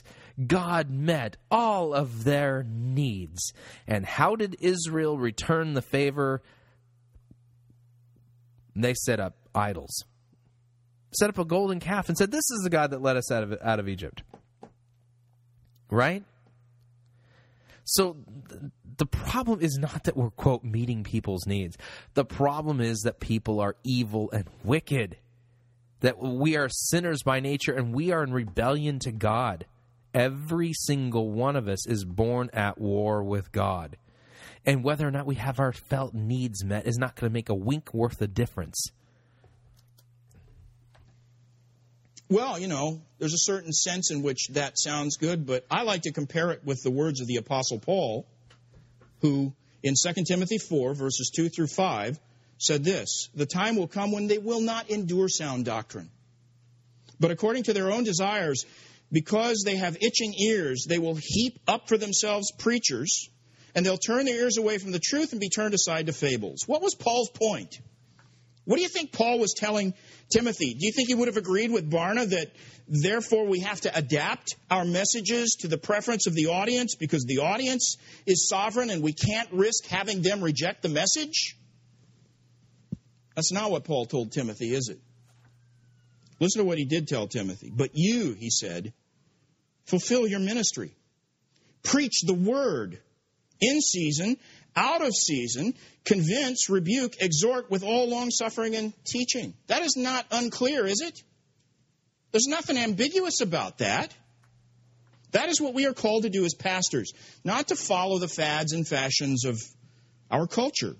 God 0.47 0.91
met 0.91 1.39
all 1.51 1.93
of 1.93 2.23
their 2.23 2.65
needs. 2.69 3.53
And 3.89 4.07
how 4.07 4.37
did 4.37 4.57
Israel 4.61 5.19
return 5.19 5.73
the 5.73 5.83
favor? 5.83 6.43
They 8.77 8.95
set 8.95 9.19
up 9.19 9.35
idols. 9.55 10.05
Set 11.19 11.31
up 11.31 11.39
a 11.39 11.45
golden 11.47 11.81
calf 11.81 12.09
and 12.09 12.19
said, 12.19 12.31
This 12.31 12.51
is 12.51 12.61
the 12.63 12.71
God 12.71 12.91
that 12.91 13.01
led 13.01 13.17
us 13.17 13.33
out 13.33 13.43
of, 13.43 13.59
out 13.63 13.81
of 13.81 13.89
Egypt. 13.89 14.23
Right? 15.91 16.23
So 17.85 18.19
the 18.99 19.07
problem 19.07 19.61
is 19.61 19.79
not 19.79 20.05
that 20.05 20.17
we're, 20.17 20.31
quote, 20.31 20.63
meeting 20.63 21.03
people's 21.05 21.47
needs. 21.47 21.79
The 22.15 22.25
problem 22.25 22.81
is 22.81 23.01
that 23.01 23.19
people 23.21 23.61
are 23.61 23.77
evil 23.83 24.31
and 24.33 24.45
wicked, 24.63 25.17
that 26.01 26.21
we 26.21 26.57
are 26.57 26.69
sinners 26.69 27.23
by 27.23 27.41
nature 27.41 27.73
and 27.73 27.95
we 27.95 28.13
are 28.13 28.23
in 28.23 28.33
rebellion 28.33 28.99
to 29.01 29.13
God. 29.13 29.67
every 30.15 30.73
single 30.73 31.31
one 31.31 31.57
of 31.57 31.69
us 31.69 31.87
is 31.87 32.05
born 32.05 32.51
at 32.53 32.79
war 32.79 33.23
with 33.23 33.53
God. 33.53 33.97
And 34.67 34.85
whether 34.85 35.07
or 35.07 35.11
not 35.11 35.27
we 35.27 35.37
have 35.37 35.61
our 35.61 35.73
felt 35.73 36.15
needs 36.15 36.65
met 36.65 36.87
is 36.87 36.99
not 36.99 37.15
going 37.15 37.31
to 37.31 37.33
make 37.33 37.49
a 37.49 37.55
wink 37.55 37.95
worth 37.95 38.21
of 38.21 38.35
difference. 38.35 38.91
Well, 42.29 42.59
you 42.59 42.69
know, 42.69 43.01
there's 43.19 43.33
a 43.33 43.39
certain 43.39 43.73
sense 43.73 44.11
in 44.11 44.23
which 44.23 44.49
that 44.49 44.79
sounds 44.79 45.17
good, 45.17 45.47
but 45.47 45.65
I 45.71 45.83
like 45.83 46.03
to 46.03 46.13
compare 46.13 46.51
it 46.51 46.63
with 46.63 46.83
the 46.83 46.91
words 46.91 47.23
of 47.23 47.27
the 47.27 47.37
Apostle 47.37 47.79
Paul, 47.79 48.27
who 49.21 49.53
in 49.83 49.95
2 49.95 50.25
Timothy 50.25 50.59
4, 50.59 50.95
verses 50.95 51.31
2 51.35 51.49
through 51.49 51.69
5, 51.69 52.19
said 52.59 52.85
this 52.85 53.29
The 53.35 53.47
time 53.47 53.77
will 53.77 53.89
come 53.89 54.13
when 54.13 54.27
they 54.27 54.39
will 54.39 54.61
not 54.61 54.91
endure 54.91 55.29
sound 55.29 55.65
doctrine. 55.65 56.11
But 57.21 57.31
according 57.31 57.65
to 57.65 57.73
their 57.73 57.91
own 57.91 58.05
desires, 58.05 58.65
because 59.11 59.63
they 59.65 59.77
have 59.77 59.97
itching 60.01 60.35
ears, 60.35 60.85
they 60.89 60.99
will 60.99 61.19
heap 61.21 61.59
up 61.67 61.89
for 61.89 61.97
themselves 61.97 62.53
preachers, 62.53 63.29
and 63.75 63.85
they'll 63.85 63.99
turn 63.99 64.27
their 64.27 64.37
ears 64.37 64.59
away 64.59 64.79
from 64.79 64.93
the 64.93 65.01
truth 65.01 65.33
and 65.33 65.41
be 65.41 65.49
turned 65.49 65.75
aside 65.75 66.07
to 66.07 66.13
fables. 66.13 66.65
What 66.67 66.83
was 66.83 66.95
Paul's 66.95 67.31
point? 67.31 67.81
What 68.69 68.77
do 68.77 68.83
you 68.83 68.89
think 68.89 69.13
Paul 69.13 69.39
was 69.39 69.55
telling 69.55 69.95
Timothy? 70.29 70.75
Do 70.75 70.85
you 70.85 70.93
think 70.93 71.09
he 71.09 71.15
would 71.15 71.29
have 71.29 71.39
agreed 71.39 71.71
with 71.71 71.91
Barna 71.91 72.29
that 72.29 72.53
therefore 72.87 73.47
we 73.47 73.61
have 73.61 73.81
to 73.81 73.97
adapt 73.97 74.57
our 74.71 74.85
messages 74.85 75.57
to 75.61 75.69
the 75.69 75.79
preference 75.79 76.27
of 76.27 76.35
the 76.35 76.49
audience 76.49 76.95
because 76.95 77.25
the 77.25 77.39
audience 77.39 77.97
is 78.27 78.47
sovereign 78.47 78.91
and 78.91 79.03
we 79.03 79.15
can't 79.15 79.51
risk 79.53 79.87
having 79.87 80.21
them 80.21 80.45
reject 80.45 80.83
the 80.83 80.91
message? 80.91 81.57
That's 83.35 83.53
not 83.53 83.71
what 83.71 83.85
Paul 83.85 84.05
told 84.05 84.33
Timothy, 84.33 84.75
is 84.75 84.91
it? 84.91 85.01
Listen 86.39 86.61
to 86.61 86.67
what 86.67 86.77
he 86.77 86.85
did 86.85 87.09
tell 87.09 87.27
Timothy. 87.27 87.73
But 87.75 87.93
you, 87.95 88.35
he 88.35 88.51
said, 88.51 88.93
fulfill 89.87 90.27
your 90.27 90.41
ministry. 90.41 90.95
Preach 91.85 92.21
the 92.27 92.35
word 92.35 92.99
in 93.63 93.81
season, 93.81 94.37
out 94.79 95.05
of 95.05 95.13
season, 95.13 95.75
convince, 96.05 96.71
rebuke, 96.71 97.15
exhort 97.21 97.69
with 97.71 97.83
all 97.83 98.09
long 98.09 98.31
suffering 98.31 98.77
and 98.77 98.93
teaching. 99.05 99.55
That 99.67 99.83
is 99.83 99.97
not 99.97 100.25
unclear, 100.31 100.87
is 100.87 101.01
it? 101.01 101.21
There's 102.31 102.47
nothing 102.47 102.79
ambiguous 102.79 103.41
about 103.41 103.79
that. 103.79 104.15
That 105.33 105.49
is 105.49 105.61
what 105.61 105.75
we 105.75 105.87
are 105.87 105.93
called 105.93 106.23
to 106.23 106.31
do 106.31 106.45
as 106.45 106.55
pastors, 106.55 107.13
not 107.45 107.69
to 107.69 107.77
follow 107.77 108.19
the 108.19 108.29
fads 108.29 108.73
and 108.73 108.87
fashions 108.87 109.45
of 109.45 109.61
our 110.31 110.47
culture, 110.47 110.95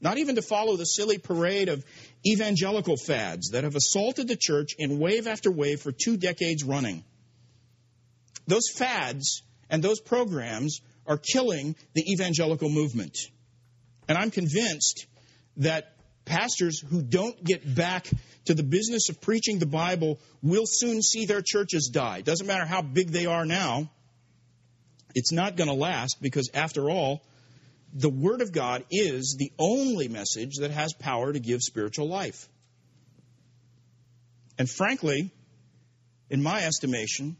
not 0.00 0.16
even 0.18 0.36
to 0.36 0.42
follow 0.42 0.76
the 0.76 0.84
silly 0.84 1.18
parade 1.18 1.68
of 1.68 1.84
evangelical 2.26 2.96
fads 2.96 3.50
that 3.50 3.64
have 3.64 3.76
assaulted 3.76 4.28
the 4.28 4.36
church 4.36 4.70
in 4.78 4.98
wave 4.98 5.26
after 5.26 5.50
wave 5.50 5.80
for 5.80 5.92
two 5.92 6.16
decades 6.16 6.64
running. 6.64 7.04
Those 8.46 8.70
fads 8.74 9.42
and 9.68 9.82
those 9.82 10.00
programs 10.00 10.80
are 11.10 11.18
killing 11.18 11.74
the 11.94 12.04
evangelical 12.12 12.70
movement. 12.70 13.18
And 14.08 14.16
I'm 14.16 14.30
convinced 14.30 15.06
that 15.56 15.92
pastors 16.24 16.80
who 16.80 17.02
don't 17.02 17.42
get 17.44 17.74
back 17.74 18.08
to 18.44 18.54
the 18.54 18.62
business 18.62 19.08
of 19.10 19.20
preaching 19.20 19.58
the 19.58 19.66
Bible 19.66 20.20
will 20.40 20.66
soon 20.66 21.02
see 21.02 21.26
their 21.26 21.42
churches 21.44 21.90
die. 21.92 22.20
Doesn't 22.20 22.46
matter 22.46 22.64
how 22.64 22.80
big 22.80 23.10
they 23.10 23.26
are 23.26 23.44
now, 23.44 23.90
it's 25.16 25.32
not 25.32 25.56
going 25.56 25.68
to 25.68 25.74
last 25.74 26.18
because, 26.22 26.48
after 26.54 26.88
all, 26.88 27.22
the 27.92 28.08
Word 28.08 28.40
of 28.40 28.52
God 28.52 28.84
is 28.92 29.34
the 29.36 29.50
only 29.58 30.06
message 30.06 30.58
that 30.60 30.70
has 30.70 30.92
power 30.92 31.32
to 31.32 31.40
give 31.40 31.60
spiritual 31.60 32.08
life. 32.08 32.48
And 34.56 34.70
frankly, 34.70 35.32
in 36.28 36.40
my 36.40 36.62
estimation, 36.62 37.36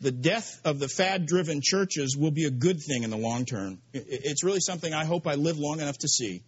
the 0.00 0.12
death 0.12 0.60
of 0.64 0.78
the 0.78 0.88
fad 0.88 1.26
driven 1.26 1.60
churches 1.62 2.16
will 2.16 2.30
be 2.30 2.44
a 2.44 2.50
good 2.50 2.80
thing 2.80 3.02
in 3.02 3.10
the 3.10 3.16
long 3.16 3.44
term. 3.44 3.80
It's 3.92 4.44
really 4.44 4.60
something 4.60 4.92
I 4.92 5.04
hope 5.04 5.26
I 5.26 5.34
live 5.34 5.58
long 5.58 5.80
enough 5.80 5.98
to 5.98 6.08
see. 6.08 6.42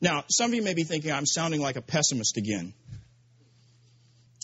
Now, 0.00 0.24
some 0.28 0.50
of 0.50 0.54
you 0.54 0.62
may 0.62 0.74
be 0.74 0.84
thinking 0.84 1.12
I'm 1.12 1.26
sounding 1.26 1.60
like 1.60 1.76
a 1.76 1.82
pessimist 1.82 2.36
again. 2.36 2.72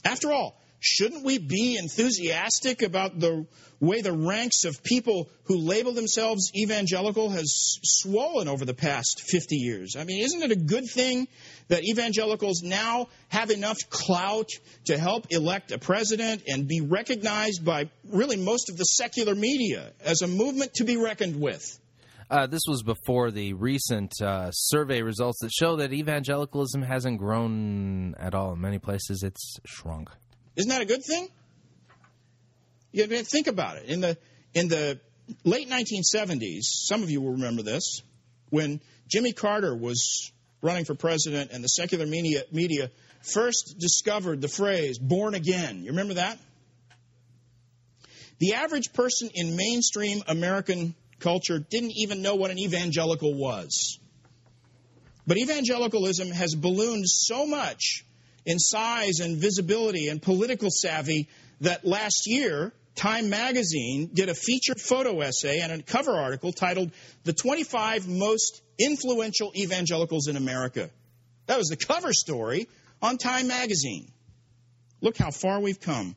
After 0.04 0.32
all, 0.32 0.60
shouldn't 0.86 1.24
we 1.24 1.38
be 1.38 1.76
enthusiastic 1.76 2.82
about 2.82 3.18
the 3.18 3.44
way 3.80 4.02
the 4.02 4.12
ranks 4.12 4.64
of 4.64 4.84
people 4.84 5.28
who 5.44 5.58
label 5.58 5.92
themselves 5.92 6.52
evangelical 6.54 7.28
has 7.28 7.78
swollen 7.82 8.46
over 8.46 8.64
the 8.64 8.72
past 8.72 9.20
50 9.20 9.56
years? 9.56 9.96
I 9.98 10.04
mean, 10.04 10.22
isn't 10.22 10.42
it 10.44 10.52
a 10.52 10.56
good 10.56 10.84
thing 10.88 11.26
that 11.66 11.82
evangelicals 11.82 12.62
now 12.62 13.08
have 13.28 13.50
enough 13.50 13.78
clout 13.90 14.48
to 14.84 14.96
help 14.96 15.26
elect 15.30 15.72
a 15.72 15.78
president 15.78 16.44
and 16.46 16.68
be 16.68 16.80
recognized 16.80 17.64
by 17.64 17.90
really 18.08 18.36
most 18.36 18.70
of 18.70 18.76
the 18.76 18.84
secular 18.84 19.34
media 19.34 19.92
as 20.00 20.22
a 20.22 20.28
movement 20.28 20.74
to 20.74 20.84
be 20.84 20.96
reckoned 20.96 21.40
with? 21.40 21.80
Uh, 22.30 22.46
this 22.46 22.62
was 22.68 22.84
before 22.84 23.32
the 23.32 23.52
recent 23.54 24.12
uh, 24.22 24.50
survey 24.52 25.02
results 25.02 25.38
that 25.40 25.50
show 25.52 25.76
that 25.76 25.92
evangelicalism 25.92 26.82
hasn't 26.82 27.18
grown 27.18 28.14
at 28.18 28.34
all. 28.34 28.52
In 28.52 28.60
many 28.60 28.78
places, 28.78 29.24
it's 29.24 29.58
shrunk. 29.64 30.10
Isn't 30.56 30.70
that 30.70 30.82
a 30.82 30.86
good 30.86 31.04
thing? 31.04 31.28
You 32.92 33.06
think 33.06 33.46
about 33.46 33.76
it. 33.76 33.84
In 33.86 34.00
the 34.00 34.16
in 34.54 34.68
the 34.68 34.98
late 35.44 35.68
1970s, 35.68 36.62
some 36.62 37.02
of 37.02 37.10
you 37.10 37.20
will 37.20 37.32
remember 37.32 37.62
this, 37.62 38.02
when 38.48 38.80
Jimmy 39.06 39.32
Carter 39.32 39.76
was 39.76 40.32
running 40.62 40.84
for 40.84 40.94
president 40.94 41.50
and 41.52 41.62
the 41.62 41.68
secular 41.68 42.06
media, 42.06 42.42
media 42.50 42.90
first 43.22 43.76
discovered 43.78 44.40
the 44.40 44.48
phrase 44.48 44.98
born 44.98 45.34
again. 45.34 45.82
You 45.82 45.90
remember 45.90 46.14
that? 46.14 46.38
The 48.38 48.54
average 48.54 48.92
person 48.92 49.30
in 49.34 49.56
mainstream 49.56 50.22
American 50.26 50.94
culture 51.18 51.58
didn't 51.58 51.92
even 51.96 52.22
know 52.22 52.34
what 52.34 52.50
an 52.50 52.58
evangelical 52.58 53.34
was. 53.34 53.98
But 55.26 55.38
evangelicalism 55.38 56.30
has 56.30 56.54
ballooned 56.54 57.08
so 57.08 57.46
much 57.46 58.04
in 58.46 58.58
size 58.58 59.18
and 59.20 59.36
visibility 59.36 60.08
and 60.08 60.22
political 60.22 60.70
savvy 60.70 61.28
that 61.60 61.84
last 61.84 62.22
year, 62.26 62.72
Time 62.94 63.28
magazine 63.28 64.08
did 64.14 64.30
a 64.30 64.34
featured 64.34 64.80
photo 64.80 65.20
essay 65.20 65.60
and 65.60 65.70
a 65.70 65.82
cover 65.82 66.12
article 66.12 66.50
titled 66.50 66.92
The 67.24 67.34
25 67.34 68.08
Most 68.08 68.62
Influential 68.78 69.52
Evangelicals 69.54 70.28
in 70.28 70.36
America. 70.36 70.88
That 71.46 71.58
was 71.58 71.68
the 71.68 71.76
cover 71.76 72.14
story 72.14 72.68
on 73.02 73.18
Time 73.18 73.48
magazine. 73.48 74.10
Look 75.02 75.18
how 75.18 75.30
far 75.30 75.60
we've 75.60 75.80
come. 75.80 76.16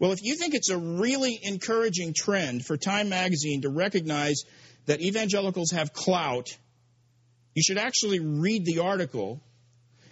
Well, 0.00 0.12
if 0.12 0.22
you 0.22 0.34
think 0.34 0.54
it's 0.54 0.70
a 0.70 0.76
really 0.76 1.38
encouraging 1.40 2.12
trend 2.14 2.64
for 2.64 2.76
Time 2.76 3.08
magazine 3.08 3.62
to 3.62 3.68
recognize 3.68 4.42
that 4.86 5.00
evangelicals 5.00 5.70
have 5.70 5.92
clout, 5.92 6.48
you 7.54 7.62
should 7.62 7.78
actually 7.78 8.18
read 8.18 8.64
the 8.64 8.80
article 8.80 9.40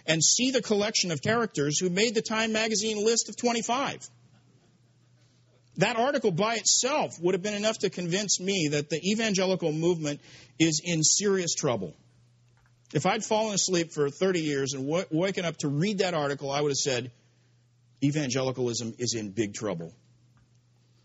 and 0.05 0.23
see 0.23 0.51
the 0.51 0.61
collection 0.61 1.11
of 1.11 1.21
characters 1.21 1.79
who 1.79 1.89
made 1.89 2.15
the 2.15 2.21
Time 2.21 2.53
magazine 2.53 3.03
list 3.03 3.29
of 3.29 3.37
25. 3.37 4.07
That 5.77 5.97
article 5.97 6.31
by 6.31 6.55
itself 6.55 7.19
would 7.19 7.33
have 7.33 7.41
been 7.41 7.53
enough 7.53 7.79
to 7.79 7.89
convince 7.89 8.39
me 8.39 8.69
that 8.71 8.89
the 8.89 9.01
evangelical 9.11 9.71
movement 9.71 10.21
is 10.57 10.81
in 10.83 11.03
serious 11.03 11.53
trouble. 11.53 11.93
If 12.93 13.05
I'd 13.05 13.25
fallen 13.25 13.53
asleep 13.53 13.91
for 13.91 14.09
30 14.09 14.39
years 14.41 14.73
and 14.73 14.85
w- 14.85 15.05
waken 15.11 15.43
up 15.43 15.57
to 15.57 15.67
read 15.67 15.97
that 15.97 16.13
article, 16.13 16.49
I 16.49 16.61
would 16.61 16.69
have 16.69 16.77
said, 16.77 17.11
evangelicalism 18.03 18.95
is 18.99 19.15
in 19.15 19.31
big 19.31 19.53
trouble. 19.53 19.93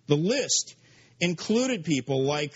The 0.07 0.17
list 0.17 0.77
included 1.19 1.85
people 1.85 2.23
like 2.23 2.53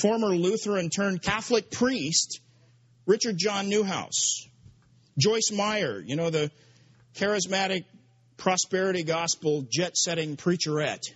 former 0.00 0.28
Lutheran 0.28 0.90
turned 0.90 1.22
Catholic 1.22 1.70
priest 1.70 2.40
Richard 3.06 3.38
John 3.38 3.70
Neuhaus, 3.70 4.46
Joyce 5.18 5.50
Meyer, 5.52 6.02
you 6.04 6.16
know, 6.16 6.30
the 6.30 6.50
charismatic 7.14 7.84
prosperity 8.36 9.02
gospel 9.02 9.66
jet 9.70 9.96
setting 9.96 10.36
preacherette. 10.36 11.12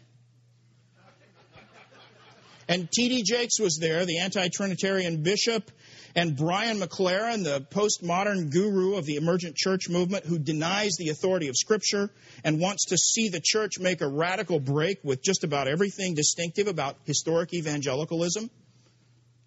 And 2.69 2.89
T.D. 2.91 3.25
Jakes 3.25 3.59
was 3.59 3.79
there, 3.81 4.07
the 4.07 4.21
anti 4.21 4.49
Trinitarian 4.49 5.25
bishop, 5.25 5.71
and 6.15 6.37
Brian 6.37 6.79
McLaren, 6.79 7.43
the 7.43 7.61
postmodern 7.61 8.51
guru 8.51 8.95
of 8.95 9.07
the 9.07 9.17
emergent 9.17 9.57
church 9.57 9.89
movement 9.89 10.25
who 10.25 10.39
denies 10.39 10.93
the 10.97 11.09
authority 11.09 11.49
of 11.49 11.57
Scripture 11.57 12.11
and 12.45 12.61
wants 12.61 12.87
to 12.87 12.97
see 12.97 13.29
the 13.29 13.41
church 13.43 13.81
make 13.81 14.01
a 14.01 14.09
radical 14.09 14.61
break 14.61 14.99
with 15.03 15.21
just 15.21 15.43
about 15.43 15.67
everything 15.67 16.15
distinctive 16.15 16.69
about 16.69 16.97
historic 17.05 17.53
evangelicalism. 17.53 18.49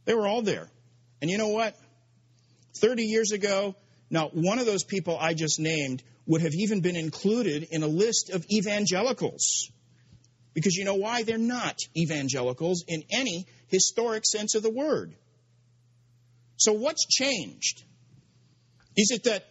They 0.04 0.14
were 0.14 0.28
all 0.28 0.42
there. 0.42 0.70
And 1.22 1.32
you 1.32 1.38
know 1.38 1.50
what? 1.50 1.78
30 2.76 3.04
years 3.04 3.32
ago, 3.32 3.76
not 4.14 4.36
one 4.36 4.60
of 4.60 4.66
those 4.66 4.84
people 4.84 5.18
I 5.20 5.34
just 5.34 5.60
named 5.60 6.04
would 6.28 6.42
have 6.42 6.54
even 6.54 6.82
been 6.82 6.96
included 6.96 7.68
in 7.72 7.82
a 7.84 7.88
list 7.88 8.30
of 8.30 8.46
evangelicals. 8.50 9.72
Because 10.54 10.76
you 10.76 10.86
know 10.86 10.96
why? 10.96 11.24
They're 11.24 11.40
not 11.40 11.80
evangelicals 11.98 12.86
in 12.88 13.04
any 13.12 13.48
historic 13.68 14.24
sense 14.26 14.54
of 14.54 14.62
the 14.62 14.70
word. 14.70 15.16
So, 16.58 16.74
what's 16.74 17.08
changed? 17.08 17.84
Is 18.96 19.10
it 19.12 19.24
that 19.24 19.46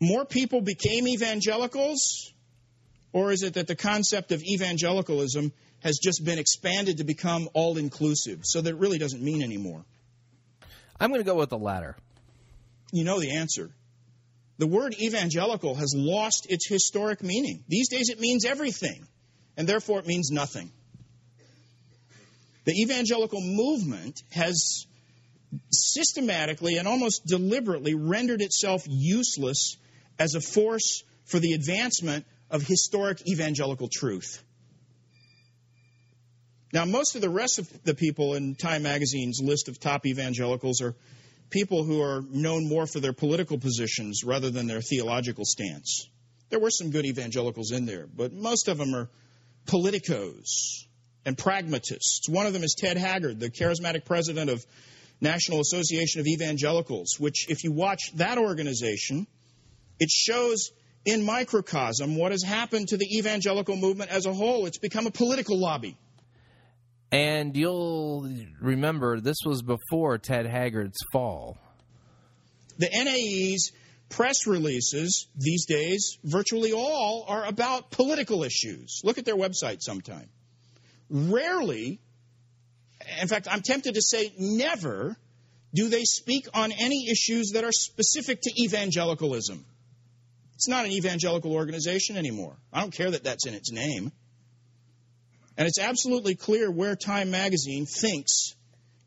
more 0.00 0.24
people 0.24 0.60
became 0.60 1.08
evangelicals? 1.08 2.32
Or 3.12 3.32
is 3.32 3.42
it 3.42 3.54
that 3.54 3.66
the 3.66 3.74
concept 3.74 4.30
of 4.30 4.42
evangelicalism 4.44 5.52
has 5.80 5.98
just 5.98 6.24
been 6.24 6.38
expanded 6.38 6.98
to 6.98 7.04
become 7.04 7.48
all 7.52 7.78
inclusive 7.78 8.40
so 8.44 8.60
that 8.60 8.70
it 8.70 8.76
really 8.76 8.98
doesn't 8.98 9.22
mean 9.22 9.42
anymore? 9.42 9.84
I'm 11.00 11.10
going 11.10 11.20
to 11.20 11.24
go 11.24 11.34
with 11.34 11.50
the 11.50 11.58
latter. 11.58 11.96
You 12.92 13.02
know 13.02 13.18
the 13.18 13.36
answer. 13.36 13.70
The 14.58 14.66
word 14.66 14.94
evangelical 15.00 15.76
has 15.76 15.94
lost 15.96 16.46
its 16.50 16.68
historic 16.68 17.22
meaning. 17.22 17.64
These 17.68 17.88
days 17.88 18.08
it 18.10 18.18
means 18.18 18.44
everything, 18.44 19.06
and 19.56 19.68
therefore 19.68 20.00
it 20.00 20.06
means 20.06 20.30
nothing. 20.30 20.72
The 22.64 22.72
evangelical 22.82 23.40
movement 23.40 24.22
has 24.32 24.86
systematically 25.70 26.76
and 26.76 26.86
almost 26.86 27.24
deliberately 27.24 27.94
rendered 27.94 28.42
itself 28.42 28.82
useless 28.86 29.76
as 30.18 30.34
a 30.34 30.40
force 30.40 31.02
for 31.24 31.38
the 31.38 31.52
advancement 31.52 32.26
of 32.50 32.62
historic 32.62 33.22
evangelical 33.28 33.88
truth. 33.90 34.42
Now, 36.72 36.84
most 36.84 37.14
of 37.14 37.22
the 37.22 37.30
rest 37.30 37.58
of 37.58 37.84
the 37.84 37.94
people 37.94 38.34
in 38.34 38.54
Time 38.54 38.82
Magazine's 38.82 39.40
list 39.42 39.68
of 39.68 39.80
top 39.80 40.04
evangelicals 40.04 40.82
are 40.82 40.94
people 41.50 41.84
who 41.84 42.02
are 42.02 42.22
known 42.30 42.68
more 42.68 42.86
for 42.86 43.00
their 43.00 43.12
political 43.12 43.58
positions 43.58 44.22
rather 44.24 44.50
than 44.50 44.66
their 44.66 44.80
theological 44.80 45.44
stance. 45.44 46.08
There 46.50 46.60
were 46.60 46.70
some 46.70 46.90
good 46.90 47.06
evangelicals 47.06 47.72
in 47.72 47.86
there, 47.86 48.06
but 48.06 48.32
most 48.32 48.68
of 48.68 48.78
them 48.78 48.94
are 48.94 49.08
politicos 49.66 50.84
and 51.24 51.36
pragmatists. 51.36 52.28
One 52.28 52.46
of 52.46 52.52
them 52.52 52.62
is 52.62 52.74
Ted 52.78 52.96
Haggard, 52.96 53.38
the 53.38 53.50
charismatic 53.50 54.04
president 54.04 54.50
of 54.50 54.64
National 55.20 55.60
Association 55.60 56.20
of 56.20 56.26
Evangelicals, 56.26 57.16
which, 57.18 57.50
if 57.50 57.64
you 57.64 57.72
watch 57.72 58.12
that 58.14 58.38
organization, 58.38 59.26
it 59.98 60.10
shows 60.10 60.70
in 61.04 61.24
microcosm 61.24 62.16
what 62.16 62.32
has 62.32 62.42
happened 62.42 62.88
to 62.88 62.96
the 62.96 63.18
evangelical 63.18 63.76
movement 63.76 64.10
as 64.10 64.26
a 64.26 64.32
whole. 64.32 64.66
It's 64.66 64.78
become 64.78 65.06
a 65.06 65.10
political 65.10 65.58
lobby. 65.58 65.96
And 67.10 67.56
you'll 67.56 68.30
remember 68.60 69.20
this 69.20 69.38
was 69.44 69.62
before 69.62 70.18
Ted 70.18 70.46
Haggard's 70.46 70.98
fall. 71.12 71.58
The 72.78 72.88
NAE's 72.92 73.72
press 74.10 74.46
releases 74.46 75.26
these 75.36 75.66
days, 75.66 76.18
virtually 76.22 76.72
all, 76.72 77.24
are 77.26 77.46
about 77.46 77.90
political 77.90 78.44
issues. 78.44 79.00
Look 79.04 79.18
at 79.18 79.24
their 79.24 79.36
website 79.36 79.78
sometime. 79.80 80.28
Rarely, 81.10 82.00
in 83.20 83.28
fact, 83.28 83.48
I'm 83.50 83.62
tempted 83.62 83.94
to 83.94 84.02
say 84.02 84.32
never, 84.38 85.16
do 85.74 85.88
they 85.88 86.04
speak 86.04 86.46
on 86.54 86.72
any 86.72 87.08
issues 87.10 87.52
that 87.54 87.64
are 87.64 87.72
specific 87.72 88.40
to 88.42 88.52
evangelicalism. 88.62 89.64
It's 90.54 90.68
not 90.68 90.84
an 90.84 90.90
evangelical 90.90 91.52
organization 91.52 92.16
anymore. 92.16 92.56
I 92.72 92.80
don't 92.80 92.92
care 92.92 93.10
that 93.10 93.24
that's 93.24 93.46
in 93.46 93.54
its 93.54 93.70
name. 93.70 94.12
And 95.58 95.66
it's 95.66 95.80
absolutely 95.80 96.36
clear 96.36 96.70
where 96.70 96.94
Time 96.94 97.32
magazine 97.32 97.84
thinks 97.84 98.54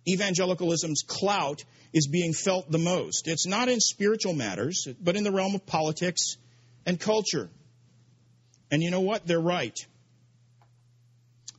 evangelicalism's 0.08 1.04
clout 1.08 1.64
is 1.94 2.08
being 2.08 2.34
felt 2.34 2.70
the 2.70 2.78
most. 2.78 3.30
It's 3.30 3.48
not 3.48 3.70
in 3.70 3.80
spiritual 3.80 4.34
matters, 4.34 4.86
but 5.02 5.16
in 5.16 5.24
the 5.24 5.32
realm 5.32 5.56
of 5.56 5.66
politics 5.66 6.36
and 6.86 7.00
culture. 7.00 7.50
And 8.70 8.84
you 8.84 8.92
know 8.92 9.00
what? 9.00 9.26
They're 9.26 9.40
right. 9.40 9.78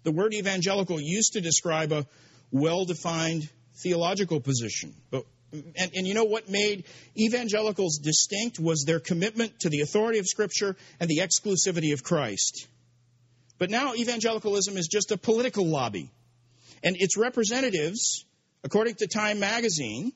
The 0.03 0.13
word 0.13 0.35
evangelical 0.35 1.01
used 1.01 1.35
to 1.35 1.41
describe 1.41 1.93
a 1.93 2.07
well 2.51 2.85
defined 2.85 3.49
theological 3.83 4.41
position. 4.41 4.95
But, 5.11 5.25
and, 5.53 5.91
and 5.95 6.07
you 6.07 6.13
know 6.13 6.25
what 6.25 6.51
made 6.51 6.85
evangelicals 7.17 7.99
distinct 7.99 8.59
was 8.59 8.85
their 8.85 9.01
commitment 9.01 9.61
to 9.61 9.71
the 9.71 9.81
authority 9.81 10.19
of 10.19 10.27
Scripture 10.27 10.77
and 11.01 11.09
the 11.09 11.21
exclusivity 11.21 11.95
of 11.95 12.03
Christ. 12.03 12.69
But 13.59 13.71
now 13.71 13.95
evangelicalism 13.95 14.77
is 14.77 14.89
just 14.89 15.13
a 15.13 15.17
political 15.17 15.67
lobby. 15.67 16.11
And 16.83 16.97
its 16.99 17.17
representatives, 17.17 18.25
according 18.65 18.97
to 18.97 19.07
Time 19.07 19.39
magazine, 19.39 20.13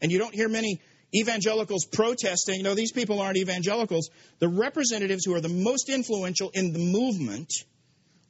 and 0.00 0.10
you 0.10 0.18
don't 0.18 0.34
hear 0.34 0.48
many 0.48 0.80
evangelicals 1.14 1.86
protesting, 1.86 2.62
know, 2.62 2.74
these 2.74 2.92
people 2.92 3.20
aren't 3.20 3.36
evangelicals. 3.36 4.10
The 4.38 4.48
representatives 4.48 5.24
who 5.24 5.34
are 5.34 5.40
the 5.40 5.48
most 5.48 5.88
influential 5.88 6.50
in 6.52 6.72
the 6.72 6.78
movement 6.78 7.52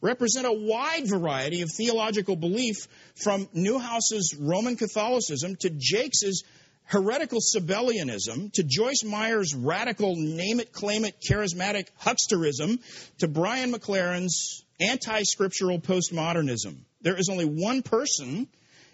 represent 0.00 0.46
a 0.46 0.52
wide 0.52 1.08
variety 1.08 1.62
of 1.62 1.70
theological 1.76 2.36
belief 2.36 2.86
from 3.14 3.48
Neuhaus's 3.54 4.36
Roman 4.38 4.76
Catholicism 4.76 5.56
to 5.60 5.70
Jakes's 5.70 6.44
heretical 6.86 7.40
Sabellianism 7.40 8.52
to 8.52 8.62
Joyce 8.62 9.04
Meyer's 9.04 9.54
radical 9.54 10.14
name 10.16 10.60
it, 10.60 10.72
claim 10.72 11.04
it, 11.04 11.16
charismatic 11.28 11.88
hucksterism 12.00 12.78
to 13.18 13.28
Brian 13.28 13.72
McLaren's 13.72 14.64
anti 14.80 15.22
scriptural 15.22 15.80
postmodernism. 15.80 16.78
There 17.02 17.18
is 17.18 17.28
only 17.28 17.44
one 17.44 17.82
person 17.82 18.48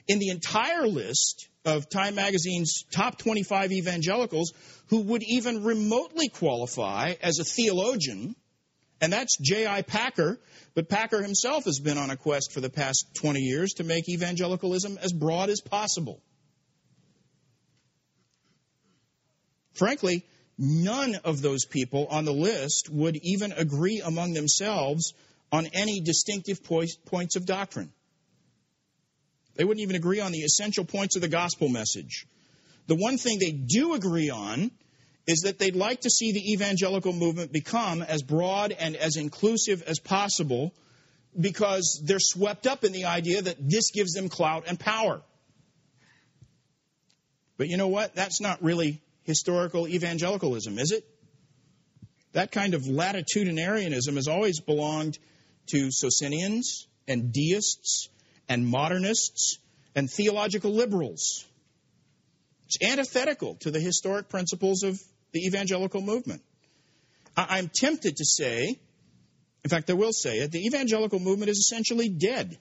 in 0.08 0.18
the 0.18 0.28
entire 0.28 0.86
list 0.86 1.48
of 1.64 1.88
Time 1.88 2.16
Magazine's 2.16 2.84
top 2.92 3.18
25 3.18 3.72
evangelicals 3.72 4.52
who 4.88 5.02
would 5.02 5.22
even 5.22 5.62
remotely 5.62 6.28
qualify 6.28 7.14
as 7.22 7.38
a 7.38 7.44
theologian, 7.44 8.34
and 9.00 9.12
that's 9.12 9.38
J.I. 9.38 9.82
Packer. 9.82 10.40
But 10.74 10.88
Packer 10.88 11.22
himself 11.22 11.64
has 11.66 11.78
been 11.78 11.98
on 11.98 12.10
a 12.10 12.16
quest 12.16 12.52
for 12.52 12.60
the 12.60 12.70
past 12.70 13.06
20 13.16 13.40
years 13.40 13.74
to 13.74 13.84
make 13.84 14.08
evangelicalism 14.08 14.98
as 15.02 15.12
broad 15.12 15.50
as 15.50 15.60
possible. 15.60 16.22
Frankly, 19.74 20.24
none 20.58 21.16
of 21.24 21.42
those 21.42 21.64
people 21.64 22.06
on 22.10 22.24
the 22.24 22.32
list 22.32 22.88
would 22.90 23.18
even 23.22 23.52
agree 23.52 24.00
among 24.04 24.32
themselves 24.32 25.14
on 25.50 25.66
any 25.72 26.00
distinctive 26.00 26.62
points 26.64 27.36
of 27.36 27.46
doctrine. 27.46 27.92
They 29.54 29.64
wouldn't 29.64 29.82
even 29.82 29.96
agree 29.96 30.20
on 30.20 30.32
the 30.32 30.40
essential 30.40 30.84
points 30.84 31.16
of 31.16 31.22
the 31.22 31.28
gospel 31.28 31.68
message. 31.68 32.26
The 32.86 32.94
one 32.94 33.18
thing 33.18 33.38
they 33.38 33.52
do 33.52 33.94
agree 33.94 34.30
on 34.30 34.70
is 35.26 35.40
that 35.40 35.58
they'd 35.58 35.76
like 35.76 36.00
to 36.00 36.10
see 36.10 36.32
the 36.32 36.52
evangelical 36.52 37.12
movement 37.12 37.52
become 37.52 38.02
as 38.02 38.22
broad 38.22 38.72
and 38.72 38.96
as 38.96 39.16
inclusive 39.16 39.82
as 39.82 39.98
possible 40.00 40.74
because 41.38 42.02
they're 42.04 42.18
swept 42.18 42.66
up 42.66 42.84
in 42.84 42.92
the 42.92 43.04
idea 43.04 43.40
that 43.40 43.56
this 43.60 43.90
gives 43.92 44.12
them 44.12 44.28
clout 44.28 44.64
and 44.66 44.78
power. 44.80 45.22
But 47.56 47.68
you 47.68 47.76
know 47.76 47.88
what? 47.88 48.14
That's 48.14 48.40
not 48.40 48.62
really 48.62 49.00
historical 49.24 49.88
evangelicalism, 49.88 50.78
is 50.78 50.92
it? 50.92 51.04
That 52.32 52.50
kind 52.50 52.74
of 52.74 52.82
latitudinarianism 52.82 54.14
has 54.14 54.28
always 54.28 54.60
belonged 54.60 55.18
to 55.68 55.90
Socinians 55.90 56.86
and 57.06 57.32
deists 57.32 58.08
and 58.48 58.66
modernists 58.66 59.58
and 59.94 60.10
theological 60.10 60.72
liberals. 60.72 61.44
It's 62.66 62.90
antithetical 62.90 63.56
to 63.60 63.70
the 63.70 63.80
historic 63.80 64.28
principles 64.28 64.82
of 64.82 64.98
the 65.32 65.40
evangelical 65.46 66.00
movement. 66.00 66.42
I'm 67.36 67.70
tempted 67.74 68.16
to 68.16 68.24
say, 68.24 68.78
in 69.64 69.70
fact, 69.70 69.90
I 69.90 69.94
will 69.94 70.12
say 70.12 70.38
it, 70.38 70.52
the 70.52 70.66
evangelical 70.66 71.18
movement 71.18 71.50
is 71.50 71.58
essentially 71.58 72.08
dead. 72.08 72.58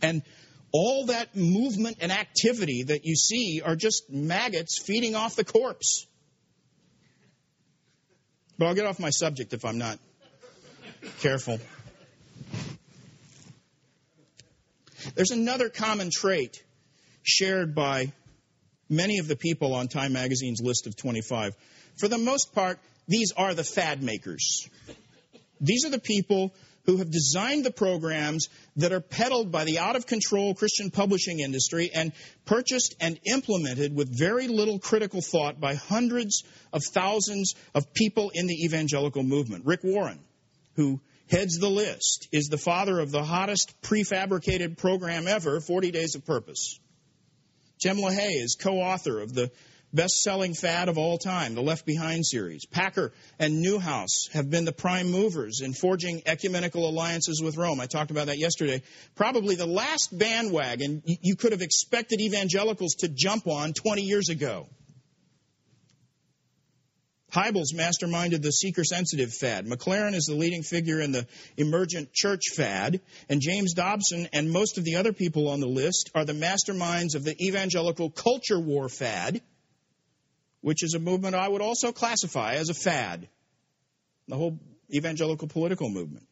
And 0.00 0.22
all 0.72 1.06
that 1.06 1.36
movement 1.36 1.98
and 2.00 2.10
activity 2.10 2.84
that 2.84 3.04
you 3.04 3.14
see 3.14 3.60
are 3.64 3.76
just 3.76 4.10
maggots 4.10 4.82
feeding 4.82 5.14
off 5.14 5.36
the 5.36 5.44
corpse. 5.44 6.06
But 8.58 8.66
I'll 8.66 8.74
get 8.74 8.86
off 8.86 8.98
my 8.98 9.10
subject 9.10 9.52
if 9.52 9.64
I'm 9.64 9.78
not 9.78 9.98
careful. 11.20 11.58
There's 15.14 15.30
another 15.30 15.68
common 15.68 16.10
trait 16.12 16.62
shared 17.22 17.74
by 17.74 18.12
many 18.88 19.18
of 19.18 19.28
the 19.28 19.36
people 19.36 19.74
on 19.74 19.88
Time 19.88 20.12
Magazine's 20.12 20.60
list 20.62 20.86
of 20.86 20.96
25. 20.96 21.54
For 21.98 22.08
the 22.08 22.18
most 22.18 22.54
part, 22.54 22.78
these 23.08 23.32
are 23.36 23.52
the 23.54 23.64
fad 23.64 24.02
makers. 24.02 24.68
These 25.60 25.84
are 25.84 25.90
the 25.90 26.00
people 26.00 26.52
who 26.84 26.96
have 26.98 27.10
designed 27.10 27.64
the 27.64 27.70
programs 27.70 28.48
that 28.76 28.92
are 28.92 29.00
peddled 29.00 29.52
by 29.52 29.64
the 29.64 29.78
out 29.78 29.96
of 29.96 30.06
control 30.06 30.54
Christian 30.54 30.90
publishing 30.90 31.40
industry 31.40 31.90
and 31.94 32.12
purchased 32.44 32.96
and 33.00 33.18
implemented 33.24 33.94
with 33.94 34.16
very 34.16 34.48
little 34.48 34.78
critical 34.78 35.20
thought 35.20 35.60
by 35.60 35.74
hundreds 35.74 36.42
of 36.72 36.82
thousands 36.92 37.54
of 37.74 37.92
people 37.94 38.30
in 38.34 38.46
the 38.46 38.64
evangelical 38.64 39.22
movement. 39.22 39.64
Rick 39.64 39.80
Warren, 39.84 40.20
who 40.74 41.00
heads 41.30 41.58
the 41.58 41.70
list, 41.70 42.28
is 42.32 42.48
the 42.48 42.58
father 42.58 42.98
of 42.98 43.10
the 43.10 43.22
hottest 43.22 43.74
prefabricated 43.82 44.76
program 44.76 45.26
ever, 45.28 45.60
40 45.60 45.90
Days 45.90 46.14
of 46.14 46.26
Purpose. 46.26 46.78
Jim 47.80 47.96
LaHaye 47.96 48.42
is 48.42 48.56
co 48.58 48.78
author 48.78 49.20
of 49.20 49.32
the 49.32 49.50
best 49.92 50.20
selling 50.22 50.54
fad 50.54 50.88
of 50.88 50.98
all 50.98 51.18
time, 51.18 51.54
the 51.54 51.62
Left 51.62 51.84
Behind 51.84 52.24
series. 52.24 52.64
Packer 52.66 53.12
and 53.38 53.64
Neuhaus 53.64 54.30
have 54.32 54.50
been 54.50 54.64
the 54.64 54.72
prime 54.72 55.10
movers 55.10 55.60
in 55.60 55.74
forging 55.74 56.22
ecumenical 56.26 56.88
alliances 56.88 57.40
with 57.42 57.56
Rome. 57.56 57.80
I 57.80 57.86
talked 57.86 58.10
about 58.10 58.26
that 58.26 58.38
yesterday. 58.38 58.82
Probably 59.14 59.54
the 59.54 59.66
last 59.66 60.16
bandwagon 60.16 61.02
you 61.04 61.36
could 61.36 61.52
have 61.52 61.62
expected 61.62 62.20
evangelicals 62.20 62.94
to 63.00 63.08
jump 63.08 63.46
on 63.46 63.72
20 63.72 64.02
years 64.02 64.28
ago. 64.28 64.66
Hybels 67.32 67.74
masterminded 67.74 68.42
the 68.42 68.52
seeker 68.52 68.84
sensitive 68.84 69.32
fad. 69.32 69.66
McLaren 69.66 70.14
is 70.14 70.26
the 70.26 70.34
leading 70.34 70.62
figure 70.62 71.00
in 71.00 71.12
the 71.12 71.26
emergent 71.56 72.12
church 72.12 72.50
fad. 72.54 73.00
And 73.30 73.40
James 73.40 73.72
Dobson 73.72 74.28
and 74.34 74.50
most 74.50 74.76
of 74.76 74.84
the 74.84 74.96
other 74.96 75.14
people 75.14 75.48
on 75.48 75.60
the 75.60 75.66
list 75.66 76.10
are 76.14 76.26
the 76.26 76.34
masterminds 76.34 77.14
of 77.14 77.24
the 77.24 77.34
evangelical 77.42 78.10
culture 78.10 78.60
war 78.60 78.90
fad, 78.90 79.40
which 80.62 80.82
is 80.82 80.94
a 80.94 80.98
movement 80.98 81.34
I 81.34 81.46
would 81.46 81.60
also 81.60 81.92
classify 81.92 82.54
as 82.54 82.70
a 82.70 82.74
fad. 82.74 83.28
The 84.28 84.36
whole 84.36 84.58
evangelical 84.90 85.48
political 85.48 85.90
movement. 85.90 86.26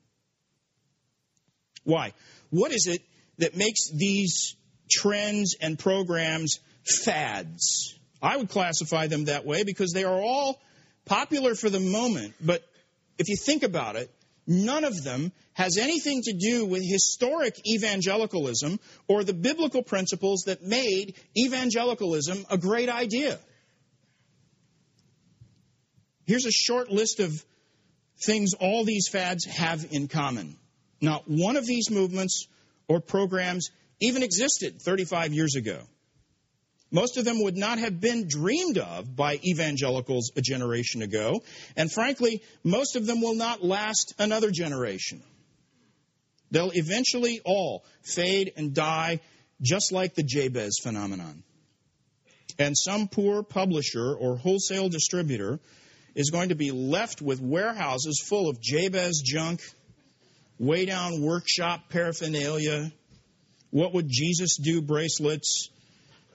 Why? 1.85 2.13
What 2.51 2.73
is 2.73 2.87
it 2.87 3.03
that 3.39 3.57
makes 3.57 3.91
these 3.91 4.57
trends 4.91 5.57
and 5.61 5.79
programs 5.79 6.61
fads? 7.05 7.99
I 8.23 8.37
would 8.37 8.49
classify 8.49 9.07
them 9.07 9.27
that 9.27 9.45
way 9.45 9.65
because 9.65 9.93
they 9.93 10.05
are 10.05 10.21
all 10.21 10.61
popular 11.05 11.55
for 11.55 11.71
the 11.71 11.81
moment, 11.81 12.35
but 12.41 12.63
if 13.19 13.29
you 13.29 13.37
think 13.37 13.63
about 13.63 13.97
it, 13.97 14.11
none 14.47 14.85
of 14.85 15.03
them 15.03 15.33
has 15.55 15.77
anything 15.79 16.23
to 16.23 16.33
do 16.33 16.67
with 16.67 16.83
historic 16.85 17.55
evangelicalism 17.67 18.79
or 19.09 19.25
the 19.25 19.35
biblical 19.35 19.83
principles 19.83 20.45
that 20.47 20.63
made 20.63 21.15
evangelicalism 21.37 22.45
a 22.51 22.59
great 22.59 22.89
idea. 22.89 23.39
Here's 26.31 26.47
a 26.47 26.53
short 26.53 26.93
list 26.93 27.19
of 27.19 27.45
things 28.25 28.55
all 28.55 28.85
these 28.85 29.09
fads 29.09 29.47
have 29.47 29.85
in 29.91 30.07
common. 30.07 30.57
Not 31.01 31.25
one 31.27 31.57
of 31.57 31.67
these 31.67 31.91
movements 31.91 32.47
or 32.87 33.01
programs 33.01 33.71
even 33.99 34.23
existed 34.23 34.81
35 34.81 35.33
years 35.33 35.57
ago. 35.57 35.81
Most 36.93 37.17
of 37.17 37.25
them 37.25 37.43
would 37.43 37.57
not 37.57 37.81
have 37.81 38.01
been 38.01 38.29
dreamed 38.29 38.79
of 38.79 39.17
by 39.17 39.41
evangelicals 39.45 40.31
a 40.37 40.41
generation 40.41 41.03
ago. 41.03 41.43
And 41.77 41.91
frankly, 41.91 42.45
most 42.63 42.95
of 42.95 43.07
them 43.07 43.21
will 43.21 43.35
not 43.35 43.65
last 43.65 44.15
another 44.21 44.53
generation. 44.53 45.25
They'll 46.53 46.71
eventually 46.73 47.41
all 47.45 47.85
fade 48.03 48.53
and 48.57 48.73
die, 48.73 49.19
just 49.61 49.91
like 49.91 50.15
the 50.15 50.23
Jabez 50.23 50.79
phenomenon. 50.81 51.43
And 52.57 52.79
some 52.79 53.09
poor 53.09 53.43
publisher 53.43 54.15
or 54.15 54.37
wholesale 54.37 54.89
distributor 54.89 55.59
is 56.15 56.31
going 56.31 56.49
to 56.49 56.55
be 56.55 56.71
left 56.71 57.23
with 57.23 57.41
warehouses 57.41 58.23
full 58.27 58.49
of 58.49 58.61
Jabez 58.61 59.23
junk, 59.25 59.61
Weigh 60.59 60.87
Down 60.87 61.23
Workshop 61.23 61.89
paraphernalia, 61.89 62.93
what 63.71 63.95
would 63.95 64.09
Jesus 64.09 64.57
do 64.57 64.83
bracelets, 64.83 65.71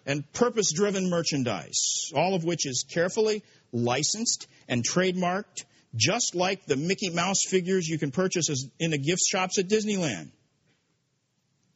and 0.05 0.31
purpose 0.33 0.71
driven 0.73 1.09
merchandise, 1.09 2.11
all 2.15 2.35
of 2.35 2.43
which 2.43 2.65
is 2.65 2.85
carefully 2.89 3.43
licensed 3.71 4.47
and 4.67 4.83
trademarked, 4.87 5.65
just 5.95 6.35
like 6.35 6.65
the 6.65 6.75
Mickey 6.75 7.09
Mouse 7.09 7.41
figures 7.47 7.87
you 7.87 7.97
can 7.97 8.11
purchase 8.11 8.49
in 8.79 8.91
the 8.91 8.97
gift 8.97 9.21
shops 9.21 9.59
at 9.59 9.67
Disneyland. 9.67 10.31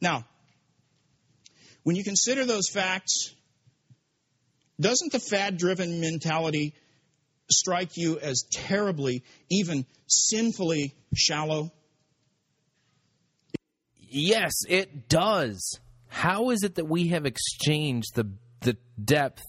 Now, 0.00 0.24
when 1.82 1.96
you 1.96 2.04
consider 2.04 2.44
those 2.44 2.68
facts, 2.68 3.34
doesn't 4.80 5.12
the 5.12 5.20
fad 5.20 5.58
driven 5.58 6.00
mentality 6.00 6.74
strike 7.52 7.96
you 7.96 8.18
as 8.18 8.44
terribly, 8.52 9.22
even 9.48 9.86
sinfully 10.06 10.94
shallow? 11.14 11.72
Yes, 13.98 14.52
it 14.68 15.08
does. 15.08 15.78
How 16.08 16.50
is 16.50 16.64
it 16.64 16.74
that 16.74 16.86
we 16.86 17.08
have 17.08 17.26
exchanged 17.26 18.14
the 18.14 18.28
the 18.60 18.76
depth 19.02 19.42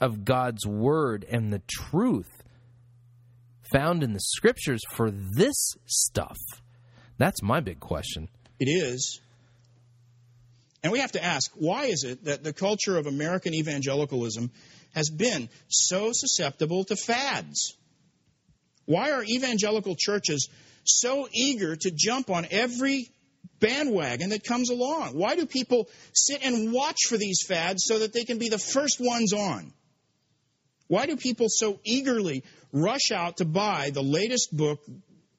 of 0.00 0.24
God's 0.24 0.66
word 0.66 1.24
and 1.30 1.52
the 1.52 1.62
truth 1.68 2.42
found 3.72 4.02
in 4.02 4.12
the 4.12 4.20
scriptures 4.20 4.80
for 4.94 5.10
this 5.10 5.74
stuff? 5.86 6.38
That's 7.18 7.42
my 7.42 7.60
big 7.60 7.80
question. 7.80 8.28
It 8.58 8.66
is. 8.66 9.20
And 10.82 10.92
we 10.92 11.00
have 11.00 11.12
to 11.12 11.22
ask 11.22 11.50
why 11.54 11.84
is 11.84 12.04
it 12.04 12.24
that 12.24 12.42
the 12.42 12.54
culture 12.54 12.96
of 12.96 13.06
American 13.06 13.54
evangelicalism 13.54 14.50
has 14.94 15.10
been 15.10 15.48
so 15.68 16.10
susceptible 16.12 16.84
to 16.84 16.96
fads? 16.96 17.74
Why 18.86 19.12
are 19.12 19.24
evangelical 19.24 19.94
churches 19.96 20.48
so 20.84 21.28
eager 21.32 21.76
to 21.76 21.90
jump 21.94 22.30
on 22.30 22.46
every 22.50 23.08
bandwagon 23.60 24.30
that 24.30 24.44
comes 24.44 24.70
along? 24.70 25.16
Why 25.16 25.36
do 25.36 25.46
people 25.46 25.88
sit 26.12 26.42
and 26.42 26.72
watch 26.72 27.06
for 27.08 27.16
these 27.16 27.44
fads 27.46 27.84
so 27.86 28.00
that 28.00 28.12
they 28.12 28.24
can 28.24 28.38
be 28.38 28.48
the 28.48 28.58
first 28.58 29.00
ones 29.00 29.32
on? 29.32 29.72
Why 30.88 31.06
do 31.06 31.16
people 31.16 31.46
so 31.48 31.78
eagerly 31.84 32.42
rush 32.72 33.12
out 33.12 33.36
to 33.36 33.44
buy 33.44 33.90
the 33.90 34.02
latest 34.02 34.56
book, 34.56 34.80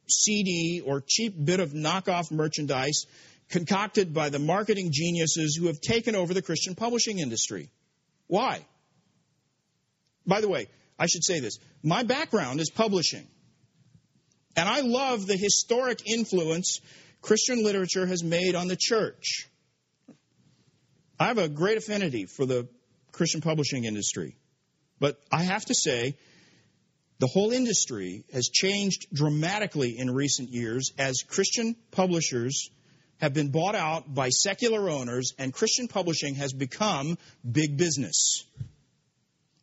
CD, 0.09 0.81
or 0.85 1.03
cheap 1.05 1.33
bit 1.43 1.59
of 1.59 1.71
knockoff 1.73 2.31
merchandise 2.31 3.05
concocted 3.49 4.13
by 4.13 4.29
the 4.29 4.39
marketing 4.39 4.91
geniuses 4.93 5.57
who 5.59 5.67
have 5.67 5.81
taken 5.81 6.15
over 6.15 6.33
the 6.33 6.41
Christian 6.41 6.75
publishing 6.75 7.19
industry? 7.19 7.69
Why? 8.27 8.65
By 10.25 10.41
the 10.41 10.49
way, 10.49 10.67
I 10.99 11.07
should 11.07 11.23
say 11.23 11.39
this. 11.39 11.57
My 11.83 12.03
background 12.03 12.59
is 12.59 12.69
publishing. 12.69 13.27
And 14.55 14.67
I 14.67 14.81
love 14.81 15.25
the 15.25 15.37
historic 15.37 16.07
influence 16.07 16.79
Christian 17.21 17.63
literature 17.63 18.05
has 18.05 18.23
made 18.23 18.55
on 18.55 18.67
the 18.67 18.75
church. 18.75 19.47
I 21.19 21.27
have 21.27 21.37
a 21.37 21.47
great 21.47 21.77
affinity 21.77 22.25
for 22.25 22.45
the 22.45 22.67
Christian 23.11 23.41
publishing 23.41 23.85
industry. 23.85 24.35
But 24.99 25.19
I 25.31 25.43
have 25.43 25.65
to 25.65 25.73
say, 25.75 26.15
the 27.19 27.27
whole 27.27 27.51
industry 27.51 28.23
has 28.33 28.49
changed 28.49 29.07
dramatically 29.13 29.97
in 29.97 30.09
recent 30.09 30.49
years 30.49 30.91
as 30.97 31.21
Christian 31.27 31.75
publishers 31.91 32.71
have 33.19 33.33
been 33.33 33.51
bought 33.51 33.75
out 33.75 34.11
by 34.11 34.29
secular 34.29 34.89
owners 34.89 35.33
and 35.37 35.53
Christian 35.53 35.87
publishing 35.87 36.35
has 36.35 36.53
become 36.53 37.17
big 37.49 37.77
business. 37.77 38.43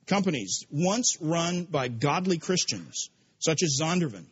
Companies 0.08 0.64
once 0.70 1.18
run 1.20 1.64
by 1.64 1.88
godly 1.88 2.38
Christians, 2.38 3.10
such 3.40 3.62
as 3.62 3.78
Zondervan, 3.80 4.24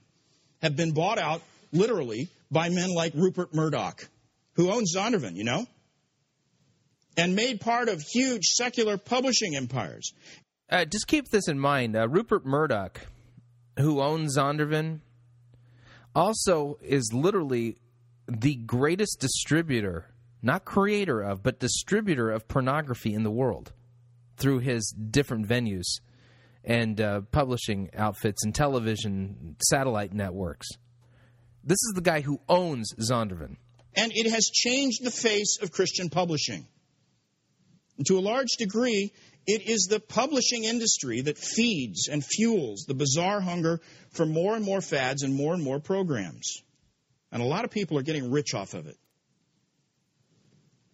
have 0.62 0.74
been 0.74 0.93
bought 0.93 1.19
out 1.19 1.43
literally 1.70 2.31
by 2.51 2.70
men 2.70 2.94
like 2.94 3.12
Rupert 3.15 3.55
Murdoch, 3.55 4.09
who 4.55 4.70
owns 4.70 4.97
Zondervan, 4.97 5.36
you 5.36 5.44
know, 5.44 5.66
and 7.19 7.36
made 7.36 7.61
part 7.61 7.90
of 7.90 8.01
huge 8.01 8.44
secular 8.44 8.97
publishing 8.97 9.55
empires. 9.55 10.15
Uh, 10.70 10.86
just 10.86 11.07
keep 11.07 11.28
this 11.28 11.47
in 11.47 11.59
mind. 11.59 11.94
Uh, 11.94 12.09
Rupert 12.09 12.47
Murdoch, 12.47 12.98
who 13.78 14.01
owns 14.01 14.39
Zondervan, 14.39 15.01
also 16.15 16.78
is 16.81 17.12
literally 17.12 17.77
the 18.27 18.57
greatest 18.57 19.20
distributor, 19.20 20.07
not 20.40 20.65
creator 20.65 21.20
of, 21.20 21.43
but 21.43 21.61
distributor 21.61 22.31
of 22.31 22.48
pornography 22.48 23.12
in 23.12 23.24
the 23.24 23.31
world 23.31 23.73
through 24.37 24.61
his 24.61 24.95
different 25.11 25.49
venues 25.49 26.01
and 26.65 27.01
uh, 27.01 27.21
publishing 27.31 27.91
outfits 27.97 28.45
and 28.45 28.55
television 28.55 29.57
satellite 29.63 30.13
networks. 30.13 30.69
This 31.63 31.79
is 31.89 31.93
the 31.95 32.01
guy 32.01 32.21
who 32.21 32.41
owns 32.49 32.93
Zondervan. 32.95 33.57
And 33.95 34.13
it 34.15 34.31
has 34.31 34.45
changed 34.53 35.03
the 35.03 35.11
face 35.11 35.59
of 35.63 35.73
Christian 35.73 36.11
publishing. 36.11 36.67
And 37.97 38.07
to 38.07 38.19
a 38.19 38.21
large 38.21 38.51
degree, 38.59 39.13
it 39.47 39.63
is 39.63 39.87
the 39.89 40.01
publishing 40.01 40.65
industry 40.65 41.23
that 41.23 41.39
feeds 41.39 42.09
and 42.09 42.25
fuels 42.25 42.85
the 42.87 42.95
bizarre 42.95 43.41
hunger 43.41 43.81
for 44.11 44.27
more 44.27 44.55
and 44.57 44.65
more 44.65 44.81
fads 44.81 45.23
and 45.23 45.35
more 45.35 45.55
and 45.55 45.63
more 45.63 45.79
programs. 45.81 46.63
And 47.33 47.43
a 47.43 47.47
lot 47.47 47.65
of 47.65 47.71
people 47.71 47.99
are 47.99 48.03
getting 48.03 48.31
rich 48.31 48.55
off 48.55 48.75
of 48.75 48.87
it. 48.87 48.97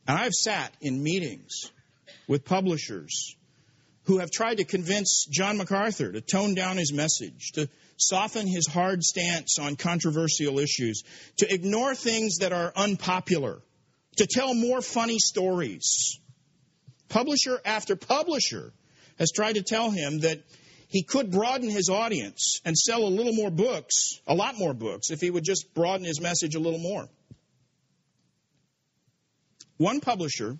And 0.06 0.18
I've 0.18 0.32
sat 0.32 0.74
in 0.80 1.02
meetings 1.02 1.70
with 2.28 2.44
publishers 2.44 3.36
who 4.04 4.18
have 4.18 4.30
tried 4.30 4.56
to 4.56 4.64
convince 4.64 5.26
John 5.30 5.58
MacArthur 5.58 6.12
to 6.12 6.20
tone 6.20 6.54
down 6.54 6.76
his 6.76 6.92
message, 6.92 7.52
to 7.52 7.68
soften 7.96 8.46
his 8.46 8.66
hard 8.66 9.02
stance 9.02 9.58
on 9.58 9.76
controversial 9.76 10.58
issues, 10.58 11.02
to 11.38 11.52
ignore 11.52 11.94
things 11.94 12.38
that 12.38 12.52
are 12.52 12.72
unpopular, 12.74 13.62
to 14.16 14.26
tell 14.26 14.54
more 14.54 14.82
funny 14.82 15.18
stories. 15.18 16.18
Publisher 17.08 17.60
after 17.64 17.94
publisher 17.94 18.72
has 19.18 19.30
tried 19.30 19.54
to 19.54 19.62
tell 19.62 19.90
him 19.90 20.20
that 20.20 20.42
he 20.88 21.02
could 21.02 21.30
broaden 21.30 21.70
his 21.70 21.88
audience 21.88 22.60
and 22.64 22.76
sell 22.76 23.04
a 23.04 23.08
little 23.08 23.32
more 23.32 23.50
books, 23.50 24.20
a 24.26 24.34
lot 24.34 24.58
more 24.58 24.74
books, 24.74 25.10
if 25.10 25.20
he 25.20 25.30
would 25.30 25.44
just 25.44 25.74
broaden 25.74 26.04
his 26.04 26.20
message 26.20 26.54
a 26.54 26.60
little 26.60 26.78
more. 26.80 27.08
One 29.78 30.00
publisher, 30.00 30.58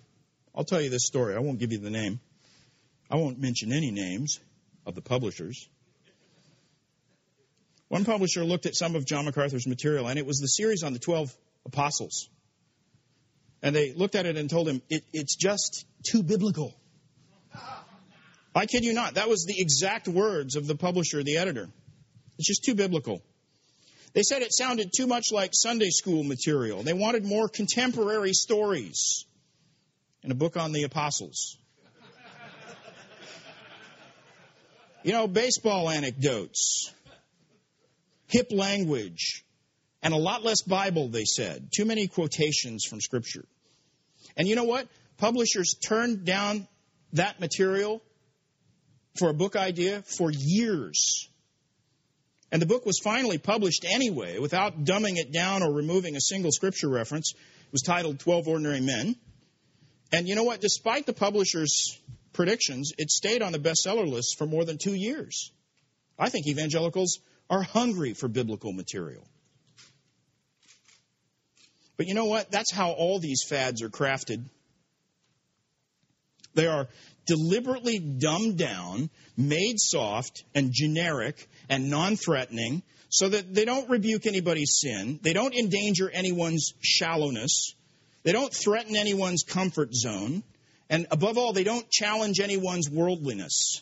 I'll 0.55 0.63
tell 0.63 0.81
you 0.81 0.89
this 0.89 1.05
story, 1.05 1.35
I 1.35 1.39
won't 1.39 1.59
give 1.59 1.71
you 1.71 1.79
the 1.79 1.89
name. 1.89 2.19
I 3.09 3.15
won't 3.15 3.39
mention 3.39 3.73
any 3.73 3.91
names 3.91 4.39
of 4.85 4.95
the 4.95 5.01
publishers. 5.01 5.67
One 7.87 8.05
publisher 8.05 8.43
looked 8.43 8.65
at 8.65 8.75
some 8.75 8.95
of 8.95 9.05
John 9.05 9.25
MacArthur's 9.25 9.67
material, 9.67 10.07
and 10.07 10.17
it 10.17 10.25
was 10.25 10.39
the 10.39 10.47
series 10.47 10.83
on 10.83 10.93
the 10.93 10.99
12 10.99 11.35
apostles. 11.65 12.29
And 13.61 13.75
they 13.75 13.93
looked 13.93 14.15
at 14.15 14.25
it 14.25 14.35
and 14.37 14.49
told 14.49 14.67
him, 14.67 14.81
it, 14.89 15.03
it's 15.13 15.35
just 15.35 15.85
too 16.03 16.23
biblical. 16.23 16.75
I 18.55 18.65
kid 18.65 18.83
you 18.83 18.93
not. 18.93 19.15
That 19.15 19.29
was 19.29 19.45
the 19.45 19.59
exact 19.59 20.07
words 20.07 20.55
of 20.55 20.67
the 20.67 20.75
publisher, 20.75 21.23
the 21.23 21.37
editor. 21.37 21.69
It's 22.37 22.47
just 22.47 22.63
too 22.63 22.75
biblical. 22.75 23.23
They 24.13 24.21
said 24.21 24.43
it 24.43 24.53
sounded 24.53 24.91
too 24.95 25.07
much 25.07 25.25
like 25.31 25.51
Sunday 25.53 25.89
school 25.89 26.23
material. 26.23 26.83
They 26.83 26.93
wanted 26.93 27.25
more 27.25 27.47
contemporary 27.47 28.33
stories 28.33 29.25
in 30.23 30.31
a 30.31 30.35
book 30.35 30.57
on 30.57 30.71
the 30.71 30.83
apostles. 30.83 31.57
You 35.03 35.11
know, 35.11 35.27
baseball 35.27 35.89
anecdotes, 35.89 36.89
hip 38.27 38.47
language, 38.51 39.43
and 40.01 40.13
a 40.13 40.17
lot 40.17 40.43
less 40.43 40.61
Bible, 40.61 41.09
they 41.09 41.25
said. 41.25 41.69
Too 41.75 41.83
many 41.83 42.07
quotations 42.07 42.85
from 42.85 43.01
Scripture. 43.01 43.43
And 44.37 44.47
you 44.47 44.55
know 44.55 44.63
what? 44.63 44.87
Publishers 45.17 45.75
turned 45.85 46.25
down 46.25 46.67
that 47.13 47.41
material 47.41 48.01
for 49.19 49.29
a 49.29 49.33
book 49.33 49.57
idea 49.57 50.01
for 50.03 50.31
years. 50.31 51.29
And 52.51 52.61
the 52.61 52.65
book 52.65 52.85
was 52.85 52.99
finally 53.03 53.37
published 53.37 53.85
anyway, 53.85 54.39
without 54.39 54.85
dumbing 54.85 55.17
it 55.17 55.33
down 55.33 55.63
or 55.63 55.73
removing 55.73 56.15
a 56.15 56.21
single 56.21 56.51
scripture 56.51 56.89
reference. 56.89 57.33
It 57.33 57.71
was 57.71 57.81
titled 57.81 58.19
12 58.19 58.47
Ordinary 58.47 58.81
Men. 58.81 59.15
And 60.13 60.27
you 60.27 60.35
know 60.35 60.43
what? 60.43 60.61
Despite 60.61 61.07
the 61.07 61.13
publisher's 61.13 61.99
predictions, 62.33 62.91
it 62.99 63.09
stayed 63.09 63.41
on 63.41 63.51
the 63.51 63.57
bestseller 63.57 64.07
list 64.07 64.37
for 64.37 64.45
more 64.45 64.63
than 64.63 64.77
two 64.77 64.93
years. 64.93 65.51
I 66.19 66.29
think 66.29 66.45
evangelicals 66.47 67.19
are 67.49 67.63
hungry 67.63 68.13
for 68.13 68.27
biblical 68.27 68.73
material. 68.73 69.27
But 71.97 72.07
you 72.07 72.13
know 72.13 72.25
what? 72.25 72.51
That's 72.51 72.71
how 72.71 72.91
all 72.91 73.17
these 73.17 73.43
fads 73.49 73.81
are 73.81 73.89
crafted. 73.89 74.45
They 76.53 76.67
are 76.67 76.87
deliberately 77.25 77.97
dumbed 77.97 78.59
down, 78.59 79.09
made 79.35 79.79
soft 79.79 80.43
and 80.53 80.69
generic 80.71 81.49
and 81.69 81.89
non 81.89 82.17
threatening 82.17 82.83
so 83.09 83.29
that 83.29 83.51
they 83.51 83.65
don't 83.65 83.89
rebuke 83.89 84.27
anybody's 84.27 84.77
sin, 84.79 85.19
they 85.23 85.33
don't 85.33 85.55
endanger 85.55 86.09
anyone's 86.11 86.73
shallowness, 86.81 87.73
they 88.23 88.31
don't 88.31 88.53
threaten 88.53 88.95
anyone's 88.95 89.43
comfort 89.43 89.93
zone, 89.93 90.43
and 90.89 91.07
above 91.11 91.37
all, 91.37 91.53
they 91.53 91.63
don't 91.63 91.89
challenge 91.89 92.39
anyone's 92.39 92.89
worldliness. 92.89 93.81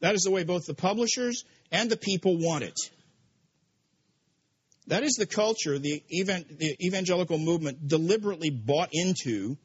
That 0.00 0.14
is 0.14 0.22
the 0.22 0.30
way 0.30 0.44
both 0.44 0.66
the 0.66 0.74
publishers 0.74 1.44
and 1.70 1.88
the 1.90 1.96
people 1.96 2.36
want 2.36 2.64
it. 2.64 2.78
That 4.88 5.04
is 5.04 5.12
the 5.12 5.26
culture 5.26 5.78
the, 5.78 6.02
evangelical 6.84 7.38
movement 7.38 7.86
deliberately 7.86 8.50
bought 8.50 8.88
into 8.92 9.56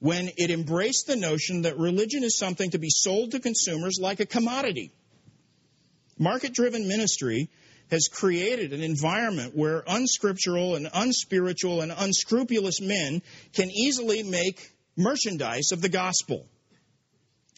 when 0.00 0.30
it 0.36 0.50
embraced 0.50 1.06
the 1.06 1.16
notion 1.16 1.62
that 1.62 1.78
religion 1.78 2.24
is 2.24 2.36
something 2.36 2.70
to 2.70 2.78
be 2.78 2.90
sold 2.90 3.32
to 3.32 3.40
consumers 3.40 3.98
like 4.00 4.20
a 4.20 4.26
commodity. 4.26 4.92
Market 6.18 6.52
driven 6.52 6.88
ministry 6.88 7.48
has 7.90 8.08
created 8.08 8.72
an 8.72 8.82
environment 8.82 9.56
where 9.56 9.82
unscriptural 9.86 10.76
and 10.76 10.88
unspiritual 10.92 11.80
and 11.80 11.92
unscrupulous 11.96 12.80
men 12.80 13.22
can 13.54 13.70
easily 13.70 14.22
make 14.22 14.72
merchandise 14.96 15.72
of 15.72 15.80
the 15.80 15.88
gospel. 15.88 16.46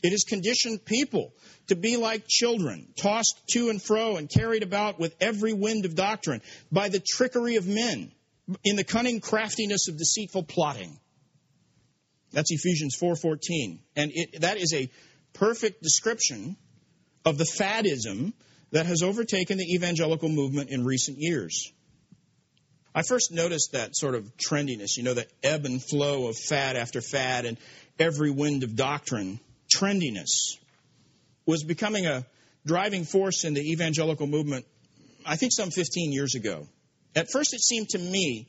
It 0.02 0.10
has 0.10 0.24
conditioned 0.24 0.84
people 0.84 1.32
to 1.66 1.76
be 1.76 1.96
like 1.96 2.26
children, 2.26 2.88
tossed 2.96 3.40
to 3.50 3.68
and 3.68 3.82
fro 3.82 4.16
and 4.16 4.30
carried 4.30 4.62
about 4.62 4.98
with 4.98 5.14
every 5.20 5.52
wind 5.52 5.84
of 5.84 5.94
doctrine 5.94 6.42
by 6.72 6.88
the 6.88 7.00
trickery 7.00 7.56
of 7.56 7.66
men, 7.66 8.12
in 8.64 8.76
the 8.76 8.84
cunning 8.84 9.20
craftiness 9.20 9.88
of 9.88 9.96
deceitful 9.96 10.44
plotting. 10.44 10.98
That's 12.32 12.50
Ephesians 12.50 12.96
4:14. 13.00 13.78
And 13.96 14.10
it, 14.14 14.40
that 14.40 14.56
is 14.56 14.72
a 14.74 14.90
perfect 15.32 15.82
description 15.82 16.56
of 17.24 17.38
the 17.38 17.44
fadism 17.44 18.32
that 18.72 18.86
has 18.86 19.02
overtaken 19.02 19.58
the 19.58 19.74
evangelical 19.74 20.28
movement 20.28 20.70
in 20.70 20.84
recent 20.84 21.18
years. 21.18 21.72
I 22.94 23.02
first 23.02 23.32
noticed 23.32 23.72
that 23.72 23.96
sort 23.96 24.14
of 24.14 24.36
trendiness, 24.36 24.96
you 24.96 25.04
know, 25.04 25.14
the 25.14 25.26
ebb 25.42 25.64
and 25.64 25.82
flow 25.82 26.28
of 26.28 26.36
fad 26.36 26.76
after 26.76 27.00
fad 27.00 27.44
and 27.44 27.56
every 27.98 28.30
wind 28.30 28.64
of 28.64 28.74
doctrine. 28.74 29.38
Trendiness 29.74 30.56
was 31.46 31.62
becoming 31.62 32.06
a 32.06 32.26
driving 32.66 33.04
force 33.04 33.44
in 33.44 33.54
the 33.54 33.60
evangelical 33.60 34.26
movement, 34.26 34.66
I 35.24 35.36
think 35.36 35.52
some 35.52 35.70
15 35.70 36.12
years 36.12 36.34
ago. 36.34 36.66
At 37.14 37.30
first, 37.30 37.54
it 37.54 37.60
seemed 37.60 37.90
to 37.90 37.98
me 37.98 38.48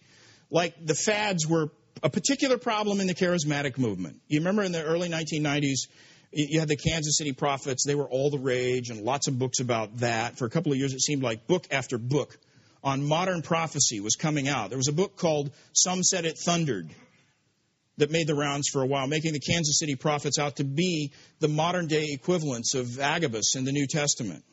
like 0.50 0.86
the 0.86 0.96
fads 0.96 1.48
were 1.48 1.70
a 2.04 2.10
particular 2.10 2.58
problem 2.58 3.00
in 3.00 3.08
the 3.08 3.14
charismatic 3.14 3.78
movement. 3.78 4.22
You 4.28 4.40
remember 4.40 4.64
in 4.64 4.72
the 4.72 4.84
early 4.84 5.10
1990s, 5.10 5.88
you 6.32 6.60
had 6.60 6.70
the 6.70 6.78
Kansas 6.78 7.18
City 7.18 7.34
Prophets. 7.34 7.84
They 7.86 7.96
were 7.96 8.08
all 8.08 8.30
the 8.30 8.40
rage, 8.40 8.90
and 8.90 9.02
lots 9.02 9.28
of 9.28 9.38
books 9.38 9.60
about 9.60 9.98
that. 9.98 10.38
For 10.38 10.46
a 10.46 10.50
couple 10.50 10.72
of 10.72 10.78
years, 10.78 10.94
it 10.94 11.02
seemed 11.02 11.24
like 11.24 11.48
book 11.48 11.68
after 11.72 11.98
book 11.98 12.38
on 12.84 13.04
modern 13.04 13.42
prophecy 13.42 14.00
was 14.00 14.16
coming 14.16 14.48
out. 14.48 14.70
There 14.70 14.78
was 14.78 14.88
a 14.88 14.94
book 14.94 15.18
called 15.18 15.52
Some 15.74 16.04
Said 16.04 16.26
It 16.26 16.38
Thundered 16.38 16.90
that 17.98 18.12
made 18.12 18.28
the 18.28 18.36
rounds 18.36 18.70
for 18.72 18.82
a 18.82 18.88
while, 18.88 19.08
making 19.08 19.34
the 19.34 19.40
Kansas 19.40 19.78
City 19.78 19.96
Prophets 19.96 20.40
out 20.40 20.56
to 20.56 20.64
be 20.64 21.12
the 21.40 21.48
modern 21.48 21.88
day 21.88 22.08
equivalents 22.12 22.74
of 22.74 23.00
Agabus 23.00 23.56
in 23.56 23.66
the 23.66 23.72
New 23.72 23.86
Testament. 23.86 24.44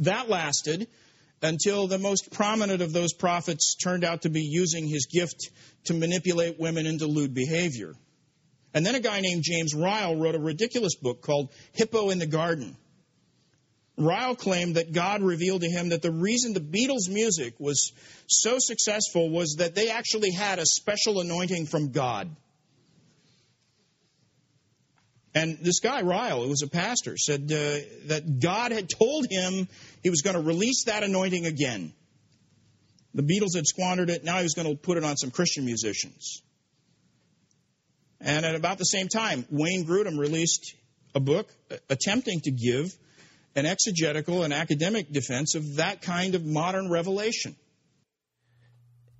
That 0.00 0.28
lasted 0.28 0.86
until 1.42 1.86
the 1.86 1.98
most 1.98 2.30
prominent 2.30 2.82
of 2.82 2.92
those 2.92 3.12
prophets 3.12 3.74
turned 3.74 4.04
out 4.04 4.22
to 4.22 4.30
be 4.30 4.42
using 4.42 4.86
his 4.86 5.06
gift 5.06 5.50
to 5.84 5.94
manipulate 5.94 6.60
women 6.60 6.86
into 6.86 7.06
lewd 7.06 7.34
behavior. 7.34 7.94
And 8.76 8.84
then 8.84 8.94
a 8.94 9.00
guy 9.00 9.20
named 9.20 9.42
James 9.42 9.74
Ryle 9.74 10.16
wrote 10.16 10.34
a 10.34 10.38
ridiculous 10.38 10.96
book 10.96 11.22
called 11.22 11.48
Hippo 11.72 12.10
in 12.10 12.18
the 12.18 12.26
Garden. 12.26 12.76
Ryle 13.96 14.36
claimed 14.36 14.76
that 14.76 14.92
God 14.92 15.22
revealed 15.22 15.62
to 15.62 15.70
him 15.70 15.88
that 15.88 16.02
the 16.02 16.10
reason 16.10 16.52
the 16.52 16.60
Beatles' 16.60 17.08
music 17.08 17.54
was 17.58 17.92
so 18.26 18.56
successful 18.58 19.30
was 19.30 19.56
that 19.60 19.74
they 19.74 19.88
actually 19.88 20.30
had 20.30 20.58
a 20.58 20.66
special 20.66 21.20
anointing 21.20 21.64
from 21.64 21.90
God. 21.90 22.28
And 25.34 25.56
this 25.62 25.80
guy, 25.80 26.02
Ryle, 26.02 26.42
who 26.42 26.50
was 26.50 26.60
a 26.60 26.68
pastor, 26.68 27.16
said 27.16 27.44
uh, 27.44 27.80
that 28.08 28.40
God 28.40 28.72
had 28.72 28.90
told 28.90 29.26
him 29.30 29.68
he 30.02 30.10
was 30.10 30.20
going 30.20 30.36
to 30.36 30.42
release 30.42 30.84
that 30.84 31.02
anointing 31.02 31.46
again. 31.46 31.94
The 33.14 33.22
Beatles 33.22 33.56
had 33.56 33.66
squandered 33.66 34.10
it. 34.10 34.22
Now 34.22 34.36
he 34.36 34.42
was 34.42 34.52
going 34.52 34.68
to 34.68 34.76
put 34.76 34.98
it 34.98 35.04
on 35.04 35.16
some 35.16 35.30
Christian 35.30 35.64
musicians. 35.64 36.42
And 38.26 38.44
at 38.44 38.56
about 38.56 38.76
the 38.76 38.84
same 38.84 39.06
time, 39.06 39.46
Wayne 39.50 39.86
Grudem 39.86 40.18
released 40.18 40.74
a 41.14 41.20
book 41.20 41.48
attempting 41.88 42.40
to 42.40 42.50
give 42.50 42.92
an 43.54 43.66
exegetical 43.66 44.42
and 44.42 44.52
academic 44.52 45.12
defense 45.12 45.54
of 45.54 45.76
that 45.76 46.02
kind 46.02 46.34
of 46.34 46.44
modern 46.44 46.90
revelation. 46.90 47.54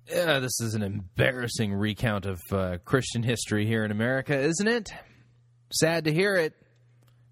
Yeah, 0.09 0.39
this 0.39 0.59
is 0.59 0.75
an 0.75 0.83
embarrassing 0.83 1.73
recount 1.73 2.25
of 2.25 2.41
uh, 2.51 2.77
Christian 2.83 3.23
history 3.23 3.65
here 3.65 3.85
in 3.85 3.91
America, 3.91 4.37
isn't 4.37 4.67
it? 4.67 4.91
Sad 5.71 6.03
to 6.03 6.13
hear 6.13 6.35
it, 6.35 6.53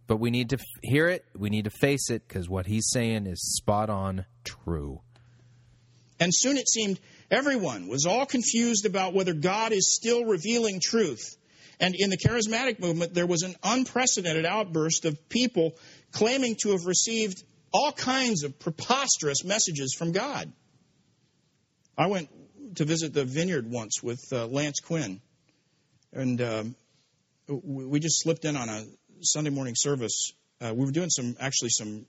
but 0.08 0.16
we 0.16 0.32
need 0.32 0.52
to 0.52 0.56
f- 0.56 0.82
hear 0.82 1.08
it. 1.08 1.26
We 1.38 1.50
need 1.50 1.66
to 1.66 1.72
face 1.72 2.10
it 2.10 2.26
because 2.26 2.48
what 2.48 2.68
he's 2.68 2.88
saying 2.90 3.28
is 3.28 3.56
spot 3.58 3.90
on 3.90 4.26
true. 4.46 5.02
And 6.22 6.32
soon 6.34 6.56
it 6.56 6.70
seemed 6.70 7.02
everyone 7.30 7.90
was 7.90 8.06
all 8.06 8.26
confused 8.26 8.86
about 8.86 9.14
whether 9.14 9.34
God 9.34 9.74
is 9.74 9.94
still 9.94 10.24
revealing 10.24 10.80
truth. 10.82 11.36
And 11.80 11.96
in 11.96 12.10
the 12.10 12.18
charismatic 12.18 12.80
movement, 12.80 13.14
there 13.14 13.28
was 13.28 13.44
an 13.44 13.56
unprecedented 13.64 14.46
outburst 14.46 15.06
of 15.06 15.30
people 15.30 15.76
claiming 16.12 16.56
to 16.62 16.72
have 16.72 16.86
received 16.86 17.44
all 17.74 17.92
kinds 17.92 18.44
of 18.44 18.58
preposterous 18.60 19.44
messages 19.44 19.94
from 19.98 20.12
God. 20.12 20.52
I 21.98 22.08
went 22.08 22.30
to 22.76 22.86
visit 22.86 23.14
the 23.14 23.26
vineyard 23.26 23.70
once 23.70 24.02
with 24.02 24.22
uh, 24.32 24.48
Lance 24.48 24.80
Quinn, 24.80 25.22
and 26.14 26.42
um, 26.42 26.76
we 27.48 28.00
just 28.00 28.22
slipped 28.22 28.46
in 28.46 28.56
on 28.56 28.70
a 28.70 28.86
Sunday 29.22 29.50
morning 29.50 29.76
service. 29.76 30.34
Uh, 30.62 30.74
we 30.74 30.86
were 30.86 30.92
doing 30.92 31.10
some 31.10 31.36
actually 31.40 31.70
some 31.70 32.06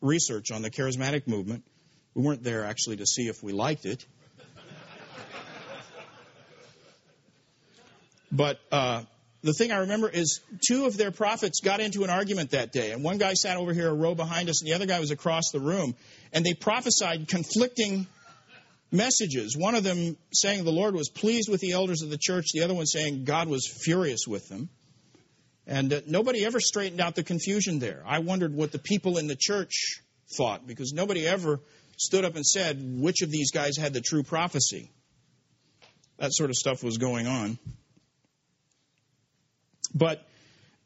research 0.00 0.50
on 0.50 0.62
the 0.62 0.70
charismatic 0.70 1.26
movement. 1.26 1.64
We 2.14 2.22
weren't 2.22 2.42
there 2.42 2.64
actually 2.64 2.96
to 2.96 3.06
see 3.06 3.28
if 3.28 3.42
we 3.42 3.52
liked 3.52 3.84
it. 3.84 4.06
But 8.36 8.60
uh, 8.70 9.02
the 9.42 9.54
thing 9.54 9.72
I 9.72 9.78
remember 9.78 10.08
is 10.08 10.40
two 10.68 10.84
of 10.84 10.96
their 10.96 11.10
prophets 11.10 11.60
got 11.60 11.80
into 11.80 12.04
an 12.04 12.10
argument 12.10 12.50
that 12.50 12.70
day, 12.70 12.90
and 12.92 13.02
one 13.02 13.16
guy 13.16 13.32
sat 13.32 13.56
over 13.56 13.72
here 13.72 13.88
a 13.88 13.94
row 13.94 14.14
behind 14.14 14.50
us, 14.50 14.60
and 14.60 14.68
the 14.68 14.74
other 14.74 14.86
guy 14.86 15.00
was 15.00 15.10
across 15.10 15.50
the 15.52 15.60
room, 15.60 15.94
and 16.32 16.44
they 16.44 16.52
prophesied 16.52 17.28
conflicting 17.28 18.06
messages. 18.92 19.56
One 19.56 19.74
of 19.74 19.84
them 19.84 20.16
saying 20.34 20.64
the 20.64 20.70
Lord 20.70 20.94
was 20.94 21.08
pleased 21.08 21.48
with 21.48 21.60
the 21.60 21.72
elders 21.72 22.02
of 22.02 22.10
the 22.10 22.18
church, 22.18 22.46
the 22.52 22.62
other 22.62 22.74
one 22.74 22.86
saying 22.86 23.24
God 23.24 23.48
was 23.48 23.66
furious 23.66 24.26
with 24.26 24.48
them. 24.48 24.68
And 25.66 25.92
uh, 25.92 26.00
nobody 26.06 26.44
ever 26.44 26.60
straightened 26.60 27.00
out 27.00 27.14
the 27.14 27.24
confusion 27.24 27.78
there. 27.78 28.02
I 28.06 28.20
wondered 28.20 28.54
what 28.54 28.70
the 28.70 28.78
people 28.78 29.18
in 29.18 29.26
the 29.26 29.36
church 29.36 30.00
thought 30.36 30.66
because 30.66 30.92
nobody 30.92 31.26
ever 31.26 31.60
stood 31.96 32.24
up 32.24 32.36
and 32.36 32.44
said 32.44 32.78
which 32.80 33.22
of 33.22 33.30
these 33.30 33.50
guys 33.50 33.76
had 33.76 33.92
the 33.92 34.00
true 34.00 34.22
prophecy. 34.22 34.90
That 36.18 36.32
sort 36.32 36.50
of 36.50 36.56
stuff 36.56 36.84
was 36.84 36.98
going 36.98 37.26
on. 37.26 37.58
But 39.96 40.22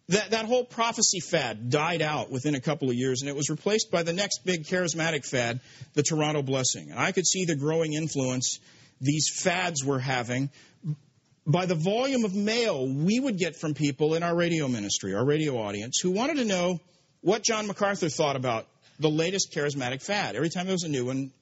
that, 0.09 0.31
that 0.31 0.45
whole 0.47 0.65
prophecy 0.65 1.21
fad 1.21 1.69
died 1.69 2.01
out 2.01 2.31
within 2.31 2.55
a 2.55 2.61
couple 2.61 2.89
of 2.89 2.95
years, 2.95 3.23
and 3.23 3.29
it 3.29 3.37
was 3.37 3.51
replaced 3.51 3.91
by 3.91 4.03
the 4.03 4.13
next 4.13 4.45
big 4.45 4.65
charismatic 4.65 5.27
fad, 5.27 5.61
the 5.95 6.03
Toronto 6.03 6.43
Blessing. 6.43 6.91
And 6.91 6.99
I 6.99 7.13
could 7.13 7.27
see 7.27 7.45
the 7.45 7.57
growing 7.57 7.93
influence 7.95 8.61
these 9.01 9.29
fads 9.43 9.85
were 9.85 9.99
having 9.99 10.51
by 11.47 11.67
the 11.67 11.75
volume 11.75 12.25
of 12.25 12.35
mail 12.35 12.87
we 12.87 13.19
would 13.19 13.39
get 13.39 13.57
from 13.57 13.75
people 13.75 14.15
in 14.15 14.23
our 14.23 14.37
radio 14.37 14.69
ministry, 14.69 15.15
our 15.15 15.25
radio 15.25 15.57
audience, 15.57 15.99
who 16.01 16.11
wanted 16.11 16.37
to 16.37 16.45
know 16.45 16.79
what 17.23 17.43
John 17.43 17.67
MacArthur 17.67 18.09
thought 18.09 18.37
about 18.37 18.67
the 18.99 19.11
latest 19.11 19.53
charismatic 19.53 20.03
fad. 20.03 20.37
Every 20.37 20.51
time 20.51 20.67
there 20.67 20.75
was 20.75 20.85
a 20.85 20.89
new 20.89 21.07
one, 21.07 21.33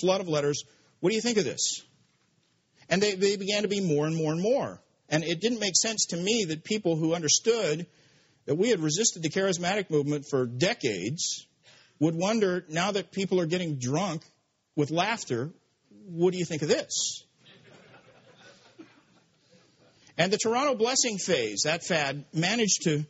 flood 0.00 0.20
of 0.20 0.28
letters, 0.28 0.64
what 1.00 1.10
do 1.10 1.16
you 1.16 1.22
think 1.22 1.38
of 1.38 1.44
this? 1.44 1.82
And 2.88 3.02
they, 3.02 3.14
they 3.14 3.36
began 3.36 3.62
to 3.62 3.68
be 3.68 3.80
more 3.80 4.06
and 4.06 4.16
more 4.16 4.32
and 4.32 4.40
more. 4.40 4.80
And 5.08 5.22
it 5.24 5.40
didn't 5.40 5.60
make 5.60 5.76
sense 5.76 6.06
to 6.06 6.16
me 6.16 6.46
that 6.48 6.64
people 6.64 6.96
who 6.96 7.14
understood 7.14 7.86
that 8.46 8.56
we 8.56 8.70
had 8.70 8.80
resisted 8.80 9.22
the 9.22 9.28
charismatic 9.28 9.90
movement 9.90 10.26
for 10.28 10.46
decades 10.46 11.46
would 11.98 12.14
wonder 12.14 12.64
now 12.68 12.92
that 12.92 13.12
people 13.12 13.40
are 13.40 13.46
getting 13.46 13.76
drunk 13.76 14.22
with 14.74 14.90
laughter, 14.90 15.50
what 16.08 16.32
do 16.32 16.38
you 16.38 16.44
think 16.44 16.62
of 16.62 16.68
this? 16.68 17.24
And 20.18 20.32
the 20.32 20.38
Toronto 20.38 20.74
blessing 20.74 21.18
phase, 21.18 21.62
that 21.64 21.84
fad, 21.84 22.24
managed 22.32 22.84
to 22.84 23.04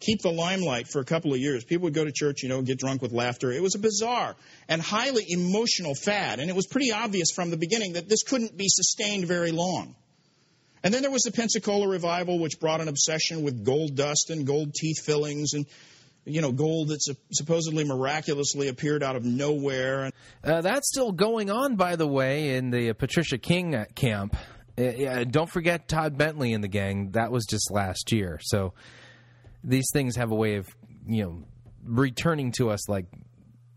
keep 0.00 0.20
the 0.22 0.32
limelight 0.32 0.88
for 0.88 1.00
a 1.00 1.04
couple 1.04 1.32
of 1.32 1.38
years. 1.38 1.64
People 1.64 1.84
would 1.84 1.94
go 1.94 2.04
to 2.04 2.10
church, 2.12 2.42
you 2.42 2.48
know, 2.48 2.60
get 2.62 2.78
drunk 2.78 3.00
with 3.00 3.12
laughter. 3.12 3.52
It 3.52 3.62
was 3.62 3.76
a 3.76 3.78
bizarre 3.78 4.34
and 4.68 4.82
highly 4.82 5.24
emotional 5.28 5.94
fad, 5.94 6.40
and 6.40 6.50
it 6.50 6.56
was 6.56 6.66
pretty 6.66 6.90
obvious 6.90 7.30
from 7.30 7.50
the 7.50 7.56
beginning 7.56 7.92
that 7.92 8.08
this 8.08 8.24
couldn't 8.24 8.56
be 8.56 8.66
sustained 8.68 9.26
very 9.26 9.52
long. 9.52 9.94
And 10.84 10.92
then 10.92 11.02
there 11.02 11.10
was 11.10 11.22
the 11.22 11.32
Pensacola 11.32 11.86
revival, 11.86 12.38
which 12.38 12.58
brought 12.58 12.80
an 12.80 12.88
obsession 12.88 13.42
with 13.42 13.64
gold 13.64 13.94
dust 13.94 14.30
and 14.30 14.46
gold 14.46 14.74
teeth 14.74 15.04
fillings 15.04 15.54
and 15.54 15.66
you 16.24 16.40
know, 16.40 16.52
gold 16.52 16.88
that 16.88 17.00
supposedly 17.32 17.84
miraculously 17.84 18.68
appeared 18.68 19.02
out 19.02 19.16
of 19.16 19.24
nowhere. 19.24 20.10
Uh, 20.44 20.60
that's 20.60 20.88
still 20.88 21.10
going 21.10 21.50
on, 21.50 21.76
by 21.76 21.96
the 21.96 22.06
way, 22.06 22.54
in 22.54 22.70
the 22.70 22.92
Patricia 22.92 23.38
King 23.38 23.74
uh, 23.74 23.86
camp. 23.94 24.36
Uh, 24.78 25.24
don't 25.24 25.50
forget 25.50 25.88
Todd 25.88 26.16
Bentley 26.16 26.52
and 26.52 26.62
the 26.62 26.68
gang. 26.68 27.10
That 27.10 27.30
was 27.30 27.44
just 27.44 27.70
last 27.70 28.12
year. 28.12 28.38
So 28.42 28.72
these 29.64 29.86
things 29.92 30.16
have 30.16 30.30
a 30.30 30.34
way 30.34 30.56
of, 30.56 30.68
you 31.06 31.24
know, 31.24 31.44
returning 31.84 32.52
to 32.52 32.70
us 32.70 32.88
like 32.88 33.06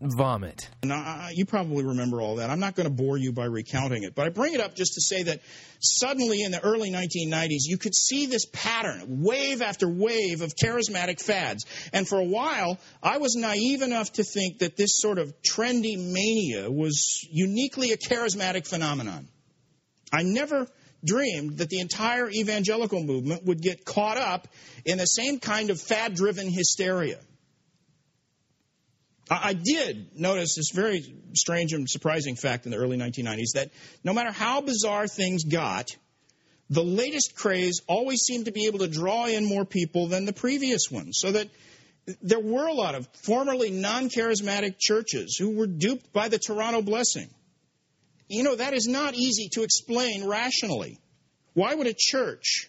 vomit. 0.00 0.68
Now, 0.82 1.28
you 1.32 1.46
probably 1.46 1.84
remember 1.84 2.20
all 2.20 2.36
that. 2.36 2.50
I'm 2.50 2.60
not 2.60 2.74
going 2.74 2.88
to 2.88 2.92
bore 2.92 3.16
you 3.16 3.32
by 3.32 3.46
recounting 3.46 4.02
it, 4.02 4.14
but 4.14 4.26
I 4.26 4.28
bring 4.30 4.54
it 4.54 4.60
up 4.60 4.74
just 4.74 4.94
to 4.94 5.00
say 5.00 5.22
that 5.24 5.40
suddenly 5.80 6.42
in 6.42 6.52
the 6.52 6.60
early 6.62 6.90
1990s, 6.90 7.62
you 7.64 7.78
could 7.78 7.94
see 7.94 8.26
this 8.26 8.46
pattern, 8.52 9.22
wave 9.22 9.62
after 9.62 9.88
wave 9.88 10.42
of 10.42 10.54
charismatic 10.54 11.20
fads. 11.20 11.64
And 11.92 12.06
for 12.06 12.18
a 12.18 12.24
while, 12.24 12.78
I 13.02 13.18
was 13.18 13.34
naive 13.36 13.82
enough 13.82 14.12
to 14.14 14.24
think 14.24 14.58
that 14.58 14.76
this 14.76 14.98
sort 15.00 15.18
of 15.18 15.32
trendy 15.42 15.96
mania 15.96 16.70
was 16.70 17.26
uniquely 17.30 17.92
a 17.92 17.96
charismatic 17.96 18.66
phenomenon. 18.66 19.28
I 20.12 20.22
never 20.22 20.66
dreamed 21.04 21.58
that 21.58 21.68
the 21.68 21.80
entire 21.80 22.28
evangelical 22.30 23.02
movement 23.02 23.44
would 23.44 23.62
get 23.62 23.84
caught 23.84 24.18
up 24.18 24.48
in 24.84 24.98
the 24.98 25.04
same 25.04 25.38
kind 25.40 25.70
of 25.70 25.80
fad 25.80 26.14
driven 26.14 26.50
hysteria. 26.50 27.18
I 29.28 29.54
did 29.54 30.18
notice 30.18 30.54
this 30.54 30.70
very 30.72 31.04
strange 31.34 31.72
and 31.72 31.88
surprising 31.88 32.36
fact 32.36 32.64
in 32.64 32.70
the 32.70 32.78
early 32.78 32.96
1990s 32.96 33.54
that 33.54 33.70
no 34.04 34.12
matter 34.12 34.30
how 34.30 34.60
bizarre 34.60 35.08
things 35.08 35.44
got, 35.44 35.96
the 36.70 36.84
latest 36.84 37.34
craze 37.34 37.80
always 37.88 38.20
seemed 38.20 38.44
to 38.44 38.52
be 38.52 38.66
able 38.66 38.80
to 38.80 38.88
draw 38.88 39.26
in 39.26 39.44
more 39.44 39.64
people 39.64 40.06
than 40.08 40.26
the 40.26 40.32
previous 40.32 40.90
ones. 40.90 41.18
So 41.18 41.32
that 41.32 41.48
there 42.22 42.40
were 42.40 42.66
a 42.66 42.72
lot 42.72 42.94
of 42.94 43.08
formerly 43.24 43.70
non 43.70 44.08
charismatic 44.10 44.76
churches 44.78 45.36
who 45.36 45.56
were 45.56 45.66
duped 45.66 46.12
by 46.12 46.28
the 46.28 46.38
Toronto 46.38 46.82
blessing. 46.82 47.28
You 48.28 48.44
know, 48.44 48.54
that 48.54 48.74
is 48.74 48.86
not 48.86 49.14
easy 49.14 49.48
to 49.52 49.62
explain 49.62 50.26
rationally. 50.26 51.00
Why 51.54 51.74
would 51.74 51.86
a 51.86 51.94
church 51.96 52.68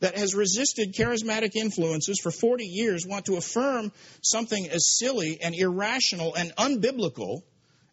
that 0.00 0.16
has 0.16 0.34
resisted 0.34 0.94
charismatic 0.94 1.56
influences 1.56 2.20
for 2.22 2.30
40 2.30 2.64
years 2.64 3.04
want 3.06 3.26
to 3.26 3.36
affirm 3.36 3.92
something 4.22 4.68
as 4.68 4.98
silly 4.98 5.38
and 5.42 5.54
irrational 5.54 6.34
and 6.34 6.54
unbiblical 6.56 7.42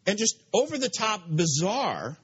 and 0.06 0.18
just 0.18 0.42
over 0.54 0.78
the 0.78 0.90
top 0.90 1.24
bizarre 1.28 2.18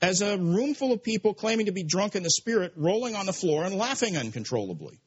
as 0.00 0.20
a 0.20 0.36
room 0.36 0.74
full 0.74 0.92
of 0.92 1.02
people 1.02 1.34
claiming 1.34 1.66
to 1.66 1.72
be 1.72 1.84
drunk 1.84 2.16
in 2.16 2.22
the 2.22 2.30
spirit 2.30 2.72
rolling 2.76 3.14
on 3.14 3.26
the 3.26 3.32
floor 3.32 3.64
and 3.64 3.76
laughing 3.76 4.16
uncontrollably. 4.16 4.98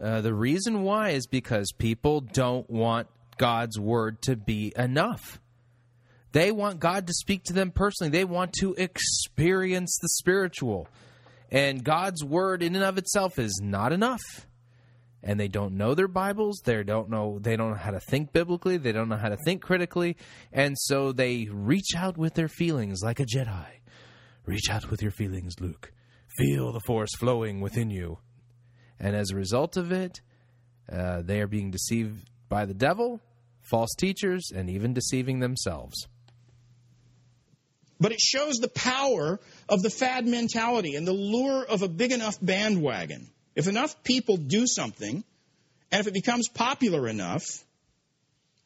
Uh, 0.00 0.20
the 0.22 0.32
reason 0.32 0.82
why 0.82 1.10
is 1.10 1.26
because 1.26 1.72
people 1.72 2.20
don't 2.20 2.68
want 2.70 3.08
God's 3.36 3.78
word 3.78 4.22
to 4.22 4.36
be 4.36 4.72
enough. 4.76 5.40
They 6.32 6.52
want 6.52 6.78
God 6.78 7.06
to 7.08 7.12
speak 7.12 7.44
to 7.44 7.52
them 7.52 7.70
personally. 7.70 8.10
They 8.10 8.24
want 8.24 8.52
to 8.60 8.74
experience 8.74 9.98
the 10.00 10.08
spiritual. 10.08 10.88
And 11.50 11.82
God's 11.82 12.24
word 12.24 12.62
in 12.62 12.76
and 12.76 12.84
of 12.84 12.98
itself 12.98 13.38
is 13.38 13.60
not 13.62 13.92
enough. 13.92 14.46
And 15.22 15.38
they 15.38 15.48
don't 15.48 15.74
know 15.74 15.94
their 15.94 16.08
Bibles, 16.08 16.62
they 16.64 16.82
don't 16.82 17.10
know 17.10 17.38
they 17.40 17.54
don't 17.56 17.70
know 17.70 17.76
how 17.76 17.90
to 17.90 18.00
think 18.00 18.32
biblically, 18.32 18.78
they 18.78 18.92
don't 18.92 19.10
know 19.10 19.18
how 19.18 19.28
to 19.28 19.36
think 19.44 19.60
critically, 19.60 20.16
and 20.50 20.78
so 20.78 21.12
they 21.12 21.46
reach 21.50 21.94
out 21.94 22.16
with 22.16 22.32
their 22.34 22.48
feelings 22.48 23.02
like 23.02 23.20
a 23.20 23.26
Jedi. 23.26 23.66
Reach 24.46 24.70
out 24.70 24.90
with 24.90 25.02
your 25.02 25.10
feelings, 25.10 25.60
Luke. 25.60 25.92
Feel 26.38 26.72
the 26.72 26.80
force 26.86 27.10
flowing 27.18 27.60
within 27.60 27.90
you. 27.90 28.18
And 28.98 29.14
as 29.14 29.30
a 29.30 29.36
result 29.36 29.76
of 29.76 29.92
it, 29.92 30.22
uh, 30.90 31.20
they 31.20 31.40
are 31.42 31.46
being 31.46 31.70
deceived 31.70 32.30
by 32.48 32.64
the 32.64 32.74
devil, 32.74 33.20
false 33.60 33.94
teachers, 33.98 34.50
and 34.54 34.70
even 34.70 34.94
deceiving 34.94 35.40
themselves 35.40 36.08
but 38.00 38.12
it 38.12 38.20
shows 38.20 38.56
the 38.56 38.68
power 38.68 39.38
of 39.68 39.82
the 39.82 39.90
fad 39.90 40.26
mentality 40.26 40.96
and 40.96 41.06
the 41.06 41.12
lure 41.12 41.64
of 41.64 41.82
a 41.82 41.88
big 41.88 42.12
enough 42.12 42.38
bandwagon. 42.40 43.28
If 43.54 43.68
enough 43.68 44.02
people 44.02 44.38
do 44.38 44.66
something, 44.66 45.22
and 45.92 46.00
if 46.00 46.06
it 46.06 46.14
becomes 46.14 46.48
popular 46.48 47.06
enough, 47.08 47.44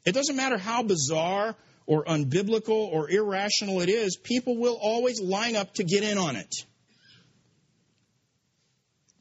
it 0.06 0.12
doesn't 0.12 0.36
matter 0.36 0.56
how 0.56 0.84
bizarre 0.84 1.56
or 1.86 2.04
unbiblical 2.04 2.70
or 2.92 3.10
irrational 3.10 3.80
it 3.80 3.88
is, 3.88 4.16
people 4.16 4.56
will 4.56 4.78
always 4.80 5.20
line 5.20 5.56
up 5.56 5.74
to 5.74 5.84
get 5.84 6.04
in 6.04 6.16
on 6.16 6.36
it. 6.36 6.54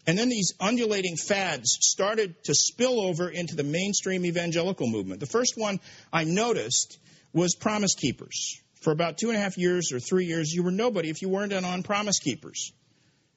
And 0.05 0.17
then 0.17 0.29
these 0.29 0.53
undulating 0.59 1.15
fads 1.15 1.77
started 1.79 2.43
to 2.43 2.53
spill 2.53 3.01
over 3.01 3.29
into 3.29 3.55
the 3.55 3.63
mainstream 3.63 4.25
evangelical 4.25 4.87
movement. 4.87 5.21
The 5.21 5.25
first 5.25 5.53
one 5.55 5.79
I 6.11 6.25
noticed 6.25 6.99
was 7.31 7.55
Promise 7.55 7.95
Keepers 7.95 8.62
for 8.83 8.91
about 8.91 9.17
two 9.17 9.29
and 9.29 9.37
a 9.37 9.39
half 9.39 9.57
years 9.57 9.91
or 9.91 9.99
three 9.99 10.25
years, 10.25 10.51
you 10.51 10.63
were 10.63 10.71
nobody 10.71 11.09
if 11.09 11.21
you 11.21 11.29
weren't 11.29 11.53
in 11.53 11.65
on 11.65 11.83
Promise 11.83 12.19
Keepers. 12.19 12.73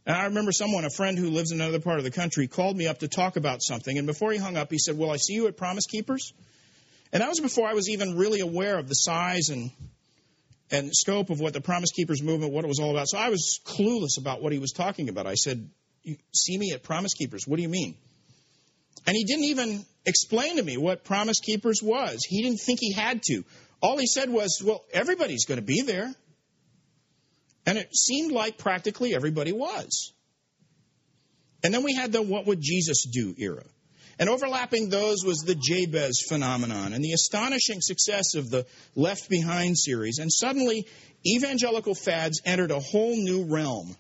And 0.04 0.16
I 0.16 0.24
remember 0.26 0.52
someone, 0.52 0.84
a 0.84 0.90
friend 0.90 1.18
who 1.18 1.30
lives 1.30 1.50
in 1.50 1.60
another 1.60 1.80
part 1.80 1.98
of 1.98 2.04
the 2.04 2.10
country, 2.10 2.46
called 2.46 2.76
me 2.76 2.86
up 2.86 3.00
to 3.00 3.08
talk 3.08 3.36
about 3.36 3.62
something. 3.62 3.98
And 3.98 4.06
before 4.06 4.32
he 4.32 4.38
hung 4.38 4.56
up, 4.56 4.70
he 4.70 4.78
said, 4.78 4.96
Well, 4.96 5.10
I 5.10 5.16
see 5.16 5.34
you 5.34 5.48
at 5.48 5.56
Promise 5.56 5.86
Keepers. 5.86 6.32
And 7.12 7.22
that 7.22 7.28
was 7.28 7.40
before 7.40 7.68
I 7.68 7.74
was 7.74 7.88
even 7.88 8.16
really 8.16 8.40
aware 8.40 8.78
of 8.78 8.88
the 8.88 8.94
size 8.94 9.48
and 9.48 9.70
and 10.70 10.90
scope 10.92 11.30
of 11.30 11.40
what 11.40 11.52
the 11.52 11.60
Promise 11.60 11.92
Keepers 11.92 12.22
movement, 12.22 12.52
what 12.52 12.64
it 12.64 12.68
was 12.68 12.80
all 12.80 12.90
about. 12.90 13.08
So 13.08 13.18
I 13.18 13.28
was 13.28 13.60
clueless 13.64 14.18
about 14.18 14.42
what 14.42 14.52
he 14.52 14.58
was 14.58 14.72
talking 14.72 15.08
about. 15.08 15.26
I 15.26 15.34
said, 15.34 15.68
You 16.02 16.16
see 16.34 16.58
me 16.58 16.72
at 16.72 16.82
Promise 16.82 17.14
Keepers. 17.14 17.46
What 17.46 17.56
do 17.56 17.62
you 17.62 17.68
mean? 17.68 17.96
And 19.06 19.14
he 19.14 19.24
didn't 19.24 19.44
even 19.44 19.84
explain 20.04 20.56
to 20.56 20.62
me 20.62 20.76
what 20.76 21.04
Promise 21.04 21.40
Keepers 21.40 21.80
was. 21.82 22.24
He 22.28 22.42
didn't 22.42 22.58
think 22.58 22.80
he 22.80 22.92
had 22.92 23.22
to. 23.22 23.44
All 23.80 23.98
he 23.98 24.06
said 24.06 24.30
was, 24.30 24.62
well, 24.64 24.84
everybody's 24.92 25.44
going 25.44 25.60
to 25.60 25.66
be 25.66 25.82
there. 25.82 26.12
And 27.66 27.78
it 27.78 27.94
seemed 27.94 28.32
like 28.32 28.58
practically 28.58 29.14
everybody 29.14 29.52
was. 29.52 30.12
And 31.62 31.74
then 31.74 31.82
we 31.82 31.94
had 31.94 32.12
the 32.12 32.22
what 32.22 32.46
would 32.46 32.60
Jesus 32.60 33.04
do 33.10 33.34
era. 33.36 33.64
And 34.18 34.30
overlapping 34.30 34.88
those 34.88 35.24
was 35.24 35.38
the 35.38 35.54
Jabez 35.54 36.24
phenomenon 36.26 36.94
and 36.94 37.04
the 37.04 37.12
astonishing 37.12 37.80
success 37.80 38.34
of 38.34 38.50
the 38.50 38.66
Left 38.94 39.28
Behind 39.28 39.76
series. 39.76 40.18
And 40.18 40.32
suddenly, 40.32 40.86
evangelical 41.26 41.94
fads 41.94 42.40
entered 42.44 42.70
a 42.70 42.80
whole 42.80 43.14
new 43.14 43.44
realm. 43.44 43.94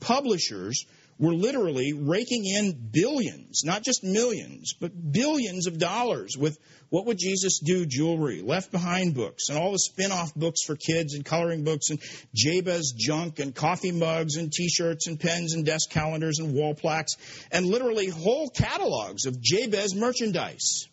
Publishers 0.00 0.84
were 1.18 1.34
literally 1.34 1.92
raking 1.92 2.44
in 2.46 2.90
billions, 2.92 3.64
not 3.64 3.82
just 3.82 4.04
millions, 4.04 4.74
but 4.80 4.92
billions 5.12 5.66
of 5.66 5.78
dollars 5.78 6.36
with 6.38 6.56
what 6.90 7.06
would 7.06 7.18
Jesus 7.18 7.58
do 7.58 7.84
jewelry, 7.86 8.40
left 8.40 8.70
behind 8.70 9.14
books, 9.14 9.48
and 9.48 9.58
all 9.58 9.72
the 9.72 9.78
spin 9.78 10.12
off 10.12 10.34
books 10.34 10.62
for 10.64 10.76
kids 10.76 11.14
and 11.14 11.24
coloring 11.24 11.64
books 11.64 11.90
and 11.90 12.00
Jabez 12.34 12.94
junk 12.96 13.40
and 13.40 13.54
coffee 13.54 13.92
mugs 13.92 14.36
and 14.36 14.52
t 14.52 14.68
shirts 14.68 15.08
and 15.08 15.18
pens 15.18 15.54
and 15.54 15.66
desk 15.66 15.90
calendars 15.90 16.38
and 16.38 16.54
wall 16.54 16.74
plaques 16.74 17.16
and 17.50 17.66
literally 17.66 18.08
whole 18.08 18.48
catalogs 18.48 19.26
of 19.26 19.40
Jabez 19.40 19.94
merchandise. 19.94 20.86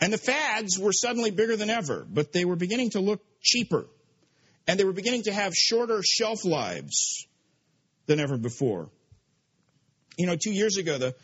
And 0.00 0.12
the 0.12 0.18
fads 0.18 0.78
were 0.78 0.92
suddenly 0.92 1.30
bigger 1.30 1.56
than 1.56 1.70
ever, 1.70 2.06
but 2.08 2.32
they 2.32 2.44
were 2.44 2.56
beginning 2.56 2.90
to 2.90 3.00
look 3.00 3.20
cheaper. 3.42 3.86
And 4.66 4.78
they 4.78 4.84
were 4.84 4.92
beginning 4.92 5.24
to 5.24 5.32
have 5.32 5.52
shorter 5.54 6.00
shelf 6.02 6.44
lives 6.44 7.26
than 8.06 8.20
ever 8.20 8.36
before. 8.36 8.90
You 10.16 10.26
know, 10.26 10.36
two 10.36 10.52
years 10.52 10.76
ago, 10.76 10.98
the, 10.98 11.14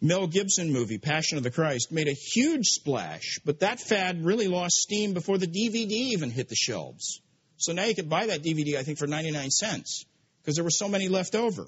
Mel 0.00 0.26
Gibson 0.26 0.72
movie, 0.72 0.98
Passion 0.98 1.38
of 1.38 1.44
the 1.44 1.50
Christ, 1.50 1.90
made 1.90 2.08
a 2.08 2.12
huge 2.12 2.66
splash, 2.66 3.40
but 3.44 3.60
that 3.60 3.80
fad 3.80 4.24
really 4.24 4.46
lost 4.46 4.74
steam 4.74 5.14
before 5.14 5.38
the 5.38 5.46
DVD 5.46 5.90
even 5.90 6.30
hit 6.30 6.48
the 6.48 6.54
shelves. 6.54 7.20
So 7.56 7.72
now 7.72 7.84
you 7.84 7.94
could 7.94 8.10
buy 8.10 8.26
that 8.26 8.42
DVD, 8.42 8.76
I 8.76 8.82
think, 8.82 8.98
for 8.98 9.06
99 9.06 9.50
cents 9.50 10.04
because 10.42 10.56
there 10.56 10.64
were 10.64 10.70
so 10.70 10.88
many 10.88 11.08
left 11.08 11.34
over. 11.34 11.66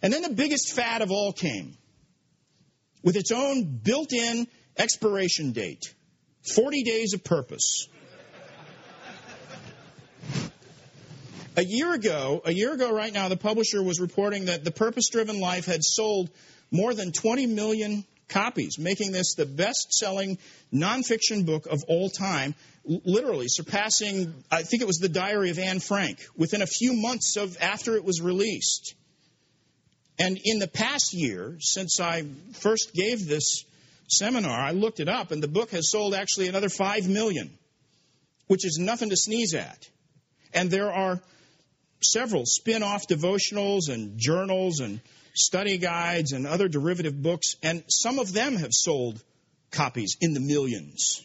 And 0.00 0.12
then 0.12 0.22
the 0.22 0.30
biggest 0.30 0.72
fad 0.72 1.02
of 1.02 1.10
all 1.10 1.32
came 1.32 1.76
with 3.02 3.16
its 3.16 3.32
own 3.32 3.64
built 3.64 4.12
in 4.12 4.46
expiration 4.76 5.52
date 5.52 5.94
40 6.54 6.84
days 6.84 7.14
of 7.14 7.24
purpose. 7.24 7.88
A 11.58 11.64
year 11.64 11.94
ago, 11.94 12.42
a 12.44 12.52
year 12.52 12.74
ago 12.74 12.92
right 12.92 13.12
now, 13.12 13.30
the 13.30 13.36
publisher 13.36 13.82
was 13.82 13.98
reporting 13.98 14.44
that 14.44 14.62
The 14.62 14.70
Purpose 14.70 15.08
Driven 15.08 15.40
Life 15.40 15.64
had 15.64 15.82
sold 15.82 16.28
more 16.70 16.92
than 16.92 17.12
20 17.12 17.46
million 17.46 18.04
copies, 18.28 18.78
making 18.78 19.12
this 19.12 19.36
the 19.36 19.46
best 19.46 19.90
selling 19.94 20.36
nonfiction 20.70 21.46
book 21.46 21.64
of 21.64 21.82
all 21.88 22.10
time, 22.10 22.54
literally 22.84 23.46
surpassing, 23.48 24.34
I 24.50 24.64
think 24.64 24.82
it 24.82 24.86
was 24.86 24.98
The 24.98 25.08
Diary 25.08 25.48
of 25.48 25.58
Anne 25.58 25.80
Frank, 25.80 26.26
within 26.36 26.60
a 26.60 26.66
few 26.66 26.92
months 26.92 27.38
of 27.38 27.56
after 27.58 27.96
it 27.96 28.04
was 28.04 28.20
released. 28.20 28.94
And 30.18 30.38
in 30.44 30.58
the 30.58 30.68
past 30.68 31.14
year, 31.14 31.56
since 31.60 32.00
I 32.00 32.24
first 32.52 32.92
gave 32.92 33.26
this 33.26 33.64
seminar, 34.08 34.60
I 34.60 34.72
looked 34.72 35.00
it 35.00 35.08
up, 35.08 35.30
and 35.30 35.42
the 35.42 35.48
book 35.48 35.70
has 35.70 35.90
sold 35.90 36.12
actually 36.12 36.48
another 36.48 36.68
5 36.68 37.08
million, 37.08 37.50
which 38.46 38.66
is 38.66 38.76
nothing 38.78 39.08
to 39.08 39.16
sneeze 39.16 39.54
at. 39.54 39.88
And 40.52 40.70
there 40.70 40.92
are 40.92 41.22
several 42.02 42.44
spin 42.46 42.82
off 42.82 43.06
devotionals 43.08 43.88
and 43.88 44.18
journals 44.18 44.80
and 44.80 45.00
study 45.34 45.78
guides 45.78 46.32
and 46.32 46.46
other 46.46 46.68
derivative 46.68 47.20
books, 47.22 47.54
and 47.62 47.82
some 47.88 48.18
of 48.18 48.32
them 48.32 48.56
have 48.56 48.72
sold 48.72 49.22
copies 49.70 50.16
in 50.20 50.32
the 50.32 50.40
millions. 50.40 51.22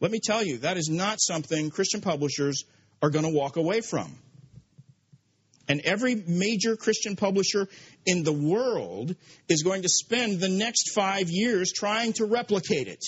Let 0.00 0.10
me 0.10 0.20
tell 0.22 0.44
you, 0.44 0.58
that 0.58 0.76
is 0.76 0.88
not 0.88 1.20
something 1.20 1.70
Christian 1.70 2.00
publishers 2.00 2.64
are 3.02 3.10
going 3.10 3.24
to 3.24 3.30
walk 3.30 3.56
away 3.56 3.80
from. 3.80 4.16
And 5.68 5.82
every 5.82 6.14
major 6.14 6.76
Christian 6.76 7.14
publisher 7.16 7.68
in 8.06 8.22
the 8.22 8.32
world 8.32 9.14
is 9.48 9.62
going 9.62 9.82
to 9.82 9.88
spend 9.88 10.40
the 10.40 10.48
next 10.48 10.92
five 10.94 11.28
years 11.28 11.72
trying 11.72 12.14
to 12.14 12.24
replicate 12.24 12.88
it. 12.88 13.04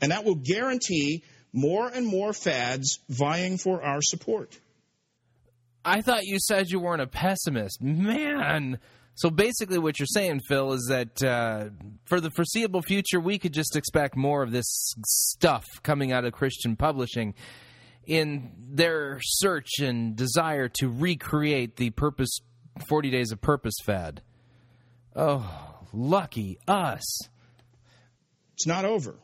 And 0.00 0.12
that 0.12 0.24
will 0.24 0.34
guarantee 0.34 1.24
more 1.52 1.88
and 1.88 2.06
more 2.06 2.34
fads 2.34 2.98
vying 3.08 3.56
for 3.56 3.82
our 3.82 4.02
support. 4.02 4.54
I 5.86 6.02
thought 6.02 6.24
you 6.24 6.38
said 6.40 6.68
you 6.68 6.80
weren't 6.80 7.00
a 7.00 7.06
pessimist. 7.06 7.80
Man. 7.80 8.80
So 9.14 9.30
basically, 9.30 9.78
what 9.78 9.98
you're 10.00 10.06
saying, 10.06 10.40
Phil, 10.48 10.72
is 10.72 10.86
that 10.90 11.22
uh, 11.22 11.68
for 12.04 12.20
the 12.20 12.30
foreseeable 12.32 12.82
future, 12.82 13.20
we 13.20 13.38
could 13.38 13.54
just 13.54 13.76
expect 13.76 14.16
more 14.16 14.42
of 14.42 14.50
this 14.50 14.66
stuff 15.06 15.64
coming 15.84 16.10
out 16.12 16.24
of 16.24 16.32
Christian 16.32 16.74
publishing 16.74 17.34
in 18.04 18.52
their 18.58 19.20
search 19.22 19.78
and 19.80 20.16
desire 20.16 20.68
to 20.80 20.88
recreate 20.88 21.76
the 21.76 21.90
purpose 21.90 22.40
40 22.88 23.10
days 23.10 23.30
of 23.30 23.40
purpose 23.40 23.74
fad. 23.84 24.22
Oh, 25.14 25.78
lucky 25.92 26.58
us. 26.66 27.28
It's 28.54 28.66
not 28.66 28.84
over. 28.84 29.14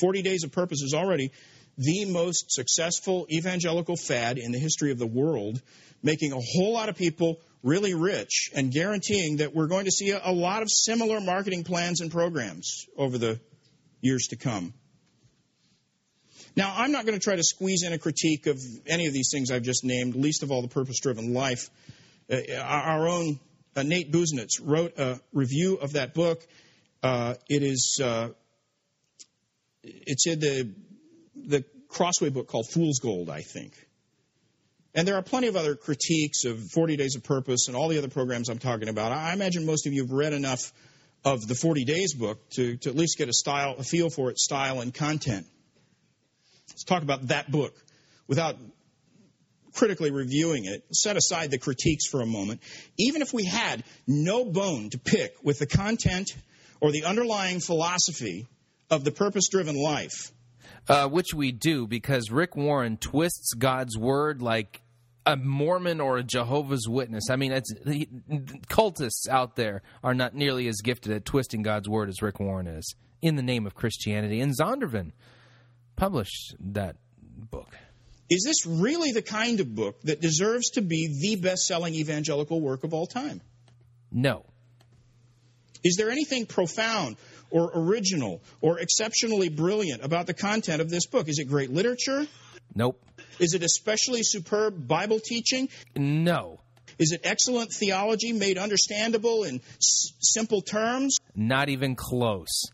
40 0.00 0.22
days 0.22 0.44
of 0.44 0.52
purpose 0.52 0.82
is 0.82 0.92
already 0.92 1.30
the 1.78 2.04
most 2.06 2.50
successful 2.50 3.26
evangelical 3.30 3.96
fad 3.96 4.36
in 4.36 4.50
the 4.50 4.58
history 4.58 4.90
of 4.90 4.98
the 4.98 5.06
world, 5.06 5.62
making 6.02 6.32
a 6.32 6.40
whole 6.40 6.72
lot 6.72 6.88
of 6.88 6.96
people 6.96 7.40
really 7.62 7.94
rich 7.94 8.50
and 8.54 8.72
guaranteeing 8.72 9.38
that 9.38 9.54
we're 9.54 9.68
going 9.68 9.84
to 9.84 9.90
see 9.90 10.10
a, 10.10 10.32
lot 10.32 10.62
of 10.62 10.68
similar 10.70 11.20
marketing 11.20 11.64
plans 11.64 12.00
and 12.00 12.10
programs 12.10 12.86
over 12.96 13.16
the 13.16 13.40
years 14.00 14.26
to 14.28 14.36
come. 14.36 14.74
Now, 16.56 16.74
I'm 16.76 16.90
not 16.90 17.06
going 17.06 17.16
to 17.16 17.22
try 17.22 17.36
to 17.36 17.44
squeeze 17.44 17.84
in 17.84 17.92
a 17.92 17.98
critique 17.98 18.46
of 18.46 18.60
any 18.86 19.06
of 19.06 19.12
these 19.12 19.30
things 19.32 19.50
I've 19.50 19.62
just 19.62 19.84
named, 19.84 20.16
least 20.16 20.42
of 20.42 20.50
all 20.50 20.62
the 20.62 20.68
purpose 20.68 20.98
driven 21.00 21.32
life. 21.32 21.70
Uh, 22.30 22.40
our 22.60 23.06
own 23.06 23.38
uh, 23.76 23.84
Nate 23.84 24.10
Busenitz 24.10 24.60
wrote 24.60 24.98
a 24.98 25.20
review 25.32 25.76
of 25.76 25.92
that 25.92 26.14
book. 26.14 26.44
Uh, 27.02 27.34
it 27.48 27.62
is 27.62 28.00
uh, 28.02 28.30
it's 29.84 30.26
in 30.26 30.40
the 30.40 30.74
the 31.46 31.64
Crossway 31.88 32.30
book 32.30 32.48
called 32.48 32.66
Fool's 32.68 32.98
Gold, 32.98 33.30
I 33.30 33.42
think. 33.42 33.72
And 34.94 35.06
there 35.06 35.16
are 35.16 35.22
plenty 35.22 35.48
of 35.48 35.56
other 35.56 35.74
critiques 35.74 36.44
of 36.44 36.58
40 36.72 36.96
Days 36.96 37.14
of 37.16 37.22
Purpose 37.22 37.68
and 37.68 37.76
all 37.76 37.88
the 37.88 37.98
other 37.98 38.08
programs 38.08 38.48
I'm 38.48 38.58
talking 38.58 38.88
about. 38.88 39.12
I 39.12 39.32
imagine 39.32 39.64
most 39.64 39.86
of 39.86 39.92
you 39.92 40.02
have 40.02 40.10
read 40.10 40.32
enough 40.32 40.72
of 41.24 41.46
the 41.46 41.54
40 41.54 41.84
Days 41.84 42.14
book 42.14 42.48
to, 42.50 42.76
to 42.78 42.90
at 42.90 42.96
least 42.96 43.18
get 43.18 43.28
a 43.28 43.32
style, 43.32 43.76
a 43.78 43.84
feel 43.84 44.10
for 44.10 44.30
its 44.30 44.44
style 44.44 44.80
and 44.80 44.92
content. 44.92 45.46
Let's 46.70 46.84
talk 46.84 47.02
about 47.02 47.28
that 47.28 47.50
book 47.50 47.74
without 48.26 48.56
critically 49.74 50.10
reviewing 50.10 50.64
it. 50.64 50.84
Set 50.92 51.16
aside 51.16 51.50
the 51.50 51.58
critiques 51.58 52.08
for 52.08 52.20
a 52.20 52.26
moment. 52.26 52.60
Even 52.98 53.22
if 53.22 53.32
we 53.32 53.44
had 53.44 53.84
no 54.06 54.44
bone 54.44 54.90
to 54.90 54.98
pick 54.98 55.34
with 55.42 55.58
the 55.58 55.66
content 55.66 56.30
or 56.80 56.92
the 56.92 57.04
underlying 57.04 57.60
philosophy 57.60 58.46
of 58.90 59.04
the 59.04 59.12
purpose 59.12 59.48
driven 59.48 59.76
life, 59.76 60.32
uh, 60.88 61.08
which 61.08 61.34
we 61.34 61.52
do 61.52 61.86
because 61.86 62.30
Rick 62.30 62.56
Warren 62.56 62.96
twists 62.96 63.54
God's 63.54 63.96
word 63.96 64.42
like 64.42 64.82
a 65.26 65.36
Mormon 65.36 66.00
or 66.00 66.16
a 66.16 66.22
Jehovah's 66.22 66.88
Witness. 66.88 67.28
I 67.30 67.36
mean, 67.36 67.52
it's 67.52 67.72
he, 67.84 68.08
cultists 68.68 69.28
out 69.28 69.56
there 69.56 69.82
are 70.02 70.14
not 70.14 70.34
nearly 70.34 70.68
as 70.68 70.80
gifted 70.82 71.12
at 71.12 71.24
twisting 71.24 71.62
God's 71.62 71.88
word 71.88 72.08
as 72.08 72.22
Rick 72.22 72.40
Warren 72.40 72.66
is 72.66 72.94
in 73.20 73.36
the 73.36 73.42
name 73.42 73.66
of 73.66 73.74
Christianity. 73.74 74.40
And 74.40 74.54
Zondervan 74.58 75.12
published 75.96 76.56
that 76.60 76.96
book. 77.20 77.76
Is 78.30 78.44
this 78.44 78.66
really 78.66 79.12
the 79.12 79.22
kind 79.22 79.60
of 79.60 79.74
book 79.74 80.00
that 80.02 80.20
deserves 80.20 80.70
to 80.70 80.82
be 80.82 81.18
the 81.20 81.40
best 81.40 81.66
selling 81.66 81.94
evangelical 81.94 82.60
work 82.60 82.84
of 82.84 82.94
all 82.94 83.06
time? 83.06 83.40
No. 84.10 84.44
Is 85.84 85.96
there 85.96 86.10
anything 86.10 86.46
profound 86.46 87.16
or 87.50 87.70
original 87.74 88.42
or 88.60 88.78
exceptionally 88.78 89.48
brilliant 89.48 90.04
about 90.04 90.26
the 90.26 90.34
content 90.34 90.80
of 90.80 90.90
this 90.90 91.06
book? 91.06 91.28
Is 91.28 91.38
it 91.38 91.46
great 91.48 91.70
literature? 91.70 92.26
Nope. 92.74 93.02
Is 93.38 93.54
it 93.54 93.62
especially 93.62 94.20
superb 94.22 94.86
Bible 94.86 95.20
teaching? 95.24 95.68
No. 95.96 96.60
Is 96.98 97.12
it 97.12 97.20
excellent 97.24 97.72
theology 97.72 98.32
made 98.32 98.58
understandable 98.58 99.44
in 99.44 99.60
s- 99.76 100.12
simple 100.20 100.62
terms? 100.62 101.16
Not 101.34 101.68
even 101.68 101.94
close. 101.94 102.64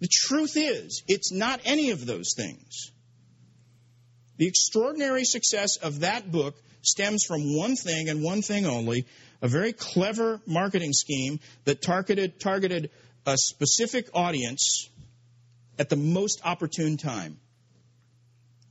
The 0.00 0.08
truth 0.10 0.56
is, 0.56 1.02
it's 1.06 1.32
not 1.32 1.60
any 1.64 1.90
of 1.90 2.04
those 2.04 2.34
things. 2.36 2.90
The 4.36 4.46
extraordinary 4.46 5.24
success 5.24 5.76
of 5.76 6.00
that 6.00 6.30
book 6.30 6.56
stems 6.82 7.24
from 7.24 7.56
one 7.56 7.76
thing 7.76 8.08
and 8.08 8.22
one 8.22 8.42
thing 8.42 8.66
only 8.66 9.06
a 9.40 9.48
very 9.48 9.72
clever 9.72 10.40
marketing 10.46 10.92
scheme 10.92 11.38
that 11.64 11.82
targeted, 11.82 12.40
targeted 12.40 12.90
a 13.26 13.36
specific 13.36 14.08
audience 14.14 14.88
at 15.78 15.88
the 15.88 15.96
most 15.96 16.40
opportune 16.44 16.96
time. 16.96 17.38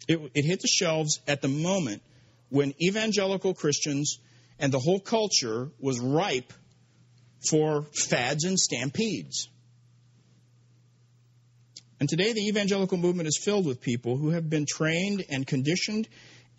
It, 0.07 0.19
it 0.33 0.45
hit 0.45 0.61
the 0.61 0.67
shelves 0.67 1.19
at 1.27 1.41
the 1.41 1.47
moment 1.47 2.01
when 2.49 2.73
evangelical 2.81 3.53
Christians 3.53 4.19
and 4.59 4.71
the 4.71 4.79
whole 4.79 4.99
culture 4.99 5.69
was 5.79 5.99
ripe 5.99 6.53
for 7.49 7.87
fads 8.07 8.43
and 8.43 8.59
stampedes. 8.59 9.49
And 11.99 12.09
today, 12.09 12.33
the 12.33 12.47
evangelical 12.47 12.97
movement 12.97 13.27
is 13.27 13.39
filled 13.41 13.65
with 13.65 13.81
people 13.81 14.17
who 14.17 14.31
have 14.31 14.49
been 14.49 14.65
trained 14.67 15.23
and 15.29 15.47
conditioned 15.47 16.07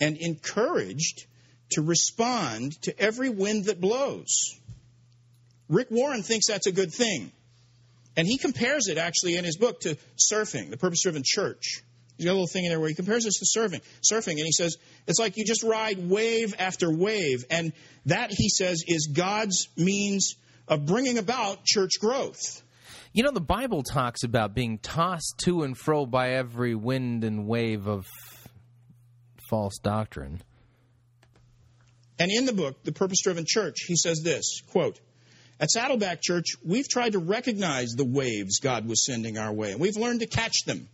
and 0.00 0.16
encouraged 0.16 1.26
to 1.72 1.82
respond 1.82 2.80
to 2.82 2.98
every 2.98 3.28
wind 3.28 3.66
that 3.66 3.80
blows. 3.80 4.58
Rick 5.68 5.88
Warren 5.90 6.22
thinks 6.22 6.46
that's 6.46 6.66
a 6.66 6.72
good 6.72 6.92
thing. 6.92 7.30
And 8.16 8.26
he 8.26 8.38
compares 8.38 8.86
it 8.88 8.98
actually 8.98 9.36
in 9.36 9.44
his 9.44 9.56
book 9.56 9.80
to 9.80 9.96
surfing, 10.16 10.70
the 10.70 10.76
purpose 10.76 11.02
driven 11.02 11.22
church. 11.24 11.82
He's 12.16 12.26
got 12.26 12.32
a 12.32 12.34
little 12.34 12.46
thing 12.46 12.64
in 12.64 12.70
there 12.70 12.78
where 12.78 12.88
he 12.88 12.94
compares 12.94 13.24
this 13.24 13.40
to 13.40 13.58
surfing. 13.58 13.80
Surfing, 14.02 14.36
and 14.36 14.44
he 14.44 14.52
says 14.52 14.76
it's 15.06 15.18
like 15.18 15.36
you 15.36 15.44
just 15.44 15.64
ride 15.64 16.08
wave 16.08 16.54
after 16.58 16.94
wave, 16.94 17.44
and 17.50 17.72
that 18.06 18.30
he 18.30 18.48
says 18.48 18.84
is 18.86 19.08
God's 19.12 19.68
means 19.76 20.36
of 20.68 20.86
bringing 20.86 21.18
about 21.18 21.64
church 21.64 21.92
growth. 22.00 22.62
You 23.12 23.22
know, 23.22 23.32
the 23.32 23.40
Bible 23.40 23.82
talks 23.82 24.22
about 24.24 24.54
being 24.54 24.78
tossed 24.78 25.34
to 25.44 25.62
and 25.62 25.76
fro 25.76 26.06
by 26.06 26.30
every 26.30 26.74
wind 26.74 27.24
and 27.24 27.46
wave 27.46 27.86
of 27.86 28.06
false 29.48 29.78
doctrine. 29.78 30.40
And 32.18 32.30
in 32.30 32.46
the 32.46 32.52
book, 32.52 32.82
The 32.84 32.92
Purpose 32.92 33.22
Driven 33.22 33.44
Church, 33.46 33.76
he 33.86 33.96
says 33.96 34.20
this 34.22 34.60
quote, 34.70 35.00
At 35.64 35.70
Saddleback 35.70 36.20
Church, 36.20 36.56
we've 36.62 36.86
tried 36.86 37.12
to 37.12 37.18
recognize 37.18 37.92
the 37.92 38.04
waves 38.04 38.58
God 38.58 38.86
was 38.86 39.06
sending 39.06 39.38
our 39.38 39.50
way, 39.50 39.72
and 39.72 39.80
we've 39.80 39.96
learned 39.96 40.20
to 40.20 40.26
catch 40.26 40.64
them. 40.66 40.90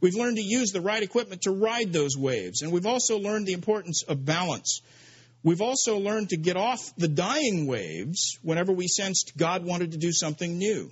We've 0.00 0.16
learned 0.16 0.36
to 0.38 0.42
use 0.42 0.72
the 0.72 0.80
right 0.80 1.00
equipment 1.00 1.42
to 1.42 1.52
ride 1.52 1.92
those 1.92 2.16
waves, 2.16 2.62
and 2.62 2.72
we've 2.72 2.88
also 2.88 3.20
learned 3.20 3.46
the 3.46 3.52
importance 3.52 4.02
of 4.02 4.24
balance. 4.24 4.80
We've 5.44 5.60
also 5.60 5.98
learned 5.98 6.30
to 6.30 6.36
get 6.36 6.56
off 6.56 6.80
the 6.96 7.06
dying 7.06 7.68
waves 7.68 8.36
whenever 8.42 8.72
we 8.72 8.88
sensed 8.88 9.36
God 9.36 9.64
wanted 9.64 9.92
to 9.92 9.98
do 9.98 10.10
something 10.10 10.58
new. 10.58 10.90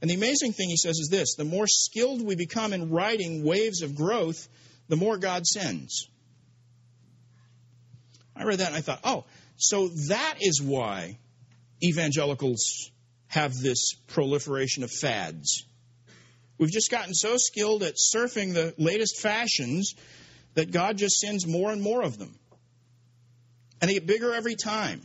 And 0.00 0.08
the 0.08 0.14
amazing 0.14 0.52
thing 0.52 0.68
he 0.68 0.76
says 0.76 1.00
is 1.00 1.08
this 1.10 1.34
the 1.34 1.44
more 1.44 1.66
skilled 1.66 2.24
we 2.24 2.36
become 2.36 2.72
in 2.72 2.90
riding 2.90 3.42
waves 3.42 3.82
of 3.82 3.96
growth, 3.96 4.48
the 4.86 4.94
more 4.94 5.18
God 5.18 5.44
sends. 5.44 6.08
I 8.36 8.44
read 8.44 8.60
that 8.60 8.68
and 8.68 8.76
I 8.76 8.80
thought, 8.80 9.00
oh, 9.02 9.24
so 9.56 9.88
that 9.88 10.36
is 10.40 10.62
why 10.62 11.18
evangelicals 11.82 12.90
have 13.28 13.54
this 13.54 13.94
proliferation 14.08 14.84
of 14.84 14.90
fads. 14.90 15.64
We've 16.58 16.70
just 16.70 16.90
gotten 16.90 17.14
so 17.14 17.36
skilled 17.38 17.82
at 17.82 17.94
surfing 17.94 18.54
the 18.54 18.74
latest 18.78 19.20
fashions 19.20 19.94
that 20.54 20.70
God 20.70 20.98
just 20.98 21.18
sends 21.18 21.46
more 21.46 21.72
and 21.72 21.82
more 21.82 22.02
of 22.02 22.18
them. 22.18 22.38
And 23.80 23.88
they 23.88 23.94
get 23.94 24.06
bigger 24.06 24.32
every 24.32 24.54
time. 24.54 25.00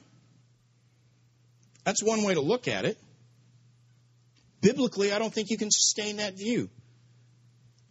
That's 1.83 2.03
one 2.03 2.23
way 2.23 2.33
to 2.33 2.41
look 2.41 2.67
at 2.67 2.85
it. 2.85 2.97
Biblically, 4.61 5.13
I 5.13 5.19
don't 5.19 5.33
think 5.33 5.49
you 5.49 5.57
can 5.57 5.71
sustain 5.71 6.17
that 6.17 6.37
view. 6.37 6.69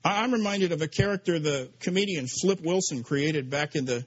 I'm 0.04 0.32
reminded 0.32 0.72
of 0.72 0.82
a 0.82 0.88
character 0.88 1.38
the 1.38 1.70
comedian 1.80 2.26
Flip 2.28 2.60
Wilson 2.60 3.02
created 3.02 3.50
back 3.50 3.74
in 3.74 3.86
the 3.86 4.04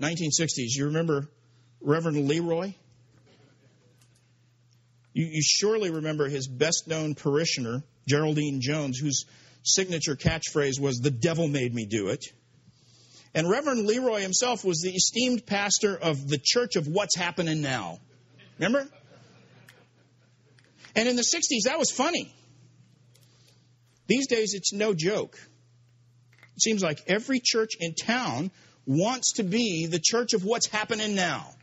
1960s. 0.00 0.76
You 0.76 0.86
remember 0.86 1.28
Reverend 1.80 2.28
Leroy? 2.28 2.72
You, 5.16 5.24
you 5.24 5.42
surely 5.42 5.90
remember 5.90 6.28
his 6.28 6.46
best 6.46 6.88
known 6.88 7.14
parishioner, 7.14 7.82
Geraldine 8.06 8.60
Jones, 8.60 8.98
whose 8.98 9.24
signature 9.62 10.14
catchphrase 10.14 10.78
was, 10.78 10.98
The 10.98 11.10
devil 11.10 11.48
made 11.48 11.74
me 11.74 11.86
do 11.86 12.08
it. 12.08 12.26
And 13.34 13.48
Reverend 13.48 13.86
Leroy 13.86 14.20
himself 14.20 14.62
was 14.62 14.82
the 14.82 14.90
esteemed 14.90 15.46
pastor 15.46 15.96
of 15.96 16.28
the 16.28 16.36
Church 16.36 16.76
of 16.76 16.86
What's 16.86 17.16
Happening 17.16 17.62
Now. 17.62 17.98
Remember? 18.58 18.86
And 20.94 21.08
in 21.08 21.16
the 21.16 21.22
60s, 21.22 21.64
that 21.64 21.78
was 21.78 21.90
funny. 21.90 22.30
These 24.08 24.26
days, 24.26 24.52
it's 24.52 24.74
no 24.74 24.92
joke. 24.92 25.38
It 26.56 26.62
seems 26.62 26.82
like 26.82 27.02
every 27.06 27.40
church 27.42 27.72
in 27.80 27.94
town 27.94 28.50
wants 28.84 29.32
to 29.36 29.44
be 29.44 29.86
the 29.86 29.98
church 29.98 30.34
of 30.34 30.44
what's 30.44 30.66
happening 30.66 31.14
now. 31.14 31.54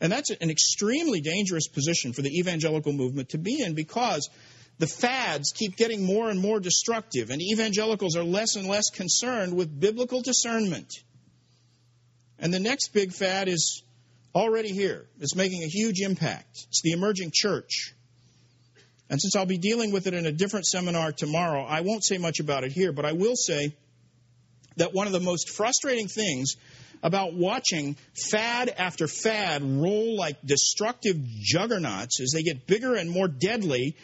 And 0.00 0.10
that's 0.10 0.30
an 0.30 0.50
extremely 0.50 1.20
dangerous 1.20 1.68
position 1.68 2.12
for 2.12 2.22
the 2.22 2.38
evangelical 2.38 2.92
movement 2.92 3.30
to 3.30 3.38
be 3.38 3.62
in 3.62 3.74
because 3.74 4.28
the 4.78 4.86
fads 4.86 5.52
keep 5.52 5.76
getting 5.76 6.04
more 6.04 6.30
and 6.30 6.40
more 6.40 6.58
destructive, 6.58 7.30
and 7.30 7.40
evangelicals 7.40 8.16
are 8.16 8.24
less 8.24 8.56
and 8.56 8.66
less 8.66 8.90
concerned 8.90 9.54
with 9.54 9.78
biblical 9.78 10.20
discernment. 10.20 10.92
And 12.38 12.52
the 12.52 12.58
next 12.58 12.88
big 12.92 13.12
fad 13.12 13.48
is 13.48 13.82
already 14.34 14.72
here. 14.72 15.06
It's 15.20 15.36
making 15.36 15.62
a 15.62 15.68
huge 15.68 16.00
impact. 16.00 16.66
It's 16.68 16.82
the 16.82 16.90
emerging 16.90 17.30
church. 17.32 17.94
And 19.08 19.20
since 19.20 19.36
I'll 19.36 19.46
be 19.46 19.58
dealing 19.58 19.92
with 19.92 20.08
it 20.08 20.14
in 20.14 20.26
a 20.26 20.32
different 20.32 20.66
seminar 20.66 21.12
tomorrow, 21.12 21.62
I 21.62 21.82
won't 21.82 22.04
say 22.04 22.18
much 22.18 22.40
about 22.40 22.64
it 22.64 22.72
here, 22.72 22.90
but 22.90 23.04
I 23.04 23.12
will 23.12 23.36
say 23.36 23.76
that 24.76 24.92
one 24.92 25.06
of 25.06 25.12
the 25.12 25.20
most 25.20 25.50
frustrating 25.50 26.08
things 26.08 26.56
about 27.04 27.34
watching 27.34 27.96
fad 28.14 28.70
after 28.70 29.06
fad 29.06 29.62
roll 29.62 30.16
like 30.16 30.38
destructive 30.44 31.16
juggernauts 31.22 32.20
as 32.20 32.32
they 32.34 32.42
get 32.42 32.66
bigger 32.66 32.96
and 32.96 33.10
more 33.10 33.28
deadly 33.28 33.94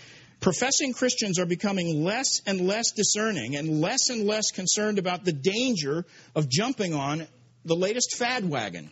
professing 0.40 0.93
Christians 0.93 1.39
are 1.39 1.47
becoming 1.47 2.05
less 2.05 2.40
and 2.47 2.66
less 2.66 2.93
discerning 2.93 3.56
and 3.56 3.81
less 3.81 4.10
and 4.10 4.27
less 4.27 4.51
concerned 4.51 4.98
about 4.98 5.24
the 5.24 5.32
danger 5.32 6.05
of 6.35 6.48
jumping 6.48 6.94
on 6.94 7.27
the 7.64 7.77
latest 7.77 8.16
fad 8.16 8.48
wagon. 8.48 8.90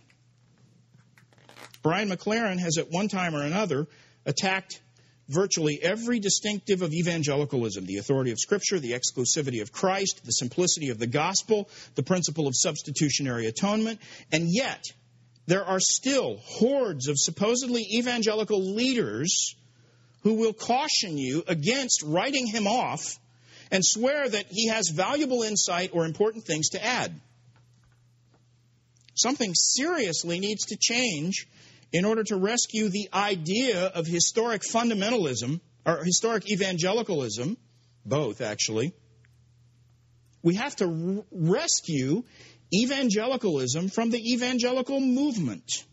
Brian 1.82 2.10
McLaren 2.10 2.58
has 2.58 2.76
at 2.78 2.90
one 2.90 3.08
time 3.08 3.34
or 3.34 3.42
another 3.42 3.86
attacked 4.26 4.80
virtually 5.28 5.78
every 5.82 6.20
distinctive 6.20 6.82
of 6.82 6.92
evangelicalism 6.92 7.84
the 7.84 7.98
authority 7.98 8.30
of 8.30 8.38
Scripture, 8.38 8.78
the 8.78 8.92
exclusivity 8.92 9.60
of 9.60 9.72
Christ, 9.72 10.24
the 10.24 10.32
simplicity 10.32 10.90
of 10.90 10.98
the 10.98 11.06
gospel, 11.06 11.68
the 11.94 12.02
principle 12.02 12.46
of 12.46 12.54
substitutionary 12.56 13.46
atonement, 13.46 14.00
and 14.32 14.46
yet 14.48 14.84
there 15.46 15.64
are 15.64 15.80
still 15.80 16.36
hordes 16.44 17.08
of 17.08 17.16
supposedly 17.18 17.82
evangelical 17.94 18.74
leaders 18.74 19.54
who 20.22 20.34
will 20.34 20.52
caution 20.52 21.16
you 21.16 21.44
against 21.46 22.02
writing 22.02 22.46
him 22.46 22.66
off 22.66 23.18
and 23.70 23.84
swear 23.84 24.28
that 24.28 24.46
he 24.50 24.68
has 24.68 24.90
valuable 24.90 25.42
insight 25.42 25.90
or 25.92 26.04
important 26.04 26.44
things 26.44 26.70
to 26.70 26.84
add. 26.84 27.18
Something 29.14 29.52
seriously 29.54 30.38
needs 30.38 30.66
to 30.66 30.76
change 30.76 31.46
in 31.92 32.04
order 32.04 32.22
to 32.24 32.36
rescue 32.36 32.88
the 32.88 33.08
idea 33.12 33.86
of 33.86 34.06
historic 34.06 34.62
fundamentalism, 34.62 35.60
or 35.86 36.04
historic 36.04 36.50
evangelicalism, 36.50 37.56
both 38.04 38.40
actually. 38.40 38.92
We 40.42 40.54
have 40.56 40.76
to 40.76 41.24
rescue 41.30 42.24
evangelicalism 42.72 43.88
from 43.88 44.10
the 44.10 44.20
evangelical 44.32 45.00
movement. 45.00 45.84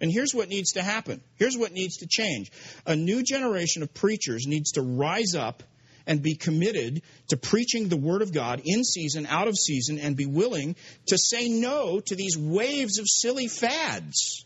And 0.00 0.10
here's 0.10 0.34
what 0.34 0.48
needs 0.48 0.72
to 0.72 0.82
happen. 0.82 1.22
Here's 1.36 1.56
what 1.56 1.72
needs 1.72 1.98
to 1.98 2.06
change. 2.06 2.50
A 2.86 2.96
new 2.96 3.22
generation 3.22 3.82
of 3.82 3.94
preachers 3.94 4.46
needs 4.46 4.72
to 4.72 4.82
rise 4.82 5.34
up 5.34 5.62
and 6.06 6.22
be 6.22 6.36
committed 6.36 7.02
to 7.28 7.36
preaching 7.36 7.88
the 7.88 7.96
Word 7.96 8.22
of 8.22 8.32
God 8.32 8.62
in 8.64 8.84
season, 8.84 9.26
out 9.26 9.48
of 9.48 9.56
season, 9.56 9.98
and 9.98 10.16
be 10.16 10.26
willing 10.26 10.76
to 11.08 11.18
say 11.18 11.48
no 11.48 12.00
to 12.00 12.14
these 12.14 12.36
waves 12.38 12.98
of 12.98 13.06
silly 13.08 13.48
fads. 13.48 14.45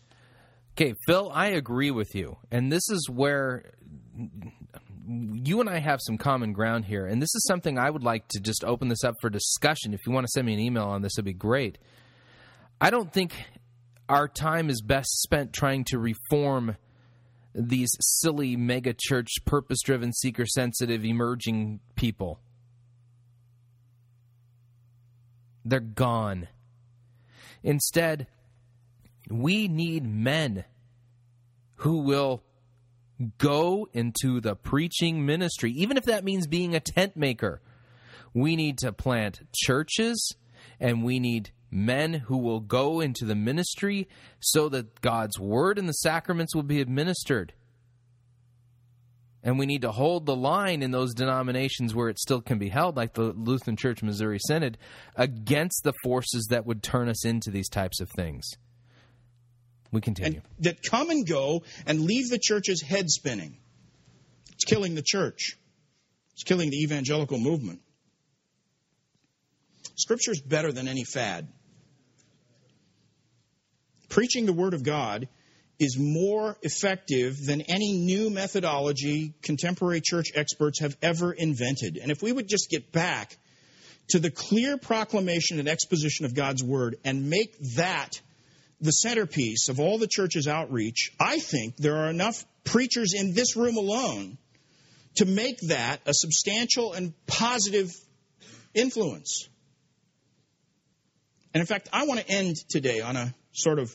Okay, 0.81 0.95
Phil, 1.05 1.29
I 1.31 1.49
agree 1.49 1.91
with 1.91 2.15
you. 2.15 2.37
And 2.49 2.71
this 2.71 2.89
is 2.89 3.07
where 3.07 3.71
you 5.05 5.59
and 5.59 5.69
I 5.69 5.77
have 5.77 5.99
some 6.01 6.17
common 6.17 6.53
ground 6.53 6.85
here. 6.85 7.05
And 7.05 7.21
this 7.21 7.35
is 7.35 7.45
something 7.45 7.77
I 7.77 7.87
would 7.87 8.03
like 8.03 8.27
to 8.29 8.39
just 8.39 8.63
open 8.63 8.87
this 8.87 9.03
up 9.03 9.13
for 9.21 9.29
discussion. 9.29 9.93
If 9.93 9.99
you 10.07 10.11
want 10.11 10.25
to 10.25 10.31
send 10.31 10.47
me 10.47 10.55
an 10.55 10.59
email 10.59 10.85
on 10.85 11.03
this, 11.03 11.13
it'd 11.19 11.25
be 11.25 11.33
great. 11.33 11.77
I 12.79 12.89
don't 12.89 13.13
think 13.13 13.35
our 14.09 14.27
time 14.27 14.71
is 14.71 14.81
best 14.81 15.21
spent 15.21 15.53
trying 15.53 15.83
to 15.89 15.99
reform 15.99 16.77
these 17.53 17.91
silly 17.99 18.55
mega 18.55 18.95
church, 18.97 19.29
purpose 19.45 19.83
driven, 19.83 20.11
seeker 20.11 20.47
sensitive, 20.47 21.05
emerging 21.05 21.79
people. 21.93 22.39
They're 25.63 25.79
gone. 25.79 26.47
Instead, 27.61 28.25
we 29.29 29.67
need 29.67 30.07
men 30.07 30.65
who 31.81 31.97
will 31.97 32.43
go 33.39 33.87
into 33.91 34.39
the 34.39 34.55
preaching 34.55 35.25
ministry, 35.25 35.71
even 35.71 35.97
if 35.97 36.05
that 36.05 36.23
means 36.23 36.45
being 36.45 36.75
a 36.75 36.79
tent 36.79 37.17
maker. 37.17 37.59
We 38.35 38.55
need 38.55 38.77
to 38.79 38.91
plant 38.91 39.39
churches 39.55 40.35
and 40.79 41.03
we 41.03 41.19
need 41.19 41.49
men 41.71 42.13
who 42.13 42.37
will 42.37 42.59
go 42.59 42.99
into 42.99 43.25
the 43.25 43.35
ministry 43.35 44.07
so 44.39 44.69
that 44.69 45.01
God's 45.01 45.39
word 45.39 45.79
and 45.79 45.89
the 45.89 45.93
sacraments 45.93 46.53
will 46.55 46.63
be 46.63 46.81
administered. 46.81 47.53
And 49.43 49.57
we 49.57 49.65
need 49.65 49.81
to 49.81 49.91
hold 49.91 50.27
the 50.27 50.35
line 50.35 50.83
in 50.83 50.91
those 50.91 51.15
denominations 51.15 51.95
where 51.95 52.09
it 52.09 52.19
still 52.19 52.41
can 52.41 52.59
be 52.59 52.69
held, 52.69 52.95
like 52.95 53.15
the 53.15 53.33
Lutheran 53.33 53.75
Church 53.75 54.03
Missouri 54.03 54.37
Synod, 54.39 54.77
against 55.15 55.81
the 55.83 55.93
forces 56.03 56.45
that 56.51 56.67
would 56.67 56.83
turn 56.83 57.09
us 57.09 57.25
into 57.25 57.49
these 57.49 57.69
types 57.69 57.99
of 58.01 58.09
things. 58.11 58.47
We 59.91 60.01
continue. 60.01 60.39
And 60.39 60.65
that 60.65 60.83
come 60.83 61.09
and 61.09 61.27
go 61.27 61.63
and 61.85 62.01
leave 62.01 62.29
the 62.29 62.39
church's 62.41 62.81
head 62.81 63.09
spinning. 63.09 63.57
It's 64.53 64.65
killing 64.65 64.95
the 64.95 65.03
church, 65.05 65.57
it's 66.33 66.43
killing 66.43 66.69
the 66.69 66.77
evangelical 66.77 67.37
movement. 67.37 67.81
Scripture 69.95 70.31
is 70.31 70.41
better 70.41 70.71
than 70.71 70.87
any 70.87 71.03
fad 71.03 71.47
preaching 74.11 74.45
the 74.45 74.53
Word 74.53 74.75
of 74.75 74.83
God 74.83 75.27
is 75.79 75.97
more 75.97 76.55
effective 76.61 77.43
than 77.43 77.61
any 77.61 77.93
new 77.93 78.29
methodology 78.29 79.33
contemporary 79.41 80.01
church 80.01 80.27
experts 80.35 80.81
have 80.81 80.95
ever 81.01 81.33
invented. 81.33 81.97
And 81.97 82.11
if 82.11 82.21
we 82.21 82.31
would 82.31 82.47
just 82.47 82.69
get 82.69 82.91
back 82.91 83.35
to 84.09 84.19
the 84.19 84.29
clear 84.29 84.77
proclamation 84.77 85.57
and 85.57 85.67
exposition 85.67 86.25
of 86.25 86.35
God's 86.35 86.63
Word 86.63 86.97
and 87.03 87.29
make 87.29 87.57
that 87.77 88.21
the 88.81 88.91
centerpiece 88.91 89.69
of 89.69 89.79
all 89.79 89.97
the 89.97 90.07
church's 90.07 90.47
outreach, 90.47 91.11
I 91.19 91.39
think 91.39 91.77
there 91.77 91.97
are 91.97 92.09
enough 92.09 92.43
preachers 92.63 93.13
in 93.13 93.33
this 93.33 93.55
room 93.55 93.77
alone 93.77 94.37
to 95.17 95.25
make 95.25 95.59
that 95.67 96.01
a 96.05 96.13
substantial 96.13 96.93
and 96.93 97.13
positive 97.27 97.91
influence. 98.73 99.47
And 101.53 101.61
in 101.61 101.67
fact, 101.67 101.89
I 101.93 102.05
want 102.05 102.21
to 102.21 102.29
end 102.29 102.55
today 102.69 103.01
on 103.01 103.15
a 103.15 103.33
sort 103.51 103.77
of 103.77 103.93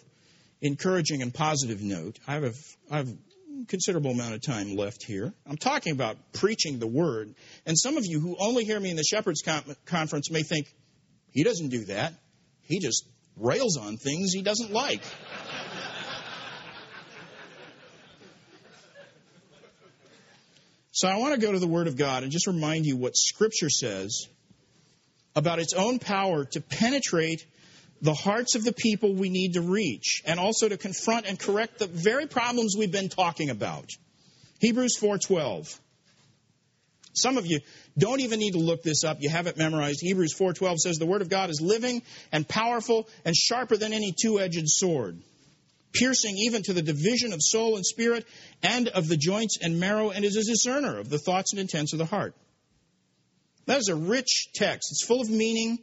encouraging 0.60 1.22
and 1.22 1.32
positive 1.32 1.82
note. 1.82 2.18
I 2.28 2.34
have, 2.34 2.44
a, 2.44 2.52
I 2.90 2.96
have 2.98 3.08
a 3.08 3.66
considerable 3.66 4.10
amount 4.10 4.34
of 4.34 4.42
time 4.42 4.76
left 4.76 5.04
here. 5.04 5.32
I'm 5.46 5.56
talking 5.56 5.92
about 5.92 6.16
preaching 6.34 6.78
the 6.78 6.86
word. 6.86 7.34
And 7.64 7.76
some 7.78 7.96
of 7.96 8.04
you 8.06 8.20
who 8.20 8.36
only 8.38 8.64
hear 8.64 8.78
me 8.78 8.90
in 8.90 8.96
the 8.96 9.04
Shepherds 9.04 9.42
Conference 9.86 10.30
may 10.30 10.42
think, 10.42 10.66
he 11.30 11.44
doesn't 11.44 11.70
do 11.70 11.86
that. 11.86 12.12
He 12.62 12.78
just 12.78 13.04
rails 13.36 13.76
on 13.76 13.96
things 13.96 14.32
he 14.32 14.42
doesn't 14.42 14.72
like. 14.72 15.02
So 20.92 21.08
I 21.08 21.18
want 21.18 21.34
to 21.34 21.40
go 21.40 21.52
to 21.52 21.58
the 21.58 21.66
Word 21.66 21.88
of 21.88 21.98
God 21.98 22.22
and 22.22 22.32
just 22.32 22.46
remind 22.46 22.86
you 22.86 22.96
what 22.96 23.16
Scripture 23.16 23.68
says 23.68 24.28
about 25.34 25.58
its 25.58 25.74
own 25.74 25.98
power 25.98 26.46
to 26.46 26.60
penetrate 26.62 27.44
the 28.00 28.14
hearts 28.14 28.54
of 28.54 28.64
the 28.64 28.72
people 28.72 29.12
we 29.12 29.28
need 29.28 29.54
to 29.54 29.60
reach 29.60 30.22
and 30.24 30.40
also 30.40 30.68
to 30.68 30.78
confront 30.78 31.26
and 31.26 31.38
correct 31.38 31.78
the 31.78 31.86
very 31.86 32.26
problems 32.26 32.74
we've 32.78 32.92
been 32.92 33.10
talking 33.10 33.50
about. 33.50 33.90
Hebrews 34.60 34.96
4:12. 34.98 35.78
Some 37.16 37.38
of 37.38 37.46
you 37.46 37.60
don't 37.96 38.20
even 38.20 38.38
need 38.38 38.52
to 38.52 38.58
look 38.58 38.82
this 38.82 39.02
up. 39.02 39.18
You 39.20 39.30
have 39.30 39.46
it 39.46 39.56
memorized. 39.56 40.00
Hebrews 40.02 40.34
4:12 40.38 40.78
says 40.78 40.96
the 40.98 41.06
word 41.06 41.22
of 41.22 41.30
God 41.30 41.48
is 41.48 41.60
living 41.62 42.02
and 42.30 42.46
powerful 42.46 43.08
and 43.24 43.34
sharper 43.34 43.76
than 43.76 43.94
any 43.94 44.12
two-edged 44.12 44.68
sword, 44.68 45.18
piercing 45.94 46.36
even 46.36 46.62
to 46.64 46.74
the 46.74 46.82
division 46.82 47.32
of 47.32 47.40
soul 47.42 47.76
and 47.76 47.86
spirit 47.86 48.26
and 48.62 48.88
of 48.88 49.08
the 49.08 49.16
joints 49.16 49.56
and 49.60 49.80
marrow 49.80 50.10
and 50.10 50.24
is 50.26 50.36
a 50.36 50.44
discerner 50.44 50.98
of 50.98 51.08
the 51.08 51.18
thoughts 51.18 51.52
and 51.52 51.60
intents 51.60 51.94
of 51.94 51.98
the 51.98 52.04
heart. 52.04 52.34
That 53.64 53.78
is 53.78 53.88
a 53.88 53.96
rich 53.96 54.48
text. 54.54 54.92
It's 54.92 55.04
full 55.04 55.22
of 55.22 55.30
meaning. 55.30 55.78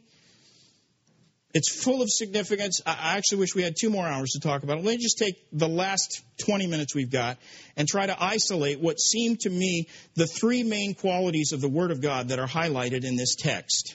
It's 1.54 1.70
full 1.70 2.02
of 2.02 2.10
significance. 2.10 2.80
I 2.84 3.16
actually 3.16 3.38
wish 3.38 3.54
we 3.54 3.62
had 3.62 3.76
two 3.80 3.88
more 3.88 4.04
hours 4.04 4.30
to 4.32 4.40
talk 4.40 4.64
about 4.64 4.78
it. 4.78 4.84
Let 4.84 4.96
me 4.96 5.02
just 5.02 5.18
take 5.18 5.36
the 5.52 5.68
last 5.68 6.20
20 6.44 6.66
minutes 6.66 6.96
we've 6.96 7.12
got 7.12 7.38
and 7.76 7.86
try 7.86 8.06
to 8.06 8.22
isolate 8.22 8.80
what 8.80 8.98
seem 8.98 9.36
to 9.42 9.50
me 9.50 9.86
the 10.16 10.26
three 10.26 10.64
main 10.64 10.94
qualities 10.94 11.52
of 11.52 11.60
the 11.60 11.68
Word 11.68 11.92
of 11.92 12.00
God 12.00 12.28
that 12.28 12.40
are 12.40 12.48
highlighted 12.48 13.04
in 13.04 13.14
this 13.14 13.36
text. 13.36 13.94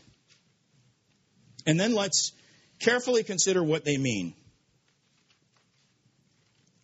And 1.67 1.77
then 1.77 1.93
let's 1.93 2.31
carefully 2.79 3.23
consider 3.23 3.61
what 3.61 3.83
they 3.83 3.97
mean. 3.97 4.33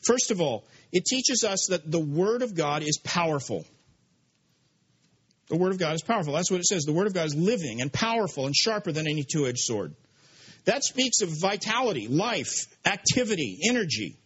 First 0.05 0.29
of 0.29 0.41
all, 0.41 0.65
it 0.91 1.05
teaches 1.05 1.45
us 1.45 1.67
that 1.69 1.89
the 1.89 2.01
Word 2.01 2.41
of 2.41 2.53
God 2.53 2.83
is 2.83 2.99
powerful. 3.01 3.65
The 5.47 5.55
Word 5.55 5.71
of 5.71 5.79
God 5.79 5.95
is 5.95 6.01
powerful. 6.01 6.33
That's 6.33 6.51
what 6.51 6.59
it 6.59 6.65
says. 6.65 6.83
The 6.83 6.91
Word 6.91 7.07
of 7.07 7.13
God 7.13 7.27
is 7.27 7.35
living 7.35 7.79
and 7.79 7.93
powerful 7.93 8.45
and 8.45 8.53
sharper 8.53 8.91
than 8.91 9.07
any 9.07 9.23
two 9.23 9.47
edged 9.47 9.59
sword. 9.59 9.95
That 10.65 10.83
speaks 10.83 11.21
of 11.21 11.29
vitality, 11.29 12.07
life, 12.07 12.67
activity, 12.85 13.59
energy. 13.69 14.17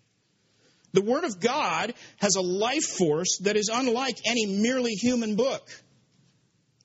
The 0.94 1.02
Word 1.02 1.26
of 1.26 1.40
God 1.40 1.94
has 2.18 2.36
a 2.36 2.42
life 2.42 2.86
force 2.86 3.40
that 3.44 3.58
is 3.58 3.70
unlike 3.72 4.18
any 4.26 4.46
merely 4.46 4.94
human 4.94 5.36
book. 5.36 5.70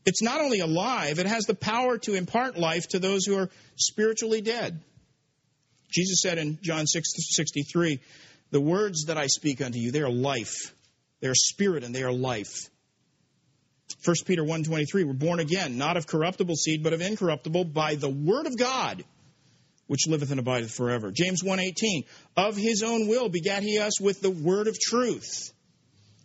It's 0.05 0.23
not 0.23 0.41
only 0.41 0.61
alive, 0.61 1.19
it 1.19 1.27
has 1.27 1.45
the 1.45 1.55
power 1.55 1.97
to 1.99 2.15
impart 2.15 2.59
life 2.59 2.89
to 2.89 2.99
those 2.99 3.25
who 3.25 3.39
are 3.39 3.49
spiritually 3.77 4.43
dead. 4.43 4.81
Jesus 5.91 6.21
said 6.21 6.39
in 6.39 6.59
John 6.61 6.87
6 6.87 7.09
63, 7.17 8.01
The 8.51 8.61
words 8.61 9.05
that 9.05 9.17
I 9.17 9.29
speak 9.29 9.63
unto 9.63 9.79
you, 9.79 9.93
they 9.93 10.03
are 10.03 10.11
life. 10.11 10.75
They 11.21 11.29
are 11.29 11.35
spirit 11.35 11.85
and 11.85 11.95
they 11.95 12.03
are 12.03 12.13
life. 12.13 12.69
1 14.05 14.17
Peter 14.27 14.43
1.23, 14.43 15.07
we're 15.07 15.13
born 15.13 15.41
again, 15.41 15.79
not 15.79 15.97
of 15.97 16.07
corruptible 16.07 16.57
seed, 16.57 16.83
but 16.83 16.93
of 16.93 17.01
incorruptible, 17.01 17.65
by 17.65 17.95
the 17.95 18.11
word 18.11 18.47
of 18.47 18.59
God 18.59 19.05
which 19.87 20.07
liveth 20.07 20.31
and 20.31 20.41
abideth 20.41 20.71
forever. 20.71 21.11
James 21.11 21.43
1:18, 21.43 22.05
of 22.37 22.57
his 22.57 22.83
own 22.83 23.07
will 23.09 23.29
begat 23.29 23.63
he 23.63 23.79
us 23.79 24.01
with 24.01 24.21
the 24.21 24.31
word 24.31 24.69
of 24.69 24.79
truth. 24.79 25.53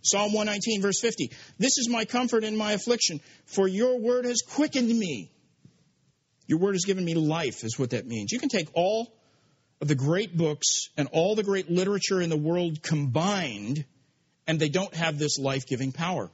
Psalm 0.02 0.32
119 0.32 0.82
verse 0.82 1.00
50, 1.02 1.32
this 1.58 1.78
is 1.78 1.90
my 1.90 2.06
comfort 2.06 2.44
in 2.44 2.56
my 2.56 2.72
affliction, 2.72 3.20
for 3.46 3.68
your 3.68 4.00
word 4.00 4.26
has 4.26 4.42
quickened 4.42 4.88
me. 4.88 5.32
Your 6.48 6.60
word 6.60 6.74
has 6.74 6.86
given 6.86 7.04
me 7.04 7.14
life 7.14 7.64
is 7.64 7.78
what 7.78 7.92
that 7.92 8.08
means. 8.08 8.32
You 8.32 8.40
can 8.40 8.50
take 8.50 8.70
all 8.74 9.14
of 9.82 9.88
the 9.88 9.96
great 9.96 10.36
books 10.36 10.90
and 10.98 11.08
all 11.12 11.36
the 11.36 11.44
great 11.44 11.70
literature 11.70 12.22
in 12.22 12.30
the 12.30 12.38
world 12.38 12.82
combined 12.82 13.86
and 14.48 14.60
they 14.60 14.70
don't 14.70 14.94
have 14.96 15.20
this 15.20 15.38
life-giving 15.38 15.92
power. 15.92 16.32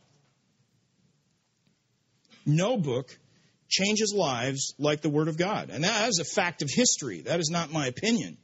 No 2.45 2.77
book 2.77 3.17
changes 3.75 4.13
lives 4.13 4.73
like 4.77 5.01
the 5.01 5.09
Word 5.09 5.27
of 5.27 5.37
God. 5.37 5.69
And 5.69 5.83
that 5.83 6.07
is 6.09 6.19
a 6.19 6.25
fact 6.25 6.61
of 6.61 6.69
history. 6.71 7.21
That 7.21 7.39
is 7.39 7.49
not 7.49 7.71
my 7.71 7.87
opinion. 7.87 8.37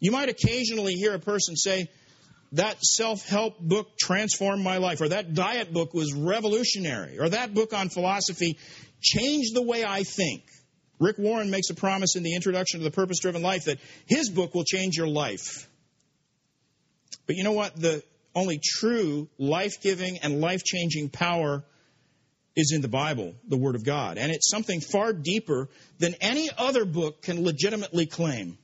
You 0.00 0.10
might 0.10 0.28
occasionally 0.28 0.94
hear 0.94 1.14
a 1.14 1.18
person 1.18 1.56
say, 1.56 1.88
that 2.52 2.80
self 2.82 3.26
help 3.26 3.58
book 3.58 3.88
transformed 3.98 4.62
my 4.62 4.76
life, 4.78 5.00
or 5.00 5.08
that 5.08 5.34
diet 5.34 5.72
book 5.72 5.92
was 5.92 6.14
revolutionary, 6.14 7.18
or 7.18 7.28
that 7.28 7.52
book 7.52 7.72
on 7.72 7.88
philosophy 7.88 8.58
changed 9.00 9.54
the 9.54 9.62
way 9.62 9.84
I 9.84 10.04
think. 10.04 10.44
Rick 11.00 11.18
Warren 11.18 11.50
makes 11.50 11.70
a 11.70 11.74
promise 11.74 12.14
in 12.16 12.22
the 12.22 12.34
introduction 12.34 12.80
to 12.80 12.84
the 12.84 12.92
Purpose 12.92 13.18
Driven 13.18 13.42
Life 13.42 13.64
that 13.64 13.78
his 14.06 14.30
book 14.30 14.54
will 14.54 14.64
change 14.64 14.96
your 14.96 15.08
life. 15.08 15.68
But 17.26 17.36
you 17.36 17.42
know 17.42 17.52
what? 17.52 17.74
The 17.74 18.02
only 18.34 18.60
true 18.62 19.28
life 19.38 19.80
giving 19.82 20.18
and 20.18 20.40
life 20.40 20.62
changing 20.64 21.08
power 21.08 21.64
is 22.56 22.72
in 22.72 22.80
the 22.80 22.88
Bible, 22.88 23.34
the 23.48 23.56
Word 23.56 23.74
of 23.74 23.84
God. 23.84 24.18
And 24.18 24.30
it's 24.30 24.48
something 24.48 24.80
far 24.80 25.12
deeper 25.12 25.68
than 25.98 26.14
any 26.20 26.48
other 26.56 26.84
book 26.84 27.22
can 27.22 27.44
legitimately 27.44 28.06
claim. 28.06 28.58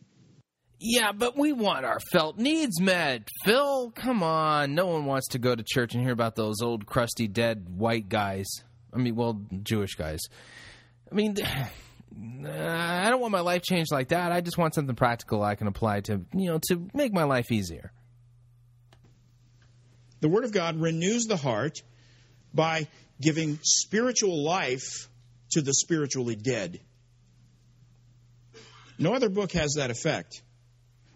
Yeah, 0.79 1.13
but 1.13 1.37
we 1.37 1.53
want 1.53 1.85
our 1.85 2.01
felt 2.13 2.39
needs 2.39 2.81
met. 2.81 3.29
Phil, 3.45 3.91
come 3.91 4.23
on. 4.23 4.75
No 4.75 4.87
one 4.87 5.05
wants 5.05 5.29
to 5.29 5.39
go 5.39 5.55
to 5.55 5.63
church 5.63 5.95
and 5.95 6.03
hear 6.03 6.13
about 6.13 6.37
those 6.37 6.63
old, 6.63 6.87
crusty, 6.87 7.29
dead 7.29 7.67
white 7.69 8.09
guys. 8.09 8.49
I 8.93 8.97
mean, 8.97 9.15
well, 9.15 9.43
Jewish 9.63 9.95
guys. 9.95 10.21
I 11.11 11.15
mean, 11.15 11.37
I 12.47 13.11
don't 13.11 13.21
want 13.21 13.33
my 13.33 13.41
life 13.41 13.63
changed 13.63 13.93
like 13.93 14.09
that. 14.09 14.33
I 14.33 14.41
just 14.41 14.57
want 14.57 14.75
something 14.75 14.97
practical 14.97 15.43
I 15.43 15.55
can 15.55 15.67
apply 15.67 16.01
to, 16.03 16.23
you 16.35 16.47
know, 16.51 16.61
to 16.69 16.89
make 16.95 17.13
my 17.13 17.25
life 17.25 17.53
easier. 17.53 17.93
The 20.21 20.29
Word 20.29 20.45
of 20.45 20.53
God 20.53 20.81
renews 20.81 21.27
the 21.27 21.37
heart 21.37 21.83
by 22.55 22.89
giving 23.21 23.59
spiritual 23.63 24.43
life 24.43 25.09
to 25.53 25.63
the 25.63 25.75
spiritually 25.75 26.37
dead. 26.37 26.81
No 28.99 29.15
other 29.15 29.29
book 29.29 29.53
has 29.53 29.75
that 29.77 29.91
effect. 29.91 30.43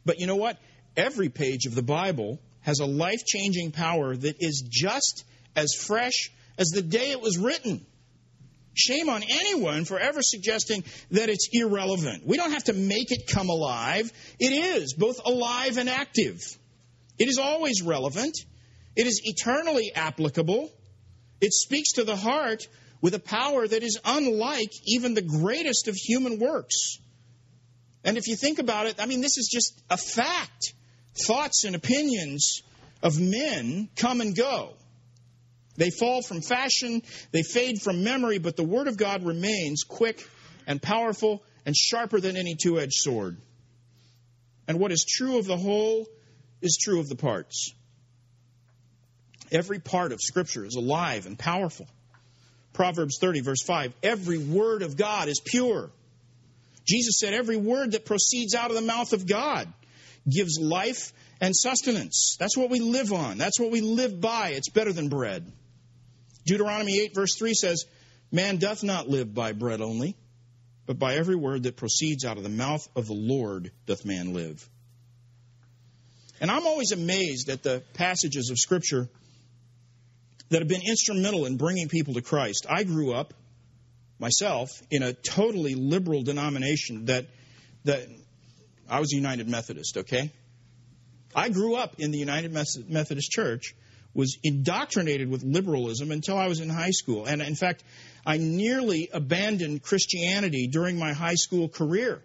But 0.05 0.19
you 0.19 0.27
know 0.27 0.37
what? 0.37 0.59
Every 0.97 1.29
page 1.29 1.67
of 1.67 1.75
the 1.75 1.83
Bible 1.83 2.39
has 2.63 2.81
a 2.81 2.87
life 2.87 3.25
changing 3.27 3.73
power 3.73 4.17
that 4.17 4.37
is 4.41 4.65
just 4.69 5.25
as 5.55 5.75
fresh 5.75 6.31
as 6.59 6.69
the 6.69 6.83
day 6.83 7.11
it 7.11 7.21
was 7.21 7.39
written. 7.39 7.85
Shame 8.75 9.09
on 9.09 9.23
anyone 9.23 9.85
for 9.85 9.99
ever 9.99 10.21
suggesting 10.21 10.83
that 11.13 11.29
it's 11.29 11.49
irrelevant. 11.53 12.27
We 12.27 12.37
don't 12.37 12.53
have 12.53 12.65
to 12.65 12.73
make 12.73 13.13
it 13.13 13.29
come 13.29 13.49
alive. 13.49 14.11
It 14.41 14.53
is 14.53 14.95
both 14.95 15.21
alive 15.25 15.79
and 15.79 15.89
active. 15.89 16.41
It 17.19 17.29
is 17.29 17.39
always 17.39 17.83
relevant. 17.83 18.35
It 18.97 19.07
is 19.07 19.21
eternally 19.25 19.93
applicable. 19.95 20.73
It 21.45 21.53
speaks 21.53 21.93
to 21.93 22.05
the 22.05 22.17
heart 22.17 22.67
with 23.03 23.13
a 23.13 23.19
power 23.19 23.69
that 23.69 23.83
is 23.83 24.01
unlike 24.03 24.71
even 24.87 25.13
the 25.13 25.21
greatest 25.21 25.89
of 25.89 25.95
human 25.95 26.39
works. 26.39 26.97
And 28.03 28.17
if 28.17 28.29
you 28.29 28.35
think 28.35 28.59
about 28.59 28.87
it, 28.87 28.95
I 28.99 29.05
mean, 29.05 29.21
this 29.21 29.37
is 29.37 29.51
just 29.53 29.83
a 29.91 29.99
fact. 29.99 30.73
Thoughts 31.27 31.65
and 31.65 31.77
opinions 31.77 32.63
of 33.03 33.21
men 33.21 33.91
come 33.95 34.23
and 34.23 34.35
go. 34.35 34.73
They 35.77 35.91
fall 35.91 36.23
from 36.23 36.41
fashion, 36.41 37.03
they 37.31 37.43
fade 37.43 37.83
from 37.83 38.05
memory, 38.05 38.39
but 38.39 38.57
the 38.57 38.65
Word 38.65 38.89
of 38.89 38.97
God 38.97 39.23
remains 39.23 39.83
quick 39.83 40.27
and 40.67 40.81
powerful 40.81 41.43
and 41.67 41.77
sharper 41.77 42.21
than 42.21 42.39
any 42.39 42.55
two 42.55 42.81
edged 42.81 42.95
sword. 42.95 43.37
And 44.67 44.81
what 44.81 44.93
is 44.93 45.05
true 45.07 45.39
of 45.39 45.45
the 45.45 45.59
whole 45.59 46.07
is 46.63 46.79
true 46.83 47.01
of 47.01 47.11
the 47.11 47.17
parts. 47.17 47.75
Every 49.53 49.79
part 49.79 50.13
of 50.13 50.21
Scripture 50.21 50.65
is 50.65 50.77
alive 50.77 51.27
and 51.27 51.39
powerful. 51.39 51.87
Proverbs 52.73 53.19
30, 53.21 53.41
verse 53.41 53.63
5 53.63 53.93
Every 54.03 54.39
word 54.39 54.83
of 54.83 54.97
God 54.97 55.29
is 55.29 55.41
pure. 55.45 55.91
Jesus 56.87 57.19
said, 57.19 57.33
Every 57.35 57.57
word 57.57 57.93
that 57.93 58.05
proceeds 58.05 58.55
out 58.55 58.71
of 58.71 58.77
the 58.77 58.83
mouth 58.83 59.13
of 59.13 59.27
God 59.27 59.73
gives 60.29 60.59
life 60.61 61.13
and 61.41 61.55
sustenance. 61.55 62.37
That's 62.39 62.57
what 62.57 62.71
we 62.71 62.81
live 62.81 63.13
on. 63.13 63.39
That's 63.39 63.59
what 63.59 63.71
we 63.71 63.81
live 63.81 64.21
by. 64.21 64.51
It's 64.51 64.69
better 64.69 64.93
than 64.93 65.09
bread. 65.09 65.51
Deuteronomy 66.47 67.01
8, 67.01 67.15
verse 67.15 67.37
3 67.39 67.55
says, 67.55 67.85
Man 68.31 68.59
doth 68.59 68.83
not 68.83 69.09
live 69.09 69.35
by 69.35 69.53
bread 69.53 69.81
only, 69.81 70.17
but 70.87 70.99
by 70.99 71.15
every 71.15 71.37
word 71.37 71.63
that 71.63 71.77
proceeds 71.77 72.25
out 72.25 72.37
of 72.37 72.43
the 72.43 72.49
mouth 72.49 72.87
of 72.97 73.07
the 73.07 73.15
Lord 73.15 73.71
doth 73.87 74.05
man 74.05 74.35
live. 74.35 74.69
And 76.41 76.51
I'm 76.51 76.67
always 76.67 76.93
amazed 76.93 77.49
at 77.49 77.63
the 77.63 77.83
passages 77.95 78.51
of 78.51 78.59
Scripture 78.59 79.09
that 80.55 80.61
have 80.61 80.69
been 80.69 80.89
instrumental 80.89 81.47
in 81.47 81.57
bringing 81.57 81.89
people 81.89 82.15
to 82.15 82.23
Christ. 82.23 82.65
I 82.71 82.85
grew 82.85 83.13
up 83.13 83.35
myself 84.21 84.71
in 84.89 85.03
a 85.03 85.13
totally 85.13 85.75
liberal 85.75 86.23
denomination 86.23 87.07
that 87.07 87.27
that 87.83 88.07
I 88.89 89.01
was 89.01 89.13
a 89.13 89.17
United 89.17 89.49
Methodist, 89.49 89.97
okay? 89.97 90.31
I 91.35 91.49
grew 91.49 91.75
up 91.75 91.97
in 91.99 92.13
the 92.13 92.19
United 92.19 92.53
Methodist 92.53 93.33
Church, 93.33 93.75
was 94.15 94.39
indoctrinated 94.45 95.29
with 95.29 95.43
liberalism 95.43 96.13
until 96.13 96.39
I 96.39 96.47
was 96.47 96.61
in 96.61 96.69
high 96.69 96.93
school. 96.93 97.27
And 97.27 97.43
in 97.43 97.57
fact, 97.57 97.83
I 98.25 98.37
nearly 98.37 99.09
abandoned 99.13 99.83
Christianity 99.83 100.69
during 100.69 101.01
my 101.01 101.15
high 101.15 101.35
school 101.35 101.69
career. 101.69 102.23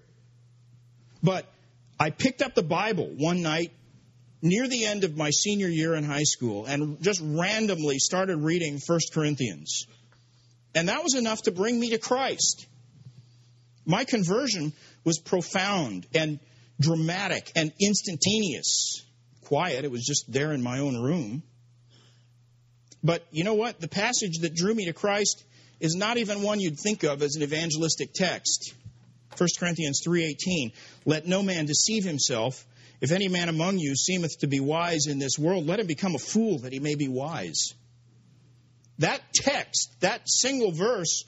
But 1.24 1.52
I 2.00 2.12
picked 2.12 2.44
up 2.44 2.54
the 2.54 2.62
Bible 2.62 3.10
one 3.18 3.42
night 3.42 3.72
near 4.42 4.68
the 4.68 4.86
end 4.86 5.04
of 5.04 5.18
my 5.18 5.30
senior 5.30 5.68
year 5.68 5.96
in 5.96 6.04
high 6.04 6.24
school 6.24 6.66
and 6.66 7.02
just 7.02 7.22
randomly 7.24 8.00
started 8.00 8.38
reading 8.38 8.80
1 8.86 9.00
Corinthians. 9.14 9.86
And 10.74 10.90
that 10.90 11.04
was 11.04 11.16
enough 11.16 11.42
to 11.44 11.52
bring 11.52 11.80
me 11.80 11.92
to 11.92 11.98
Christ. 11.98 12.68
My 13.86 14.04
conversion 14.04 14.74
was 15.04 15.20
profound 15.20 16.06
and 16.14 16.40
dramatic 16.80 17.52
and 17.56 17.72
instantaneous. 17.82 19.04
Quiet, 19.46 19.84
it 19.84 19.92
was 19.92 20.06
just 20.06 20.32
there 20.32 20.54
in 20.54 20.62
my 20.62 20.80
own 20.80 20.96
room. 21.02 21.44
But 23.04 23.26
you 23.32 23.44
know 23.44 23.56
what? 23.56 23.80
The 23.80 23.88
passage 23.88 24.40
that 24.42 24.54
drew 24.54 24.74
me 24.74 24.86
to 24.86 24.94
Christ 24.94 25.44
is 25.80 25.96
not 25.96 26.18
even 26.18 26.42
one 26.42 26.60
you'd 26.60 26.80
think 26.80 27.04
of 27.04 27.22
as 27.24 27.36
an 27.36 27.44
evangelistic 27.44 28.14
text. 28.14 28.74
1 29.38 29.48
Corinthians 29.58 30.02
3:18 30.06 30.74
Let 31.06 31.26
no 31.26 31.42
man 31.42 31.66
deceive 31.66 32.04
himself 32.04 32.66
if 33.02 33.12
any 33.12 33.28
man 33.28 33.50
among 33.50 33.80
you 33.80 33.96
seemeth 33.96 34.40
to 34.40 34.48
be 34.48 34.60
wise 34.60 35.08
in 35.08 35.20
this 35.20 35.38
world 35.38 35.66
let 35.66 35.80
him 35.80 35.88
become 35.88 36.16
a 36.16 36.20
fool 36.20 36.60
that 36.60 36.74
he 36.74 36.80
may 36.80 36.96
be 36.96 37.08
wise. 37.08 37.74
That 39.00 39.22
text, 39.34 39.90
that 40.02 40.22
single 40.26 40.72
verse 40.72 41.24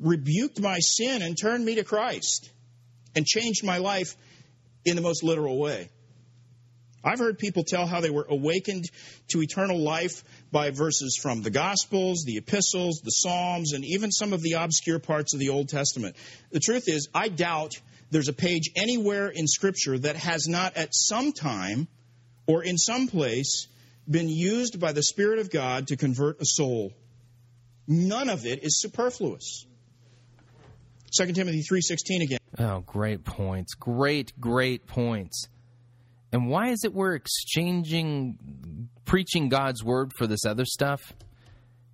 rebuked 0.00 0.60
my 0.60 0.78
sin 0.80 1.22
and 1.22 1.36
turned 1.40 1.64
me 1.64 1.76
to 1.76 1.84
Christ 1.84 2.50
and 3.14 3.24
changed 3.24 3.64
my 3.64 3.78
life 3.78 4.16
in 4.84 4.96
the 4.96 5.02
most 5.02 5.22
literal 5.22 5.58
way. 5.58 5.88
I've 7.04 7.18
heard 7.18 7.38
people 7.38 7.64
tell 7.64 7.86
how 7.86 8.00
they 8.00 8.10
were 8.10 8.26
awakened 8.28 8.88
to 9.28 9.42
eternal 9.42 9.78
life 9.78 10.22
by 10.52 10.70
verses 10.70 11.18
from 11.20 11.42
the 11.42 11.50
Gospels, 11.50 12.22
the 12.24 12.36
Epistles, 12.36 13.00
the 13.02 13.10
Psalms, 13.10 13.72
and 13.72 13.84
even 13.84 14.12
some 14.12 14.32
of 14.32 14.40
the 14.40 14.52
obscure 14.52 15.00
parts 15.00 15.34
of 15.34 15.40
the 15.40 15.48
Old 15.48 15.68
Testament. 15.68 16.16
The 16.52 16.60
truth 16.60 16.84
is, 16.86 17.08
I 17.12 17.28
doubt 17.28 17.74
there's 18.12 18.28
a 18.28 18.34
page 18.34 18.70
anywhere 18.76 19.28
in 19.28 19.48
Scripture 19.48 19.98
that 19.98 20.16
has 20.16 20.46
not 20.46 20.76
at 20.76 20.90
some 20.92 21.32
time 21.32 21.88
or 22.46 22.62
in 22.62 22.76
some 22.76 23.08
place 23.08 23.66
been 24.08 24.28
used 24.28 24.78
by 24.78 24.92
the 24.92 25.02
Spirit 25.02 25.38
of 25.38 25.50
God 25.50 25.88
to 25.88 25.96
convert 25.96 26.40
a 26.40 26.44
soul. 26.44 26.92
None 27.88 28.28
of 28.28 28.44
it 28.44 28.62
is 28.62 28.80
superfluous. 28.80 29.64
2 31.18 31.32
Timothy 31.32 31.62
3:16 31.62 32.22
again. 32.22 32.38
Oh, 32.58 32.80
great 32.80 33.24
points. 33.24 33.74
Great, 33.74 34.38
great 34.38 34.86
points. 34.86 35.48
And 36.32 36.48
why 36.48 36.68
is 36.68 36.84
it 36.84 36.92
we're 36.92 37.14
exchanging 37.14 38.88
preaching 39.06 39.48
God's 39.48 39.82
word 39.82 40.12
for 40.18 40.26
this 40.26 40.44
other 40.44 40.66
stuff? 40.66 41.00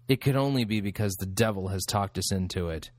It 0.08 0.20
could 0.20 0.36
only 0.36 0.64
be 0.64 0.80
because 0.80 1.14
the 1.14 1.26
devil 1.26 1.68
has 1.68 1.84
talked 1.84 2.18
us 2.18 2.32
into 2.32 2.70
it. 2.70 2.90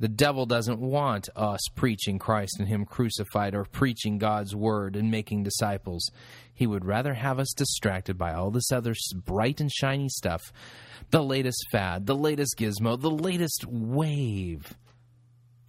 The 0.00 0.08
devil 0.08 0.44
doesn't 0.44 0.80
want 0.80 1.28
us 1.36 1.60
preaching 1.74 2.18
Christ 2.18 2.56
and 2.58 2.66
Him 2.66 2.84
crucified 2.84 3.54
or 3.54 3.64
preaching 3.64 4.18
God's 4.18 4.54
word 4.54 4.96
and 4.96 5.10
making 5.10 5.44
disciples. 5.44 6.10
He 6.52 6.66
would 6.66 6.84
rather 6.84 7.14
have 7.14 7.38
us 7.38 7.52
distracted 7.56 8.18
by 8.18 8.34
all 8.34 8.50
this 8.50 8.72
other 8.72 8.94
bright 9.24 9.60
and 9.60 9.70
shiny 9.70 10.08
stuff 10.08 10.42
the 11.10 11.22
latest 11.22 11.66
fad, 11.70 12.06
the 12.06 12.16
latest 12.16 12.56
gizmo, 12.58 13.00
the 13.00 13.10
latest 13.10 13.64
wave. 13.66 14.74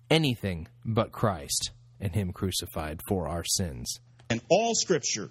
Anything 0.10 0.68
but 0.84 1.11
Christ 1.11 1.72
and 1.99 2.14
Him 2.14 2.31
crucified 2.31 3.02
for 3.07 3.27
our 3.27 3.43
sins. 3.43 3.99
And 4.30 4.41
all 4.49 4.73
Scripture 4.73 5.30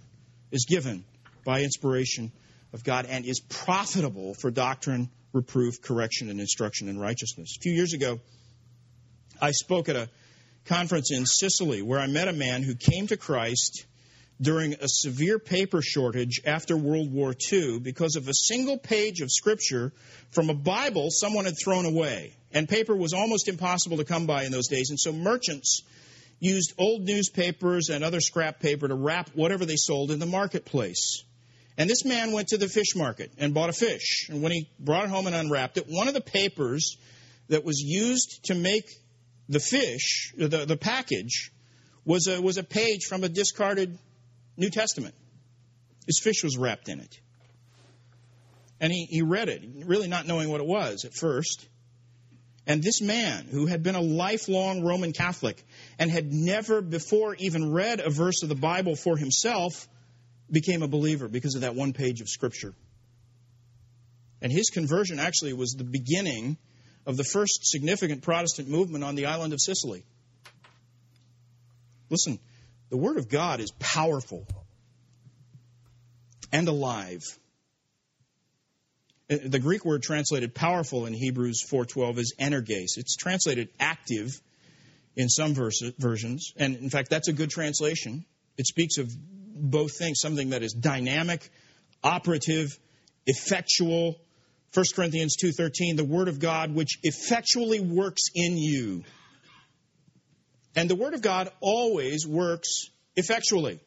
is 0.52 0.66
given 0.66 1.04
by 1.44 1.62
inspiration 1.62 2.30
of 2.72 2.84
God 2.84 3.06
and 3.06 3.24
is 3.24 3.40
profitable 3.40 4.34
for 4.34 4.50
doctrine, 4.50 5.10
reproof, 5.32 5.82
correction, 5.82 6.30
and 6.30 6.40
instruction 6.40 6.88
in 6.88 6.98
righteousness. 6.98 7.56
A 7.58 7.60
few 7.60 7.72
years 7.72 7.92
ago, 7.92 8.20
I 9.40 9.50
spoke 9.50 9.88
at 9.88 9.96
a 9.96 10.08
conference 10.66 11.10
in 11.12 11.26
Sicily 11.26 11.82
where 11.82 12.00
I 12.00 12.06
met 12.06 12.28
a 12.28 12.32
man 12.32 12.62
who 12.62 12.74
came 12.74 13.06
to 13.08 13.16
Christ 13.16 13.86
during 14.40 14.74
a 14.74 14.88
severe 14.88 15.38
paper 15.38 15.80
shortage 15.82 16.40
after 16.44 16.76
World 16.76 17.12
War 17.12 17.34
II 17.52 17.80
because 17.80 18.16
of 18.16 18.28
a 18.28 18.34
single 18.34 18.78
page 18.78 19.20
of 19.20 19.30
Scripture 19.30 19.92
from 20.30 20.50
a 20.50 20.54
Bible 20.54 21.08
someone 21.10 21.44
had 21.44 21.54
thrown 21.62 21.86
away. 21.86 22.36
And 22.52 22.68
paper 22.68 22.94
was 22.94 23.12
almost 23.12 23.48
impossible 23.48 23.98
to 23.98 24.04
come 24.04 24.26
by 24.26 24.44
in 24.44 24.52
those 24.52 24.68
days. 24.68 24.90
And 24.90 24.98
so 24.98 25.12
merchants 25.12 25.82
used 26.40 26.72
old 26.78 27.02
newspapers 27.02 27.88
and 27.88 28.04
other 28.04 28.20
scrap 28.20 28.60
paper 28.60 28.88
to 28.88 28.94
wrap 28.94 29.30
whatever 29.34 29.64
they 29.64 29.76
sold 29.76 30.10
in 30.10 30.18
the 30.18 30.26
marketplace. 30.26 31.24
And 31.76 31.90
this 31.90 32.04
man 32.04 32.32
went 32.32 32.48
to 32.48 32.58
the 32.58 32.68
fish 32.68 32.94
market 32.94 33.32
and 33.38 33.54
bought 33.54 33.70
a 33.70 33.72
fish. 33.72 34.28
And 34.28 34.42
when 34.42 34.52
he 34.52 34.68
brought 34.78 35.04
it 35.04 35.10
home 35.10 35.26
and 35.26 35.34
unwrapped 35.34 35.76
it, 35.76 35.86
one 35.88 36.06
of 36.06 36.14
the 36.14 36.20
papers 36.20 36.96
that 37.48 37.64
was 37.64 37.80
used 37.80 38.44
to 38.44 38.54
make 38.54 38.88
the 39.48 39.60
fish, 39.60 40.32
the, 40.36 40.64
the 40.64 40.76
package, 40.76 41.52
was 42.04 42.26
a, 42.26 42.40
was 42.40 42.56
a 42.58 42.62
page 42.62 43.04
from 43.04 43.24
a 43.24 43.28
discarded 43.28 43.98
New 44.56 44.70
Testament. 44.70 45.14
His 46.06 46.20
fish 46.22 46.42
was 46.42 46.56
wrapped 46.56 46.88
in 46.88 47.00
it. 47.00 47.20
And 48.80 48.92
he, 48.92 49.06
he 49.08 49.22
read 49.22 49.48
it, 49.48 49.62
really 49.86 50.08
not 50.08 50.26
knowing 50.26 50.50
what 50.50 50.60
it 50.60 50.66
was 50.66 51.04
at 51.04 51.14
first. 51.14 51.66
And 52.66 52.82
this 52.82 53.00
man, 53.00 53.46
who 53.50 53.66
had 53.66 53.82
been 53.82 53.94
a 53.94 54.00
lifelong 54.00 54.82
Roman 54.82 55.12
Catholic 55.12 55.62
and 55.98 56.10
had 56.10 56.32
never 56.32 56.80
before 56.80 57.34
even 57.38 57.72
read 57.72 58.00
a 58.00 58.10
verse 58.10 58.42
of 58.42 58.48
the 58.48 58.54
Bible 58.54 58.96
for 58.96 59.16
himself, 59.16 59.86
became 60.50 60.82
a 60.82 60.88
believer 60.88 61.28
because 61.28 61.54
of 61.54 61.60
that 61.62 61.74
one 61.74 61.92
page 61.92 62.20
of 62.20 62.28
Scripture. 62.28 62.74
And 64.40 64.52
his 64.52 64.70
conversion 64.70 65.18
actually 65.18 65.54
was 65.54 65.72
the 65.72 65.84
beginning 65.84 66.58
of 67.06 67.16
the 67.16 67.24
first 67.24 67.66
significant 67.66 68.22
Protestant 68.22 68.68
movement 68.68 69.04
on 69.04 69.14
the 69.14 69.26
island 69.26 69.52
of 69.52 69.60
Sicily. 69.60 70.04
Listen, 72.10 72.38
the 72.90 72.96
Word 72.96 73.16
of 73.16 73.28
God 73.28 73.60
is 73.60 73.70
powerful 73.78 74.46
and 76.52 76.68
alive. 76.68 77.22
Uh, 79.28 79.36
the 79.44 79.58
Greek 79.58 79.84
word 79.84 80.02
translated 80.02 80.54
powerful 80.54 81.06
in 81.06 81.14
Hebrews 81.14 81.62
4:12 81.68 82.18
is 82.18 82.34
energes. 82.38 82.96
It's 82.96 83.16
translated 83.16 83.70
active 83.80 84.40
in 85.16 85.28
some 85.28 85.54
verse, 85.54 85.82
versions, 85.98 86.52
and 86.56 86.76
in 86.76 86.90
fact 86.90 87.10
that's 87.10 87.28
a 87.28 87.32
good 87.32 87.50
translation. 87.50 88.24
It 88.56 88.66
speaks 88.66 88.98
of 88.98 89.10
both 89.54 89.96
things, 89.96 90.20
something 90.20 90.50
that 90.50 90.62
is 90.62 90.72
dynamic, 90.72 91.50
operative, 92.02 92.78
effectual. 93.26 94.20
1 94.74 94.84
Corinthians 94.94 95.36
2:13, 95.36 95.96
the 95.96 96.04
word 96.04 96.28
of 96.28 96.40
God 96.40 96.74
which 96.74 96.98
effectually 97.02 97.80
works 97.80 98.22
in 98.34 98.58
you. 98.58 99.04
And 100.74 100.90
the 100.90 100.96
word 100.96 101.14
of 101.14 101.22
God 101.22 101.50
always 101.60 102.26
works 102.26 102.88
effectually. 103.16 103.78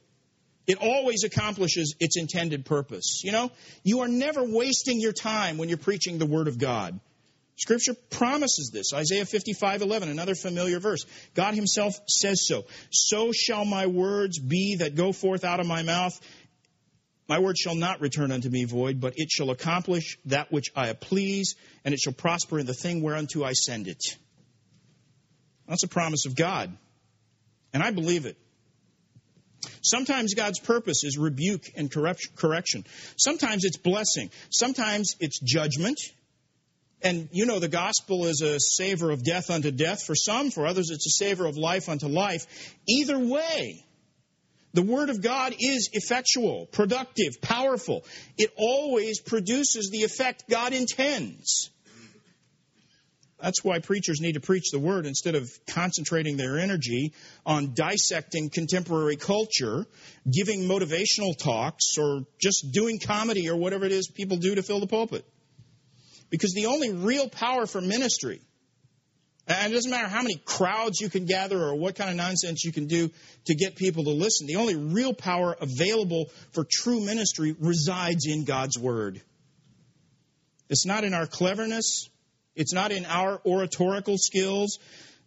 It 0.67 0.77
always 0.81 1.23
accomplishes 1.23 1.95
its 1.99 2.17
intended 2.17 2.65
purpose. 2.65 3.21
You 3.23 3.31
know, 3.31 3.51
you 3.83 4.01
are 4.01 4.07
never 4.07 4.43
wasting 4.43 4.99
your 4.99 5.13
time 5.13 5.57
when 5.57 5.69
you're 5.69 5.77
preaching 5.77 6.17
the 6.17 6.25
Word 6.25 6.49
of 6.49 6.57
God. 6.57 6.99
Scripture 7.55 7.95
promises 8.11 8.69
this. 8.71 8.93
Isaiah 8.93 9.25
55 9.25 9.81
11, 9.81 10.09
another 10.09 10.35
familiar 10.35 10.79
verse. 10.79 11.05
God 11.33 11.55
Himself 11.55 11.95
says 12.07 12.45
so. 12.45 12.65
So 12.91 13.31
shall 13.31 13.65
my 13.65 13.87
words 13.87 14.39
be 14.39 14.75
that 14.79 14.95
go 14.95 15.11
forth 15.11 15.43
out 15.43 15.59
of 15.59 15.65
my 15.65 15.83
mouth. 15.83 16.19
My 17.27 17.39
word 17.39 17.57
shall 17.57 17.75
not 17.75 17.99
return 17.99 18.31
unto 18.31 18.49
me 18.49 18.63
void, 18.63 19.01
but 19.01 19.13
it 19.17 19.29
shall 19.29 19.49
accomplish 19.49 20.17
that 20.25 20.51
which 20.51 20.67
I 20.75 20.91
please, 20.93 21.55
and 21.83 21.93
it 21.93 21.99
shall 21.99 22.13
prosper 22.13 22.57
in 22.59 22.65
the 22.65 22.73
thing 22.73 23.01
whereunto 23.01 23.43
I 23.43 23.53
send 23.53 23.87
it. 23.87 24.01
That's 25.67 25.83
a 25.83 25.89
promise 25.89 26.25
of 26.25 26.35
God. 26.35 26.75
And 27.73 27.83
I 27.83 27.91
believe 27.91 28.25
it. 28.25 28.37
Sometimes 29.81 30.33
God's 30.33 30.59
purpose 30.59 31.03
is 31.03 31.17
rebuke 31.17 31.65
and 31.75 31.91
correction. 31.91 32.85
Sometimes 33.17 33.65
it's 33.65 33.77
blessing. 33.77 34.29
Sometimes 34.49 35.15
it's 35.19 35.39
judgment. 35.39 35.99
And 37.01 37.29
you 37.31 37.45
know, 37.45 37.59
the 37.59 37.67
gospel 37.67 38.25
is 38.25 38.41
a 38.41 38.59
savor 38.59 39.11
of 39.11 39.23
death 39.23 39.49
unto 39.49 39.71
death 39.71 40.03
for 40.03 40.15
some, 40.15 40.49
for 40.49 40.65
others, 40.65 40.89
it's 40.89 41.05
a 41.05 41.23
savor 41.23 41.45
of 41.45 41.57
life 41.57 41.89
unto 41.89 42.07
life. 42.07 42.45
Either 42.87 43.19
way, 43.19 43.83
the 44.77 44.83
Word 44.83 45.09
of 45.09 45.23
God 45.23 45.55
is 45.59 45.89
effectual, 45.91 46.67
productive, 46.67 47.41
powerful. 47.41 48.05
It 48.37 48.51
always 48.55 49.19
produces 49.19 49.89
the 49.91 50.03
effect 50.03 50.43
God 50.47 50.71
intends. 50.71 51.71
That's 53.41 53.63
why 53.63 53.79
preachers 53.79 54.21
need 54.21 54.33
to 54.33 54.39
preach 54.39 54.69
the 54.71 54.77
word 54.77 55.07
instead 55.07 55.33
of 55.33 55.49
concentrating 55.65 56.37
their 56.37 56.59
energy 56.59 57.13
on 57.43 57.73
dissecting 57.73 58.51
contemporary 58.51 59.15
culture, 59.15 59.87
giving 60.31 60.67
motivational 60.67 61.35
talks, 61.35 61.97
or 61.97 62.25
just 62.39 62.71
doing 62.71 62.99
comedy 62.99 63.49
or 63.49 63.55
whatever 63.55 63.83
it 63.83 63.91
is 63.91 64.07
people 64.07 64.37
do 64.37 64.53
to 64.53 64.61
fill 64.61 64.79
the 64.79 64.85
pulpit. 64.85 65.25
Because 66.29 66.53
the 66.53 66.67
only 66.67 66.93
real 66.93 67.29
power 67.29 67.65
for 67.65 67.81
ministry, 67.81 68.41
and 69.47 69.71
it 69.71 69.75
doesn't 69.75 69.91
matter 69.91 70.09
how 70.09 70.21
many 70.21 70.35
crowds 70.43 70.99
you 70.99 71.09
can 71.09 71.25
gather 71.25 71.57
or 71.57 71.75
what 71.75 71.95
kind 71.95 72.09
of 72.09 72.17
nonsense 72.17 72.65
you 72.65 72.73
can 72.73 72.87
do 72.87 73.09
to 73.45 73.55
get 73.55 73.77
people 73.77 74.03
to 74.03 74.09
listen, 74.09 74.45
the 74.45 74.57
only 74.57 74.75
real 74.75 75.13
power 75.13 75.55
available 75.59 76.29
for 76.51 76.65
true 76.69 76.99
ministry 76.99 77.55
resides 77.59 78.25
in 78.25 78.43
God's 78.43 78.77
Word. 78.77 79.21
It's 80.69 80.85
not 80.85 81.05
in 81.05 81.13
our 81.13 81.27
cleverness, 81.27 82.09
it's 82.55 82.73
not 82.73 82.91
in 82.91 83.05
our 83.05 83.39
oratorical 83.45 84.17
skills. 84.17 84.79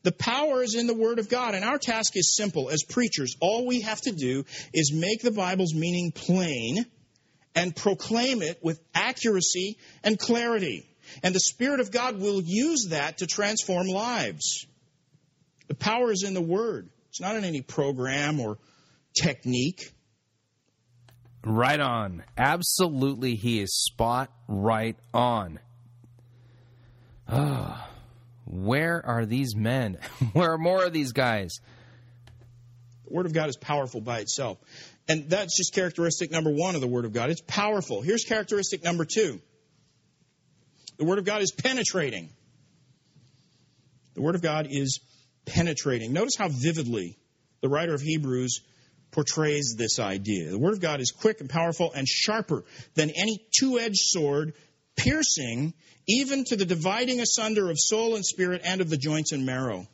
The 0.02 0.12
power 0.12 0.62
is 0.62 0.74
in 0.74 0.86
the 0.86 0.94
Word 0.94 1.18
of 1.18 1.28
God, 1.28 1.54
and 1.54 1.62
our 1.64 1.78
task 1.78 2.16
is 2.16 2.34
simple. 2.34 2.70
As 2.70 2.82
preachers, 2.82 3.36
all 3.40 3.66
we 3.66 3.82
have 3.82 4.00
to 4.02 4.12
do 4.12 4.44
is 4.72 4.92
make 4.94 5.20
the 5.20 5.30
Bible's 5.30 5.74
meaning 5.74 6.10
plain 6.10 6.86
and 7.54 7.76
proclaim 7.76 8.42
it 8.42 8.58
with 8.62 8.80
accuracy 8.94 9.76
and 10.02 10.18
clarity. 10.18 10.89
And 11.22 11.34
the 11.34 11.40
Spirit 11.40 11.80
of 11.80 11.90
God 11.90 12.20
will 12.20 12.42
use 12.44 12.88
that 12.90 13.18
to 13.18 13.26
transform 13.26 13.86
lives. 13.88 14.66
The 15.68 15.74
power 15.74 16.10
is 16.10 16.24
in 16.24 16.34
the 16.34 16.40
Word, 16.40 16.88
it's 17.08 17.20
not 17.20 17.36
in 17.36 17.44
any 17.44 17.60
program 17.60 18.40
or 18.40 18.58
technique. 19.20 19.92
Right 21.44 21.80
on. 21.80 22.22
Absolutely, 22.36 23.34
he 23.34 23.60
is 23.60 23.74
spot 23.74 24.30
right 24.46 24.96
on. 25.14 25.58
Ah, 27.26 27.88
where 28.44 29.04
are 29.06 29.24
these 29.24 29.54
men? 29.54 29.98
Where 30.32 30.52
are 30.52 30.58
more 30.58 30.84
of 30.84 30.92
these 30.92 31.12
guys? 31.12 31.60
The 33.06 33.14
Word 33.14 33.26
of 33.26 33.32
God 33.32 33.48
is 33.48 33.56
powerful 33.56 34.00
by 34.00 34.18
itself. 34.18 34.58
And 35.08 35.30
that's 35.30 35.56
just 35.56 35.72
characteristic 35.72 36.30
number 36.30 36.50
one 36.50 36.74
of 36.74 36.80
the 36.80 36.88
Word 36.88 37.04
of 37.04 37.12
God. 37.12 37.30
It's 37.30 37.42
powerful. 37.42 38.02
Here's 38.02 38.24
characteristic 38.24 38.82
number 38.82 39.04
two 39.04 39.40
the 41.00 41.06
Word 41.06 41.18
of 41.18 41.24
God 41.24 41.40
is 41.40 41.50
penetrating. 41.50 42.28
The 44.12 44.20
Word 44.20 44.34
of 44.34 44.42
God 44.42 44.66
is 44.68 45.00
penetrating. 45.46 46.12
Notice 46.12 46.36
how 46.36 46.48
vividly 46.48 47.16
the 47.62 47.70
writer 47.70 47.94
of 47.94 48.02
Hebrews 48.02 48.60
portrays 49.10 49.76
this 49.78 49.98
idea. 49.98 50.50
The 50.50 50.58
Word 50.58 50.74
of 50.74 50.80
God 50.82 51.00
is 51.00 51.10
quick 51.10 51.40
and 51.40 51.48
powerful 51.48 51.90
and 51.90 52.06
sharper 52.06 52.64
than 52.96 53.08
any 53.08 53.42
two 53.58 53.78
edged 53.78 53.96
sword, 53.96 54.52
piercing 54.94 55.72
even 56.06 56.44
to 56.44 56.56
the 56.56 56.66
dividing 56.66 57.20
asunder 57.20 57.70
of 57.70 57.78
soul 57.78 58.14
and 58.14 58.24
spirit 58.24 58.60
and 58.62 58.82
of 58.82 58.90
the 58.90 58.98
joints 58.98 59.32
and 59.32 59.46
marrow. 59.46 59.88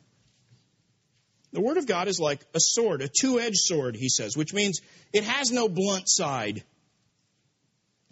The 1.53 1.61
Word 1.61 1.77
of 1.77 1.87
God 1.87 2.09
is 2.09 2.19
like 2.19 2.41
a 2.53 2.59
sword, 2.59 3.01
a 3.01 3.07
two 3.07 3.39
edged 3.39 3.59
sword, 3.59 3.95
he 3.95 4.09
says, 4.09 4.35
which 4.35 4.53
means 4.53 4.81
it 5.13 5.23
has 5.23 5.51
no 5.51 5.69
blunt 5.69 6.09
side. 6.09 6.65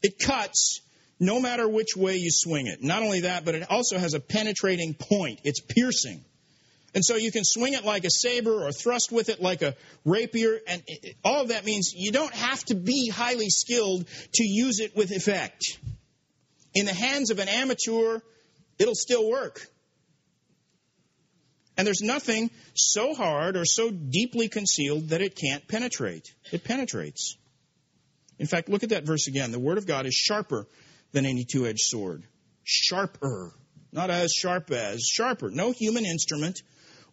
It 0.01 0.17
cuts 0.17 0.79
no 1.19 1.39
matter 1.39 1.67
which 1.67 1.95
way 1.95 2.17
you 2.17 2.29
swing 2.31 2.67
it. 2.67 2.83
Not 2.83 3.03
only 3.03 3.21
that, 3.21 3.45
but 3.45 3.55
it 3.55 3.69
also 3.69 3.97
has 3.97 4.13
a 4.13 4.19
penetrating 4.19 4.93
point. 4.93 5.41
It's 5.43 5.61
piercing. 5.61 6.23
And 6.93 7.03
so 7.03 7.15
you 7.15 7.31
can 7.31 7.43
swing 7.43 7.73
it 7.73 7.83
like 7.83 8.05
a 8.05 8.09
saber 8.09 8.65
or 8.65 8.71
thrust 8.71 9.11
with 9.11 9.27
it 9.29 9.41
like 9.41 9.61
a 9.61 9.75
rapier. 10.05 10.59
And 10.65 10.81
all 11.23 11.41
of 11.41 11.49
that 11.49 11.65
means 11.65 11.93
you 11.93 12.11
don't 12.11 12.33
have 12.33 12.63
to 12.65 12.75
be 12.75 13.09
highly 13.09 13.49
skilled 13.49 14.07
to 14.35 14.43
use 14.43 14.79
it 14.79 14.95
with 14.95 15.11
effect. 15.11 15.77
In 16.73 16.85
the 16.85 16.93
hands 16.93 17.31
of 17.31 17.39
an 17.39 17.49
amateur, 17.49 18.19
it'll 18.79 18.95
still 18.95 19.29
work. 19.29 19.67
And 21.77 21.85
there's 21.85 22.01
nothing 22.01 22.49
so 22.73 23.13
hard 23.13 23.57
or 23.57 23.65
so 23.65 23.91
deeply 23.91 24.47
concealed 24.47 25.09
that 25.09 25.21
it 25.21 25.35
can't 25.35 25.67
penetrate. 25.67 26.33
It 26.53 26.63
penetrates. 26.63 27.35
In 28.39 28.47
fact, 28.47 28.69
look 28.69 28.83
at 28.83 28.89
that 28.89 29.03
verse 29.03 29.27
again. 29.27 29.51
The 29.51 29.59
Word 29.59 29.77
of 29.77 29.85
God 29.85 30.05
is 30.05 30.13
sharper 30.13 30.65
than 31.11 31.25
any 31.25 31.45
two 31.45 31.65
edged 31.65 31.81
sword. 31.81 32.23
Sharper. 32.63 33.53
Not 33.91 34.09
as 34.09 34.31
sharp 34.31 34.71
as, 34.71 35.01
sharper. 35.01 35.49
No 35.49 35.71
human 35.71 36.05
instrument 36.05 36.61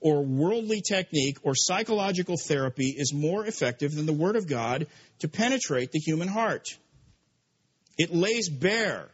or 0.00 0.24
worldly 0.24 0.80
technique 0.80 1.38
or 1.44 1.54
psychological 1.54 2.36
therapy 2.36 2.94
is 2.96 3.14
more 3.14 3.46
effective 3.46 3.94
than 3.94 4.06
the 4.06 4.12
Word 4.12 4.36
of 4.36 4.48
God 4.48 4.88
to 5.20 5.28
penetrate 5.28 5.92
the 5.92 6.00
human 6.00 6.28
heart. 6.28 6.66
It 7.96 8.12
lays 8.12 8.48
bare 8.48 9.08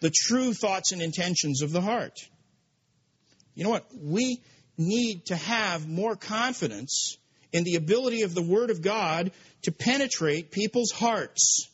the 0.00 0.10
true 0.10 0.52
thoughts 0.52 0.90
and 0.90 1.00
intentions 1.00 1.62
of 1.62 1.70
the 1.70 1.80
heart. 1.80 2.18
You 3.54 3.64
know 3.64 3.70
what? 3.70 3.86
We 3.96 4.42
need 4.76 5.26
to 5.26 5.36
have 5.36 5.88
more 5.88 6.16
confidence 6.16 7.16
in 7.52 7.64
the 7.64 7.76
ability 7.76 8.22
of 8.22 8.34
the 8.34 8.42
Word 8.42 8.70
of 8.70 8.82
God 8.82 9.30
to 9.62 9.72
penetrate 9.72 10.50
people's 10.50 10.90
hearts. 10.90 11.68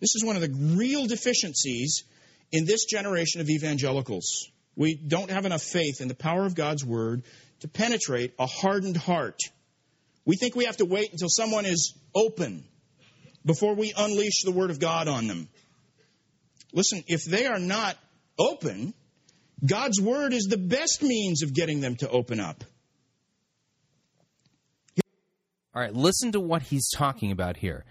This 0.00 0.14
is 0.14 0.24
one 0.24 0.36
of 0.36 0.42
the 0.42 0.76
real 0.76 1.06
deficiencies 1.06 2.04
in 2.52 2.64
this 2.64 2.84
generation 2.84 3.40
of 3.40 3.48
evangelicals. 3.48 4.48
We 4.76 4.94
don't 4.94 5.30
have 5.30 5.44
enough 5.44 5.62
faith 5.62 6.00
in 6.00 6.08
the 6.08 6.14
power 6.14 6.46
of 6.46 6.54
God's 6.54 6.84
Word 6.84 7.24
to 7.60 7.68
penetrate 7.68 8.34
a 8.38 8.46
hardened 8.46 8.96
heart. 8.96 9.40
We 10.24 10.36
think 10.36 10.54
we 10.54 10.66
have 10.66 10.76
to 10.76 10.84
wait 10.84 11.10
until 11.10 11.28
someone 11.28 11.66
is 11.66 11.94
open 12.14 12.64
before 13.44 13.74
we 13.74 13.92
unleash 13.96 14.42
the 14.44 14.52
Word 14.52 14.70
of 14.70 14.78
God 14.78 15.08
on 15.08 15.26
them. 15.26 15.48
Listen, 16.72 17.02
if 17.06 17.24
they 17.24 17.46
are 17.46 17.58
not 17.58 17.96
open, 18.38 18.94
God's 19.64 20.00
Word 20.00 20.32
is 20.32 20.44
the 20.44 20.58
best 20.58 21.02
means 21.02 21.42
of 21.42 21.52
getting 21.54 21.80
them 21.80 21.96
to 21.96 22.08
open 22.08 22.38
up. 22.38 22.62
All 25.74 25.82
right, 25.82 25.94
listen 25.94 26.32
to 26.32 26.40
what 26.40 26.62
he's 26.62 26.88
talking 26.90 27.32
about 27.32 27.56
here. 27.56 27.84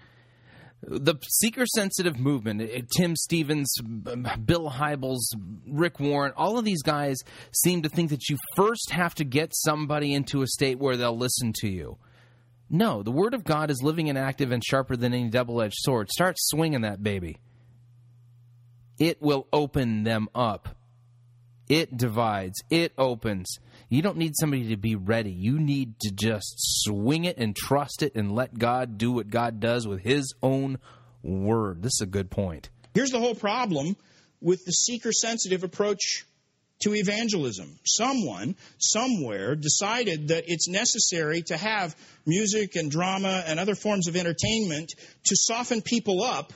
The 0.83 1.15
seeker 1.27 1.65
sensitive 1.65 2.19
movement, 2.19 2.61
uh, 2.61 2.81
Tim 2.95 3.15
Stevens, 3.15 3.73
Bill 3.81 4.69
Hybels, 4.69 5.21
Rick 5.67 5.99
Warren, 5.99 6.33
all 6.37 6.59
of 6.59 6.65
these 6.65 6.83
guys 6.83 7.17
seem 7.51 7.81
to 7.81 7.89
think 7.89 8.11
that 8.11 8.29
you 8.29 8.37
first 8.55 8.91
have 8.91 9.15
to 9.15 9.25
get 9.25 9.53
somebody 9.55 10.13
into 10.13 10.43
a 10.43 10.47
state 10.47 10.77
where 10.77 10.95
they'll 10.95 11.17
listen 11.17 11.51
to 11.61 11.67
you. 11.67 11.97
No, 12.69 13.01
the 13.01 13.11
Word 13.11 13.33
of 13.33 13.43
God 13.43 13.71
is 13.71 13.81
living 13.81 14.09
and 14.09 14.17
active 14.17 14.51
and 14.51 14.63
sharper 14.63 14.95
than 14.95 15.13
any 15.13 15.29
double 15.29 15.61
edged 15.61 15.77
sword. 15.77 16.11
Start 16.11 16.35
swinging 16.37 16.81
that 16.81 17.01
baby. 17.01 17.37
It 18.99 19.21
will 19.21 19.47
open 19.53 20.03
them 20.03 20.27
up. 20.35 20.69
It 21.69 21.97
divides, 21.97 22.61
it 22.69 22.93
opens. 22.97 23.57
You 23.89 24.01
don't 24.01 24.17
need 24.17 24.33
somebody 24.37 24.69
to 24.69 24.77
be 24.77 24.95
ready. 24.95 25.31
You 25.31 25.59
need 25.59 25.99
to 26.01 26.11
just 26.11 26.55
swing 26.57 27.23
it 27.23 27.37
and 27.37 27.55
trust 27.55 28.03
it 28.03 28.15
and 28.15 28.33
let 28.33 28.57
God 28.57 28.97
do 28.97 29.13
what 29.13 29.29
God 29.29 29.59
does 29.59 29.87
with 29.87 30.01
His 30.01 30.33
own 30.43 30.79
word. 31.23 31.81
This 31.81 31.93
is 31.93 32.01
a 32.01 32.07
good 32.07 32.29
point. 32.29 32.69
Here's 32.93 33.11
the 33.11 33.19
whole 33.19 33.35
problem 33.35 33.95
with 34.41 34.65
the 34.65 34.71
seeker 34.71 35.11
sensitive 35.11 35.63
approach 35.63 36.25
to 36.79 36.93
evangelism. 36.93 37.79
Someone, 37.85 38.55
somewhere, 38.77 39.55
decided 39.55 40.27
that 40.29 40.43
it's 40.47 40.67
necessary 40.67 41.41
to 41.43 41.57
have 41.57 41.95
music 42.25 42.75
and 42.75 42.91
drama 42.91 43.43
and 43.47 43.59
other 43.59 43.73
forms 43.75 44.07
of 44.07 44.15
entertainment 44.15 44.93
to 45.25 45.35
soften 45.35 45.81
people 45.81 46.21
up 46.21 46.53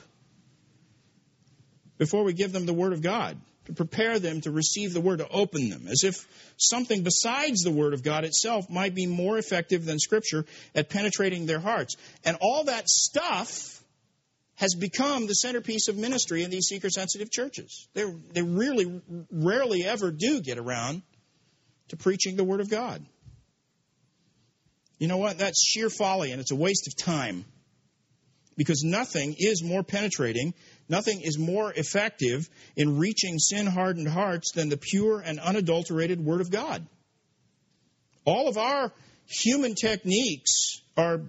before 1.98 2.24
we 2.24 2.34
give 2.34 2.52
them 2.52 2.66
the 2.66 2.74
Word 2.74 2.92
of 2.92 3.00
God 3.02 3.40
to 3.66 3.72
prepare 3.72 4.18
them 4.18 4.40
to 4.40 4.50
receive 4.50 4.92
the 4.92 5.00
word, 5.00 5.18
to 5.18 5.28
open 5.28 5.68
them, 5.68 5.86
as 5.88 6.02
if 6.04 6.26
something 6.56 7.02
besides 7.02 7.62
the 7.62 7.70
word 7.70 7.94
of 7.94 8.02
God 8.02 8.24
itself 8.24 8.68
might 8.68 8.94
be 8.94 9.06
more 9.06 9.38
effective 9.38 9.84
than 9.84 9.98
Scripture 9.98 10.44
at 10.74 10.88
penetrating 10.88 11.46
their 11.46 11.60
hearts. 11.60 11.96
And 12.24 12.36
all 12.40 12.64
that 12.64 12.88
stuff 12.88 13.82
has 14.56 14.74
become 14.74 15.26
the 15.26 15.34
centerpiece 15.34 15.88
of 15.88 15.96
ministry 15.96 16.42
in 16.42 16.50
these 16.50 16.66
seeker 16.66 16.90
sensitive 16.90 17.30
churches. 17.30 17.88
They, 17.94 18.04
they 18.32 18.42
really 18.42 19.00
rarely 19.30 19.84
ever 19.84 20.10
do 20.10 20.40
get 20.40 20.58
around 20.58 21.02
to 21.88 21.96
preaching 21.96 22.36
the 22.36 22.44
word 22.44 22.60
of 22.60 22.70
God. 22.70 23.04
You 24.98 25.08
know 25.08 25.16
what? 25.16 25.38
That's 25.38 25.66
sheer 25.66 25.90
folly 25.90 26.30
and 26.30 26.40
it's 26.40 26.52
a 26.52 26.56
waste 26.56 26.86
of 26.86 26.96
time 26.96 27.44
because 28.56 28.82
nothing 28.84 29.34
is 29.38 29.62
more 29.62 29.82
penetrating 29.82 30.54
Nothing 30.88 31.20
is 31.22 31.38
more 31.38 31.72
effective 31.72 32.48
in 32.76 32.98
reaching 32.98 33.38
sin 33.38 33.66
hardened 33.66 34.08
hearts 34.08 34.52
than 34.52 34.68
the 34.68 34.76
pure 34.76 35.20
and 35.20 35.38
unadulterated 35.40 36.20
Word 36.20 36.40
of 36.40 36.50
God. 36.50 36.86
All 38.24 38.48
of 38.48 38.58
our 38.58 38.92
human 39.26 39.74
techniques 39.74 40.80
are, 40.96 41.22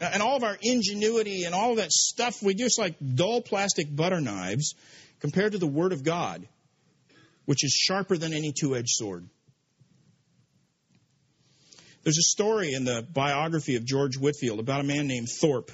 and 0.00 0.22
all 0.22 0.36
of 0.36 0.44
our 0.44 0.56
ingenuity 0.60 1.44
and 1.44 1.54
all 1.54 1.72
of 1.72 1.76
that 1.78 1.92
stuff 1.92 2.42
we 2.42 2.54
do 2.54 2.64
is 2.64 2.76
like 2.78 2.96
dull 3.14 3.42
plastic 3.42 3.94
butter 3.94 4.20
knives 4.20 4.74
compared 5.20 5.52
to 5.52 5.58
the 5.58 5.66
Word 5.66 5.92
of 5.92 6.02
God, 6.02 6.46
which 7.44 7.64
is 7.64 7.72
sharper 7.72 8.16
than 8.16 8.32
any 8.32 8.52
two 8.58 8.74
edged 8.76 8.90
sword. 8.90 9.28
There's 12.04 12.18
a 12.18 12.22
story 12.22 12.74
in 12.74 12.84
the 12.84 13.02
biography 13.02 13.76
of 13.76 13.84
George 13.84 14.18
Whitefield 14.18 14.60
about 14.60 14.80
a 14.80 14.84
man 14.84 15.06
named 15.06 15.28
Thorpe 15.28 15.72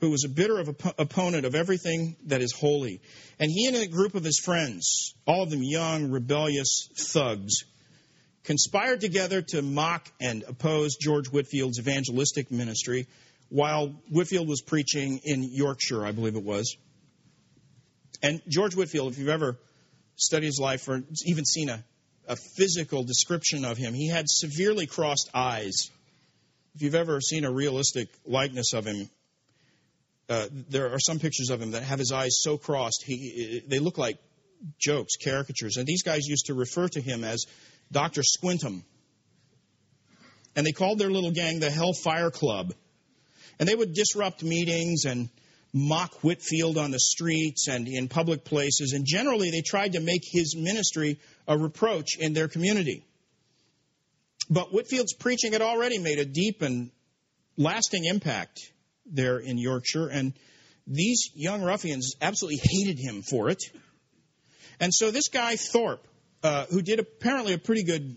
who 0.00 0.10
was 0.10 0.24
a 0.24 0.28
bitter 0.28 0.58
of 0.58 0.68
op- 0.68 0.98
opponent 0.98 1.46
of 1.46 1.54
everything 1.54 2.16
that 2.26 2.42
is 2.42 2.52
holy. 2.52 3.00
And 3.38 3.50
he 3.50 3.66
and 3.66 3.76
a 3.76 3.86
group 3.86 4.14
of 4.14 4.24
his 4.24 4.38
friends, 4.38 5.14
all 5.26 5.42
of 5.42 5.50
them 5.50 5.62
young, 5.62 6.10
rebellious 6.10 6.88
thugs, 6.96 7.64
conspired 8.44 9.00
together 9.00 9.42
to 9.42 9.62
mock 9.62 10.10
and 10.20 10.44
oppose 10.46 10.96
George 10.96 11.28
Whitefield's 11.28 11.78
evangelistic 11.78 12.50
ministry 12.50 13.06
while 13.48 13.88
Whitefield 14.10 14.48
was 14.48 14.60
preaching 14.60 15.20
in 15.24 15.42
Yorkshire, 15.42 16.04
I 16.04 16.12
believe 16.12 16.36
it 16.36 16.42
was. 16.42 16.76
And 18.22 18.40
George 18.48 18.74
Whitefield, 18.74 19.12
if 19.12 19.18
you've 19.18 19.28
ever 19.28 19.56
studied 20.16 20.46
his 20.46 20.58
life 20.58 20.88
or 20.88 21.02
even 21.26 21.44
seen 21.44 21.68
a, 21.68 21.84
a 22.26 22.36
physical 22.56 23.04
description 23.04 23.64
of 23.64 23.76
him, 23.76 23.94
he 23.94 24.08
had 24.08 24.28
severely 24.28 24.86
crossed 24.86 25.30
eyes. 25.34 25.90
If 26.74 26.82
you've 26.82 26.94
ever 26.94 27.20
seen 27.20 27.44
a 27.44 27.50
realistic 27.50 28.08
likeness 28.26 28.72
of 28.72 28.86
him, 28.86 29.08
uh, 30.28 30.46
there 30.68 30.92
are 30.92 30.98
some 30.98 31.18
pictures 31.18 31.50
of 31.50 31.62
him 31.62 31.72
that 31.72 31.82
have 31.82 31.98
his 31.98 32.12
eyes 32.12 32.40
so 32.40 32.58
crossed, 32.58 33.04
he, 33.04 33.62
they 33.66 33.78
look 33.78 33.98
like 33.98 34.18
jokes, 34.78 35.14
caricatures. 35.22 35.76
And 35.76 35.86
these 35.86 36.02
guys 36.02 36.26
used 36.26 36.46
to 36.46 36.54
refer 36.54 36.88
to 36.88 37.00
him 37.00 37.24
as 37.24 37.44
Dr. 37.92 38.22
Squintum. 38.22 38.82
and 40.56 40.66
they 40.66 40.72
called 40.72 40.98
their 40.98 41.10
little 41.10 41.30
gang 41.30 41.60
the 41.60 41.70
Hellfire 41.70 42.30
Club. 42.30 42.74
And 43.58 43.68
they 43.68 43.74
would 43.74 43.94
disrupt 43.94 44.42
meetings 44.42 45.04
and 45.04 45.28
mock 45.72 46.14
Whitefield 46.24 46.78
on 46.78 46.90
the 46.90 46.98
streets 46.98 47.68
and 47.68 47.86
in 47.86 48.08
public 48.08 48.44
places, 48.44 48.92
and 48.94 49.04
generally 49.06 49.50
they 49.50 49.60
tried 49.60 49.92
to 49.92 50.00
make 50.00 50.22
his 50.24 50.56
ministry 50.56 51.20
a 51.46 51.56
reproach 51.56 52.16
in 52.18 52.32
their 52.32 52.48
community. 52.48 53.04
But 54.48 54.72
Whitefield's 54.72 55.14
preaching 55.14 55.52
had 55.52 55.62
already 55.62 55.98
made 55.98 56.18
a 56.18 56.24
deep 56.24 56.62
and 56.62 56.90
lasting 57.56 58.04
impact 58.04 58.72
there 59.10 59.38
in 59.38 59.58
Yorkshire, 59.58 60.08
and 60.08 60.32
these 60.86 61.30
young 61.34 61.62
ruffians 61.62 62.14
absolutely 62.20 62.60
hated 62.62 62.98
him 62.98 63.22
for 63.22 63.48
it. 63.48 63.62
And 64.78 64.92
so 64.92 65.10
this 65.10 65.28
guy, 65.28 65.56
Thorpe, 65.56 66.06
uh, 66.42 66.66
who 66.66 66.82
did 66.82 67.00
apparently 67.00 67.54
a 67.54 67.58
pretty 67.58 67.82
good 67.82 68.16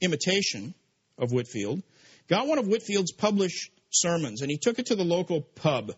imitation 0.00 0.74
of 1.18 1.32
Whitefield, 1.32 1.82
got 2.28 2.46
one 2.46 2.58
of 2.58 2.66
Whitefield's 2.66 3.12
published 3.12 3.70
sermons 3.90 4.42
and 4.42 4.50
he 4.50 4.58
took 4.58 4.78
it 4.78 4.86
to 4.86 4.96
the 4.96 5.04
local 5.04 5.40
pub 5.40 5.92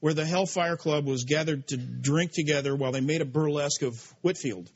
where 0.00 0.14
the 0.14 0.26
Hellfire 0.26 0.76
Club 0.76 1.06
was 1.06 1.24
gathered 1.24 1.68
to 1.68 1.76
drink 1.76 2.32
together 2.32 2.74
while 2.76 2.92
they 2.92 3.00
made 3.00 3.20
a 3.20 3.24
burlesque 3.24 3.82
of 3.82 3.94
Whitefield. 4.20 4.70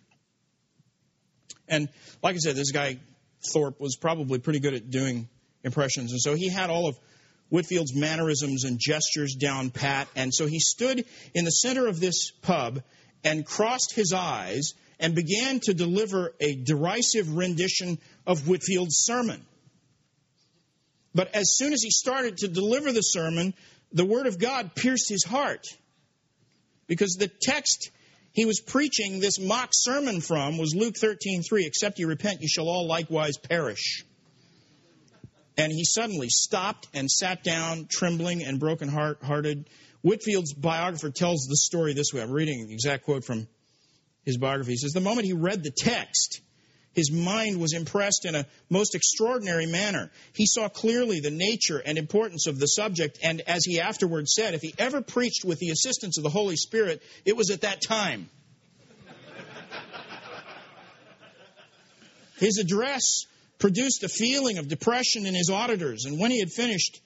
And 1.68 1.88
like 2.22 2.34
I 2.34 2.38
said, 2.38 2.56
this 2.56 2.72
guy, 2.72 2.98
Thorpe, 3.52 3.80
was 3.80 3.96
probably 3.96 4.38
pretty 4.38 4.60
good 4.60 4.74
at 4.74 4.90
doing 4.90 5.28
impressions. 5.64 6.12
And 6.12 6.20
so 6.20 6.34
he 6.34 6.48
had 6.48 6.70
all 6.70 6.88
of 6.88 6.98
Whitefield's 7.50 7.94
mannerisms 7.94 8.64
and 8.64 8.78
gestures 8.78 9.34
down 9.34 9.70
pat. 9.70 10.08
And 10.14 10.32
so 10.32 10.46
he 10.46 10.60
stood 10.60 11.04
in 11.34 11.44
the 11.44 11.50
center 11.50 11.86
of 11.86 12.00
this 12.00 12.30
pub 12.42 12.82
and 13.24 13.46
crossed 13.46 13.94
his 13.94 14.12
eyes 14.12 14.74
and 15.00 15.14
began 15.14 15.60
to 15.60 15.74
deliver 15.74 16.34
a 16.40 16.54
derisive 16.54 17.36
rendition 17.36 17.98
of 18.26 18.46
Whitefield's 18.46 19.04
sermon. 19.04 19.44
But 21.14 21.34
as 21.34 21.56
soon 21.56 21.72
as 21.72 21.82
he 21.82 21.90
started 21.90 22.38
to 22.38 22.48
deliver 22.48 22.92
the 22.92 23.02
sermon, 23.02 23.54
the 23.92 24.04
Word 24.04 24.26
of 24.26 24.38
God 24.38 24.74
pierced 24.74 25.08
his 25.08 25.24
heart. 25.24 25.66
Because 26.86 27.14
the 27.14 27.28
text 27.28 27.90
he 28.32 28.44
was 28.44 28.60
preaching 28.60 29.20
this 29.20 29.40
mock 29.40 29.70
sermon 29.72 30.20
from 30.20 30.58
was 30.58 30.74
Luke 30.74 30.94
13:3, 30.94 31.66
except 31.66 31.98
you 31.98 32.06
repent, 32.06 32.40
you 32.40 32.48
shall 32.48 32.68
all 32.68 32.86
likewise 32.86 33.36
perish. 33.36 34.04
And 35.58 35.70
he 35.72 35.84
suddenly 35.84 36.28
stopped 36.30 36.86
and 36.94 37.10
sat 37.10 37.42
down, 37.42 37.88
trembling 37.90 38.44
and 38.44 38.60
broken 38.60 38.88
hearted. 38.88 39.68
Whitefield's 40.02 40.54
biographer 40.54 41.10
tells 41.10 41.48
the 41.48 41.56
story 41.56 41.94
this 41.94 42.14
way. 42.14 42.22
I'm 42.22 42.30
reading 42.30 42.68
the 42.68 42.72
exact 42.72 43.04
quote 43.04 43.24
from 43.24 43.48
his 44.24 44.38
biography. 44.38 44.70
He 44.72 44.76
says, 44.76 44.92
The 44.92 45.00
moment 45.00 45.26
he 45.26 45.32
read 45.32 45.64
the 45.64 45.72
text, 45.72 46.42
his 46.92 47.10
mind 47.10 47.60
was 47.60 47.72
impressed 47.72 48.24
in 48.24 48.36
a 48.36 48.46
most 48.70 48.94
extraordinary 48.94 49.66
manner. 49.66 50.12
He 50.32 50.46
saw 50.46 50.68
clearly 50.68 51.18
the 51.18 51.32
nature 51.32 51.82
and 51.84 51.98
importance 51.98 52.46
of 52.46 52.60
the 52.60 52.66
subject, 52.66 53.18
and 53.24 53.40
as 53.40 53.64
he 53.64 53.80
afterwards 53.80 54.34
said, 54.36 54.54
if 54.54 54.62
he 54.62 54.72
ever 54.78 55.02
preached 55.02 55.44
with 55.44 55.58
the 55.58 55.70
assistance 55.70 56.18
of 56.18 56.22
the 56.22 56.30
Holy 56.30 56.54
Spirit, 56.54 57.02
it 57.24 57.36
was 57.36 57.50
at 57.50 57.62
that 57.62 57.82
time. 57.82 58.30
His 62.38 62.58
address 62.58 63.26
produced 63.58 64.04
a 64.04 64.08
feeling 64.08 64.58
of 64.58 64.68
depression 64.68 65.26
in 65.26 65.34
his 65.34 65.50
auditors, 65.50 66.04
and 66.04 66.18
when 66.18 66.30
he 66.30 66.40
had 66.40 66.50
finished, 66.50 67.00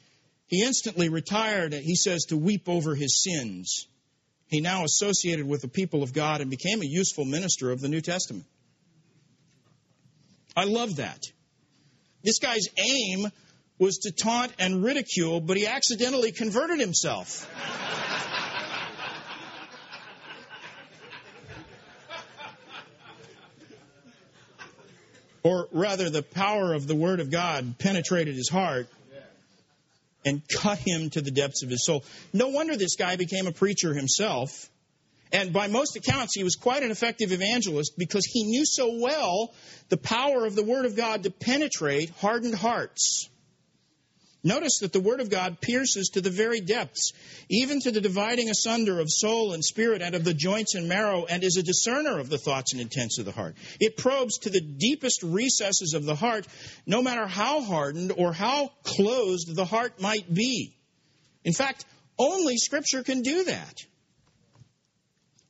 he 0.46 0.62
instantly 0.62 1.08
retired, 1.08 1.72
he 1.72 1.96
says, 1.96 2.24
to 2.26 2.36
weep 2.36 2.68
over 2.68 2.94
his 2.94 3.22
sins. 3.22 3.86
He 4.48 4.60
now 4.60 4.84
associated 4.84 5.46
with 5.46 5.62
the 5.62 5.68
people 5.68 6.02
of 6.02 6.12
God 6.12 6.42
and 6.42 6.50
became 6.50 6.82
a 6.82 6.86
useful 6.86 7.24
minister 7.24 7.70
of 7.70 7.80
the 7.80 7.88
New 7.88 8.02
Testament. 8.02 8.44
I 10.54 10.64
love 10.64 10.96
that. 10.96 11.22
This 12.22 12.38
guy's 12.38 12.68
aim 12.76 13.28
was 13.78 13.98
to 13.98 14.12
taunt 14.12 14.52
and 14.58 14.84
ridicule, 14.84 15.40
but 15.40 15.56
he 15.56 15.66
accidentally 15.66 16.32
converted 16.32 16.78
himself. 16.78 17.48
Or 25.42 25.68
rather, 25.72 26.08
the 26.10 26.22
power 26.22 26.72
of 26.72 26.86
the 26.86 26.94
Word 26.94 27.20
of 27.20 27.30
God 27.30 27.78
penetrated 27.78 28.36
his 28.36 28.48
heart 28.48 28.88
and 30.24 30.42
cut 30.48 30.78
him 30.78 31.10
to 31.10 31.20
the 31.20 31.30
depths 31.30 31.62
of 31.62 31.70
his 31.70 31.84
soul. 31.84 32.04
No 32.32 32.48
wonder 32.48 32.76
this 32.76 32.96
guy 32.96 33.16
became 33.16 33.46
a 33.46 33.52
preacher 33.52 33.92
himself. 33.92 34.68
And 35.32 35.52
by 35.52 35.66
most 35.66 35.96
accounts, 35.96 36.34
he 36.34 36.44
was 36.44 36.56
quite 36.56 36.82
an 36.82 36.90
effective 36.90 37.32
evangelist 37.32 37.94
because 37.96 38.24
he 38.26 38.44
knew 38.44 38.64
so 38.66 38.98
well 38.98 39.52
the 39.88 39.96
power 39.96 40.44
of 40.44 40.54
the 40.54 40.62
Word 40.62 40.84
of 40.84 40.94
God 40.94 41.22
to 41.24 41.30
penetrate 41.30 42.10
hardened 42.20 42.54
hearts. 42.54 43.28
Notice 44.44 44.80
that 44.80 44.92
the 44.92 45.00
Word 45.00 45.20
of 45.20 45.30
God 45.30 45.60
pierces 45.60 46.10
to 46.14 46.20
the 46.20 46.30
very 46.30 46.60
depths, 46.60 47.12
even 47.48 47.80
to 47.80 47.92
the 47.92 48.00
dividing 48.00 48.50
asunder 48.50 48.98
of 48.98 49.06
soul 49.08 49.52
and 49.52 49.64
spirit 49.64 50.02
and 50.02 50.16
of 50.16 50.24
the 50.24 50.34
joints 50.34 50.74
and 50.74 50.88
marrow, 50.88 51.24
and 51.26 51.44
is 51.44 51.56
a 51.56 51.62
discerner 51.62 52.18
of 52.18 52.28
the 52.28 52.38
thoughts 52.38 52.72
and 52.72 52.80
intents 52.80 53.18
of 53.18 53.24
the 53.24 53.30
heart. 53.32 53.54
It 53.78 53.96
probes 53.96 54.38
to 54.38 54.50
the 54.50 54.60
deepest 54.60 55.22
recesses 55.22 55.94
of 55.94 56.04
the 56.04 56.16
heart, 56.16 56.48
no 56.86 57.02
matter 57.02 57.26
how 57.26 57.62
hardened 57.62 58.12
or 58.16 58.32
how 58.32 58.72
closed 58.82 59.54
the 59.54 59.64
heart 59.64 60.00
might 60.00 60.32
be. 60.32 60.76
In 61.44 61.52
fact, 61.52 61.84
only 62.18 62.56
Scripture 62.56 63.04
can 63.04 63.22
do 63.22 63.44
that. 63.44 63.78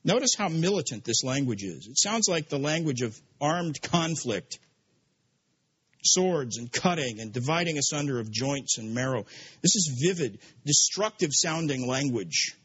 Notice 0.05 0.35
how 0.37 0.49
militant 0.49 1.05
this 1.05 1.25
language 1.25 1.63
is. 1.63 1.87
It 1.87 1.99
sounds 1.99 2.29
like 2.29 2.49
the 2.49 2.59
language 2.59 3.03
of 3.03 3.19
armed 3.41 3.81
conflict 3.81 4.59
swords 6.03 6.59
and 6.59 6.71
cutting 6.71 7.21
and 7.21 7.33
dividing 7.33 7.79
asunder 7.79 8.19
of 8.19 8.31
joints 8.31 8.79
and 8.79 8.95
marrow. 8.95 9.25
This 9.63 9.77
is 9.77 10.01
vivid, 10.03 10.41
destructive 10.67 11.31
sounding 11.33 11.87
language, 11.87 12.57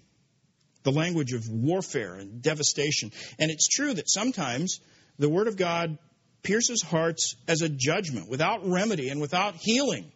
the 0.84 0.92
language 0.92 1.34
of 1.34 1.50
warfare 1.50 2.16
and 2.16 2.42
devastation. 2.42 3.12
And 3.40 3.52
it's 3.52 3.68
true 3.68 3.94
that 3.94 4.10
sometimes 4.10 4.80
the 5.20 5.30
Word 5.30 5.48
of 5.48 5.58
God 5.58 5.98
pierces 6.44 6.82
hearts 6.82 7.36
as 7.48 7.62
a 7.62 7.70
judgment, 7.70 8.30
without 8.30 8.68
remedy 8.68 9.10
and 9.10 9.20
without 9.20 9.56
healing. 9.56 10.12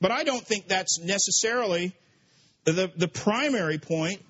But 0.00 0.10
I 0.10 0.24
don't 0.24 0.44
think 0.44 0.68
that's 0.68 0.98
necessarily 0.98 1.94
the, 2.64 2.90
the 2.96 3.08
primary 3.08 3.78
point 3.78 4.22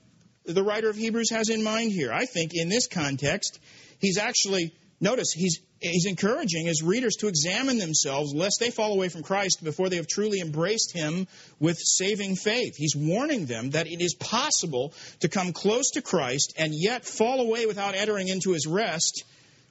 the 0.45 0.65
writer 0.65 0.91
of 0.91 0.97
Hebrews 0.97 1.31
has 1.31 1.49
in 1.49 1.63
mind 1.63 1.93
here. 1.93 2.13
I 2.13 2.27
think 2.27 2.53
in 2.55 2.69
this 2.69 2.89
context, 2.89 3.61
he's 4.01 4.19
actually, 4.19 4.75
notice, 5.01 5.33
he's, 5.33 5.61
he's 5.83 6.07
encouraging 6.07 6.67
his 6.67 6.83
readers 6.83 7.17
to 7.17 7.29
examine 7.29 7.79
themselves 7.79 8.33
lest 8.35 8.61
they 8.61 8.71
fall 8.71 8.93
away 8.93 9.09
from 9.09 9.23
Christ 9.23 9.63
before 9.63 9.89
they 9.89 9.97
have 9.97 10.07
truly 10.07 10.41
embraced 10.41 10.93
him 10.93 11.27
with 11.59 11.79
saving 11.79 12.37
faith. 12.37 12.75
He's 12.77 12.97
warning 12.97 13.47
them 13.47 13.71
that 13.71 13.87
it 13.87 14.01
is 14.01 14.15
possible 14.15 14.95
to 15.21 15.29
come 15.29 15.53
close 15.53 15.91
to 15.93 16.03
Christ 16.03 16.55
and 16.57 16.73
yet 16.75 17.05
fall 17.05 17.41
away 17.41 17.67
without 17.67 17.95
entering 17.95 18.29
into 18.29 18.53
his 18.53 18.67
rest 18.67 19.25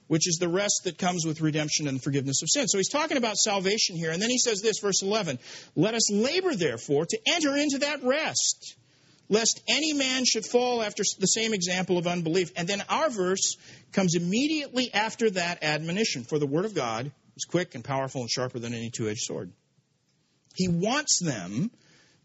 which 0.08 0.28
is 0.28 0.36
the 0.36 0.48
rest 0.48 0.82
that 0.84 0.98
comes 0.98 1.24
with 1.24 1.40
redemption 1.40 1.88
and 1.88 2.02
forgiveness 2.02 2.42
of 2.42 2.48
sin. 2.50 2.68
So 2.68 2.76
he's 2.76 2.90
talking 2.90 3.16
about 3.16 3.36
salvation 3.36 3.96
here. 3.96 4.10
And 4.10 4.20
then 4.20 4.28
he 4.28 4.36
says 4.36 4.60
this, 4.60 4.78
verse 4.80 5.00
11 5.02 5.38
Let 5.74 5.94
us 5.94 6.12
labor, 6.12 6.54
therefore, 6.54 7.06
to 7.06 7.18
enter 7.26 7.56
into 7.56 7.78
that 7.78 8.02
rest 8.02 8.76
lest 9.32 9.62
any 9.66 9.94
man 9.94 10.24
should 10.26 10.44
fall 10.44 10.82
after 10.82 11.02
the 11.18 11.26
same 11.26 11.54
example 11.54 11.96
of 11.96 12.06
unbelief. 12.06 12.52
And 12.54 12.68
then 12.68 12.82
our 12.90 13.08
verse 13.08 13.56
comes 13.92 14.14
immediately 14.14 14.92
after 14.92 15.30
that 15.30 15.64
admonition. 15.64 16.24
For 16.24 16.38
the 16.38 16.46
word 16.46 16.66
of 16.66 16.74
God 16.74 17.10
is 17.34 17.44
quick 17.44 17.74
and 17.74 17.82
powerful 17.82 18.20
and 18.20 18.30
sharper 18.30 18.58
than 18.58 18.74
any 18.74 18.90
two 18.90 19.08
edged 19.08 19.22
sword. 19.22 19.50
He 20.54 20.68
wants 20.68 21.18
them 21.18 21.70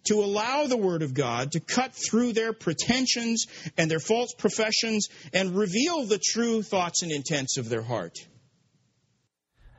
to 0.07 0.15
allow 0.15 0.67
the 0.67 0.77
Word 0.77 1.01
of 1.01 1.13
God 1.13 1.53
to 1.53 1.59
cut 1.59 1.93
through 1.93 2.33
their 2.33 2.53
pretensions 2.53 3.45
and 3.77 3.89
their 3.89 3.99
false 3.99 4.33
professions 4.33 5.07
and 5.33 5.55
reveal 5.55 6.05
the 6.05 6.19
true 6.19 6.61
thoughts 6.61 7.03
and 7.03 7.11
intents 7.11 7.57
of 7.57 7.69
their 7.69 7.81
heart. 7.81 8.17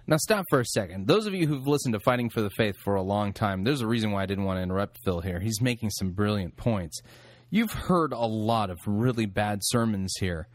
Now, 0.08 0.16
stop 0.16 0.46
for 0.48 0.58
a 0.58 0.64
second. 0.64 1.06
Those 1.06 1.26
of 1.26 1.34
you 1.34 1.46
who've 1.46 1.66
listened 1.66 1.92
to 1.92 2.00
Fighting 2.00 2.30
for 2.30 2.40
the 2.40 2.48
Faith 2.48 2.76
for 2.78 2.94
a 2.94 3.02
long 3.02 3.34
time, 3.34 3.62
there's 3.62 3.82
a 3.82 3.86
reason 3.86 4.10
why 4.10 4.22
I 4.22 4.26
didn't 4.26 4.44
want 4.44 4.56
to 4.56 4.62
interrupt 4.62 4.96
Phil 5.04 5.20
here. 5.20 5.38
He's 5.38 5.60
making 5.60 5.90
some 5.90 6.12
brilliant 6.12 6.56
points. 6.56 7.02
You've 7.50 7.72
heard 7.72 8.14
a 8.14 8.24
lot 8.24 8.70
of 8.70 8.78
really 8.86 9.26
bad 9.26 9.58
sermons 9.60 10.14
here. 10.18 10.48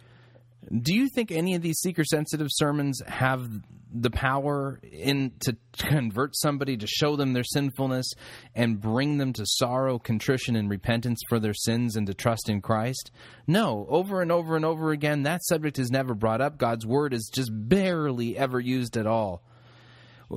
Do 0.72 0.96
you 0.96 1.10
think 1.10 1.32
any 1.32 1.56
of 1.56 1.62
these 1.62 1.80
seeker 1.80 2.04
sensitive 2.04 2.48
sermons 2.52 3.02
have 3.08 3.48
the 3.96 4.10
power 4.10 4.80
in 4.84 5.32
to 5.42 5.56
convert 5.78 6.36
somebody 6.36 6.78
to 6.78 6.88
show 6.88 7.16
them 7.16 7.34
their 7.34 7.44
sinfulness 7.44 8.12
and 8.56 8.80
bring 8.82 9.18
them 9.18 9.34
to 9.34 9.46
sorrow, 9.46 10.00
contrition 10.00 10.56
and 10.56 10.70
repentance 10.70 11.22
for 11.30 11.40
their 11.40 11.54
sins 11.54 11.96
and 11.96 12.08
to 12.08 12.14
trust 12.14 12.50
in 12.50 12.62
Christ? 12.62 13.12
No, 13.46 13.86
over 13.90 14.22
and 14.22 14.32
over 14.32 14.56
and 14.56 14.66
over 14.66 14.92
again 14.92 15.24
that 15.24 15.44
subject 15.44 15.80
is 15.80 15.92
never 15.92 16.14
brought 16.14 16.42
up. 16.42 16.58
God's 16.58 16.86
word 16.86 17.14
is 17.14 17.30
just 17.34 17.52
barely 17.54 18.38
ever 18.38 18.60
used 18.60 18.98
at 18.98 19.08
all. 19.08 19.44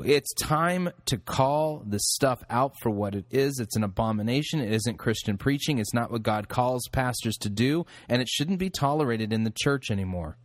It's 0.03 0.33
time 0.35 0.91
to 1.07 1.19
call 1.19 1.83
this 1.87 2.03
stuff 2.05 2.43
out 2.51 2.75
for 2.81 2.91
what 2.91 3.15
it 3.15 3.27
is. 3.31 3.61
It's 3.61 3.77
an 3.77 3.85
abomination. 3.85 4.61
It 4.61 4.73
isn't 4.73 4.99
Christian 4.99 5.39
preaching. 5.39 5.79
It's 5.79 5.95
not 5.95 6.11
what 6.11 6.23
God 6.23 6.49
calls 6.49 6.89
pastors 6.89 7.37
to 7.39 7.51
do, 7.51 7.87
and 8.09 8.21
it 8.21 8.29
shouldn't 8.29 8.59
be 8.59 8.71
tolerated 8.71 9.33
in 9.33 9.45
the 9.45 9.53
church 9.55 9.91
anymore. 9.91 10.37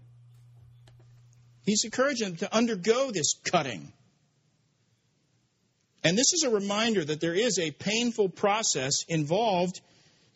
He's 1.63 1.83
encouraging 1.83 2.29
them 2.29 2.37
to 2.37 2.55
undergo 2.55 3.11
this 3.11 3.35
cutting. 3.43 3.93
And 6.03 6.17
this 6.17 6.33
is 6.33 6.43
a 6.43 6.49
reminder 6.49 7.03
that 7.05 7.21
there 7.21 7.35
is 7.35 7.59
a 7.59 7.71
painful 7.71 8.29
process 8.29 9.03
involved 9.07 9.81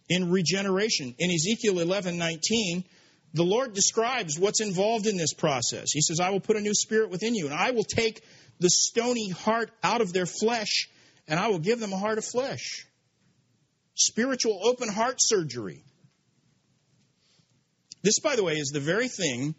in 0.08 0.32
regeneration. 0.32 1.16
In 1.18 1.32
Ezekiel 1.32 1.80
11 1.80 2.18
19, 2.18 2.84
the 3.34 3.44
Lord 3.44 3.74
describes 3.74 4.40
what's 4.40 4.62
involved 4.62 5.08
in 5.08 5.18
this 5.18 5.34
process. 5.34 5.92
He 5.92 6.02
says, 6.02 6.20
I 6.20 6.30
will 6.30 6.40
put 6.40 6.56
a 6.56 6.62
new 6.62 6.74
spirit 6.74 7.10
within 7.10 7.36
you, 7.36 7.46
and 7.46 7.54
I 7.54 7.72
will 7.72 7.84
take 7.84 8.22
the 8.60 8.70
stony 8.70 9.30
heart 9.30 9.72
out 9.84 10.02
of 10.02 10.14
their 10.14 10.26
flesh, 10.26 10.90
and 11.28 11.40
I 11.40 11.48
will 11.48 11.60
give 11.60 11.80
them 11.80 11.94
a 11.94 11.98
heart 11.98 12.18
of 12.18 12.26
flesh. 12.26 12.86
Spiritual 13.96 14.60
open 14.64 14.90
heart 14.90 15.18
surgery. 15.20 15.84
This, 18.04 18.20
by 18.20 18.36
the 18.36 18.44
way, 18.44 18.58
is 18.58 18.70
the 18.70 18.80
very 18.80 19.08
thing 19.08 19.56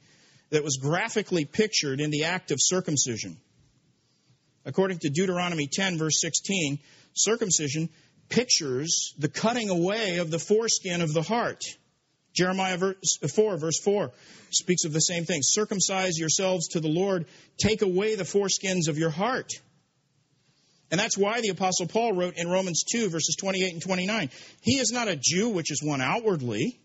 that 0.50 0.62
was 0.62 0.76
graphically 0.76 1.44
pictured 1.44 2.00
in 2.00 2.10
the 2.10 2.24
act 2.24 2.50
of 2.50 2.58
circumcision. 2.60 3.38
According 4.64 4.98
to 5.00 5.10
Deuteronomy 5.10 5.68
10, 5.72 5.98
verse 5.98 6.20
16, 6.20 6.78
circumcision 7.14 7.88
pictures 8.28 9.14
the 9.18 9.28
cutting 9.28 9.70
away 9.70 10.18
of 10.18 10.30
the 10.30 10.38
foreskin 10.38 11.00
of 11.00 11.12
the 11.12 11.22
heart. 11.22 11.64
Jeremiah 12.36 12.76
verse 12.76 13.18
4, 13.34 13.56
verse 13.56 13.80
4 13.80 14.10
speaks 14.50 14.84
of 14.84 14.92
the 14.92 15.00
same 15.00 15.24
thing. 15.24 15.40
Circumcise 15.42 16.18
yourselves 16.18 16.68
to 16.68 16.80
the 16.80 16.88
Lord, 16.88 17.26
take 17.58 17.82
away 17.82 18.14
the 18.14 18.24
foreskins 18.24 18.88
of 18.88 18.98
your 18.98 19.10
heart. 19.10 19.52
And 20.90 21.00
that's 21.00 21.18
why 21.18 21.40
the 21.40 21.48
Apostle 21.48 21.86
Paul 21.86 22.12
wrote 22.12 22.34
in 22.36 22.48
Romans 22.48 22.84
2, 22.84 23.08
verses 23.08 23.36
28 23.36 23.72
and 23.72 23.82
29 23.82 24.30
He 24.60 24.78
is 24.78 24.92
not 24.92 25.08
a 25.08 25.18
Jew, 25.20 25.48
which 25.48 25.72
is 25.72 25.82
one 25.82 26.00
outwardly, 26.00 26.78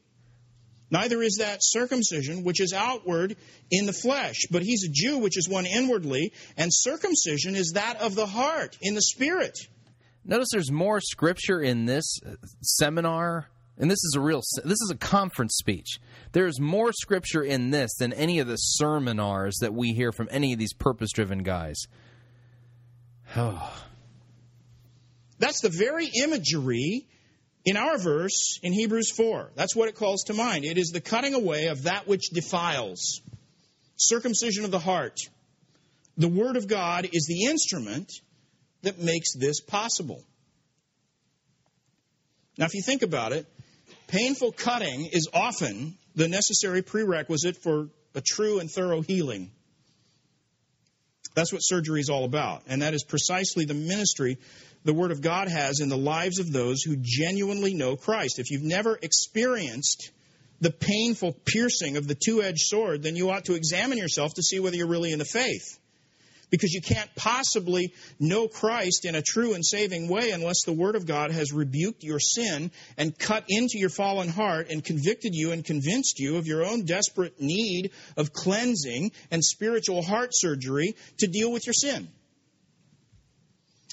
neither 0.90 1.22
is 1.22 1.38
that 1.40 1.60
circumcision, 1.62 2.44
which 2.44 2.62
is 2.62 2.74
outward 2.74 3.36
in 3.70 3.86
the 3.86 3.94
flesh, 3.94 4.48
but 4.50 4.64
he's 4.64 4.86
a 4.86 4.92
Jew, 4.92 5.20
which 5.20 5.38
is 5.38 5.48
one 5.48 5.66
inwardly, 5.66 6.34
and 6.58 6.70
circumcision 6.74 7.56
is 7.56 7.74
that 7.76 7.98
of 8.02 8.16
the 8.16 8.26
heart, 8.26 8.78
in 8.82 8.96
the 8.96 9.02
spirit. 9.02 9.58
Notice 10.24 10.50
there's 10.52 10.72
more 10.72 11.00
scripture 11.02 11.62
in 11.62 11.86
this 11.86 12.20
uh, 12.26 12.36
seminar, 12.62 13.48
and 13.78 13.90
this 13.90 14.04
is 14.04 14.16
a 14.16 14.22
real 14.22 14.42
this 14.64 14.82
is 14.82 14.92
a 14.92 14.98
conference 14.98 15.56
speech. 15.58 16.00
There's 16.34 16.60
more 16.60 16.92
scripture 16.94 17.44
in 17.44 17.72
this 17.72 17.96
than 17.96 18.14
any 18.14 18.40
of 18.40 18.48
the 18.48 18.58
sermonars 18.80 19.54
that 19.62 19.74
we 19.74 19.94
hear 19.94 20.12
from 20.12 20.28
any 20.32 20.54
of 20.54 20.60
these 20.60 20.74
purpose-driven 20.74 21.44
guys. 21.44 21.84
Oh. 23.36 23.84
That's 25.40 25.62
the 25.62 25.70
very 25.70 26.10
imagery 26.24 27.08
in 27.66 27.78
our 27.78 27.98
verse 27.98 28.60
in 28.62 28.74
Hebrews 28.74 29.12
4. 29.12 29.52
That's 29.56 29.76
what 29.76 29.90
it 29.90 29.96
calls 29.96 30.24
to 30.26 30.34
mind. 30.34 30.66
It 30.66 30.78
is 30.78 30.90
the 30.90 31.02
cutting 31.02 31.34
away 31.34 31.68
of 31.68 31.84
that 31.84 32.08
which 32.08 32.30
defiles, 32.30 33.22
circumcision 33.96 34.66
of 34.66 34.72
the 34.72 34.80
heart. 34.80 35.20
The 36.18 36.28
Word 36.28 36.58
of 36.58 36.68
God 36.68 37.10
is 37.12 37.26
the 37.26 37.50
instrument 37.50 38.12
that 38.84 39.00
makes 39.00 39.34
this 39.34 39.62
possible. 39.62 40.24
Now, 42.58 42.66
if 42.66 42.74
you 42.74 42.82
think 42.84 43.02
about 43.02 43.32
it, 43.32 43.48
painful 44.12 44.52
cutting 44.52 45.06
is 45.12 45.30
often 45.34 45.98
the 46.16 46.28
necessary 46.28 46.82
prerequisite 46.82 47.58
for 47.64 47.88
a 48.14 48.22
true 48.22 48.60
and 48.60 48.70
thorough 48.70 49.02
healing. 49.02 49.50
That's 51.34 51.54
what 51.54 51.60
surgery 51.60 52.02
is 52.02 52.10
all 52.10 52.26
about. 52.26 52.64
And 52.68 52.82
that 52.82 52.94
is 52.94 53.06
precisely 53.06 53.64
the 53.66 53.74
ministry 53.74 54.38
the 54.84 54.94
Word 54.94 55.12
of 55.12 55.22
God 55.22 55.48
has 55.48 55.80
in 55.80 55.90
the 55.90 55.98
lives 55.98 56.40
of 56.40 56.52
those 56.52 56.82
who 56.82 56.98
genuinely 57.00 57.74
know 57.74 57.96
Christ. 57.96 58.40
If 58.40 58.52
you've 58.52 58.64
never 58.64 59.00
experienced 59.02 60.12
the 60.60 60.72
painful 60.72 61.38
piercing 61.46 61.98
of 61.98 62.08
the 62.08 62.16
two 62.16 62.42
edged 62.42 62.62
sword, 62.62 63.04
then 63.04 63.16
you 63.16 63.30
ought 63.30 63.46
to 63.46 63.54
examine 63.54 63.98
yourself 63.98 64.34
to 64.36 64.44
see 64.44 64.60
whether 64.60 64.76
you're 64.76 64.88
really 64.88 65.14
in 65.14 65.20
the 65.20 65.26
faith. 65.26 65.80
Because 66.52 66.74
you 66.74 66.82
can't 66.82 67.10
possibly 67.16 67.94
know 68.20 68.48
Christ 68.48 69.06
in 69.06 69.16
a 69.16 69.22
true 69.22 69.54
and 69.54 69.66
saving 69.66 70.08
way 70.10 70.32
unless 70.32 70.64
the 70.64 70.74
Word 70.74 70.96
of 70.96 71.08
God 71.08 71.32
has 71.32 71.52
rebuked 71.52 72.04
your 72.04 72.20
sin 72.20 72.72
and 72.98 73.18
cut 73.18 73.46
into 73.48 73.80
your 73.80 73.90
fallen 73.90 74.30
heart 74.30 74.70
and 74.70 74.84
convicted 74.84 75.34
you 75.34 75.54
and 75.54 75.66
convinced 75.66 76.20
you 76.20 76.38
of 76.38 76.46
your 76.46 76.64
own 76.64 76.86
desperate 76.86 77.42
need 77.42 77.92
of 78.18 78.34
cleansing 78.34 79.12
and 79.32 79.44
spiritual 79.44 80.04
heart 80.04 80.30
surgery 80.34 80.96
to 81.18 81.28
deal 81.28 81.52
with 81.52 81.66
your 81.66 81.74
sin. 81.74 82.10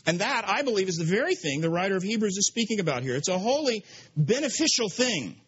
And 0.04 0.20
that, 0.20 0.44
I 0.48 0.62
believe, 0.62 0.88
is 0.88 0.96
the 0.96 1.04
very 1.04 1.34
thing 1.34 1.60
the 1.60 1.70
writer 1.70 1.96
of 1.96 2.02
Hebrews 2.02 2.36
is 2.36 2.46
speaking 2.46 2.80
about 2.80 3.02
here. 3.02 3.14
It's 3.14 3.28
a 3.28 3.38
wholly 3.38 3.84
beneficial 4.16 4.88
thing. 4.88 5.40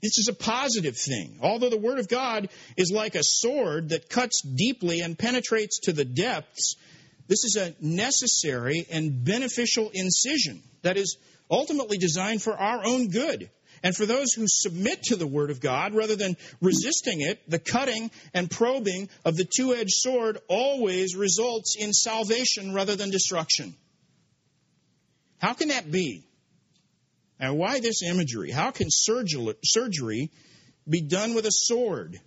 This 0.00 0.18
is 0.18 0.28
a 0.28 0.34
positive 0.34 0.96
thing. 0.96 1.38
Although 1.42 1.70
the 1.70 1.78
Word 1.78 1.98
of 1.98 2.08
God 2.08 2.48
is 2.76 2.92
like 2.92 3.14
a 3.14 3.24
sword 3.24 3.88
that 3.88 4.08
cuts 4.08 4.42
deeply 4.42 5.00
and 5.00 5.18
penetrates 5.18 5.80
to 5.80 5.92
the 5.92 6.04
depths, 6.04 6.76
this 7.26 7.44
is 7.44 7.56
a 7.56 7.74
necessary 7.80 8.86
and 8.90 9.24
beneficial 9.24 9.90
incision 9.92 10.62
that 10.82 10.96
is 10.96 11.16
ultimately 11.50 11.98
designed 11.98 12.42
for 12.42 12.54
our 12.54 12.84
own 12.84 13.08
good. 13.08 13.50
And 13.82 13.94
for 13.94 14.06
those 14.06 14.32
who 14.32 14.44
submit 14.46 15.04
to 15.04 15.16
the 15.16 15.26
Word 15.26 15.50
of 15.50 15.60
God 15.60 15.94
rather 15.94 16.16
than 16.16 16.36
resisting 16.60 17.20
it, 17.20 17.40
the 17.48 17.58
cutting 17.58 18.10
and 18.34 18.50
probing 18.50 19.08
of 19.24 19.36
the 19.36 19.44
two 19.44 19.74
edged 19.74 19.92
sword 19.92 20.38
always 20.48 21.16
results 21.16 21.76
in 21.78 21.92
salvation 21.92 22.72
rather 22.72 22.96
than 22.96 23.10
destruction. 23.10 23.74
How 25.38 25.52
can 25.52 25.68
that 25.68 25.90
be? 25.90 26.24
And 27.40 27.56
why 27.56 27.80
this 27.80 28.02
imagery? 28.02 28.50
How 28.50 28.70
can 28.70 28.88
surgery 28.90 30.30
be 30.88 31.00
done 31.00 31.34
with 31.34 31.46
a 31.46 31.52
sword? 31.52 32.20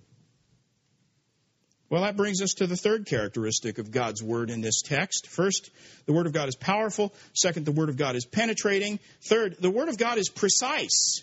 Well, 1.90 2.04
that 2.04 2.16
brings 2.16 2.42
us 2.42 2.54
to 2.56 2.68
the 2.68 2.78
third 2.78 3.06
characteristic 3.06 3.78
of 3.78 3.92
God's 3.92 4.24
Word 4.24 4.50
in 4.50 4.62
this 4.62 4.82
text. 4.82 5.28
First, 5.28 5.70
the 6.06 6.14
Word 6.14 6.26
of 6.26 6.32
God 6.32 6.48
is 6.48 6.56
powerful. 6.56 7.14
Second, 7.34 7.66
the 7.66 7.74
Word 7.74 7.90
of 7.90 7.98
God 7.98 8.16
is 8.16 8.26
penetrating. 8.26 9.00
Third, 9.24 9.58
the 9.60 9.70
Word 9.70 9.90
of 9.90 9.98
God 9.98 10.18
is 10.18 10.30
precise. 10.30 11.22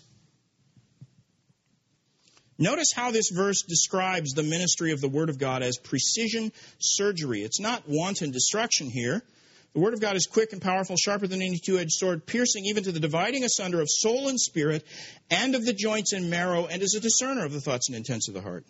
Notice 2.59 2.91
how 2.93 3.09
this 3.09 3.29
verse 3.29 3.63
describes 3.63 4.33
the 4.33 4.43
ministry 4.43 4.91
of 4.91 5.01
the 5.01 5.09
Word 5.09 5.29
of 5.29 5.39
God 5.39 5.63
as 5.63 5.77
precision 5.77 6.51
surgery. 6.77 7.41
It's 7.41 7.59
not 7.59 7.85
wanton 7.87 8.29
destruction 8.29 8.91
here. 8.91 9.23
The 9.73 9.79
Word 9.79 9.93
of 9.93 10.01
God 10.01 10.15
is 10.15 10.25
quick 10.25 10.51
and 10.51 10.61
powerful, 10.61 10.95
sharper 10.97 11.27
than 11.27 11.41
any 11.41 11.59
two 11.63 11.77
edged 11.77 11.91
sword, 11.91 12.25
piercing 12.25 12.65
even 12.65 12.83
to 12.83 12.91
the 12.91 12.99
dividing 12.99 13.43
asunder 13.43 13.81
of 13.81 13.87
soul 13.89 14.27
and 14.27 14.39
spirit, 14.39 14.83
and 15.29 15.53
of 15.53 15.63
the 15.63 15.73
joints 15.73 16.11
and 16.13 16.29
marrow, 16.29 16.65
and 16.65 16.81
is 16.81 16.95
a 16.95 16.99
discerner 16.99 17.45
of 17.45 17.53
the 17.53 17.61
thoughts 17.61 17.87
and 17.87 17.95
intents 17.95 18.27
of 18.27 18.33
the 18.33 18.41
heart. 18.41 18.65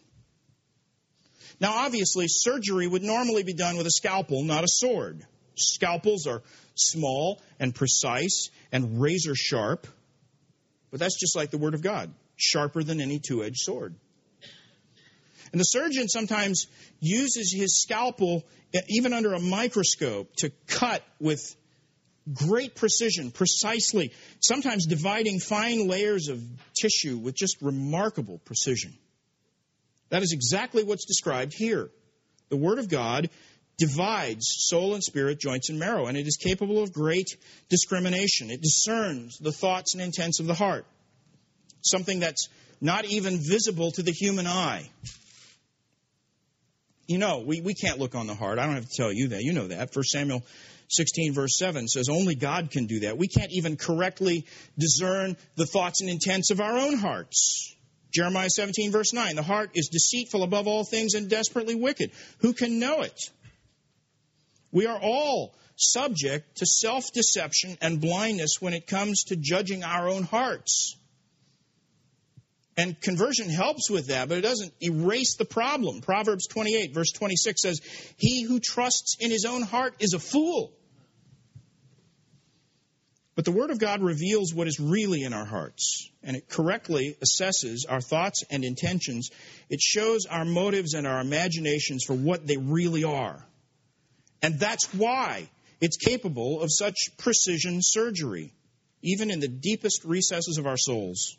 Now, 1.62 1.86
obviously, 1.86 2.26
surgery 2.28 2.88
would 2.88 3.04
normally 3.04 3.44
be 3.44 3.54
done 3.54 3.78
with 3.78 3.88
a 3.88 3.92
scalpel, 3.92 4.44
not 4.44 4.64
a 4.64 4.68
sword. 4.68 5.26
Scalpels 5.56 6.28
are 6.28 6.42
small 6.76 7.42
and 7.60 7.74
precise 7.76 8.50
and 8.72 9.02
razor 9.02 9.36
sharp, 9.36 9.88
but 10.92 11.00
that's 11.00 11.20
just 11.20 11.36
like 11.36 11.50
the 11.52 11.58
Word 11.58 11.74
of 11.74 11.82
God 11.82 12.14
sharper 12.36 12.84
than 12.84 13.02
any 13.02 13.20
two 13.20 13.44
edged 13.44 13.60
sword. 13.60 13.96
And 15.52 15.60
the 15.60 15.66
surgeon 15.66 16.08
sometimes 16.08 16.68
uses 17.00 17.54
his 17.54 17.82
scalpel, 17.82 18.44
eh, 18.74 18.82
even 18.88 19.14
under 19.14 19.34
a 19.34 19.40
microscope, 19.40 20.36
to 20.38 20.52
cut 20.68 21.04
with 21.20 21.56
great 22.32 22.76
precision, 22.76 23.32
precisely, 23.32 24.12
sometimes 24.40 24.86
dividing 24.86 25.40
fine 25.40 25.88
layers 25.88 26.28
of 26.28 26.44
tissue 26.80 27.18
with 27.18 27.36
just 27.36 27.62
remarkable 27.62 28.40
precision. 28.40 28.94
That 30.10 30.24
is 30.24 30.34
exactly 30.34 30.84
what's 30.84 31.06
described 31.06 31.54
here. 31.54 31.90
The 32.50 32.58
Word 32.58 32.80
of 32.80 32.90
God 32.90 33.30
divides 33.78 34.46
soul 34.48 34.94
and 34.94 35.04
spirit, 35.04 35.40
joints 35.40 35.70
and 35.70 35.80
marrow, 35.80 36.08
and 36.08 36.18
it 36.18 36.28
is 36.28 36.38
capable 36.38 36.84
of 36.84 36.92
great 36.92 37.38
discrimination. 37.70 38.50
It 38.50 38.62
discerns 38.62 39.38
the 39.40 39.52
thoughts 39.52 39.94
and 39.94 40.04
intents 40.04 40.40
of 40.40 40.48
the 40.48 40.54
heart 40.54 40.86
something 41.82 42.20
that's 42.20 42.50
not 42.82 43.06
even 43.06 43.38
visible 43.38 43.92
to 43.92 44.04
the 44.04 44.12
human 44.12 44.48
eye. 44.48 44.90
You 47.10 47.18
know, 47.18 47.40
we, 47.40 47.60
we 47.60 47.74
can't 47.74 47.98
look 47.98 48.14
on 48.14 48.28
the 48.28 48.36
heart. 48.36 48.60
I 48.60 48.68
don't 48.68 48.76
have 48.76 48.88
to 48.88 48.96
tell 48.96 49.12
you 49.12 49.30
that. 49.30 49.42
You 49.42 49.52
know 49.52 49.68
that. 49.70 49.90
1 49.96 50.04
Samuel 50.04 50.44
16, 50.90 51.34
verse 51.34 51.58
7 51.58 51.88
says 51.88 52.08
only 52.08 52.36
God 52.36 52.70
can 52.70 52.86
do 52.86 53.00
that. 53.00 53.18
We 53.18 53.28
can't 53.28 53.52
even 53.52 53.78
correctly 53.78 54.46
discern 54.78 55.36
the 55.56 55.66
thoughts 55.66 56.02
and 56.02 56.10
intents 56.12 56.52
of 56.52 56.62
our 56.62 56.78
own 56.78 57.00
hearts. 57.00 57.76
Jeremiah 58.14 58.52
17, 58.52 58.92
verse 58.92 59.12
9 59.12 59.36
the 59.36 59.42
heart 59.42 59.72
is 59.74 59.90
deceitful 59.90 60.44
above 60.44 60.68
all 60.68 60.84
things 60.84 61.16
and 61.16 61.28
desperately 61.28 61.74
wicked. 61.74 62.12
Who 62.42 62.54
can 62.54 62.78
know 62.78 63.02
it? 63.02 63.20
We 64.72 64.86
are 64.86 65.00
all 65.02 65.56
subject 65.78 66.58
to 66.58 66.68
self 66.68 67.12
deception 67.12 67.76
and 67.82 68.00
blindness 68.00 68.58
when 68.60 68.76
it 68.76 68.86
comes 68.86 69.24
to 69.26 69.36
judging 69.36 69.84
our 69.84 70.08
own 70.08 70.22
hearts. 70.22 70.96
And 72.80 73.02
conversion 73.02 73.50
helps 73.50 73.90
with 73.90 74.08
that, 74.08 74.30
but 74.30 74.38
it 74.38 74.42
doesn't 74.42 74.72
erase 74.82 75.36
the 75.36 75.44
problem. 75.44 76.00
Proverbs 76.00 76.48
28, 76.48 76.94
verse 76.94 77.12
26 77.12 77.62
says, 77.62 77.82
He 78.16 78.44
who 78.44 78.62
trusts 78.62 79.18
in 79.20 79.32
his 79.32 79.44
own 79.44 79.64
heart 79.64 79.96
is 80.00 80.14
a 80.14 80.20
fool. 80.20 80.72
But 83.36 83.44
the 83.44 83.52
Word 83.52 83.72
of 83.72 83.80
God 83.80 84.02
reveals 84.02 84.54
what 84.54 84.70
is 84.70 84.80
really 84.80 85.24
in 85.24 85.34
our 85.34 85.44
hearts, 85.44 86.10
and 86.24 86.38
it 86.38 86.48
correctly 86.48 87.18
assesses 87.22 87.80
our 87.90 88.00
thoughts 88.00 88.46
and 88.50 88.64
intentions. 88.64 89.30
It 89.70 89.82
shows 89.82 90.26
our 90.26 90.46
motives 90.46 90.94
and 90.94 91.06
our 91.06 91.20
imaginations 91.20 92.06
for 92.06 92.14
what 92.14 92.48
they 92.48 92.56
really 92.56 93.04
are. 93.04 93.46
And 94.42 94.58
that's 94.58 94.94
why 94.94 95.50
It's 95.82 95.98
capable 95.98 96.62
of 96.62 96.70
such 96.72 96.96
precision 97.18 97.80
surgery, 97.82 98.54
even 99.02 99.32
in 99.32 99.40
the 99.40 99.48
deepest 99.48 100.04
recesses 100.04 100.58
of 100.58 100.66
our 100.66 100.78
souls. 100.78 101.38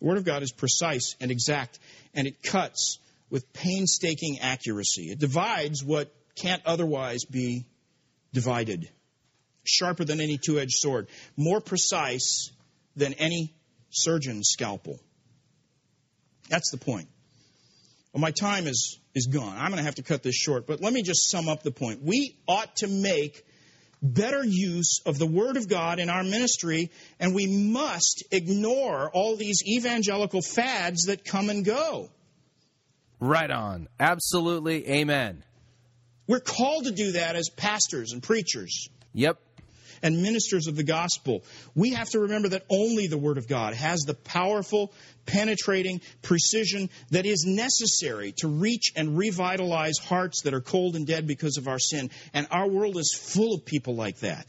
The 0.00 0.06
Word 0.06 0.18
of 0.18 0.24
God 0.24 0.42
is 0.42 0.52
precise 0.52 1.16
and 1.20 1.30
exact, 1.30 1.78
and 2.14 2.26
it 2.26 2.42
cuts 2.42 2.98
with 3.30 3.52
painstaking 3.52 4.38
accuracy. 4.40 5.10
It 5.10 5.18
divides 5.18 5.82
what 5.82 6.14
can't 6.36 6.62
otherwise 6.66 7.24
be 7.24 7.66
divided. 8.32 8.88
Sharper 9.64 10.04
than 10.04 10.20
any 10.20 10.38
two 10.38 10.60
edged 10.60 10.74
sword, 10.74 11.08
more 11.36 11.60
precise 11.60 12.50
than 12.94 13.14
any 13.14 13.54
surgeon's 13.90 14.48
scalpel. 14.50 15.00
That's 16.48 16.70
the 16.70 16.78
point. 16.78 17.08
Well, 18.12 18.20
my 18.20 18.30
time 18.30 18.66
is, 18.66 18.98
is 19.14 19.26
gone. 19.26 19.56
I'm 19.56 19.70
going 19.70 19.78
to 19.78 19.84
have 19.84 19.96
to 19.96 20.02
cut 20.02 20.22
this 20.22 20.34
short, 20.34 20.66
but 20.66 20.80
let 20.80 20.92
me 20.92 21.02
just 21.02 21.30
sum 21.30 21.48
up 21.48 21.62
the 21.62 21.70
point. 21.70 22.02
We 22.02 22.36
ought 22.46 22.76
to 22.76 22.88
make 22.88 23.44
better 24.06 24.44
use 24.44 25.00
of 25.04 25.18
the 25.18 25.26
Word 25.26 25.56
of 25.56 25.68
God 25.68 25.98
in 25.98 26.08
our 26.08 26.22
ministry, 26.22 26.90
and 27.20 27.34
we 27.34 27.46
must 27.46 28.24
ignore 28.30 29.10
all 29.10 29.36
these 29.36 29.62
evangelical 29.66 30.40
fads 30.42 31.06
that 31.06 31.24
come 31.24 31.50
and 31.50 31.64
go. 31.64 32.10
Right 33.20 33.50
on. 33.50 33.88
Absolutely. 33.98 34.88
Amen. 34.88 35.42
We're 36.26 36.40
called 36.40 36.84
to 36.84 36.92
do 36.92 37.12
that 37.12 37.36
as 37.36 37.48
pastors 37.48 38.12
and 38.12 38.22
preachers. 38.22 38.88
Yep. 39.12 39.38
And 40.02 40.22
ministers 40.22 40.66
of 40.66 40.76
the 40.76 40.84
gospel. 40.84 41.44
We 41.74 41.90
have 41.90 42.10
to 42.10 42.20
remember 42.20 42.50
that 42.50 42.64
only 42.70 43.06
the 43.06 43.18
Word 43.18 43.38
of 43.38 43.48
God 43.48 43.74
has 43.74 44.00
the 44.00 44.14
powerful, 44.14 44.92
penetrating 45.26 46.00
precision 46.22 46.90
that 47.10 47.26
is 47.26 47.44
necessary 47.46 48.32
to 48.38 48.48
reach 48.48 48.92
and 48.96 49.16
revitalize 49.16 49.98
hearts 49.98 50.42
that 50.42 50.54
are 50.54 50.60
cold 50.60 50.96
and 50.96 51.06
dead 51.06 51.26
because 51.26 51.56
of 51.56 51.68
our 51.68 51.78
sin. 51.78 52.10
And 52.32 52.46
our 52.50 52.68
world 52.68 52.96
is 52.96 53.14
full 53.14 53.54
of 53.54 53.64
people 53.64 53.94
like 53.94 54.18
that. 54.20 54.48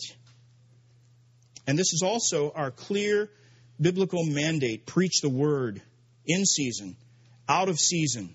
And 1.66 1.77
this 1.77 1.93
is 1.93 2.01
also 2.03 2.51
our 2.56 2.72
clear 2.72 3.30
biblical 3.80 4.24
mandate 4.26 4.85
preach 4.85 5.22
the 5.22 5.30
Word 5.30 5.82
in 6.26 6.45
season, 6.45 6.95
out 7.48 7.69
of 7.69 7.77
season, 7.77 8.34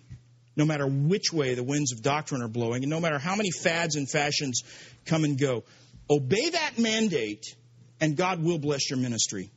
no 0.56 0.64
matter 0.64 0.86
which 0.86 1.32
way 1.32 1.54
the 1.54 1.62
winds 1.62 1.92
of 1.92 2.02
doctrine 2.02 2.42
are 2.42 2.48
blowing, 2.48 2.82
and 2.82 2.90
no 2.90 3.00
matter 3.00 3.18
how 3.18 3.36
many 3.36 3.50
fads 3.50 3.96
and 3.96 4.08
fashions 4.08 4.62
come 5.06 5.24
and 5.24 5.38
go. 5.38 5.64
Obey 6.12 6.50
that 6.50 6.78
mandate, 6.78 7.56
and 7.98 8.18
God 8.18 8.42
will 8.42 8.58
bless 8.58 8.90
your 8.90 8.98
ministry. 8.98 9.50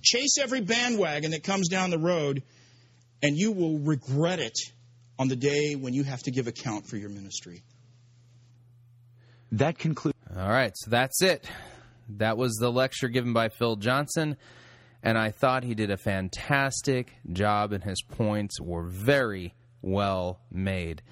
Chase 0.00 0.38
every 0.40 0.60
bandwagon 0.60 1.32
that 1.32 1.42
comes 1.42 1.68
down 1.68 1.90
the 1.90 1.98
road, 1.98 2.44
and 3.20 3.36
you 3.36 3.50
will 3.50 3.80
regret 3.80 4.38
it 4.38 4.56
on 5.18 5.26
the 5.26 5.34
day 5.34 5.74
when 5.74 5.92
you 5.92 6.04
have 6.04 6.22
to 6.22 6.30
give 6.30 6.46
account 6.46 6.86
for 6.86 6.96
your 6.96 7.08
ministry. 7.08 7.64
That 9.50 9.76
concludes. 9.76 10.16
All 10.36 10.48
right, 10.48 10.72
so 10.76 10.90
that's 10.90 11.20
it. 11.20 11.44
That 12.10 12.36
was 12.36 12.54
the 12.54 12.70
lecture 12.70 13.08
given 13.08 13.32
by 13.32 13.48
Phil 13.48 13.74
Johnson, 13.74 14.36
and 15.02 15.18
I 15.18 15.32
thought 15.32 15.64
he 15.64 15.74
did 15.74 15.90
a 15.90 15.96
fantastic 15.96 17.12
job, 17.32 17.72
and 17.72 17.82
his 17.82 18.02
points 18.02 18.60
were 18.60 18.84
very 18.84 19.54
well 19.82 20.38
made. 20.52 21.02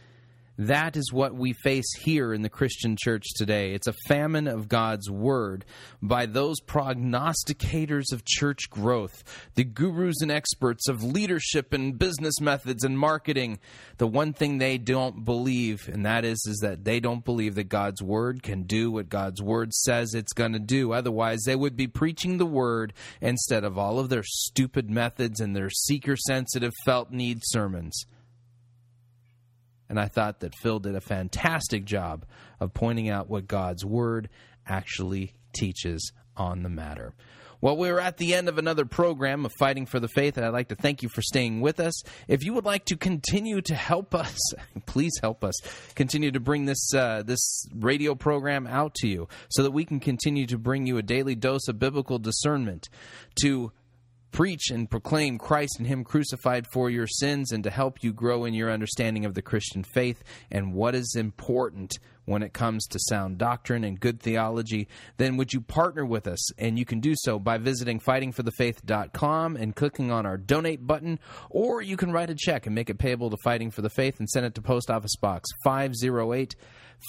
That 0.66 0.96
is 0.96 1.12
what 1.12 1.34
we 1.34 1.54
face 1.54 1.92
here 2.04 2.32
in 2.32 2.42
the 2.42 2.48
Christian 2.48 2.96
church 2.96 3.24
today. 3.34 3.74
It's 3.74 3.88
a 3.88 3.94
famine 4.06 4.46
of 4.46 4.68
God's 4.68 5.10
Word 5.10 5.64
by 6.00 6.26
those 6.26 6.60
prognosticators 6.60 8.12
of 8.12 8.24
church 8.24 8.70
growth, 8.70 9.24
the 9.56 9.64
gurus 9.64 10.22
and 10.22 10.30
experts 10.30 10.88
of 10.88 11.02
leadership 11.02 11.72
and 11.72 11.98
business 11.98 12.40
methods 12.40 12.84
and 12.84 12.96
marketing. 12.96 13.58
The 13.98 14.06
one 14.06 14.32
thing 14.32 14.58
they 14.58 14.78
don't 14.78 15.24
believe, 15.24 15.88
and 15.88 16.06
that 16.06 16.24
is, 16.24 16.40
is 16.46 16.58
that 16.58 16.84
they 16.84 17.00
don't 17.00 17.24
believe 17.24 17.56
that 17.56 17.64
God's 17.64 18.00
Word 18.00 18.44
can 18.44 18.62
do 18.62 18.92
what 18.92 19.08
God's 19.08 19.42
Word 19.42 19.74
says 19.74 20.14
it's 20.14 20.32
going 20.32 20.52
to 20.52 20.60
do. 20.60 20.92
Otherwise, 20.92 21.40
they 21.44 21.56
would 21.56 21.76
be 21.76 21.88
preaching 21.88 22.38
the 22.38 22.46
Word 22.46 22.92
instead 23.20 23.64
of 23.64 23.78
all 23.78 23.98
of 23.98 24.10
their 24.10 24.22
stupid 24.24 24.88
methods 24.88 25.40
and 25.40 25.56
their 25.56 25.70
seeker 25.70 26.16
sensitive 26.16 26.72
felt 26.84 27.10
need 27.10 27.40
sermons 27.42 28.06
and 29.92 30.00
I 30.00 30.06
thought 30.06 30.40
that 30.40 30.54
Phil 30.54 30.78
did 30.78 30.94
a 30.94 31.02
fantastic 31.02 31.84
job 31.84 32.24
of 32.60 32.72
pointing 32.72 33.10
out 33.10 33.28
what 33.28 33.46
God's 33.46 33.84
Word 33.84 34.30
actually 34.66 35.34
teaches 35.52 36.12
on 36.34 36.62
the 36.62 36.70
matter. 36.70 37.12
Well, 37.60 37.76
we're 37.76 37.98
at 37.98 38.16
the 38.16 38.32
end 38.32 38.48
of 38.48 38.56
another 38.56 38.86
program 38.86 39.44
of 39.44 39.52
Fighting 39.58 39.84
for 39.84 40.00
the 40.00 40.08
Faith, 40.08 40.38
and 40.38 40.46
I'd 40.46 40.54
like 40.54 40.68
to 40.68 40.76
thank 40.76 41.02
you 41.02 41.10
for 41.10 41.20
staying 41.20 41.60
with 41.60 41.78
us. 41.78 41.92
If 42.26 42.42
you 42.42 42.54
would 42.54 42.64
like 42.64 42.86
to 42.86 42.96
continue 42.96 43.60
to 43.60 43.74
help 43.74 44.14
us, 44.14 44.40
please 44.86 45.12
help 45.20 45.44
us 45.44 45.60
continue 45.94 46.30
to 46.30 46.40
bring 46.40 46.64
this 46.64 46.94
uh, 46.94 47.22
this 47.26 47.66
radio 47.74 48.14
program 48.14 48.66
out 48.66 48.94
to 48.94 49.08
you, 49.08 49.28
so 49.50 49.62
that 49.62 49.72
we 49.72 49.84
can 49.84 50.00
continue 50.00 50.46
to 50.46 50.56
bring 50.56 50.86
you 50.86 50.96
a 50.96 51.02
daily 51.02 51.34
dose 51.34 51.68
of 51.68 51.78
biblical 51.78 52.18
discernment 52.18 52.88
to 53.42 53.72
preach 54.32 54.70
and 54.70 54.90
proclaim 54.90 55.38
Christ 55.38 55.76
and 55.78 55.86
Him 55.86 56.02
crucified 56.02 56.66
for 56.72 56.90
your 56.90 57.06
sins 57.06 57.52
and 57.52 57.62
to 57.64 57.70
help 57.70 58.02
you 58.02 58.12
grow 58.12 58.44
in 58.44 58.54
your 58.54 58.70
understanding 58.70 59.24
of 59.24 59.34
the 59.34 59.42
Christian 59.42 59.84
faith 59.84 60.24
and 60.50 60.72
what 60.72 60.94
is 60.94 61.14
important 61.14 61.98
when 62.24 62.42
it 62.42 62.52
comes 62.52 62.84
to 62.86 62.98
sound 63.00 63.38
doctrine 63.38 63.84
and 63.84 64.00
good 64.00 64.20
theology, 64.20 64.88
then 65.16 65.36
would 65.36 65.52
you 65.52 65.60
partner 65.60 66.04
with 66.04 66.26
us? 66.26 66.52
And 66.58 66.76
you 66.78 66.84
can 66.84 66.98
do 67.00 67.14
so 67.16 67.38
by 67.38 67.58
visiting 67.58 68.00
fightingforthefaith.com 68.00 69.54
and 69.56 69.76
clicking 69.76 70.10
on 70.10 70.26
our 70.26 70.36
donate 70.36 70.84
button, 70.86 71.18
or 71.50 71.80
you 71.82 71.96
can 71.96 72.12
write 72.12 72.30
a 72.30 72.34
check 72.34 72.66
and 72.66 72.74
make 72.74 72.90
it 72.90 72.98
payable 72.98 73.30
to 73.30 73.36
Fighting 73.42 73.70
for 73.70 73.82
the 73.82 73.90
Faith 73.90 74.18
and 74.20 74.28
send 74.28 74.46
it 74.46 74.54
to 74.54 74.62
Post 74.62 74.90
Office 74.90 75.16
Box 75.16 75.50
508, 75.64 76.54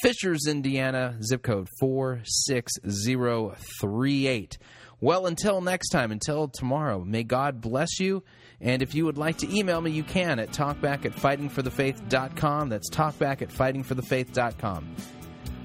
Fishers, 0.02 0.48
Indiana, 0.48 1.16
zip 1.22 1.44
code 1.44 1.68
46038. 1.80 4.58
Well, 5.04 5.26
until 5.26 5.60
next 5.60 5.90
time, 5.90 6.14
until 6.14 6.48
tomorrow, 6.48 7.04
may 7.04 7.24
God 7.24 7.60
bless 7.60 8.00
you. 8.00 8.24
And 8.62 8.82
if 8.82 8.96
you 8.96 9.04
would 9.04 9.18
like 9.18 9.38
to 9.40 9.54
email 9.54 9.82
me, 9.82 9.92
you 9.92 10.02
can 10.02 10.40
at 10.40 10.52
talkback 10.52 11.04
at 11.04 11.12
fightingforthefaith.com. 11.12 12.70
That's 12.70 12.90
talkback 12.90 13.42
at 13.42 13.50
fightingforthefaith.com. 13.50 14.96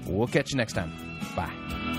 We'll 0.07 0.27
catch 0.27 0.51
you 0.51 0.57
next 0.57 0.73
time. 0.73 0.91
Bye. 1.37 1.98